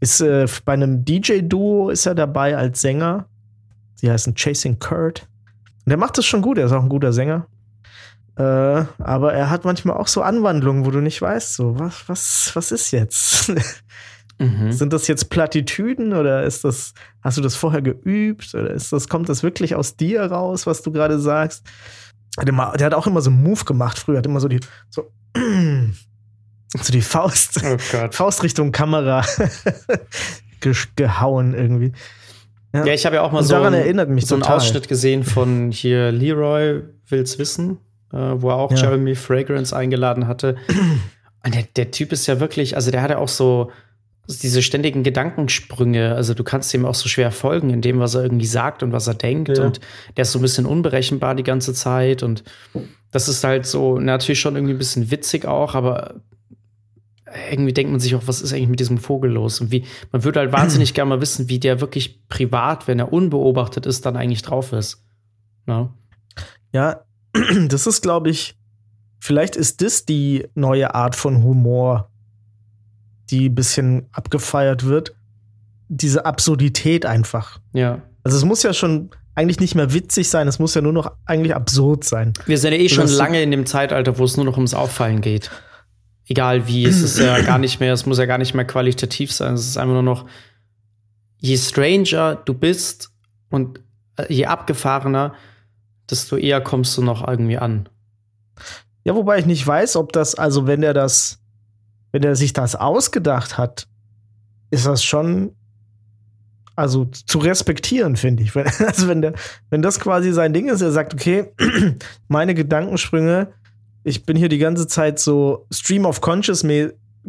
ist 0.00 0.20
äh, 0.20 0.46
bei 0.64 0.72
einem 0.72 1.04
DJ-Duo 1.04 1.90
ist 1.90 2.06
er 2.06 2.14
dabei 2.14 2.56
als 2.56 2.80
Sänger. 2.80 3.26
Sie 3.94 4.10
heißen 4.10 4.34
Chasing 4.34 4.78
Kurt. 4.78 5.28
Und 5.84 5.92
er 5.92 5.98
macht 5.98 6.16
das 6.18 6.24
schon 6.26 6.42
gut, 6.42 6.58
er 6.58 6.66
ist 6.66 6.72
auch 6.72 6.82
ein 6.82 6.88
guter 6.88 7.12
Sänger. 7.12 7.46
Äh, 8.36 8.42
aber 8.42 9.34
er 9.34 9.50
hat 9.50 9.64
manchmal 9.64 9.96
auch 9.98 10.08
so 10.08 10.22
Anwandlungen, 10.22 10.86
wo 10.86 10.90
du 10.90 11.00
nicht 11.00 11.20
weißt, 11.20 11.54
so, 11.54 11.78
was, 11.78 12.08
was, 12.08 12.50
was 12.54 12.72
ist 12.72 12.90
jetzt? 12.90 13.52
Mhm. 14.42 14.72
Sind 14.72 14.92
das 14.92 15.06
jetzt 15.06 15.30
Plattitüden 15.30 16.12
oder 16.12 16.42
ist 16.42 16.64
das, 16.64 16.94
hast 17.22 17.38
du 17.38 17.42
das 17.42 17.54
vorher 17.54 17.82
geübt? 17.82 18.54
Oder 18.54 18.70
ist 18.70 18.92
das, 18.92 19.08
kommt 19.08 19.28
das 19.28 19.42
wirklich 19.42 19.74
aus 19.74 19.96
dir 19.96 20.22
raus, 20.22 20.66
was 20.66 20.82
du 20.82 20.90
gerade 20.90 21.18
sagst? 21.18 21.64
Hat 22.38 22.48
immer, 22.48 22.72
der 22.72 22.86
hat 22.86 22.94
auch 22.94 23.06
immer 23.06 23.20
so 23.20 23.30
einen 23.30 23.42
Move 23.42 23.64
gemacht 23.64 23.98
früher, 23.98 24.18
hat 24.18 24.26
immer 24.26 24.40
so 24.40 24.48
die, 24.48 24.60
so, 24.90 25.10
so 26.80 26.92
die 26.92 27.02
Faust. 27.02 27.60
Oh. 27.64 27.76
Faust 28.10 28.42
Richtung 28.42 28.72
Kamera 28.72 29.24
ge 30.60 30.74
gehauen 30.96 31.54
irgendwie. 31.54 31.92
Ja, 32.74 32.86
ich 32.86 33.04
habe 33.04 33.16
ja 33.16 33.22
auch 33.22 33.32
mal 33.32 33.42
so, 33.42 33.50
daran 33.50 33.74
ein, 33.74 33.80
erinnert 33.80 34.08
mich 34.08 34.26
so 34.26 34.34
einen. 34.34 34.44
Ausschnitt 34.44 34.88
gesehen 34.88 35.24
von 35.24 35.70
hier 35.70 36.10
Leroy 36.10 36.82
will's 37.06 37.38
wissen, 37.38 37.78
äh, 38.12 38.16
wo 38.16 38.48
er 38.48 38.56
auch 38.56 38.70
Ja. 38.70 38.78
Jeremy 38.78 39.14
Fragrance 39.14 39.76
eingeladen 39.76 40.26
hatte. 40.26 40.56
Und 41.44 41.54
der, 41.54 41.64
der 41.76 41.90
Typ 41.90 42.12
ist 42.12 42.26
ja 42.26 42.40
wirklich, 42.40 42.76
also 42.76 42.90
der 42.90 43.02
hat 43.02 43.10
ja 43.10 43.18
auch 43.18 43.28
so 43.28 43.70
diese 44.28 44.62
ständigen 44.62 45.02
Gedankensprünge. 45.02 46.14
Also 46.14 46.34
du 46.34 46.44
kannst 46.44 46.72
ihm 46.74 46.84
auch 46.84 46.94
so 46.94 47.08
schwer 47.08 47.32
folgen 47.32 47.70
in 47.70 47.80
dem, 47.80 47.98
was 47.98 48.14
er 48.14 48.22
irgendwie 48.22 48.46
sagt 48.46 48.82
und 48.82 48.92
was 48.92 49.06
er 49.06 49.14
denkt. 49.14 49.58
Ja. 49.58 49.64
Und 49.64 49.80
der 50.16 50.22
ist 50.22 50.32
so 50.32 50.38
ein 50.38 50.42
bisschen 50.42 50.66
unberechenbar 50.66 51.34
die 51.34 51.42
ganze 51.42 51.74
Zeit. 51.74 52.22
Und 52.22 52.44
das 53.10 53.28
ist 53.28 53.42
halt 53.42 53.66
so 53.66 53.98
natürlich 53.98 54.40
schon 54.40 54.54
irgendwie 54.54 54.74
ein 54.74 54.78
bisschen 54.78 55.10
witzig 55.10 55.46
auch, 55.46 55.74
aber 55.74 56.20
irgendwie 57.50 57.72
denkt 57.72 57.90
man 57.90 58.00
sich 58.00 58.14
auch, 58.14 58.26
was 58.26 58.42
ist 58.42 58.52
eigentlich 58.52 58.68
mit 58.68 58.80
diesem 58.80 58.98
Vogel 58.98 59.32
los? 59.32 59.60
Und 59.60 59.70
wie, 59.72 59.84
man 60.12 60.22
würde 60.24 60.40
halt 60.40 60.52
wahnsinnig 60.52 60.94
gerne 60.94 61.08
mal 61.08 61.20
wissen, 61.20 61.48
wie 61.48 61.58
der 61.58 61.80
wirklich 61.80 62.26
privat, 62.28 62.86
wenn 62.88 62.98
er 62.98 63.12
unbeobachtet 63.12 63.86
ist, 63.86 64.06
dann 64.06 64.16
eigentlich 64.16 64.42
drauf 64.42 64.72
ist. 64.72 65.02
Ja. 65.66 65.92
Ja, 66.72 67.04
das 67.68 67.86
ist, 67.86 68.02
glaube 68.02 68.30
ich, 68.30 68.56
vielleicht 69.18 69.56
ist 69.56 69.82
das 69.82 70.04
die 70.04 70.46
neue 70.54 70.94
Art 70.94 71.16
von 71.16 71.42
Humor, 71.42 72.11
die 73.32 73.48
ein 73.48 73.54
bisschen 73.54 74.06
abgefeiert 74.12 74.84
wird. 74.84 75.14
Diese 75.88 76.24
Absurdität 76.24 77.04
einfach. 77.04 77.58
ja. 77.72 78.00
Also 78.24 78.36
es 78.36 78.44
muss 78.44 78.62
ja 78.62 78.72
schon 78.72 79.10
eigentlich 79.34 79.58
nicht 79.58 79.74
mehr 79.74 79.92
witzig 79.92 80.28
sein, 80.28 80.46
es 80.46 80.60
muss 80.60 80.74
ja 80.74 80.80
nur 80.80 80.92
noch 80.92 81.10
eigentlich 81.24 81.56
absurd 81.56 82.04
sein. 82.04 82.32
Wir 82.46 82.56
sind 82.56 82.72
ja 82.72 82.78
eh 82.78 82.88
schon 82.88 83.08
lange 83.08 83.42
in 83.42 83.50
dem 83.50 83.66
Zeitalter, 83.66 84.16
wo 84.16 84.22
es 84.22 84.36
nur 84.36 84.46
noch 84.46 84.56
ums 84.56 84.74
Auffallen 84.74 85.20
geht. 85.20 85.50
Egal 86.28 86.68
wie, 86.68 86.84
es 86.84 87.02
ist 87.02 87.18
ja 87.18 87.40
gar 87.44 87.58
nicht 87.58 87.80
mehr, 87.80 87.92
es 87.92 88.06
muss 88.06 88.18
ja 88.18 88.26
gar 88.26 88.38
nicht 88.38 88.54
mehr 88.54 88.64
qualitativ 88.64 89.32
sein. 89.32 89.54
Es 89.54 89.66
ist 89.66 89.76
einfach 89.76 89.94
nur 89.94 90.04
noch, 90.04 90.26
je 91.38 91.56
stranger 91.56 92.36
du 92.36 92.54
bist 92.54 93.10
und 93.50 93.80
äh, 94.18 94.32
je 94.32 94.46
abgefahrener, 94.46 95.34
desto 96.08 96.36
eher 96.36 96.60
kommst 96.60 96.96
du 96.96 97.02
noch 97.02 97.26
irgendwie 97.26 97.58
an. 97.58 97.88
Ja, 99.02 99.16
wobei 99.16 99.38
ich 99.38 99.46
nicht 99.46 99.66
weiß, 99.66 99.96
ob 99.96 100.12
das, 100.12 100.36
also 100.36 100.68
wenn 100.68 100.84
er 100.84 100.94
das, 100.94 101.41
wenn 102.12 102.22
er 102.22 102.36
sich 102.36 102.52
das 102.52 102.76
ausgedacht 102.76 103.58
hat, 103.58 103.88
ist 104.70 104.86
das 104.86 105.02
schon, 105.02 105.54
also 106.76 107.06
zu 107.06 107.38
respektieren, 107.38 108.16
finde 108.16 108.42
ich. 108.42 108.54
Wenn, 108.54 108.66
also 108.86 109.08
wenn 109.08 109.22
der, 109.22 109.32
wenn 109.70 109.82
das 109.82 109.98
quasi 110.00 110.32
sein 110.32 110.52
Ding 110.52 110.68
ist, 110.68 110.80
er 110.80 110.92
sagt, 110.92 111.14
okay, 111.14 111.52
meine 112.28 112.54
Gedankensprünge, 112.54 113.48
ich 114.04 114.24
bin 114.24 114.36
hier 114.36 114.48
die 114.48 114.58
ganze 114.58 114.86
Zeit 114.86 115.18
so 115.18 115.66
Stream 115.72 116.06
of 116.06 116.20
Conscious 116.20 116.64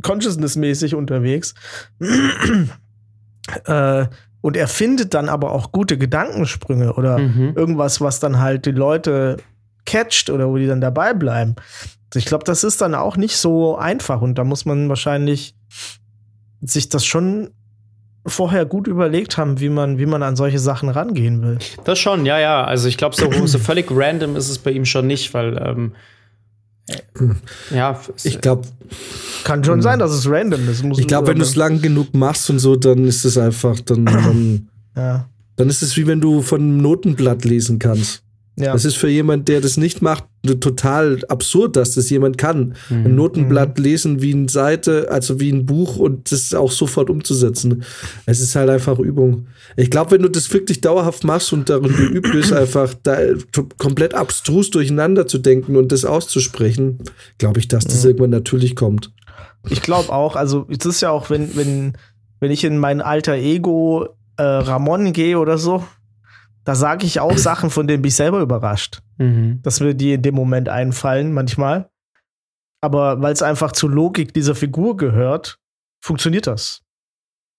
Consciousness 0.02 0.56
mäßig 0.56 0.96
unterwegs. 0.96 1.54
äh, 3.66 4.06
und 4.42 4.58
er 4.58 4.68
findet 4.68 5.14
dann 5.14 5.30
aber 5.30 5.52
auch 5.52 5.72
gute 5.72 5.98
Gedankensprünge 5.98 6.94
oder 6.94 7.20
Mhm. 7.20 7.54
irgendwas, 7.56 8.02
was 8.02 8.20
dann 8.20 8.40
halt 8.40 8.66
die 8.66 8.72
Leute 8.72 9.38
catcht 9.94 10.30
oder 10.30 10.50
wo 10.50 10.58
die 10.58 10.66
dann 10.68 10.82
dabei 10.82 11.14
bleiben. 11.14 11.56
Ich 12.16 12.26
glaube, 12.26 12.44
das 12.44 12.64
ist 12.64 12.82
dann 12.82 12.96
auch 12.96 13.16
nicht 13.18 13.38
so 13.38 13.76
einfach 13.78 14.22
und 14.22 14.38
da 14.38 14.44
muss 14.44 14.66
man 14.66 14.90
wahrscheinlich 14.90 15.56
sich 16.62 16.90
das 16.90 17.06
schon 17.06 17.50
vorher 18.26 18.66
gut 18.66 18.88
überlegt 18.88 19.38
haben, 19.38 19.60
wie 19.60 19.70
man, 19.70 19.98
wie 20.00 20.06
man 20.06 20.24
an 20.24 20.36
solche 20.36 20.60
Sachen 20.60 20.90
rangehen 20.90 21.42
will. 21.44 21.58
Das 21.84 22.00
schon, 22.00 22.26
ja, 22.26 22.40
ja. 22.40 22.64
Also 22.64 22.88
ich 22.88 22.98
glaube, 22.98 23.16
so, 23.16 23.30
so 23.48 23.60
völlig 23.60 23.88
random 23.92 24.36
ist 24.36 24.50
es 24.50 24.60
bei 24.60 24.72
ihm 24.72 24.86
schon 24.86 25.08
nicht, 25.08 25.34
weil 25.34 25.58
ähm, 25.58 25.92
äh, 26.88 27.76
ja, 27.76 28.00
Ich 28.24 28.40
glaube, 28.42 28.68
Kann 29.44 29.64
schon 29.64 29.82
sein, 29.82 30.00
dass 30.00 30.12
es 30.12 30.30
random 30.30 30.70
ist. 30.70 30.84
Muss- 30.84 31.00
ich 31.00 31.08
glaube, 31.08 31.28
wenn 31.28 31.38
du 31.38 31.44
es 31.44 31.56
lang 31.56 31.82
genug 31.82 32.14
machst 32.14 32.50
und 32.50 32.60
so, 32.60 32.76
dann 32.76 33.06
ist 33.06 33.26
es 33.26 33.38
einfach, 33.38 33.80
dann, 33.82 34.06
dann, 34.06 34.70
ja, 34.96 35.28
dann 35.58 35.70
ist 35.70 35.84
es 35.84 35.98
wie 35.98 36.08
wenn 36.08 36.22
du 36.22 36.42
von 36.42 36.62
einem 36.62 36.78
Notenblatt 36.78 37.44
lesen 37.46 37.78
kannst. 37.80 38.23
Ja. 38.56 38.72
Das 38.74 38.86
ist 38.86 38.98
für 38.98 39.10
jemand, 39.10 39.48
der 39.48 39.62
das 39.62 39.78
nicht 39.78 40.04
macht, 40.04 40.26
total 40.60 41.24
absurd, 41.28 41.76
dass 41.76 41.96
das 41.96 42.10
jemand 42.12 42.38
kann. 42.38 42.76
Mhm. 42.90 43.06
Ein 43.06 43.16
Notenblatt 43.16 43.80
lesen 43.80 44.22
wie 44.22 44.34
eine 44.34 44.48
Seite, 44.50 45.08
also 45.10 45.40
wie 45.40 45.52
ein 45.52 45.66
Buch 45.66 45.96
und 45.98 46.32
das 46.32 46.54
auch 46.54 46.72
sofort 46.72 47.10
umzusetzen. 47.10 47.84
Es 48.28 48.40
ist 48.42 48.56
halt 48.56 48.70
einfach 48.70 49.00
Übung. 49.00 49.48
Ich 49.76 49.90
glaube, 49.90 50.12
wenn 50.12 50.22
du 50.22 50.30
das 50.30 50.54
wirklich 50.54 50.82
dauerhaft 50.82 51.24
machst 51.24 51.52
und 51.52 51.68
darin 51.70 51.96
geübt 51.96 52.32
bist, 52.32 52.54
einfach 52.54 52.94
da 53.02 53.16
t- 53.52 53.64
komplett 53.80 54.14
abstrus 54.14 54.70
durcheinander 54.70 55.26
zu 55.26 55.40
denken 55.40 55.76
und 55.76 55.92
das 55.92 56.06
auszusprechen, 56.06 57.00
glaube 57.40 57.60
ich, 57.60 57.68
dass 57.68 57.86
das 57.86 58.06
irgendwann 58.06 58.30
natürlich 58.30 58.76
kommt. 58.76 59.12
Ich 59.70 59.82
glaube 59.82 60.12
auch, 60.12 60.36
also 60.36 60.68
es 60.70 60.86
ist 60.86 61.02
ja 61.02 61.10
auch, 61.10 61.30
wenn, 61.30 61.56
wenn, 61.56 61.94
wenn 62.40 62.52
ich 62.52 62.64
in 62.66 62.78
mein 62.78 63.02
alter 63.02 63.34
Ego 63.34 64.10
äh, 64.38 64.44
Ramon 64.44 65.14
gehe 65.14 65.40
oder 65.40 65.58
so, 65.58 65.84
Da 66.66 66.76
sage 66.76 67.06
ich 67.06 67.20
auch 67.20 67.38
Sachen, 67.38 67.70
von 67.70 67.88
denen 67.88 68.02
bin 68.02 68.10
ich 68.10 68.16
selber 68.16 68.40
überrascht. 68.40 69.02
Mhm. 69.18 69.60
Dass 69.64 69.80
mir 69.80 69.94
die 69.94 70.14
in 70.14 70.22
dem 70.22 70.36
Moment 70.36 70.70
einfallen, 70.70 71.34
manchmal. 71.34 71.90
Aber 72.82 73.22
weil 73.22 73.34
es 73.34 73.42
einfach 73.42 73.72
zur 73.72 73.92
Logik 73.92 74.34
dieser 74.34 74.56
Figur 74.56 74.98
gehört, 74.98 75.60
funktioniert 76.02 76.48
das. 76.48 76.82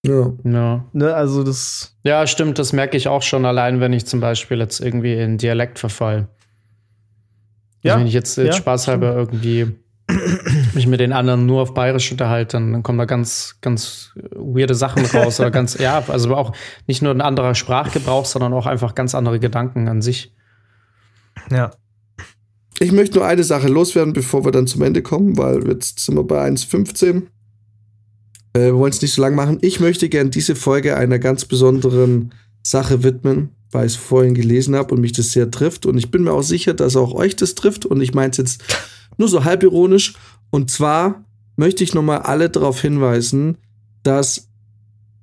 Ja. 0.05 0.33
Ja. 0.43 0.85
Ne? 0.93 1.13
Also 1.13 1.43
das. 1.43 1.97
ja, 2.03 2.27
stimmt, 2.27 2.59
das 2.59 2.73
merke 2.73 2.95
ich 2.95 3.07
auch 3.07 3.23
schon 3.23 3.45
allein, 3.45 3.79
wenn 3.79 3.93
ich 3.93 4.05
zum 4.05 4.19
Beispiel 4.19 4.59
jetzt 4.59 4.79
irgendwie 4.79 5.13
in 5.13 5.37
Dialekt 5.37 5.79
verfall. 5.79 6.27
Ja, 7.81 7.93
Also 7.93 8.01
wenn 8.01 8.07
ich 8.07 8.13
jetzt, 8.13 8.37
jetzt 8.37 8.47
ja, 8.47 8.53
spaßhalber 8.53 9.15
irgendwie 9.15 9.75
mich 10.73 10.87
mit 10.87 10.99
den 10.99 11.13
anderen 11.13 11.45
nur 11.45 11.61
auf 11.61 11.73
Bayerisch 11.73 12.11
unterhalte, 12.11 12.57
dann, 12.57 12.83
kommen 12.83 12.99
da 12.99 13.05
ganz, 13.05 13.57
ganz 13.61 14.11
weirde 14.35 14.75
Sachen 14.75 15.05
raus. 15.05 15.39
oder 15.39 15.51
ganz, 15.51 15.77
ja, 15.77 16.03
also 16.07 16.35
auch 16.35 16.53
nicht 16.87 17.01
nur 17.01 17.11
ein 17.11 17.21
anderer 17.21 17.55
Sprachgebrauch, 17.55 18.25
sondern 18.25 18.53
auch 18.53 18.67
einfach 18.67 18.93
ganz 18.93 19.15
andere 19.15 19.39
Gedanken 19.39 19.87
an 19.87 20.01
sich. 20.01 20.33
Ja. 21.51 21.71
Ich 22.79 22.91
möchte 22.91 23.17
nur 23.17 23.25
eine 23.25 23.43
Sache 23.43 23.67
loswerden, 23.67 24.13
bevor 24.13 24.45
wir 24.45 24.51
dann 24.51 24.67
zum 24.67 24.81
Ende 24.81 25.01
kommen, 25.01 25.37
weil 25.37 25.65
jetzt 25.67 25.99
sind 26.01 26.15
wir 26.15 26.23
bei 26.23 26.45
1,15. 26.45 27.23
Äh, 28.53 28.59
wir 28.59 28.75
wollen 28.75 28.91
es 28.91 29.01
nicht 29.01 29.13
so 29.13 29.21
lang 29.21 29.33
machen. 29.33 29.59
Ich 29.61 29.79
möchte 29.79 30.09
gern 30.09 30.29
diese 30.29 30.55
Folge 30.55 30.97
einer 30.97 31.17
ganz 31.19 31.45
besonderen 31.45 32.33
Sache 32.61 33.03
widmen, 33.03 33.51
weil 33.71 33.87
ich 33.87 33.93
es 33.93 33.97
vorhin 33.97 34.33
gelesen 34.33 34.75
habe 34.75 34.93
und 34.93 35.01
mich 35.01 35.13
das 35.13 35.31
sehr 35.31 35.51
trifft. 35.51 35.85
Und 35.85 35.97
ich 35.97 36.11
bin 36.11 36.23
mir 36.23 36.33
auch 36.33 36.43
sicher, 36.43 36.73
dass 36.73 36.95
auch 36.95 37.13
euch 37.13 37.35
das 37.35 37.55
trifft. 37.55 37.85
Und 37.85 38.01
ich 38.01 38.13
meine 38.13 38.31
es 38.31 38.37
jetzt 38.37 38.63
nur 39.17 39.27
so 39.27 39.43
halb 39.43 39.63
ironisch. 39.63 40.13
Und 40.49 40.71
zwar 40.71 41.23
möchte 41.55 41.83
ich 41.83 41.93
nochmal 41.93 42.19
alle 42.19 42.49
darauf 42.49 42.81
hinweisen, 42.81 43.57
dass 44.03 44.47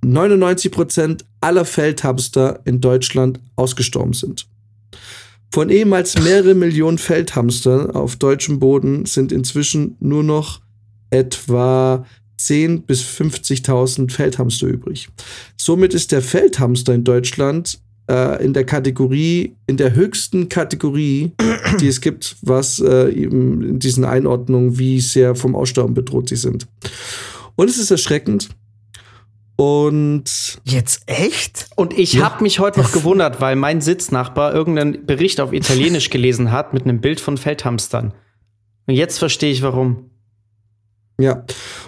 99% 0.05 1.23
aller 1.41 1.65
Feldhamster 1.65 2.61
in 2.65 2.81
Deutschland 2.81 3.41
ausgestorben 3.57 4.13
sind. 4.13 4.47
Von 5.53 5.69
ehemals 5.69 6.19
mehrere 6.19 6.55
Millionen 6.55 6.99
Feldhamster 6.99 7.95
auf 7.95 8.17
deutschem 8.17 8.59
Boden 8.59 9.05
sind 9.05 9.33
inzwischen 9.33 9.97
nur 10.01 10.23
noch 10.23 10.63
etwa 11.11 12.07
10.000 12.41 12.87
bis 12.87 13.03
50.000 13.03 14.11
Feldhamster 14.11 14.67
übrig. 14.67 15.09
Somit 15.59 15.93
ist 15.93 16.11
der 16.11 16.23
Feldhamster 16.23 16.95
in 16.95 17.05
Deutschland 17.05 17.82
äh, 18.11 18.45
in 18.45 18.53
der 18.53 18.65
Kategorie, 18.65 19.55
in 19.67 19.77
der 19.77 19.95
höchsten 19.95 20.49
Kategorie, 20.49 21.33
die 21.81 21.89
es 21.89 22.01
gibt, 22.01 22.37
was 22.43 22.79
äh, 22.79 23.11
eben 23.11 23.63
in 23.63 23.79
diesen 23.79 24.05
Einordnungen, 24.05 24.79
wie 24.79 25.01
sehr 25.01 25.35
vom 25.35 25.55
Aussterben 25.55 25.95
bedroht 25.95 26.29
sie 26.29 26.37
sind. 26.37 26.67
Und 27.57 27.69
es 27.69 27.79
ist 27.79 27.91
erschreckend. 27.91 28.49
Und 29.57 30.59
Jetzt 30.65 31.03
echt? 31.07 31.69
Und 31.77 31.97
ich 31.97 32.21
habe 32.21 32.43
mich 32.43 32.59
heute 32.59 32.81
noch 32.81 32.93
gewundert, 32.93 33.41
weil 33.41 33.55
mein 33.55 33.81
Sitznachbar 33.81 34.55
irgendeinen 34.55 35.07
Bericht 35.07 35.41
auf 35.41 35.53
Italienisch 35.53 36.11
gelesen 36.11 36.51
hat 36.51 36.73
mit 36.75 36.85
einem 36.85 37.01
Bild 37.01 37.21
von 37.21 37.37
Feldhamstern. 37.37 38.13
Und 38.87 38.95
jetzt 38.95 39.19
verstehe 39.19 39.53
ich 39.53 39.63
warum. 39.63 40.11
Ja, 41.21 41.45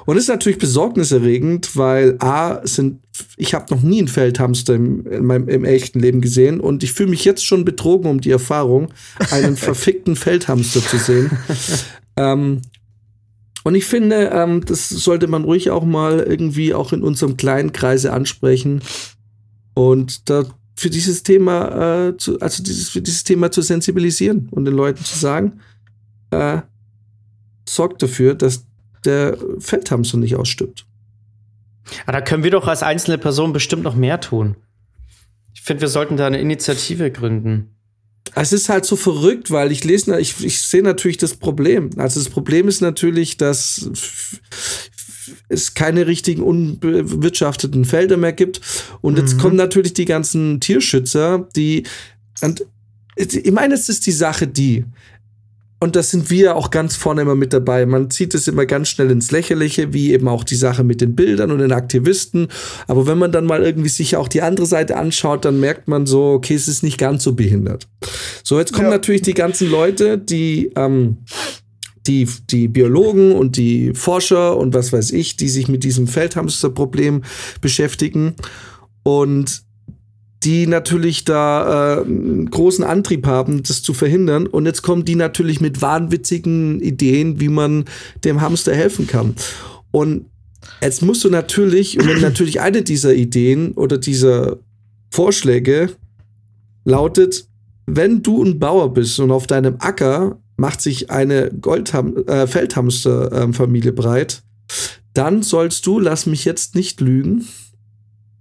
und 0.06 0.16
es 0.16 0.24
ist 0.24 0.28
natürlich 0.28 0.58
besorgniserregend, 0.58 1.76
weil 1.76 2.16
A, 2.20 2.64
sind, 2.66 3.00
ich 3.36 3.54
habe 3.54 3.74
noch 3.74 3.82
nie 3.82 3.98
einen 3.98 4.08
Feldhamster 4.08 4.74
im, 4.74 5.06
in 5.06 5.24
meinem, 5.24 5.48
im 5.48 5.64
echten 5.64 5.98
Leben 5.98 6.20
gesehen 6.20 6.60
und 6.60 6.82
ich 6.82 6.92
fühle 6.92 7.10
mich 7.10 7.24
jetzt 7.24 7.44
schon 7.44 7.64
betrogen 7.64 8.10
um 8.10 8.20
die 8.20 8.30
Erfahrung, 8.30 8.92
einen 9.30 9.56
verfickten 9.58 10.14
Feldhamster 10.14 10.80
zu 10.80 10.98
sehen. 10.98 11.30
ähm, 12.16 12.62
und 13.64 13.74
ich 13.74 13.86
finde, 13.86 14.30
ähm, 14.32 14.62
das 14.64 14.90
sollte 14.90 15.26
man 15.26 15.44
ruhig 15.44 15.70
auch 15.70 15.84
mal 15.84 16.20
irgendwie 16.20 16.74
auch 16.74 16.92
in 16.92 17.02
unserem 17.02 17.36
kleinen 17.38 17.72
Kreise 17.72 18.12
ansprechen 18.12 18.82
und 19.72 20.28
da 20.28 20.44
für 20.76 20.90
dieses 20.90 21.22
Thema, 21.22 22.08
äh, 22.08 22.16
zu, 22.16 22.38
also 22.40 22.62
dieses, 22.62 22.90
für 22.90 23.00
dieses 23.00 23.24
Thema 23.24 23.50
zu 23.50 23.62
sensibilisieren 23.62 24.48
und 24.50 24.64
den 24.64 24.74
Leuten 24.74 25.04
zu 25.04 25.18
sagen, 25.18 25.60
äh, 26.30 26.60
sorgt 27.66 28.02
dafür, 28.02 28.34
dass 28.34 28.66
der 29.04 29.36
Feldhamster 29.58 30.16
nicht 30.18 30.36
ausstirbt. 30.36 30.86
Aber 32.04 32.12
da 32.12 32.20
können 32.20 32.44
wir 32.44 32.50
doch 32.50 32.66
als 32.66 32.82
einzelne 32.82 33.18
Person 33.18 33.52
bestimmt 33.52 33.82
noch 33.82 33.94
mehr 33.94 34.20
tun. 34.20 34.56
Ich 35.54 35.62
finde, 35.62 35.82
wir 35.82 35.88
sollten 35.88 36.16
da 36.16 36.26
eine 36.26 36.40
Initiative 36.40 37.10
gründen. 37.10 37.70
Es 38.34 38.52
ist 38.52 38.68
halt 38.68 38.84
so 38.84 38.96
verrückt, 38.96 39.50
weil 39.50 39.70
ich 39.70 39.84
lese, 39.84 40.18
ich, 40.18 40.42
ich 40.44 40.60
sehe 40.62 40.82
natürlich 40.82 41.18
das 41.18 41.34
Problem. 41.34 41.90
Also 41.96 42.20
das 42.20 42.30
Problem 42.30 42.68
ist 42.68 42.80
natürlich, 42.80 43.36
dass 43.36 43.88
es 45.48 45.74
keine 45.74 46.06
richtigen 46.06 46.42
unbewirtschafteten 46.42 47.84
Felder 47.84 48.16
mehr 48.16 48.32
gibt. 48.32 48.60
Und 49.02 49.18
jetzt 49.18 49.34
Mhm. 49.36 49.40
kommen 49.40 49.56
natürlich 49.56 49.94
die 49.94 50.04
ganzen 50.04 50.60
Tierschützer, 50.60 51.48
die, 51.54 51.84
und 52.40 52.64
ich 53.16 53.52
meine, 53.52 53.74
es 53.74 53.88
ist 53.88 54.06
die 54.06 54.12
Sache, 54.12 54.48
die, 54.48 54.84
und 55.80 55.96
das 55.96 56.10
sind 56.10 56.30
wir 56.30 56.56
auch 56.56 56.70
ganz 56.70 56.96
vorne 56.96 57.22
immer 57.22 57.34
mit 57.34 57.52
dabei. 57.52 57.84
Man 57.84 58.10
zieht 58.10 58.34
es 58.34 58.48
immer 58.48 58.64
ganz 58.64 58.88
schnell 58.88 59.10
ins 59.10 59.30
Lächerliche, 59.30 59.92
wie 59.92 60.12
eben 60.12 60.28
auch 60.28 60.42
die 60.44 60.54
Sache 60.54 60.82
mit 60.82 61.00
den 61.00 61.14
Bildern 61.14 61.50
und 61.50 61.58
den 61.58 61.72
Aktivisten. 61.72 62.48
Aber 62.86 63.06
wenn 63.06 63.18
man 63.18 63.32
dann 63.32 63.44
mal 63.44 63.62
irgendwie 63.62 63.90
sich 63.90 64.16
auch 64.16 64.28
die 64.28 64.40
andere 64.40 64.66
Seite 64.66 64.96
anschaut, 64.96 65.44
dann 65.44 65.60
merkt 65.60 65.86
man 65.88 66.06
so, 66.06 66.24
okay, 66.32 66.54
es 66.54 66.68
ist 66.68 66.82
nicht 66.82 66.96
ganz 66.96 67.22
so 67.24 67.34
behindert. 67.34 67.86
So, 68.42 68.58
jetzt 68.58 68.72
kommen 68.72 68.86
Ja. 68.86 68.92
natürlich 68.92 69.22
die 69.22 69.34
ganzen 69.34 69.70
Leute, 69.70 70.16
die, 70.16 70.70
ähm, 70.76 71.18
die, 72.06 72.28
die 72.50 72.68
Biologen 72.68 73.32
und 73.32 73.56
die 73.56 73.92
Forscher 73.94 74.56
und 74.56 74.74
was 74.74 74.92
weiß 74.92 75.10
ich, 75.12 75.36
die 75.36 75.48
sich 75.48 75.68
mit 75.68 75.84
diesem 75.84 76.06
Feldhamsterproblem 76.06 77.22
beschäftigen. 77.60 78.34
Und 79.02 79.62
die 80.44 80.66
natürlich 80.66 81.24
da 81.24 82.00
äh, 82.00 82.04
großen 82.50 82.84
Antrieb 82.84 83.26
haben, 83.26 83.62
das 83.62 83.82
zu 83.82 83.94
verhindern. 83.94 84.46
Und 84.46 84.66
jetzt 84.66 84.82
kommen 84.82 85.04
die 85.04 85.16
natürlich 85.16 85.60
mit 85.60 85.80
wahnwitzigen 85.80 86.80
Ideen, 86.80 87.40
wie 87.40 87.48
man 87.48 87.84
dem 88.24 88.40
Hamster 88.40 88.74
helfen 88.74 89.06
kann. 89.06 89.34
Und 89.90 90.26
jetzt 90.82 91.02
musst 91.02 91.24
du 91.24 91.30
natürlich, 91.30 91.96
wenn 91.98 92.20
natürlich 92.20 92.60
eine 92.60 92.82
dieser 92.82 93.14
Ideen 93.14 93.72
oder 93.72 93.96
dieser 93.98 94.58
Vorschläge 95.10 95.90
lautet, 96.84 97.46
wenn 97.86 98.22
du 98.22 98.42
ein 98.42 98.58
Bauer 98.58 98.92
bist 98.92 99.18
und 99.20 99.30
auf 99.30 99.46
deinem 99.46 99.76
Acker 99.78 100.38
macht 100.56 100.80
sich 100.80 101.10
eine 101.10 101.50
äh, 101.50 102.46
Feldhamsterfamilie 102.46 103.92
breit, 103.92 104.42
dann 105.12 105.42
sollst 105.42 105.86
du, 105.86 106.00
lass 106.00 106.26
mich 106.26 106.44
jetzt 106.44 106.74
nicht 106.74 107.00
lügen, 107.00 107.46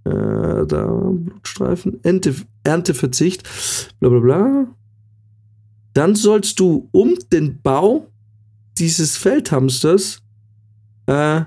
äh, 0.04 0.66
da 0.66 1.10
Blutstreifen, 1.12 2.00
Ernte, 2.02 2.34
Ernteverzicht, 2.62 3.48
bla 4.00 4.08
bla 4.08 4.20
bla. 4.20 4.66
Dann 5.94 6.14
sollst 6.14 6.58
du 6.60 6.88
um 6.92 7.14
den 7.32 7.60
Bau 7.62 8.08
dieses 8.78 9.16
Feldhamsters 9.16 10.20
äh, 11.06 11.42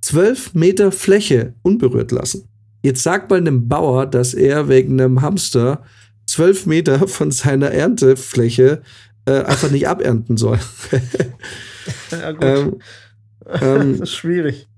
12 0.00 0.54
Meter 0.54 0.92
Fläche 0.92 1.54
unberührt 1.62 2.12
lassen. 2.12 2.48
Jetzt 2.82 3.02
sag 3.02 3.28
mal 3.30 3.36
einem 3.36 3.68
Bauer, 3.68 4.06
dass 4.06 4.34
er 4.34 4.68
wegen 4.68 5.00
einem 5.00 5.20
Hamster 5.20 5.82
12 6.26 6.66
Meter 6.66 7.08
von 7.08 7.30
seiner 7.30 7.70
Erntefläche 7.70 8.82
äh, 9.26 9.42
einfach 9.42 9.70
nicht 9.70 9.88
abernten 9.88 10.36
soll. 10.36 10.58
Ja, 12.10 12.32
gut. 12.32 12.42
ähm, 12.42 12.78
ähm, 13.62 13.92
das 13.98 14.10
ist 14.10 14.14
schwierig. 14.16 14.68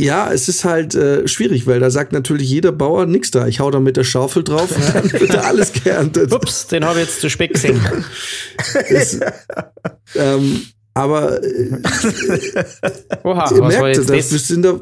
Ja, 0.00 0.32
es 0.32 0.48
ist 0.48 0.64
halt 0.64 0.94
äh, 0.94 1.28
schwierig, 1.28 1.66
weil 1.66 1.78
da 1.78 1.90
sagt 1.90 2.12
natürlich 2.12 2.48
jeder 2.48 2.72
Bauer 2.72 3.06
nix 3.06 3.30
da. 3.30 3.46
Ich 3.46 3.60
hau 3.60 3.70
da 3.70 3.80
mit 3.80 3.96
der 3.96 4.04
Schaufel 4.04 4.42
drauf 4.44 4.74
und 4.74 4.94
dann 4.94 5.12
wird 5.12 5.34
da 5.34 5.40
alles 5.42 5.72
geerntet. 5.72 6.32
Ups, 6.32 6.66
den 6.68 6.84
habe 6.84 7.00
ich 7.00 7.06
jetzt 7.06 7.20
zu 7.20 7.28
spät 7.28 7.54
gesehen. 7.54 7.80
Das, 8.90 9.18
ähm, 10.14 10.62
aber 10.94 11.42
äh, 11.42 11.78
Oha, 13.22 13.54
ihr 13.54 13.62
merkt, 13.62 13.98
dass 13.98 14.06
das? 14.06 14.32
wir 14.32 14.38
sind 14.38 14.62
da, 14.62 14.80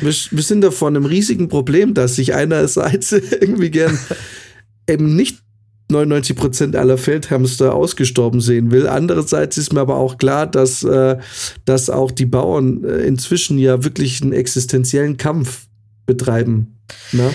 wir, 0.00 0.12
wir 0.30 0.42
sind 0.42 0.62
da 0.62 0.70
vor 0.70 0.88
einem 0.88 1.04
riesigen 1.04 1.48
Problem, 1.48 1.94
dass 1.94 2.16
sich 2.16 2.34
einerseits 2.34 3.12
irgendwie 3.12 3.70
gern 3.70 3.98
eben 4.88 5.16
nicht 5.16 5.38
99% 5.90 6.76
aller 6.76 6.98
Feldhamster 6.98 7.74
ausgestorben 7.74 8.40
sehen 8.40 8.70
will. 8.70 8.86
Andererseits 8.86 9.58
ist 9.58 9.72
mir 9.72 9.80
aber 9.80 9.96
auch 9.96 10.18
klar, 10.18 10.46
dass, 10.46 10.82
äh, 10.82 11.18
dass 11.64 11.90
auch 11.90 12.10
die 12.10 12.26
Bauern 12.26 12.84
äh, 12.84 13.00
inzwischen 13.00 13.58
ja 13.58 13.84
wirklich 13.84 14.22
einen 14.22 14.32
existenziellen 14.32 15.16
Kampf 15.16 15.66
betreiben. 16.06 16.78
Ne? 17.12 17.30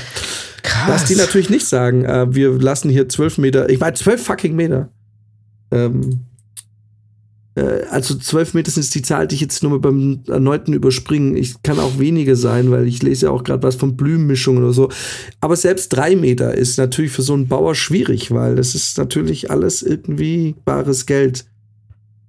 Krass. 0.64 0.90
Was 0.90 1.06
die 1.06 1.16
natürlich 1.16 1.50
nicht 1.50 1.68
sagen. 1.68 2.06
Äh, 2.06 2.34
wir 2.34 2.52
lassen 2.52 2.90
hier 2.90 3.08
12 3.08 3.38
Meter, 3.38 3.70
ich 3.70 3.80
meine 3.80 3.94
12 3.94 4.24
fucking 4.24 4.56
Meter. 4.56 4.90
Ähm, 5.72 6.02
äh, 6.02 6.16
also 7.62 8.16
12 8.16 8.54
Meter 8.54 8.78
ist 8.78 8.94
die 8.96 9.02
Zahl, 9.02 9.28
die 9.28 9.36
ich 9.36 9.42
jetzt 9.42 9.64
nur 9.64 9.72
mal 9.72 9.80
beim 9.80 10.22
erneuten 10.28 10.74
Überspringen. 10.74 11.38
Ich 11.38 11.62
kann 11.64 11.80
auch 11.80 11.98
weniger 12.00 12.36
sein, 12.36 12.70
weil 12.70 12.86
ich 12.86 13.02
lese 13.02 13.28
ja 13.28 13.32
auch 13.32 13.44
gerade 13.46 13.64
was 13.64 13.76
von 13.76 13.96
Blümenmischung 13.96 14.58
oder 14.58 14.74
so. 14.74 14.90
Aber 15.40 15.56
selbst 15.56 15.90
drei 15.90 16.16
Meter 16.18 16.54
ist 16.54 16.78
natürlich 16.78 17.12
für 17.12 17.22
so 17.22 17.34
einen 17.34 17.48
Bauer 17.48 17.74
schwierig, 17.74 18.32
weil 18.32 18.56
das 18.56 18.76
ist 18.76 18.98
natürlich 18.98 19.52
alles 19.52 19.84
irgendwie 19.84 20.56
bares 20.66 21.06
Geld. 21.06 21.46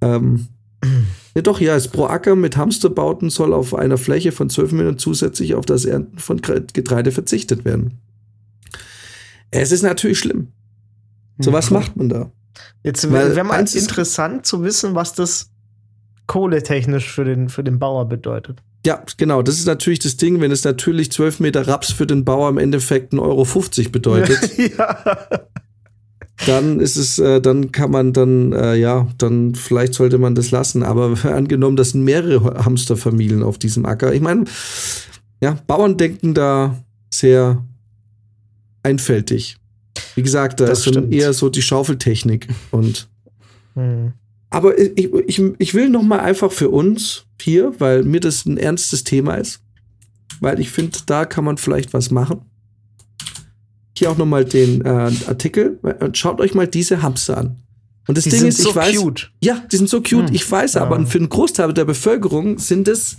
Ähm, 0.00 0.46
ja, 1.34 1.42
doch, 1.42 1.60
ja, 1.60 1.74
es 1.74 1.88
pro 1.88 2.04
Acker 2.04 2.36
mit 2.36 2.56
Hamsterbauten 2.56 3.28
soll 3.30 3.52
auf 3.52 3.74
einer 3.74 3.98
Fläche 3.98 4.30
von 4.30 4.48
12 4.48 4.72
Metern 4.72 4.98
zusätzlich 4.98 5.54
auf 5.56 5.66
das 5.66 5.84
Ernten 5.86 6.18
von 6.18 6.40
Getreide 6.40 7.10
verzichtet 7.10 7.64
werden. 7.64 7.98
Es 9.50 9.72
ist 9.72 9.82
natürlich 9.82 10.18
schlimm. 10.18 10.48
So 11.38 11.52
was 11.52 11.70
Mhm. 11.70 11.76
macht 11.76 11.96
man 11.96 12.08
da? 12.08 12.30
Jetzt 12.82 13.10
wäre 13.10 13.44
mal 13.44 13.60
interessant 13.60 14.46
zu 14.46 14.62
wissen, 14.62 14.94
was 14.94 15.12
das 15.12 15.50
kohletechnisch 16.26 17.10
für 17.10 17.24
den, 17.24 17.48
für 17.48 17.64
den 17.64 17.78
Bauer 17.78 18.08
bedeutet. 18.08 18.62
Ja, 18.84 19.02
genau. 19.16 19.42
Das 19.42 19.58
ist 19.58 19.66
natürlich 19.66 19.98
das 19.98 20.16
Ding, 20.16 20.40
wenn 20.40 20.52
es 20.52 20.64
natürlich 20.64 21.10
12 21.10 21.40
Meter 21.40 21.66
Raps 21.66 21.90
für 21.90 22.06
den 22.06 22.24
Bauer 22.24 22.48
im 22.48 22.58
Endeffekt 22.58 23.12
1,50 23.12 23.18
Euro 23.20 23.90
bedeutet, 23.90 24.56
ja. 24.78 25.16
dann 26.46 26.78
ist 26.78 26.96
es, 26.96 27.18
äh, 27.18 27.40
dann 27.40 27.72
kann 27.72 27.90
man 27.90 28.12
dann, 28.12 28.52
äh, 28.52 28.76
ja, 28.76 29.08
dann 29.18 29.56
vielleicht 29.56 29.94
sollte 29.94 30.18
man 30.18 30.36
das 30.36 30.52
lassen. 30.52 30.84
Aber 30.84 31.16
angenommen, 31.24 31.76
das 31.76 31.90
sind 31.90 32.04
mehrere 32.04 32.64
Hamsterfamilien 32.64 33.42
auf 33.42 33.58
diesem 33.58 33.86
Acker. 33.86 34.14
Ich 34.14 34.20
meine, 34.20 34.44
ja, 35.42 35.58
Bauern 35.66 35.96
denken 35.96 36.34
da 36.34 36.80
sehr 37.12 37.64
einfältig. 38.84 39.56
Wie 40.16 40.22
gesagt, 40.22 40.58
da 40.60 40.66
Das 40.66 40.80
ist 40.80 40.88
stimmt. 40.88 41.14
eher 41.14 41.32
so 41.32 41.48
die 41.48 41.62
Schaufeltechnik 41.62 42.48
und 42.72 43.08
Hm. 43.74 44.12
Aber 44.50 44.78
ich, 44.78 45.12
ich, 45.26 45.42
ich 45.58 45.74
will 45.74 45.90
noch 45.90 46.02
mal 46.02 46.20
einfach 46.20 46.50
für 46.50 46.70
uns 46.70 47.26
hier, 47.40 47.74
weil 47.78 48.04
mir 48.04 48.20
das 48.20 48.46
ein 48.46 48.56
ernstes 48.56 49.04
Thema 49.04 49.34
ist, 49.34 49.60
weil 50.40 50.58
ich 50.60 50.70
finde, 50.70 50.96
da 51.06 51.24
kann 51.26 51.44
man 51.44 51.58
vielleicht 51.58 51.92
was 51.92 52.10
machen. 52.10 52.40
Hier 53.98 54.10
auch 54.10 54.16
noch 54.16 54.26
mal 54.26 54.44
den 54.44 54.82
äh, 54.84 54.88
Artikel. 55.26 55.78
Schaut 56.12 56.40
euch 56.40 56.54
mal 56.54 56.66
diese 56.66 57.02
Hamster 57.02 57.38
an. 57.38 57.56
Und 58.08 58.16
das 58.16 58.24
Die 58.24 58.30
Ding 58.30 58.40
sind 58.40 58.48
ist, 58.50 58.62
so 58.62 58.70
ich 58.70 58.76
weiß, 58.76 58.96
cute. 58.96 59.30
ja, 59.42 59.62
die 59.72 59.76
sind 59.76 59.88
so 59.90 60.00
cute. 60.00 60.28
Hm. 60.28 60.34
Ich 60.34 60.48
weiß, 60.50 60.74
Ja. 60.74 60.82
aber 60.82 61.04
für 61.06 61.18
einen 61.18 61.28
Großteil 61.28 61.72
der 61.74 61.84
Bevölkerung 61.84 62.58
sind 62.58 62.88
es, 62.88 63.16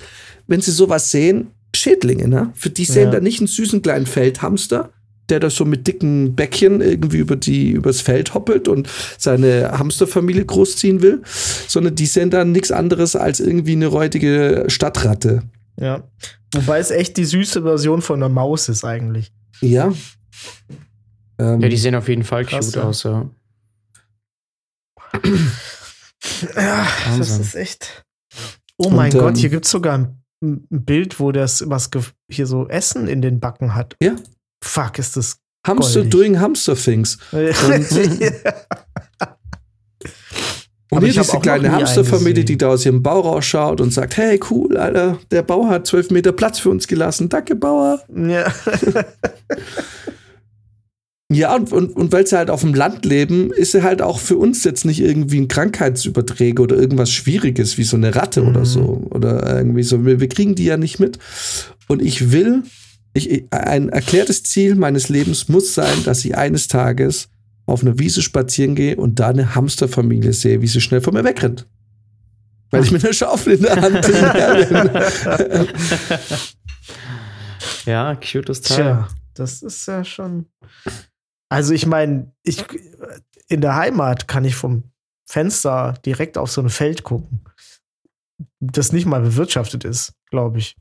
wenn 0.48 0.62
sie 0.62 0.72
sowas 0.72 1.12
sehen, 1.12 1.48
Schädlinge. 1.76 2.28
Ne? 2.28 2.52
Für 2.56 2.70
die 2.70 2.86
sehen 2.86 3.06
Ja. 3.06 3.12
da 3.12 3.20
nicht 3.20 3.40
einen 3.40 3.48
süßen 3.48 3.82
kleinen 3.82 4.06
Feldhamster, 4.06 4.92
der 5.30 5.40
da 5.40 5.50
so 5.50 5.66
mit 5.66 5.88
dicken 5.88 6.36
Bäckchen 6.36 6.82
irgendwie 6.82 7.18
über 7.18 7.36
die 7.36 7.72
übers 7.72 8.02
Feld 8.02 8.34
hoppelt 8.34 8.68
und 8.68 8.90
seine 9.18 9.72
Hamsterfamilie 9.78 10.46
großziehen 10.46 11.02
will, 11.02 11.22
sondern 11.68 11.96
die 11.96 12.06
sehen 12.06 12.30
dann 12.30 12.52
nichts 12.52 12.72
anderes 12.72 13.16
als 13.16 13.40
irgendwie 13.40 13.74
eine 13.74 13.88
räudige 13.88 14.66
Stadtratte. 14.68 15.44
Ja. 15.80 16.04
Wobei 16.54 16.80
es 16.80 16.92
echt 16.92 17.18
die 17.18 17.26
süße 17.26 17.62
Version 17.62 18.02
von 18.02 18.18
einer 18.22 18.30
Maus 18.30 18.70
ist 18.70 18.84
eigentlich. 18.86 19.32
Ja. 19.62 19.94
Ähm, 21.40 21.62
Ja, 21.62 21.70
die 21.70 21.78
sehen 21.78 21.96
auf 21.96 22.08
jeden 22.08 22.24
Fall 22.24 22.46
Krass, 22.46 22.68
cute 22.68 22.76
ja. 22.78 22.84
aus, 22.84 23.04
ja. 23.04 23.30
Ja, 26.56 26.88
das 27.06 27.20
Wahnsinn. 27.20 27.42
ist 27.42 27.56
echt. 27.56 28.06
Oh 28.78 28.90
mein 28.90 29.12
Und, 29.14 29.20
Gott, 29.20 29.36
ähm, 29.36 29.40
hier 29.40 29.50
gibt 29.50 29.66
es 29.66 29.72
sogar 29.72 29.98
ein, 29.98 30.24
ein 30.44 30.66
Bild, 30.70 31.20
wo 31.20 31.32
das 31.32 31.64
was 31.68 31.90
hier 32.30 32.46
so 32.48 32.68
Essen 32.68 33.08
in 33.08 33.22
den 33.22 33.40
Backen 33.40 33.76
hat. 33.76 33.96
Ja. 34.02 34.16
Fuck, 34.64 35.00
ist 35.00 35.18
das. 35.18 35.38
Hamster 35.66 36.02
goldig. 36.02 36.12
doing 36.12 36.40
Hamster 36.40 36.76
things. 36.76 37.18
Und 40.90 41.00
Aber 41.00 41.06
hier 41.08 41.22
diese 41.22 41.40
kleine 41.40 41.70
Hamsterfamilie, 41.74 42.46
die 42.46 42.58
da 42.58 42.70
aus 42.70 42.86
ihrem 42.86 43.04
Bau 43.04 43.20
rausschaut 43.20 43.82
und 43.82 43.92
sagt, 43.92 44.16
hey, 44.16 44.40
cool, 44.50 44.78
Alter, 44.78 45.20
der 45.32 45.42
Bauer 45.42 45.68
hat 45.68 45.86
zwölf 45.86 46.10
Meter 46.12 46.32
Platz 46.32 46.60
für 46.60 46.70
uns 46.70 46.88
gelassen. 46.88 47.28
Danke, 47.28 47.56
Bauer. 47.56 48.02
ja. 48.16 48.46
Ja, 51.30 51.54
und, 51.58 51.74
und, 51.74 51.94
und 51.98 52.14
weil 52.14 52.26
sie 52.26 52.38
halt 52.38 52.50
auf 52.50 52.62
dem 52.62 52.74
Land 52.74 53.04
leben, 53.04 53.52
ist 53.52 53.76
er 53.76 53.84
halt 53.84 54.02
auch 54.02 54.18
für 54.18 54.38
uns 54.38 54.64
jetzt 54.64 54.86
nicht 54.86 55.02
irgendwie 55.02 55.42
ein 55.42 55.50
Krankheitsüberträger 55.50 56.64
oder 56.64 56.78
irgendwas 56.78 57.12
Schwieriges, 57.12 57.78
wie 57.78 57.84
so 57.84 57.98
eine 57.98 58.16
Ratte 58.16 58.42
Mhm. 58.44 58.48
oder 58.48 58.64
so. 58.66 59.06
Oder 59.10 59.58
irgendwie 59.58 59.84
so. 59.84 60.06
Wir, 60.06 60.22
wir 60.22 60.30
kriegen 60.30 60.56
die 60.56 60.64
ja 60.64 60.78
nicht 60.78 61.00
mit. 61.02 61.20
Und 61.90 62.02
ich 62.02 62.32
will, 62.32 62.64
ich, 63.18 63.46
ein 63.52 63.90
erklärtes 63.90 64.44
Ziel 64.44 64.76
meines 64.76 65.10
Lebens 65.10 65.50
muss 65.50 65.74
sein, 65.74 66.04
dass 66.04 66.24
ich 66.26 66.38
eines 66.38 66.68
Tages 66.68 67.30
auf 67.66 67.82
einer 67.82 68.00
Wiese 68.00 68.22
spazieren 68.22 68.76
gehe 68.76 68.96
und 68.96 69.20
da 69.20 69.30
eine 69.30 69.56
Hamsterfamilie 69.56 70.34
sehe, 70.34 70.62
wie 70.62 70.68
sie 70.68 70.82
schnell 70.82 71.02
von 71.02 71.14
mir 71.14 71.24
wegrennt. 71.24 71.68
Weil 72.70 72.84
ich 72.84 72.92
mit 72.92 73.04
einer 73.04 73.14
Schaufel 73.14 73.54
in 73.54 73.62
der 73.62 73.76
Hand 73.76 74.02
bin. 74.08 75.68
Ja, 77.86 78.16
cutes 78.16 78.62
Teil. 78.62 78.78
Tja, 78.78 79.08
das 79.34 79.62
ist 79.62 79.88
ja 79.88 80.04
schon. 80.04 80.48
Also, 81.50 81.74
ich 81.74 81.86
meine, 81.86 82.34
ich, 82.44 82.66
in 83.48 83.62
der 83.62 83.76
Heimat 83.76 84.28
kann 84.28 84.44
ich 84.44 84.56
vom 84.56 84.84
Fenster 85.26 85.94
direkt 86.06 86.38
auf 86.38 86.52
so 86.52 86.62
ein 86.62 86.70
Feld 86.70 87.04
gucken, 87.04 87.46
das 88.60 88.92
nicht 88.92 89.06
mal 89.06 89.22
bewirtschaftet 89.22 89.86
ist, 89.86 90.14
glaube 90.30 90.60
ich. 90.60 90.76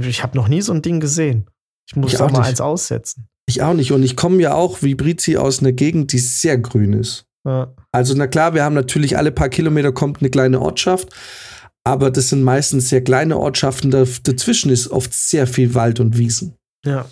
Ich, 0.00 0.22
habe 0.22 0.36
noch 0.36 0.48
nie 0.48 0.60
so 0.62 0.72
ein 0.72 0.82
Ding 0.82 1.00
gesehen. 1.00 1.46
Ich 1.88 1.96
muss 1.96 2.12
Ich 2.12 2.20
auch 2.20 2.30
mal 2.30 2.40
nicht. 2.40 2.48
eins 2.48 2.60
aussetzen. 2.60 3.28
Ich 3.46 3.62
auch 3.62 3.74
nicht. 3.74 3.92
Und 3.92 4.02
ich 4.02 4.16
komme 4.16 4.40
ja 4.42 4.54
auch 4.54 4.82
wie 4.82 4.94
Brizi 4.94 5.36
aus 5.36 5.60
einer 5.60 5.72
Gegend, 5.72 6.12
die 6.12 6.18
sehr 6.18 6.58
grün 6.58 6.92
ist. 6.92 7.24
Ja. 7.46 7.72
Also, 7.92 8.14
na 8.14 8.26
klar, 8.26 8.54
wir 8.54 8.62
haben 8.64 8.74
natürlich 8.74 9.16
alle 9.16 9.32
paar 9.32 9.48
Kilometer 9.48 9.92
kommt 9.92 10.20
eine 10.20 10.28
kleine 10.28 10.60
Ortschaft, 10.60 11.08
aber 11.84 12.10
das 12.10 12.28
sind 12.28 12.42
meistens 12.42 12.90
sehr 12.90 13.02
kleine 13.02 13.38
Ortschaften. 13.38 13.90
Da, 13.90 14.04
dazwischen 14.22 14.70
ist 14.70 14.90
oft 14.90 15.14
sehr 15.14 15.46
viel 15.46 15.74
Wald 15.74 15.98
und 16.00 16.18
Wiesen. 16.18 16.54
ja. 16.84 17.06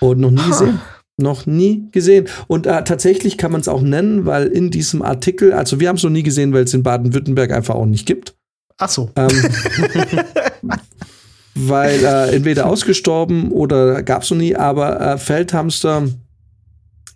Und 0.00 0.20
noch 0.20 0.30
nie 0.30 0.40
Ha. 0.40 0.48
gesehen. 0.50 0.80
Noch 1.18 1.46
nie 1.46 1.88
gesehen. 1.92 2.28
Und 2.46 2.66
äh, 2.66 2.84
tatsächlich 2.84 3.38
kann 3.38 3.52
man 3.52 3.62
es 3.62 3.68
auch 3.68 3.80
nennen, 3.80 4.26
weil 4.26 4.48
in 4.48 4.70
diesem 4.70 5.00
Artikel, 5.00 5.54
also 5.54 5.80
wir 5.80 5.88
haben 5.88 5.96
es 5.96 6.02
noch 6.02 6.10
nie 6.10 6.22
gesehen, 6.22 6.52
weil 6.52 6.64
es 6.64 6.74
in 6.74 6.82
Baden-Württemberg 6.82 7.52
einfach 7.52 7.74
auch 7.74 7.86
nicht 7.86 8.04
gibt. 8.04 8.34
Ach 8.76 8.90
so. 8.90 9.10
Ähm, 9.16 9.28
weil 11.56 12.04
äh, 12.04 12.34
entweder 12.36 12.66
ausgestorben 12.66 13.50
oder 13.50 14.02
gab 14.02 14.22
es 14.22 14.30
noch 14.30 14.36
nie, 14.36 14.54
aber 14.54 15.00
äh, 15.00 15.18
Feldhamster 15.18 16.08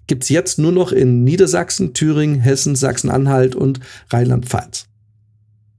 gibt 0.07 0.25
es 0.25 0.29
jetzt 0.31 0.59
nur 0.59 0.73
noch 0.73 0.91
in 0.91 1.23
Niedersachsen, 1.23 1.95
Thüringen, 1.95 2.41
Hessen, 2.41 2.75
Sachsen-Anhalt 2.75 3.55
und 3.55 3.81
Rheinland-Pfalz. 4.11 4.87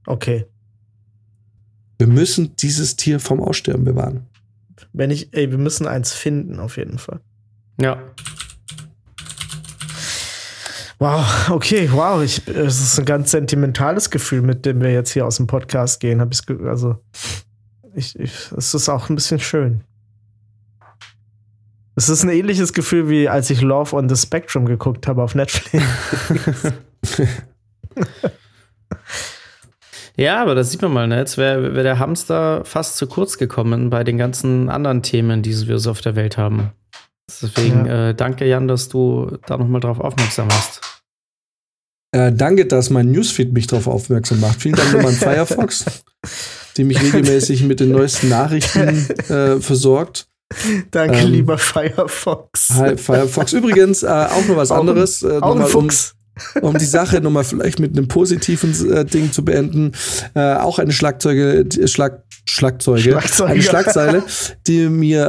Okay. 0.06 0.46
Wir 1.98 2.06
müssen 2.06 2.56
dieses 2.56 2.96
Tier 2.96 3.20
vom 3.20 3.42
Aussterben 3.42 3.84
bewahren. 3.84 4.26
Wenn 4.92 5.10
ich, 5.10 5.34
ey, 5.34 5.50
wir 5.50 5.58
müssen 5.58 5.86
eins 5.86 6.12
finden, 6.12 6.58
auf 6.60 6.76
jeden 6.76 6.98
Fall. 6.98 7.20
Ja. 7.80 8.02
Wow, 10.98 11.50
okay, 11.50 11.88
wow. 11.92 12.22
Ich, 12.22 12.46
es 12.46 12.80
ist 12.80 12.98
ein 12.98 13.04
ganz 13.04 13.32
sentimentales 13.32 14.10
Gefühl, 14.10 14.42
mit 14.42 14.64
dem 14.64 14.80
wir 14.80 14.92
jetzt 14.92 15.10
hier 15.10 15.26
aus 15.26 15.36
dem 15.36 15.46
Podcast 15.46 16.00
gehen. 16.00 16.20
Hab 16.20 16.32
ich's 16.32 16.46
ge 16.46 16.56
also, 16.68 16.96
ich, 17.94 18.18
ich, 18.18 18.52
es 18.56 18.74
ist 18.74 18.88
auch 18.88 19.08
ein 19.08 19.14
bisschen 19.14 19.40
schön. 19.40 19.82
Es 21.94 22.08
ist 22.08 22.22
ein 22.22 22.30
ähnliches 22.30 22.72
Gefühl, 22.72 23.08
wie 23.08 23.28
als 23.28 23.50
ich 23.50 23.60
Love 23.60 23.94
on 23.94 24.08
the 24.08 24.16
Spectrum 24.16 24.64
geguckt 24.64 25.06
habe 25.06 25.22
auf 25.22 25.34
Netflix. 25.34 25.84
Ja, 30.16 30.42
aber 30.42 30.54
das 30.54 30.70
sieht 30.70 30.82
man 30.82 30.92
mal, 30.92 31.08
ne? 31.08 31.18
Jetzt 31.18 31.38
wäre 31.38 31.74
wär 31.74 31.82
der 31.82 31.98
Hamster 31.98 32.64
fast 32.64 32.96
zu 32.96 33.06
kurz 33.06 33.38
gekommen 33.38 33.88
bei 33.88 34.04
den 34.04 34.18
ganzen 34.18 34.68
anderen 34.68 35.02
Themen, 35.02 35.42
die 35.42 35.66
wir 35.66 35.78
so 35.78 35.90
auf 35.90 36.00
der 36.00 36.16
Welt 36.16 36.36
haben. 36.36 36.70
Deswegen 37.28 37.86
äh, 37.86 38.14
danke, 38.14 38.46
Jan, 38.46 38.68
dass 38.68 38.88
du 38.88 39.38
da 39.46 39.56
nochmal 39.56 39.80
drauf 39.80 40.00
aufmerksam 40.00 40.48
hast. 40.52 40.80
Äh, 42.14 42.30
danke, 42.30 42.66
dass 42.66 42.90
mein 42.90 43.10
Newsfeed 43.10 43.54
mich 43.54 43.66
darauf 43.66 43.86
aufmerksam 43.86 44.40
macht. 44.40 44.60
Vielen 44.60 44.74
Dank 44.74 44.92
nochmal 44.92 45.12
an 45.12 45.14
Firefox, 45.18 46.04
die 46.76 46.84
mich 46.84 47.02
regelmäßig 47.02 47.62
mit 47.64 47.80
den 47.80 47.90
neuesten 47.90 48.28
Nachrichten 48.28 49.06
äh, 49.28 49.60
versorgt. 49.60 50.28
Danke, 50.90 51.16
Ähm, 51.18 51.30
lieber 51.32 51.56
Firefox. 51.58 52.68
Hi, 52.74 52.96
Firefox. 52.96 53.52
Übrigens, 53.54 54.02
äh, 54.02 54.06
auch 54.08 54.46
noch 54.46 54.56
was 54.56 54.70
Auch 54.70 54.80
anderes. 54.80 55.22
Äh, 55.22 55.38
Auch 55.40 55.52
ein 55.56 55.60
nochmal, 55.62 55.74
um, 55.74 55.88
um 56.62 56.78
die 56.78 56.84
Sache 56.84 57.20
nochmal 57.22 57.44
vielleicht 57.44 57.78
mit 57.78 57.96
einem 57.96 58.06
positiven 58.08 58.74
äh, 58.92 59.04
Ding 59.06 59.32
zu 59.32 59.44
beenden. 59.44 59.92
Äh, 60.34 60.54
auch 60.56 60.78
eine 60.78 60.92
Schlagzeuge, 60.92 61.64
die- 61.64 61.88
Schlag, 61.88 62.22
Schlagzeuge, 62.46 63.00
Schlagzeuge. 63.12 63.50
eine 63.50 63.62
Schlagzeile, 63.62 64.22
die 64.66 64.88
mir 64.88 65.26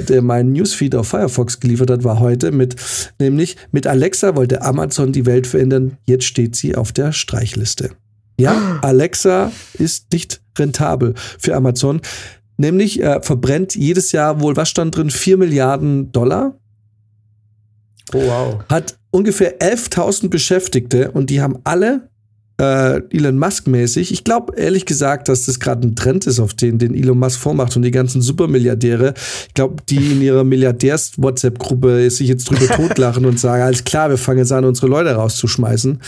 äh, 0.00 0.04
der 0.04 0.22
mein 0.22 0.52
Newsfeed 0.52 0.94
auf 0.94 1.08
Firefox 1.08 1.58
geliefert 1.58 1.90
hat, 1.90 2.04
war 2.04 2.20
heute 2.20 2.52
mit, 2.52 2.76
nämlich 3.18 3.56
mit 3.72 3.86
Alexa 3.88 4.36
wollte 4.36 4.62
Amazon 4.62 5.10
die 5.12 5.26
Welt 5.26 5.46
verändern. 5.48 5.96
Jetzt 6.06 6.24
steht 6.24 6.54
sie 6.54 6.76
auf 6.76 6.92
der 6.92 7.10
Streichliste. 7.12 7.90
Ja, 8.38 8.80
Alexa 8.82 9.52
ist 9.74 10.12
nicht 10.12 10.40
rentabel 10.58 11.14
für 11.38 11.54
Amazon. 11.54 12.00
Nämlich 12.56 13.00
äh, 13.02 13.20
verbrennt 13.22 13.74
jedes 13.74 14.12
Jahr 14.12 14.40
wohl, 14.40 14.56
was 14.56 14.68
stand 14.68 14.96
drin, 14.96 15.10
4 15.10 15.36
Milliarden 15.38 16.12
Dollar 16.12 16.54
Oh, 18.12 18.18
wow. 18.20 18.64
hat 18.68 18.98
ungefähr 19.10 19.58
11.000 19.60 20.28
Beschäftigte 20.28 21.10
und 21.12 21.30
die 21.30 21.40
haben 21.40 21.58
alle 21.64 22.08
äh, 22.62 23.02
Elon 23.10 23.38
Musk-mäßig. 23.38 24.12
Ich 24.12 24.22
glaube 24.22 24.54
ehrlich 24.56 24.86
gesagt, 24.86 25.28
dass 25.28 25.46
das 25.46 25.58
gerade 25.58 25.86
ein 25.86 25.96
Trend 25.96 26.26
ist, 26.28 26.38
auf 26.38 26.54
den, 26.54 26.78
den 26.78 26.94
Elon 26.94 27.18
Musk 27.18 27.40
vormacht 27.40 27.74
und 27.74 27.82
die 27.82 27.90
ganzen 27.90 28.22
Supermilliardäre. 28.22 29.14
Ich 29.48 29.54
glaube, 29.54 29.82
die 29.88 30.12
in 30.12 30.22
ihrer 30.22 30.44
Milliardärs-WhatsApp-Gruppe 30.44 32.08
sich 32.10 32.28
jetzt 32.28 32.48
drüber 32.48 32.66
totlachen 32.76 33.26
und 33.26 33.40
sagen, 33.40 33.64
alles 33.64 33.82
klar, 33.82 34.10
wir 34.10 34.16
fangen 34.16 34.38
jetzt 34.38 34.52
an, 34.52 34.64
unsere 34.64 34.86
Leute 34.86 35.10
rauszuschmeißen. 35.10 36.00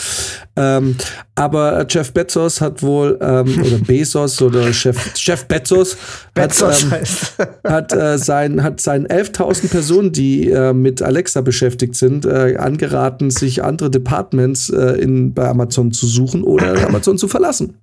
Ähm, 0.57 0.97
aber 1.35 1.85
Jeff 1.91 2.13
Bezos 2.13 2.61
hat 2.61 2.83
wohl, 2.83 3.19
ähm, 3.21 3.61
oder 3.61 3.79
Bezos 3.87 4.41
oder 4.41 4.73
Chef, 4.73 5.17
Chef 5.17 5.47
Bezos, 5.47 5.97
Bezos 6.35 6.89
hat, 6.89 7.35
ähm, 7.39 7.73
hat, 7.73 7.93
äh, 7.93 8.19
sein, 8.19 8.63
hat 8.63 8.81
seinen 8.81 9.09
11.000 9.09 9.69
Personen, 9.71 10.13
die 10.13 10.51
äh, 10.51 10.73
mit 10.73 11.03
Alexa 11.03 11.41
beschäftigt 11.41 11.97
sind, 11.97 12.25
äh, 12.25 12.57
angeraten, 12.59 13.33
sich 13.33 13.65
andere 13.65 13.91
Departments 13.91 14.71
äh, 14.71 15.01
in, 15.01 15.35
bei 15.35 15.49
Amazon 15.49 15.91
zu 15.91 16.07
suchen 16.07 16.44
oder 16.45 16.87
Amazon 16.87 17.19
zu 17.19 17.29
verlassen. 17.29 17.79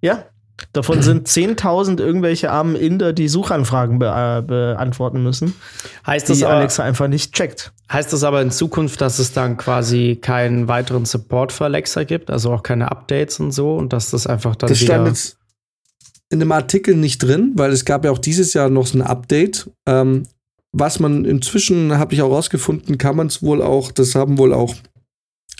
Ja, 0.00 0.26
Davon 0.72 1.02
sind 1.02 1.28
10.000 1.28 2.00
irgendwelche 2.00 2.50
armen 2.50 2.76
Inder, 2.76 3.12
die 3.12 3.28
Suchanfragen 3.28 3.98
be 3.98 4.06
äh, 4.06 4.42
beantworten 4.42 5.22
müssen. 5.22 5.54
Heißt 6.06 6.30
das 6.30 6.42
aber, 6.42 6.54
Alexa 6.54 6.82
einfach 6.82 7.08
nicht 7.08 7.34
checkt. 7.34 7.72
Heißt 7.90 8.12
das 8.12 8.24
aber 8.24 8.40
in 8.40 8.50
Zukunft, 8.50 9.00
dass 9.00 9.18
es 9.18 9.32
dann 9.32 9.56
quasi 9.56 10.18
keinen 10.20 10.68
weiteren 10.68 11.04
Support 11.04 11.52
für 11.52 11.64
Alexa 11.64 12.04
gibt, 12.04 12.30
also 12.30 12.52
auch 12.52 12.62
keine 12.62 12.90
Updates 12.90 13.40
und 13.40 13.52
so 13.52 13.76
und 13.76 13.92
dass 13.92 14.10
das 14.10 14.26
einfach 14.26 14.56
dann 14.56 14.68
Das 14.68 14.78
stand 14.78 15.00
wieder 15.00 15.10
jetzt 15.10 15.36
in 16.30 16.40
dem 16.40 16.52
Artikel 16.52 16.96
nicht 16.96 17.18
drin, 17.18 17.52
weil 17.56 17.72
es 17.72 17.84
gab 17.84 18.06
ja 18.06 18.10
auch 18.10 18.18
dieses 18.18 18.54
Jahr 18.54 18.70
noch 18.70 18.86
so 18.86 18.96
ein 18.96 19.02
Update. 19.02 19.70
Ähm, 19.86 20.22
was 20.72 20.98
man 20.98 21.26
inzwischen, 21.26 21.98
habe 21.98 22.14
ich 22.14 22.22
auch 22.22 22.30
rausgefunden, 22.30 22.96
kann 22.96 23.16
man 23.16 23.26
es 23.26 23.42
wohl 23.42 23.60
auch, 23.60 23.92
das 23.92 24.14
haben 24.14 24.38
wohl 24.38 24.54
auch 24.54 24.74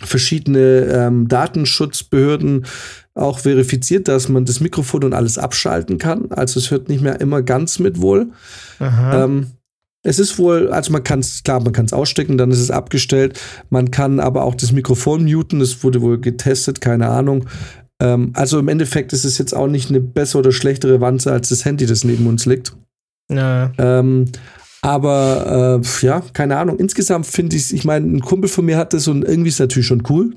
verschiedene 0.07 0.87
ähm, 0.93 1.29
Datenschutzbehörden 1.29 2.67
auch 3.15 3.41
verifiziert, 3.41 4.09
dass 4.09 4.29
man 4.29 4.45
das 4.45 4.61
Mikrofon 4.61 5.05
und 5.05 5.15
alles 5.15 5.39
abschalten 5.39 5.99
kann. 5.99 6.31
Also 6.31 6.59
es 6.59 6.71
hört 6.71 6.89
nicht 6.89 7.03
mehr 7.03 7.21
immer 7.21 7.43
ganz 7.43 7.79
mit 7.79 8.01
wohl. 8.01 8.29
Ähm, 9.25 9.47
es 10.03 10.19
ist 10.19 10.39
wohl, 10.39 10.73
also 10.73 10.93
man 10.93 11.05
kann 11.05 11.21
es, 11.21 11.43
klar, 11.43 11.63
man 11.63 11.73
kann 11.73 11.85
es 11.85 11.93
ausstecken, 11.93 12.37
dann 12.37 12.51
ist 12.51 12.59
es 12.59 12.71
abgestellt. 12.71 13.39
Man 13.71 13.91
kann 13.91 14.19
aber 14.19 14.43
auch 14.43 14.55
das 14.55 14.73
Mikrofon 14.73 15.25
muten, 15.25 15.61
das 15.61 15.85
wurde 15.85 16.01
wohl 16.01 16.21
getestet, 16.21 16.81
keine 16.81 17.09
Ahnung. 17.09 17.47
Ähm, 18.01 18.33
also 18.35 18.59
im 18.59 18.69
Endeffekt 18.69 19.13
ist 19.13 19.25
es 19.25 19.39
jetzt 19.39 19.55
auch 19.55 19.69
nicht 19.69 19.91
eine 19.91 20.01
bessere 20.01 20.41
oder 20.41 20.53
schlechtere 20.53 21.01
Wanze 21.01 21.33
als 21.33 21.51
das 21.51 21.65
Handy, 21.65 21.87
das 21.87 22.05
neben 22.05 22.27
uns 22.27 22.47
liegt. 22.47 22.75
ja. 23.79 24.43
Aber 24.85 25.81
äh, 25.83 26.07
ja, 26.07 26.23
keine 26.33 26.59
Ahnung. 26.59 26.79
Insgesamt 26.79 27.27
finde 27.27 27.57
ich 27.57 27.73
ich 27.73 27.85
meine, 27.85 28.07
ein 28.07 28.21
Kumpel 28.21 28.49
von 28.51 28.65
mir 28.65 28.77
hat 28.77 28.93
das 28.93 29.07
und 29.09 29.25
irgendwie 29.25 29.49
ist 29.51 29.61
natürlich 29.61 29.87
schon 29.87 30.03
cool, 30.11 30.35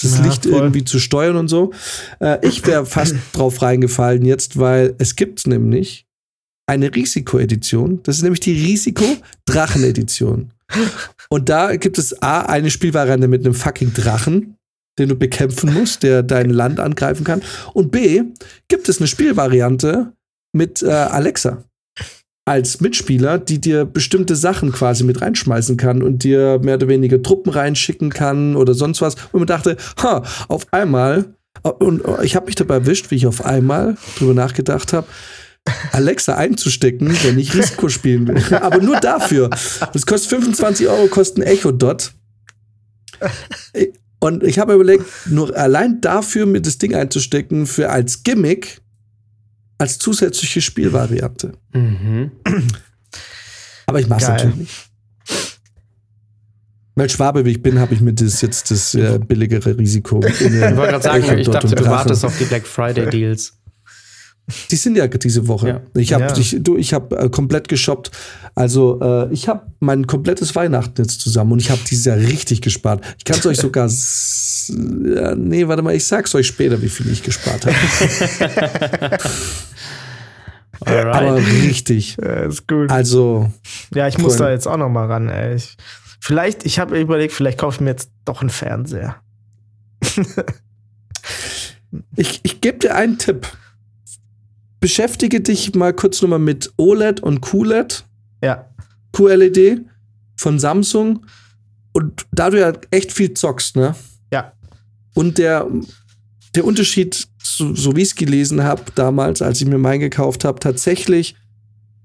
das 0.00 0.18
Ja, 0.18 0.24
Licht 0.24 0.44
voll. 0.44 0.52
irgendwie 0.52 0.84
zu 0.84 1.00
steuern 1.00 1.36
und 1.36 1.48
so. 1.48 1.72
Äh, 2.20 2.38
ich 2.46 2.64
wäre 2.66 2.86
fast 2.86 3.16
drauf 3.32 3.60
reingefallen 3.60 4.24
jetzt, 4.24 4.58
weil 4.58 4.94
es 4.98 5.16
gibt 5.16 5.46
nämlich 5.48 6.06
eine 6.68 6.94
Risikoedition. 6.94 8.00
Das 8.04 8.16
ist 8.16 8.22
nämlich 8.22 8.40
die 8.40 8.52
Risiko-Drachen-Edition. 8.52 10.52
Und 11.30 11.48
da 11.48 11.76
gibt 11.76 11.98
es 11.98 12.22
A, 12.22 12.42
eine 12.42 12.70
Spielvariante 12.70 13.26
mit 13.26 13.44
einem 13.44 13.54
fucking 13.54 13.94
Drachen, 13.94 14.56
den 14.98 15.08
du 15.08 15.16
bekämpfen 15.16 15.72
musst, 15.72 16.02
der 16.02 16.22
dein 16.22 16.50
Land 16.50 16.78
angreifen 16.78 17.24
kann. 17.24 17.42
Und 17.72 17.90
B, 17.90 18.22
gibt 18.68 18.88
es 18.88 18.98
eine 18.98 19.08
Spielvariante 19.08 20.12
mit 20.52 20.82
äh, 20.82 20.90
Alexa 20.90 21.64
als 22.48 22.80
Mitspieler, 22.80 23.38
die 23.38 23.60
dir 23.60 23.84
bestimmte 23.84 24.34
Sachen 24.34 24.72
quasi 24.72 25.04
mit 25.04 25.20
reinschmeißen 25.20 25.76
kann 25.76 26.02
und 26.02 26.24
dir 26.24 26.58
mehr 26.62 26.76
oder 26.76 26.88
weniger 26.88 27.22
Truppen 27.22 27.52
reinschicken 27.52 28.08
kann 28.08 28.56
oder 28.56 28.72
sonst 28.72 29.02
was. 29.02 29.16
Und 29.32 29.40
man 29.40 29.46
dachte, 29.46 29.76
ha, 30.02 30.22
auf 30.48 30.66
einmal, 30.70 31.34
und 31.78 32.02
ich 32.22 32.36
habe 32.36 32.46
mich 32.46 32.54
dabei 32.54 32.76
erwischt, 32.76 33.10
wie 33.10 33.16
ich 33.16 33.26
auf 33.26 33.44
einmal 33.44 33.98
drüber 34.16 34.32
nachgedacht 34.32 34.94
habe, 34.94 35.06
Alexa 35.92 36.36
einzustecken, 36.36 37.14
wenn 37.22 37.38
ich 37.38 37.54
Risiko 37.54 37.90
spielen 37.90 38.26
will. 38.26 38.42
Aber 38.62 38.78
nur 38.78 38.96
dafür. 38.96 39.50
Das 39.50 40.06
kostet 40.06 40.30
25 40.30 40.88
Euro, 40.88 41.08
kostet 41.08 41.44
ein 41.44 41.48
Echo 41.48 41.70
Dot. 41.70 42.12
Und 44.20 44.42
ich 44.42 44.58
habe 44.58 44.72
überlegt, 44.72 45.04
nur 45.26 45.54
allein 45.54 46.00
dafür 46.00 46.46
mir 46.46 46.62
das 46.62 46.78
Ding 46.78 46.94
einzustecken, 46.94 47.66
für 47.66 47.90
als 47.90 48.22
Gimmick, 48.22 48.80
als 49.78 49.98
zusätzliche 49.98 50.60
Spielvariante. 50.60 51.52
Mhm. 51.72 52.32
Aber 53.86 54.00
ich 54.00 54.08
mache 54.08 54.22
es 54.22 54.28
natürlich 54.28 54.56
nicht. 54.56 54.88
Weil 56.94 57.08
Schwabe 57.08 57.44
wie 57.44 57.52
ich 57.52 57.62
bin, 57.62 57.78
habe 57.78 57.94
ich 57.94 58.00
mir 58.00 58.12
das 58.12 58.40
jetzt 58.40 58.72
das 58.72 58.92
äh, 58.94 59.20
billigere 59.24 59.78
Risiko. 59.78 60.20
Ich 60.26 60.40
wollte 60.40 60.72
gerade 60.72 61.02
sagen, 61.02 61.38
ich 61.38 61.48
dachte, 61.48 61.74
du 61.74 61.86
wartest 61.86 62.24
auf. 62.24 62.32
auf 62.32 62.38
die 62.38 62.44
Black 62.44 62.66
Friday 62.66 63.08
Deals. 63.08 63.56
Die 64.70 64.76
sind 64.76 64.96
ja 64.96 65.06
diese 65.08 65.46
Woche. 65.46 65.68
Ja. 65.68 65.80
Ich 65.94 66.12
habe 66.12 66.24
Ja. 66.24 66.36
ich, 66.36 66.56
du, 66.60 66.76
ich 66.76 66.94
hab, 66.94 67.12
äh, 67.12 67.28
komplett 67.28 67.68
geshoppt. 67.68 68.10
Also 68.54 68.98
äh, 69.00 69.32
ich 69.32 69.46
habe 69.48 69.66
mein 69.80 70.06
komplettes 70.06 70.54
Weihnachten 70.56 71.02
jetzt 71.02 71.20
zusammen 71.20 71.52
und 71.52 71.60
ich 71.60 71.70
habe 71.70 71.80
dieses 71.88 72.06
Jahr 72.06 72.16
richtig 72.16 72.62
gespart. 72.62 73.04
Ich 73.18 73.24
kann 73.24 73.38
es 73.38 73.46
euch 73.46 73.58
sogar. 73.58 73.88
Ja, 74.70 75.34
nee, 75.34 75.66
warte 75.66 75.80
mal, 75.82 75.94
ich 75.94 76.04
sag's 76.06 76.34
euch 76.34 76.46
später, 76.46 76.82
wie 76.82 76.90
viel 76.90 77.10
ich 77.10 77.22
gespart 77.22 77.64
habe. 77.64 77.74
Aber 80.80 81.36
richtig. 81.36 82.16
Ja, 82.22 82.44
ist 82.44 82.68
gut. 82.68 82.90
Also, 82.90 83.50
Ja, 83.94 84.08
ich 84.08 84.18
muss 84.18 84.34
Cool. 84.34 84.38
da 84.40 84.50
jetzt 84.50 84.66
auch 84.68 84.76
noch 84.76 84.88
mal 84.90 85.06
ran, 85.06 85.28
ey. 85.28 85.54
Ich, 85.56 85.76
vielleicht, 86.20 86.66
ich 86.66 86.78
habe 86.78 87.00
überlegt, 87.00 87.32
vielleicht 87.32 87.58
kaufe 87.58 87.76
ich 87.76 87.80
mir 87.80 87.90
jetzt 87.90 88.10
doch 88.26 88.40
einen 88.42 88.50
Fernseher. 88.50 89.16
ich, 92.16 92.40
ich 92.42 92.60
gebe 92.60 92.78
dir 92.78 92.94
einen 92.94 93.18
Tipp. 93.18 93.46
Beschäftige 94.80 95.40
dich 95.40 95.74
mal 95.74 95.92
kurz 95.92 96.22
nochmal 96.22 96.38
mit 96.38 96.72
OLED 96.76 97.20
und 97.20 97.40
QLED. 97.40 98.04
Ja. 98.42 98.68
QLED 99.12 99.84
von 100.36 100.58
Samsung. 100.58 101.26
Und 101.92 102.26
da 102.32 102.50
du 102.50 102.60
ja 102.60 102.72
echt 102.90 103.12
viel 103.12 103.34
zockst, 103.34 103.76
ne? 103.76 103.94
Ja. 104.32 104.52
Und 105.14 105.38
der, 105.38 105.66
der 106.54 106.64
Unterschied, 106.64 107.26
so, 107.42 107.74
so 107.74 107.96
wie 107.96 108.02
ich 108.02 108.08
es 108.08 108.14
gelesen 108.14 108.62
habe 108.62 108.82
damals, 108.94 109.42
als 109.42 109.60
ich 109.60 109.66
mir 109.66 109.78
meinen 109.78 110.00
gekauft 110.00 110.44
habe, 110.44 110.60
tatsächlich 110.60 111.34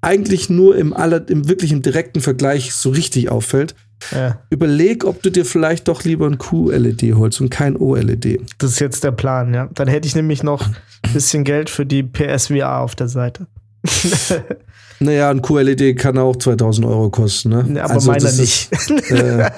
eigentlich 0.01 0.49
nur 0.49 0.75
im, 0.75 0.93
aller, 0.93 1.27
im 1.29 1.47
wirklich 1.47 1.71
im 1.71 1.81
direkten 1.81 2.21
Vergleich 2.21 2.73
so 2.73 2.89
richtig 2.89 3.29
auffällt. 3.29 3.75
Ja. 4.11 4.39
Überleg, 4.49 5.05
ob 5.05 5.21
du 5.21 5.31
dir 5.31 5.45
vielleicht 5.45 5.87
doch 5.87 6.03
lieber 6.03 6.27
ein 6.27 6.37
QLED 6.37 7.13
holst 7.15 7.41
und 7.41 7.49
kein 7.49 7.77
OLED. 7.77 8.41
Das 8.57 8.71
ist 8.71 8.79
jetzt 8.79 9.03
der 9.03 9.11
Plan, 9.11 9.53
ja. 9.53 9.69
Dann 9.73 9.87
hätte 9.87 10.07
ich 10.07 10.15
nämlich 10.15 10.43
noch 10.43 10.67
ein 10.67 11.13
bisschen 11.13 11.43
Geld 11.43 11.69
für 11.69 11.85
die 11.85 12.03
PSVR 12.03 12.79
auf 12.79 12.95
der 12.95 13.07
Seite. 13.07 13.47
Naja, 14.99 15.29
ein 15.29 15.41
QLED 15.41 15.97
kann 15.97 16.17
auch 16.17 16.35
2000 16.35 16.87
Euro 16.87 17.09
kosten, 17.09 17.49
ne? 17.49 17.65
Ja, 17.75 17.85
aber 17.85 17.95
Also 17.95 18.11
meiner 18.11 18.31
nicht. 18.31 18.71
Ist, 18.71 19.11
äh, 19.11 19.49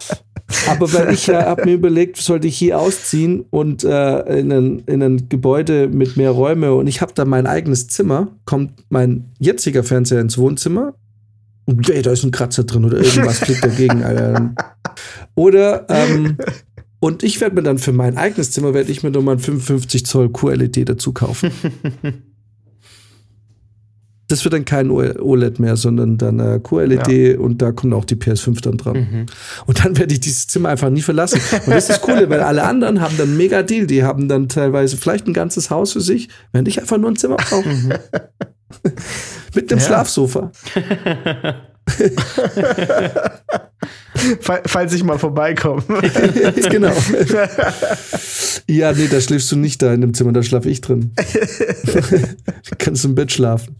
aber 0.68 0.92
weil 0.92 1.12
ich 1.12 1.28
äh, 1.28 1.34
habe 1.34 1.64
mir 1.64 1.72
überlegt, 1.72 2.16
sollte 2.16 2.46
ich 2.46 2.56
hier 2.56 2.78
ausziehen 2.78 3.44
und 3.50 3.82
äh, 3.82 4.20
in, 4.38 4.52
ein, 4.52 4.78
in 4.86 5.02
ein 5.02 5.28
Gebäude 5.28 5.88
mit 5.88 6.16
mehr 6.16 6.30
Räume 6.30 6.74
und 6.74 6.86
ich 6.86 7.00
habe 7.00 7.12
da 7.14 7.24
mein 7.24 7.46
eigenes 7.46 7.88
Zimmer, 7.88 8.28
kommt 8.44 8.84
mein 8.88 9.32
jetziger 9.38 9.82
Fernseher 9.82 10.20
ins 10.20 10.38
Wohnzimmer 10.38 10.94
ey, 11.66 12.02
da 12.02 12.12
ist 12.12 12.24
ein 12.24 12.30
Kratzer 12.30 12.64
drin 12.64 12.84
oder 12.84 12.98
irgendwas 12.98 13.38
fliegt 13.38 13.64
dagegen. 13.64 14.02
Alter. 14.02 14.54
Oder 15.34 15.86
ähm, 15.88 16.36
und 17.00 17.22
ich 17.22 17.40
werde 17.40 17.56
mir 17.56 17.62
dann 17.62 17.78
für 17.78 17.92
mein 17.92 18.16
eigenes 18.16 18.50
Zimmer 18.52 18.72
werde 18.72 18.90
ich 18.90 19.02
mir 19.02 19.10
nochmal 19.10 19.36
ein 19.36 19.40
55 19.40 20.06
Zoll 20.06 20.32
QLED 20.32 20.88
dazu 20.88 21.12
kaufen. 21.12 21.50
Das 24.26 24.42
wird 24.42 24.54
dann 24.54 24.64
kein 24.64 24.90
OLED 24.90 25.58
mehr, 25.60 25.76
sondern 25.76 26.16
dann 26.16 26.40
äh, 26.40 26.58
QLED 26.58 27.38
und 27.38 27.60
da 27.60 27.72
kommt 27.72 27.92
auch 27.92 28.06
die 28.06 28.16
PS5 28.16 28.62
dann 28.62 28.78
dran. 28.78 28.96
Mhm. 28.96 29.26
Und 29.66 29.84
dann 29.84 29.98
werde 29.98 30.14
ich 30.14 30.20
dieses 30.20 30.46
Zimmer 30.46 30.70
einfach 30.70 30.88
nie 30.88 31.02
verlassen. 31.02 31.40
Und 31.66 31.68
das 31.68 31.84
ist 31.84 31.90
das 31.90 32.00
Coole, 32.00 32.30
weil 32.30 32.40
alle 32.40 32.64
anderen 32.64 33.02
haben 33.02 33.16
dann 33.18 33.28
einen 33.28 33.36
mega 33.36 33.62
Deal. 33.62 33.86
Die 33.86 34.02
haben 34.02 34.26
dann 34.26 34.48
teilweise 34.48 34.96
vielleicht 34.96 35.26
ein 35.26 35.34
ganzes 35.34 35.68
Haus 35.68 35.92
für 35.92 36.00
sich, 36.00 36.30
während 36.52 36.68
ich 36.68 36.80
einfach 36.80 36.96
nur 36.96 37.10
ein 37.10 37.16
Zimmer 37.16 37.36
brauche. 37.36 38.00
Mit 39.54 39.70
einem 39.70 39.80
Ja. 39.80 39.86
Schlafsofa. 39.86 40.50
Fall- 44.40 44.62
Falls 44.66 44.92
ich 44.94 45.04
mal 45.04 45.18
vorbeikomme. 45.18 45.82
genau. 46.70 46.92
ja, 48.68 48.92
nee, 48.92 49.08
da 49.08 49.20
schläfst 49.20 49.50
du 49.52 49.56
nicht 49.56 49.82
da 49.82 49.92
in 49.92 50.00
dem 50.00 50.14
Zimmer, 50.14 50.32
da 50.32 50.42
schlafe 50.42 50.70
ich 50.70 50.80
drin. 50.80 51.12
du 51.16 52.76
kannst 52.78 53.04
im 53.04 53.14
Bett 53.14 53.32
schlafen. 53.32 53.76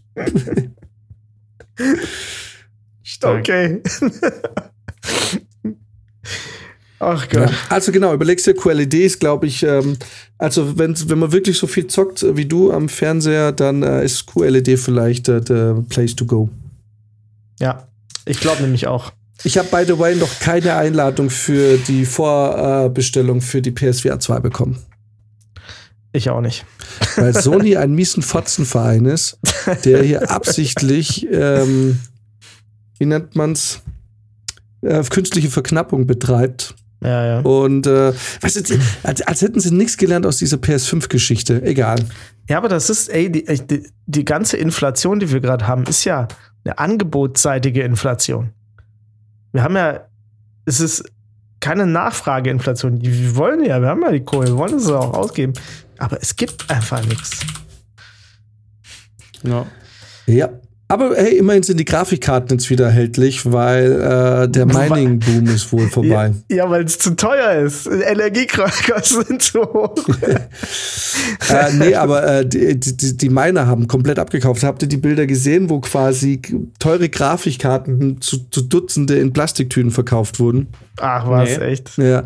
okay. 3.23 3.81
Ach 6.99 7.27
Ja. 7.31 7.45
Gott. 7.45 7.53
Also 7.69 7.91
genau, 7.91 8.13
überlegst 8.13 8.47
dir 8.47 8.53
QLED 8.53 8.93
ist, 8.93 9.19
glaube 9.19 9.47
ich, 9.47 9.63
ähm, 9.63 9.97
also 10.37 10.77
wenn's, 10.77 11.09
wenn 11.09 11.19
man 11.19 11.31
wirklich 11.31 11.57
so 11.57 11.67
viel 11.67 11.87
zockt 11.87 12.23
äh, 12.23 12.37
wie 12.37 12.45
du 12.45 12.71
am 12.71 12.89
Fernseher, 12.89 13.51
dann 13.51 13.83
äh, 13.83 14.03
ist 14.05 14.25
QLED 14.27 14.79
vielleicht 14.79 15.27
äh, 15.29 15.41
der 15.41 15.83
Place 15.89 16.15
to 16.15 16.25
go. 16.25 16.49
Ja. 17.59 17.87
Ich 18.25 18.39
glaube 18.39 18.63
nämlich 18.63 18.87
auch. 18.87 19.11
Ich 19.43 19.57
habe, 19.57 19.67
by 19.69 19.83
the 19.85 19.99
way, 19.99 20.15
noch 20.15 20.39
keine 20.39 20.75
Einladung 20.75 21.29
für 21.29 21.77
die 21.77 22.05
Vorbestellung 22.05 23.41
für 23.41 23.61
die 23.61 23.71
PSVR 23.71 24.19
2 24.19 24.39
bekommen. 24.39 24.77
Ich 26.13 26.29
auch 26.29 26.41
nicht. 26.41 26.65
Weil 27.17 27.33
Sony 27.39 27.75
ein 27.75 27.93
miesen 27.93 28.23
Fotzenverein 28.23 29.05
ist, 29.05 29.37
der 29.83 30.01
hier 30.01 30.31
absichtlich, 30.31 31.27
ähm, 31.29 31.99
wie 32.97 33.05
nennt 33.05 33.35
man's, 33.35 33.81
äh, 34.81 35.03
künstliche 35.03 35.49
Verknappung 35.49 36.07
betreibt. 36.07 36.73
Ja, 37.05 37.25
ja. 37.25 37.39
Und 37.41 37.85
äh, 37.85 38.13
weißt 38.41 38.69
du, 38.69 38.79
als, 39.03 39.21
als 39.21 39.41
hätten 39.41 39.59
sie 39.59 39.73
nichts 39.73 39.97
gelernt 39.97 40.25
aus 40.25 40.37
dieser 40.37 40.57
PS5-Geschichte. 40.57 41.61
Egal. 41.61 41.99
Ja, 42.49 42.57
aber 42.57 42.67
das 42.67 42.89
ist, 42.89 43.09
ey, 43.09 43.31
die, 43.31 43.43
die, 43.43 43.87
die 44.07 44.25
ganze 44.25 44.57
Inflation, 44.57 45.19
die 45.19 45.31
wir 45.31 45.39
gerade 45.39 45.67
haben, 45.67 45.83
ist 45.83 46.03
ja 46.03 46.27
eine 46.63 46.79
angebotsseitige 46.79 47.83
Inflation. 47.83 48.51
Wir 49.51 49.61
haben 49.61 49.75
ja, 49.75 50.07
es 50.65 50.79
ist 50.79 51.03
keine 51.59 51.85
Nachfrageinflation. 51.85 53.01
Wir 53.01 53.35
wollen 53.35 53.63
ja, 53.63 53.79
wir 53.81 53.87
haben 53.87 54.01
ja 54.01 54.11
die 54.11 54.23
Kohle, 54.23 54.47
wir 54.47 54.57
wollen 54.57 54.75
es 54.75 54.87
auch 54.87 55.13
ausgeben. 55.13 55.53
Aber 55.99 56.17
es 56.21 56.35
gibt 56.35 56.69
einfach 56.69 57.05
nichts. 57.05 57.39
Ja. 59.43 59.65
Ja. 60.25 60.49
Aber 60.87 61.15
hey, 61.15 61.37
immerhin 61.37 61.63
sind 61.63 61.79
die 61.79 61.85
Grafikkarten 61.85 62.57
jetzt 62.57 62.69
wieder 62.69 62.85
erhältlich, 62.85 63.51
weil 63.51 63.91
äh, 63.91 64.47
der 64.47 64.67
Mining-Boom 64.67 65.47
ist 65.47 65.73
wohl 65.73 65.87
vorbei. 65.89 66.33
Ja, 66.47 66.57
ja 66.57 66.69
weil 66.69 66.83
es 66.83 66.99
zu 66.99 67.15
teuer 67.15 67.53
ist. 67.63 67.87
Energiekosten 67.87 69.23
sind 69.27 69.41
zu 69.41 69.61
hoch. 69.61 69.95
äh, 71.49 71.73
nee, 71.73 71.95
aber 71.95 72.27
äh, 72.27 72.45
die, 72.47 72.79
die, 72.79 73.17
die 73.17 73.29
Miner 73.29 73.65
haben 73.65 73.87
komplett 73.87 74.19
abgekauft. 74.19 74.63
Habt 74.63 74.83
ihr 74.83 74.87
die 74.87 74.97
Bilder 74.97 75.25
gesehen, 75.25 75.71
wo 75.71 75.79
quasi 75.79 76.41
teure 76.77 77.09
Grafikkarten 77.09 78.21
zu, 78.21 78.47
zu 78.51 78.61
Dutzende 78.61 79.17
in 79.17 79.33
Plastiktüten 79.33 79.89
verkauft 79.89 80.39
wurden? 80.39 80.67
Ach, 80.97 81.27
was, 81.27 81.57
nee. 81.57 81.65
echt? 81.65 81.97
Ja. 81.97 82.23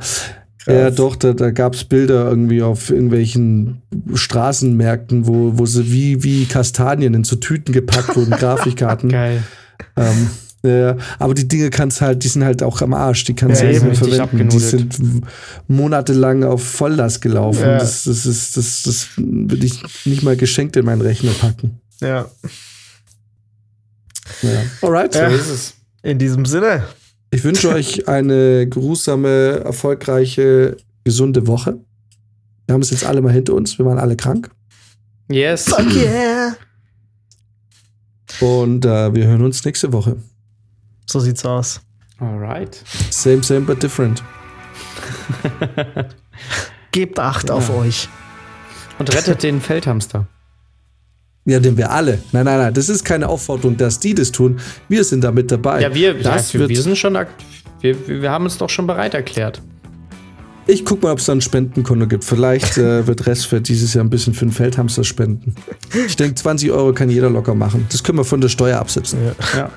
Ja, 0.68 0.92
doch, 0.92 1.16
da, 1.16 1.34
da 1.34 1.52
gab 1.52 1.74
es 1.74 1.84
Bilder 1.84 2.30
irgendwie 2.30 2.62
auf 2.62 2.90
irgendwelchen 2.90 3.82
Straßenmärkten, 4.14 5.26
wo, 5.26 5.58
wo 5.58 5.66
sie 5.66 5.92
wie, 5.92 6.24
wie 6.24 6.46
Kastanien 6.46 7.14
in 7.14 7.24
so 7.24 7.38
Tüten 7.38 7.74
gepackt 7.74 8.16
wurden, 8.16 8.32
Grafikkarten. 8.40 9.10
Geil. 9.10 9.44
Ähm, 9.96 10.30
ja, 10.62 10.98
aber 11.18 11.34
die 11.34 11.48
Dinge 11.48 11.70
kannst 11.70 12.02
halt, 12.02 12.24
die 12.24 12.28
sind 12.28 12.44
halt 12.44 12.62
auch 12.64 12.82
am 12.82 12.94
Arsch, 12.94 13.24
die 13.24 13.34
kannst 13.34 13.62
du 13.62 13.66
ja, 13.66 13.72
nicht 13.72 13.84
mehr 13.84 13.96
verwenden. 13.96 14.50
Die 14.50 14.60
sind 14.60 15.00
monatelang 15.70 16.44
auf 16.44 16.62
Volllast 16.62 17.22
gelaufen. 17.22 17.62
Ja. 17.62 17.78
Das, 17.78 18.04
das, 18.04 18.26
ist, 18.26 18.58
das, 18.58 18.84
das 18.84 19.08
würde 19.16 19.66
ich 19.66 19.82
nicht 20.06 20.24
mal 20.24 20.36
geschenkt 20.36 20.76
in 20.76 20.86
meinen 20.86 21.02
Rechner 21.02 21.32
packen. 21.32 21.80
Ja. 22.02 22.30
ja. 24.42 24.62
Alright. 24.82 25.14
So 25.14 25.22
ist 25.22 25.50
es. 25.50 25.74
In 26.04 26.20
diesem 26.20 26.46
Sinne. 26.46 26.84
Ich 27.32 27.44
wünsche 27.44 27.70
euch 27.74 28.08
eine 28.08 28.68
geruhsame, 28.68 29.62
erfolgreiche, 29.64 30.78
gesunde 31.04 31.48
Woche. 31.48 31.80
Wir 32.66 32.74
haben 32.74 32.82
es 32.82 32.92
jetzt 32.92 33.06
alle 33.06 33.22
mal 33.22 33.34
hinter 33.34 33.54
uns. 33.54 33.78
Wir 33.78 33.86
waren 33.86 33.98
alle 33.98 34.16
krank. 34.16 34.50
Yes. 35.30 35.66
Fuck 35.66 35.96
yeah. 35.96 36.56
Und 38.42 38.86
äh, 38.86 39.14
wir 39.14 39.28
hören 39.28 39.44
uns 39.44 39.66
nächste 39.66 39.92
Woche. 39.92 40.18
So 41.06 41.20
sieht's 41.20 41.44
aus. 41.46 41.82
Alright. 42.20 42.84
Same, 43.10 43.44
same, 43.44 43.62
but 43.62 43.82
different. 43.82 44.24
Gebt 46.92 47.20
Acht 47.20 47.50
ja. 47.50 47.56
auf 47.56 47.70
euch. 47.70 48.08
Und 48.98 49.14
rettet 49.16 49.44
den 49.44 49.62
Feldhamster. 49.62 50.28
Ja, 51.50 51.60
denn 51.60 51.78
wir 51.78 51.92
alle. 51.92 52.20
Nein, 52.32 52.46
nein, 52.46 52.60
nein, 52.60 52.74
das 52.74 52.90
ist 52.90 53.04
keine 53.04 53.28
Aufforderung, 53.28 53.78
dass 53.78 54.00
die 54.00 54.14
das 54.14 54.32
tun. 54.32 54.60
Wir 54.88 55.04
sind 55.04 55.24
da 55.24 55.32
mit 55.32 55.52
dabei. 55.52 55.82
Ja, 55.82 55.94
wir, 55.94 56.14
das 56.14 56.54
ja, 56.54 56.60
wir, 56.60 56.70
wir 56.70 56.82
sind 56.82 56.98
schon, 56.98 57.18
wir, 57.82 58.08
wir 58.08 58.32
haben 58.32 58.44
uns 58.46 58.58
doch 58.58 58.70
schon 58.70 58.88
bereit 58.88 59.14
erklärt. 59.14 59.62
Ich 60.68 60.86
guck 60.86 61.02
mal, 61.02 61.12
ob 61.12 61.18
es 61.18 61.26
da 61.26 61.32
ein 61.32 61.42
Spendenkonto 61.42 62.06
gibt. 62.06 62.24
Vielleicht 62.24 62.78
äh, 62.78 63.08
wird 63.08 63.26
Restfett 63.26 63.68
dieses 63.68 63.96
Jahr 63.96 64.04
ein 64.04 64.12
bisschen 64.12 64.36
für 64.36 64.46
den 64.46 64.52
Feldhamster 64.52 65.04
spenden. 65.04 65.56
Ich 66.06 66.16
denke, 66.16 66.36
20 66.36 66.72
Euro 66.72 66.94
kann 66.94 67.10
jeder 67.10 67.32
locker 67.32 67.56
machen. 67.56 67.88
Das 67.92 68.04
können 68.04 68.20
wir 68.20 68.26
von 68.26 68.40
der 68.40 68.50
Steuer 68.50 68.78
absetzen. 68.78 69.20
Ja. 69.26 69.58
ja. 69.58 69.72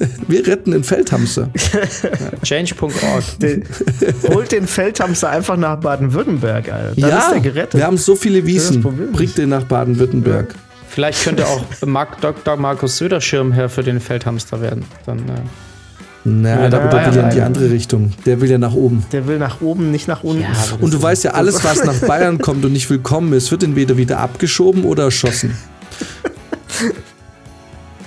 Wir 0.28 0.46
retten 0.46 0.72
den 0.72 0.84
Feldhamster. 0.84 1.50
Change.org. 2.42 2.92
Holt 4.28 4.52
den 4.52 4.66
Feldhamster 4.66 5.30
einfach 5.30 5.56
nach 5.56 5.78
Baden-Württemberg, 5.80 6.72
Alter. 6.72 7.00
Dann 7.00 7.10
ja, 7.10 7.18
ist 7.18 7.30
der 7.32 7.40
gerettet. 7.40 7.74
Wir 7.74 7.86
haben 7.86 7.98
so 7.98 8.16
viele 8.16 8.44
Wiesen. 8.46 8.82
Bringt 9.12 9.36
den 9.36 9.50
nach 9.50 9.64
Baden-Württemberg. 9.64 10.54
Vielleicht 10.88 11.22
könnte 11.22 11.46
auch 11.46 11.62
Mark, 11.86 12.20
Dr. 12.20 12.56
Markus 12.56 12.96
Söder 12.96 13.20
Schirmherr 13.20 13.68
für 13.68 13.82
den 13.82 14.00
Feldhamster 14.00 14.60
werden. 14.60 14.84
Dann, 15.06 15.18
äh 15.20 15.42
na, 16.24 16.66
aber 16.66 16.68
der 16.68 17.06
will 17.06 17.16
ja 17.16 17.28
in 17.28 17.34
die 17.34 17.40
andere 17.40 17.70
Richtung. 17.70 18.12
Der 18.26 18.40
will 18.40 18.50
ja 18.50 18.58
nach 18.58 18.74
oben. 18.74 19.04
Der 19.12 19.26
will 19.26 19.38
nach 19.38 19.60
oben, 19.62 19.90
nicht 19.90 20.06
nach 20.06 20.22
unten. 20.22 20.42
Ja, 20.42 20.50
und 20.78 20.92
du 20.92 21.00
weißt 21.00 21.24
ja, 21.24 21.30
alles, 21.30 21.64
was 21.64 21.84
nach 21.84 21.98
Bayern 22.06 22.38
kommt 22.38 22.64
und 22.64 22.72
nicht 22.72 22.90
willkommen 22.90 23.32
ist, 23.32 23.50
wird 23.50 23.62
entweder 23.62 23.96
wieder 23.96 24.18
abgeschoben 24.18 24.84
oder 24.84 25.04
erschossen. 25.04 25.56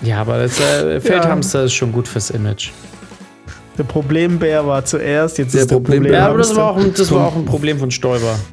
Ja, 0.03 0.21
aber 0.21 0.39
das 0.39 0.59
äh, 0.59 0.99
Feldhamster 1.01 1.59
ja. 1.59 1.65
ist 1.65 1.73
schon 1.73 1.91
gut 1.91 2.07
fürs 2.07 2.29
Image. 2.29 2.71
Der 3.77 3.83
Problembär 3.83 4.65
war 4.67 4.85
zuerst, 4.85 5.37
jetzt 5.39 5.53
der 5.53 5.61
ist 5.61 5.71
der 5.71 5.75
Problembär. 5.77 6.11
Problem 6.11 6.21
ja, 6.21 6.27
aber 6.27 6.37
das, 6.37 6.55
war 6.55 6.71
auch, 6.71 6.77
ein, 6.77 6.93
das 6.93 7.11
war 7.11 7.27
auch 7.27 7.35
ein 7.35 7.45
Problem 7.45 7.79
von 7.79 7.91
Stoiber. 7.91 8.37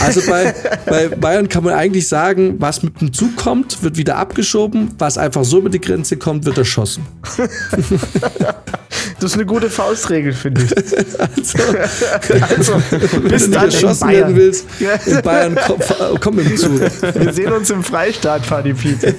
Also 0.00 0.22
bei, 0.28 0.54
bei 0.86 1.08
Bayern 1.08 1.48
kann 1.48 1.64
man 1.64 1.74
eigentlich 1.74 2.08
sagen, 2.08 2.56
was 2.58 2.82
mit 2.82 3.00
dem 3.00 3.12
Zug 3.12 3.36
kommt, 3.36 3.82
wird 3.82 3.96
wieder 3.96 4.16
abgeschoben, 4.16 4.92
was 4.98 5.18
einfach 5.18 5.44
so 5.44 5.58
über 5.58 5.68
die 5.68 5.80
Grenze 5.80 6.16
kommt, 6.16 6.44
wird 6.44 6.58
erschossen. 6.58 7.06
Das 9.24 9.32
ist 9.32 9.38
eine 9.38 9.46
gute 9.46 9.70
Faustregel, 9.70 10.34
finde 10.34 10.64
ich. 10.64 10.70
Also, 12.46 12.74
also 12.74 13.20
bis 13.20 13.50
du 13.50 13.56
erschossen 13.56 14.10
werden 14.10 14.36
willst, 14.36 14.66
in 15.06 15.22
Bayern 15.22 15.58
komm, 15.66 15.78
komm 16.20 16.38
im 16.40 16.54
Zug. 16.58 16.78
Wir 16.78 17.32
sehen 17.32 17.50
uns 17.54 17.70
im 17.70 17.82
Freistaat, 17.82 18.46
Paddy 18.46 18.74
Pete. 18.74 19.14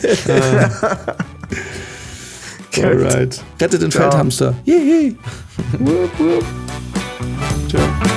Alright. 2.84 3.42
Rettet 3.60 3.82
den 3.82 3.92
Feldhamster. 3.92 4.54
Yay. 4.66 5.16
Wupp, 5.80 6.20
wupp. 6.20 6.46
Ciao. 7.68 8.15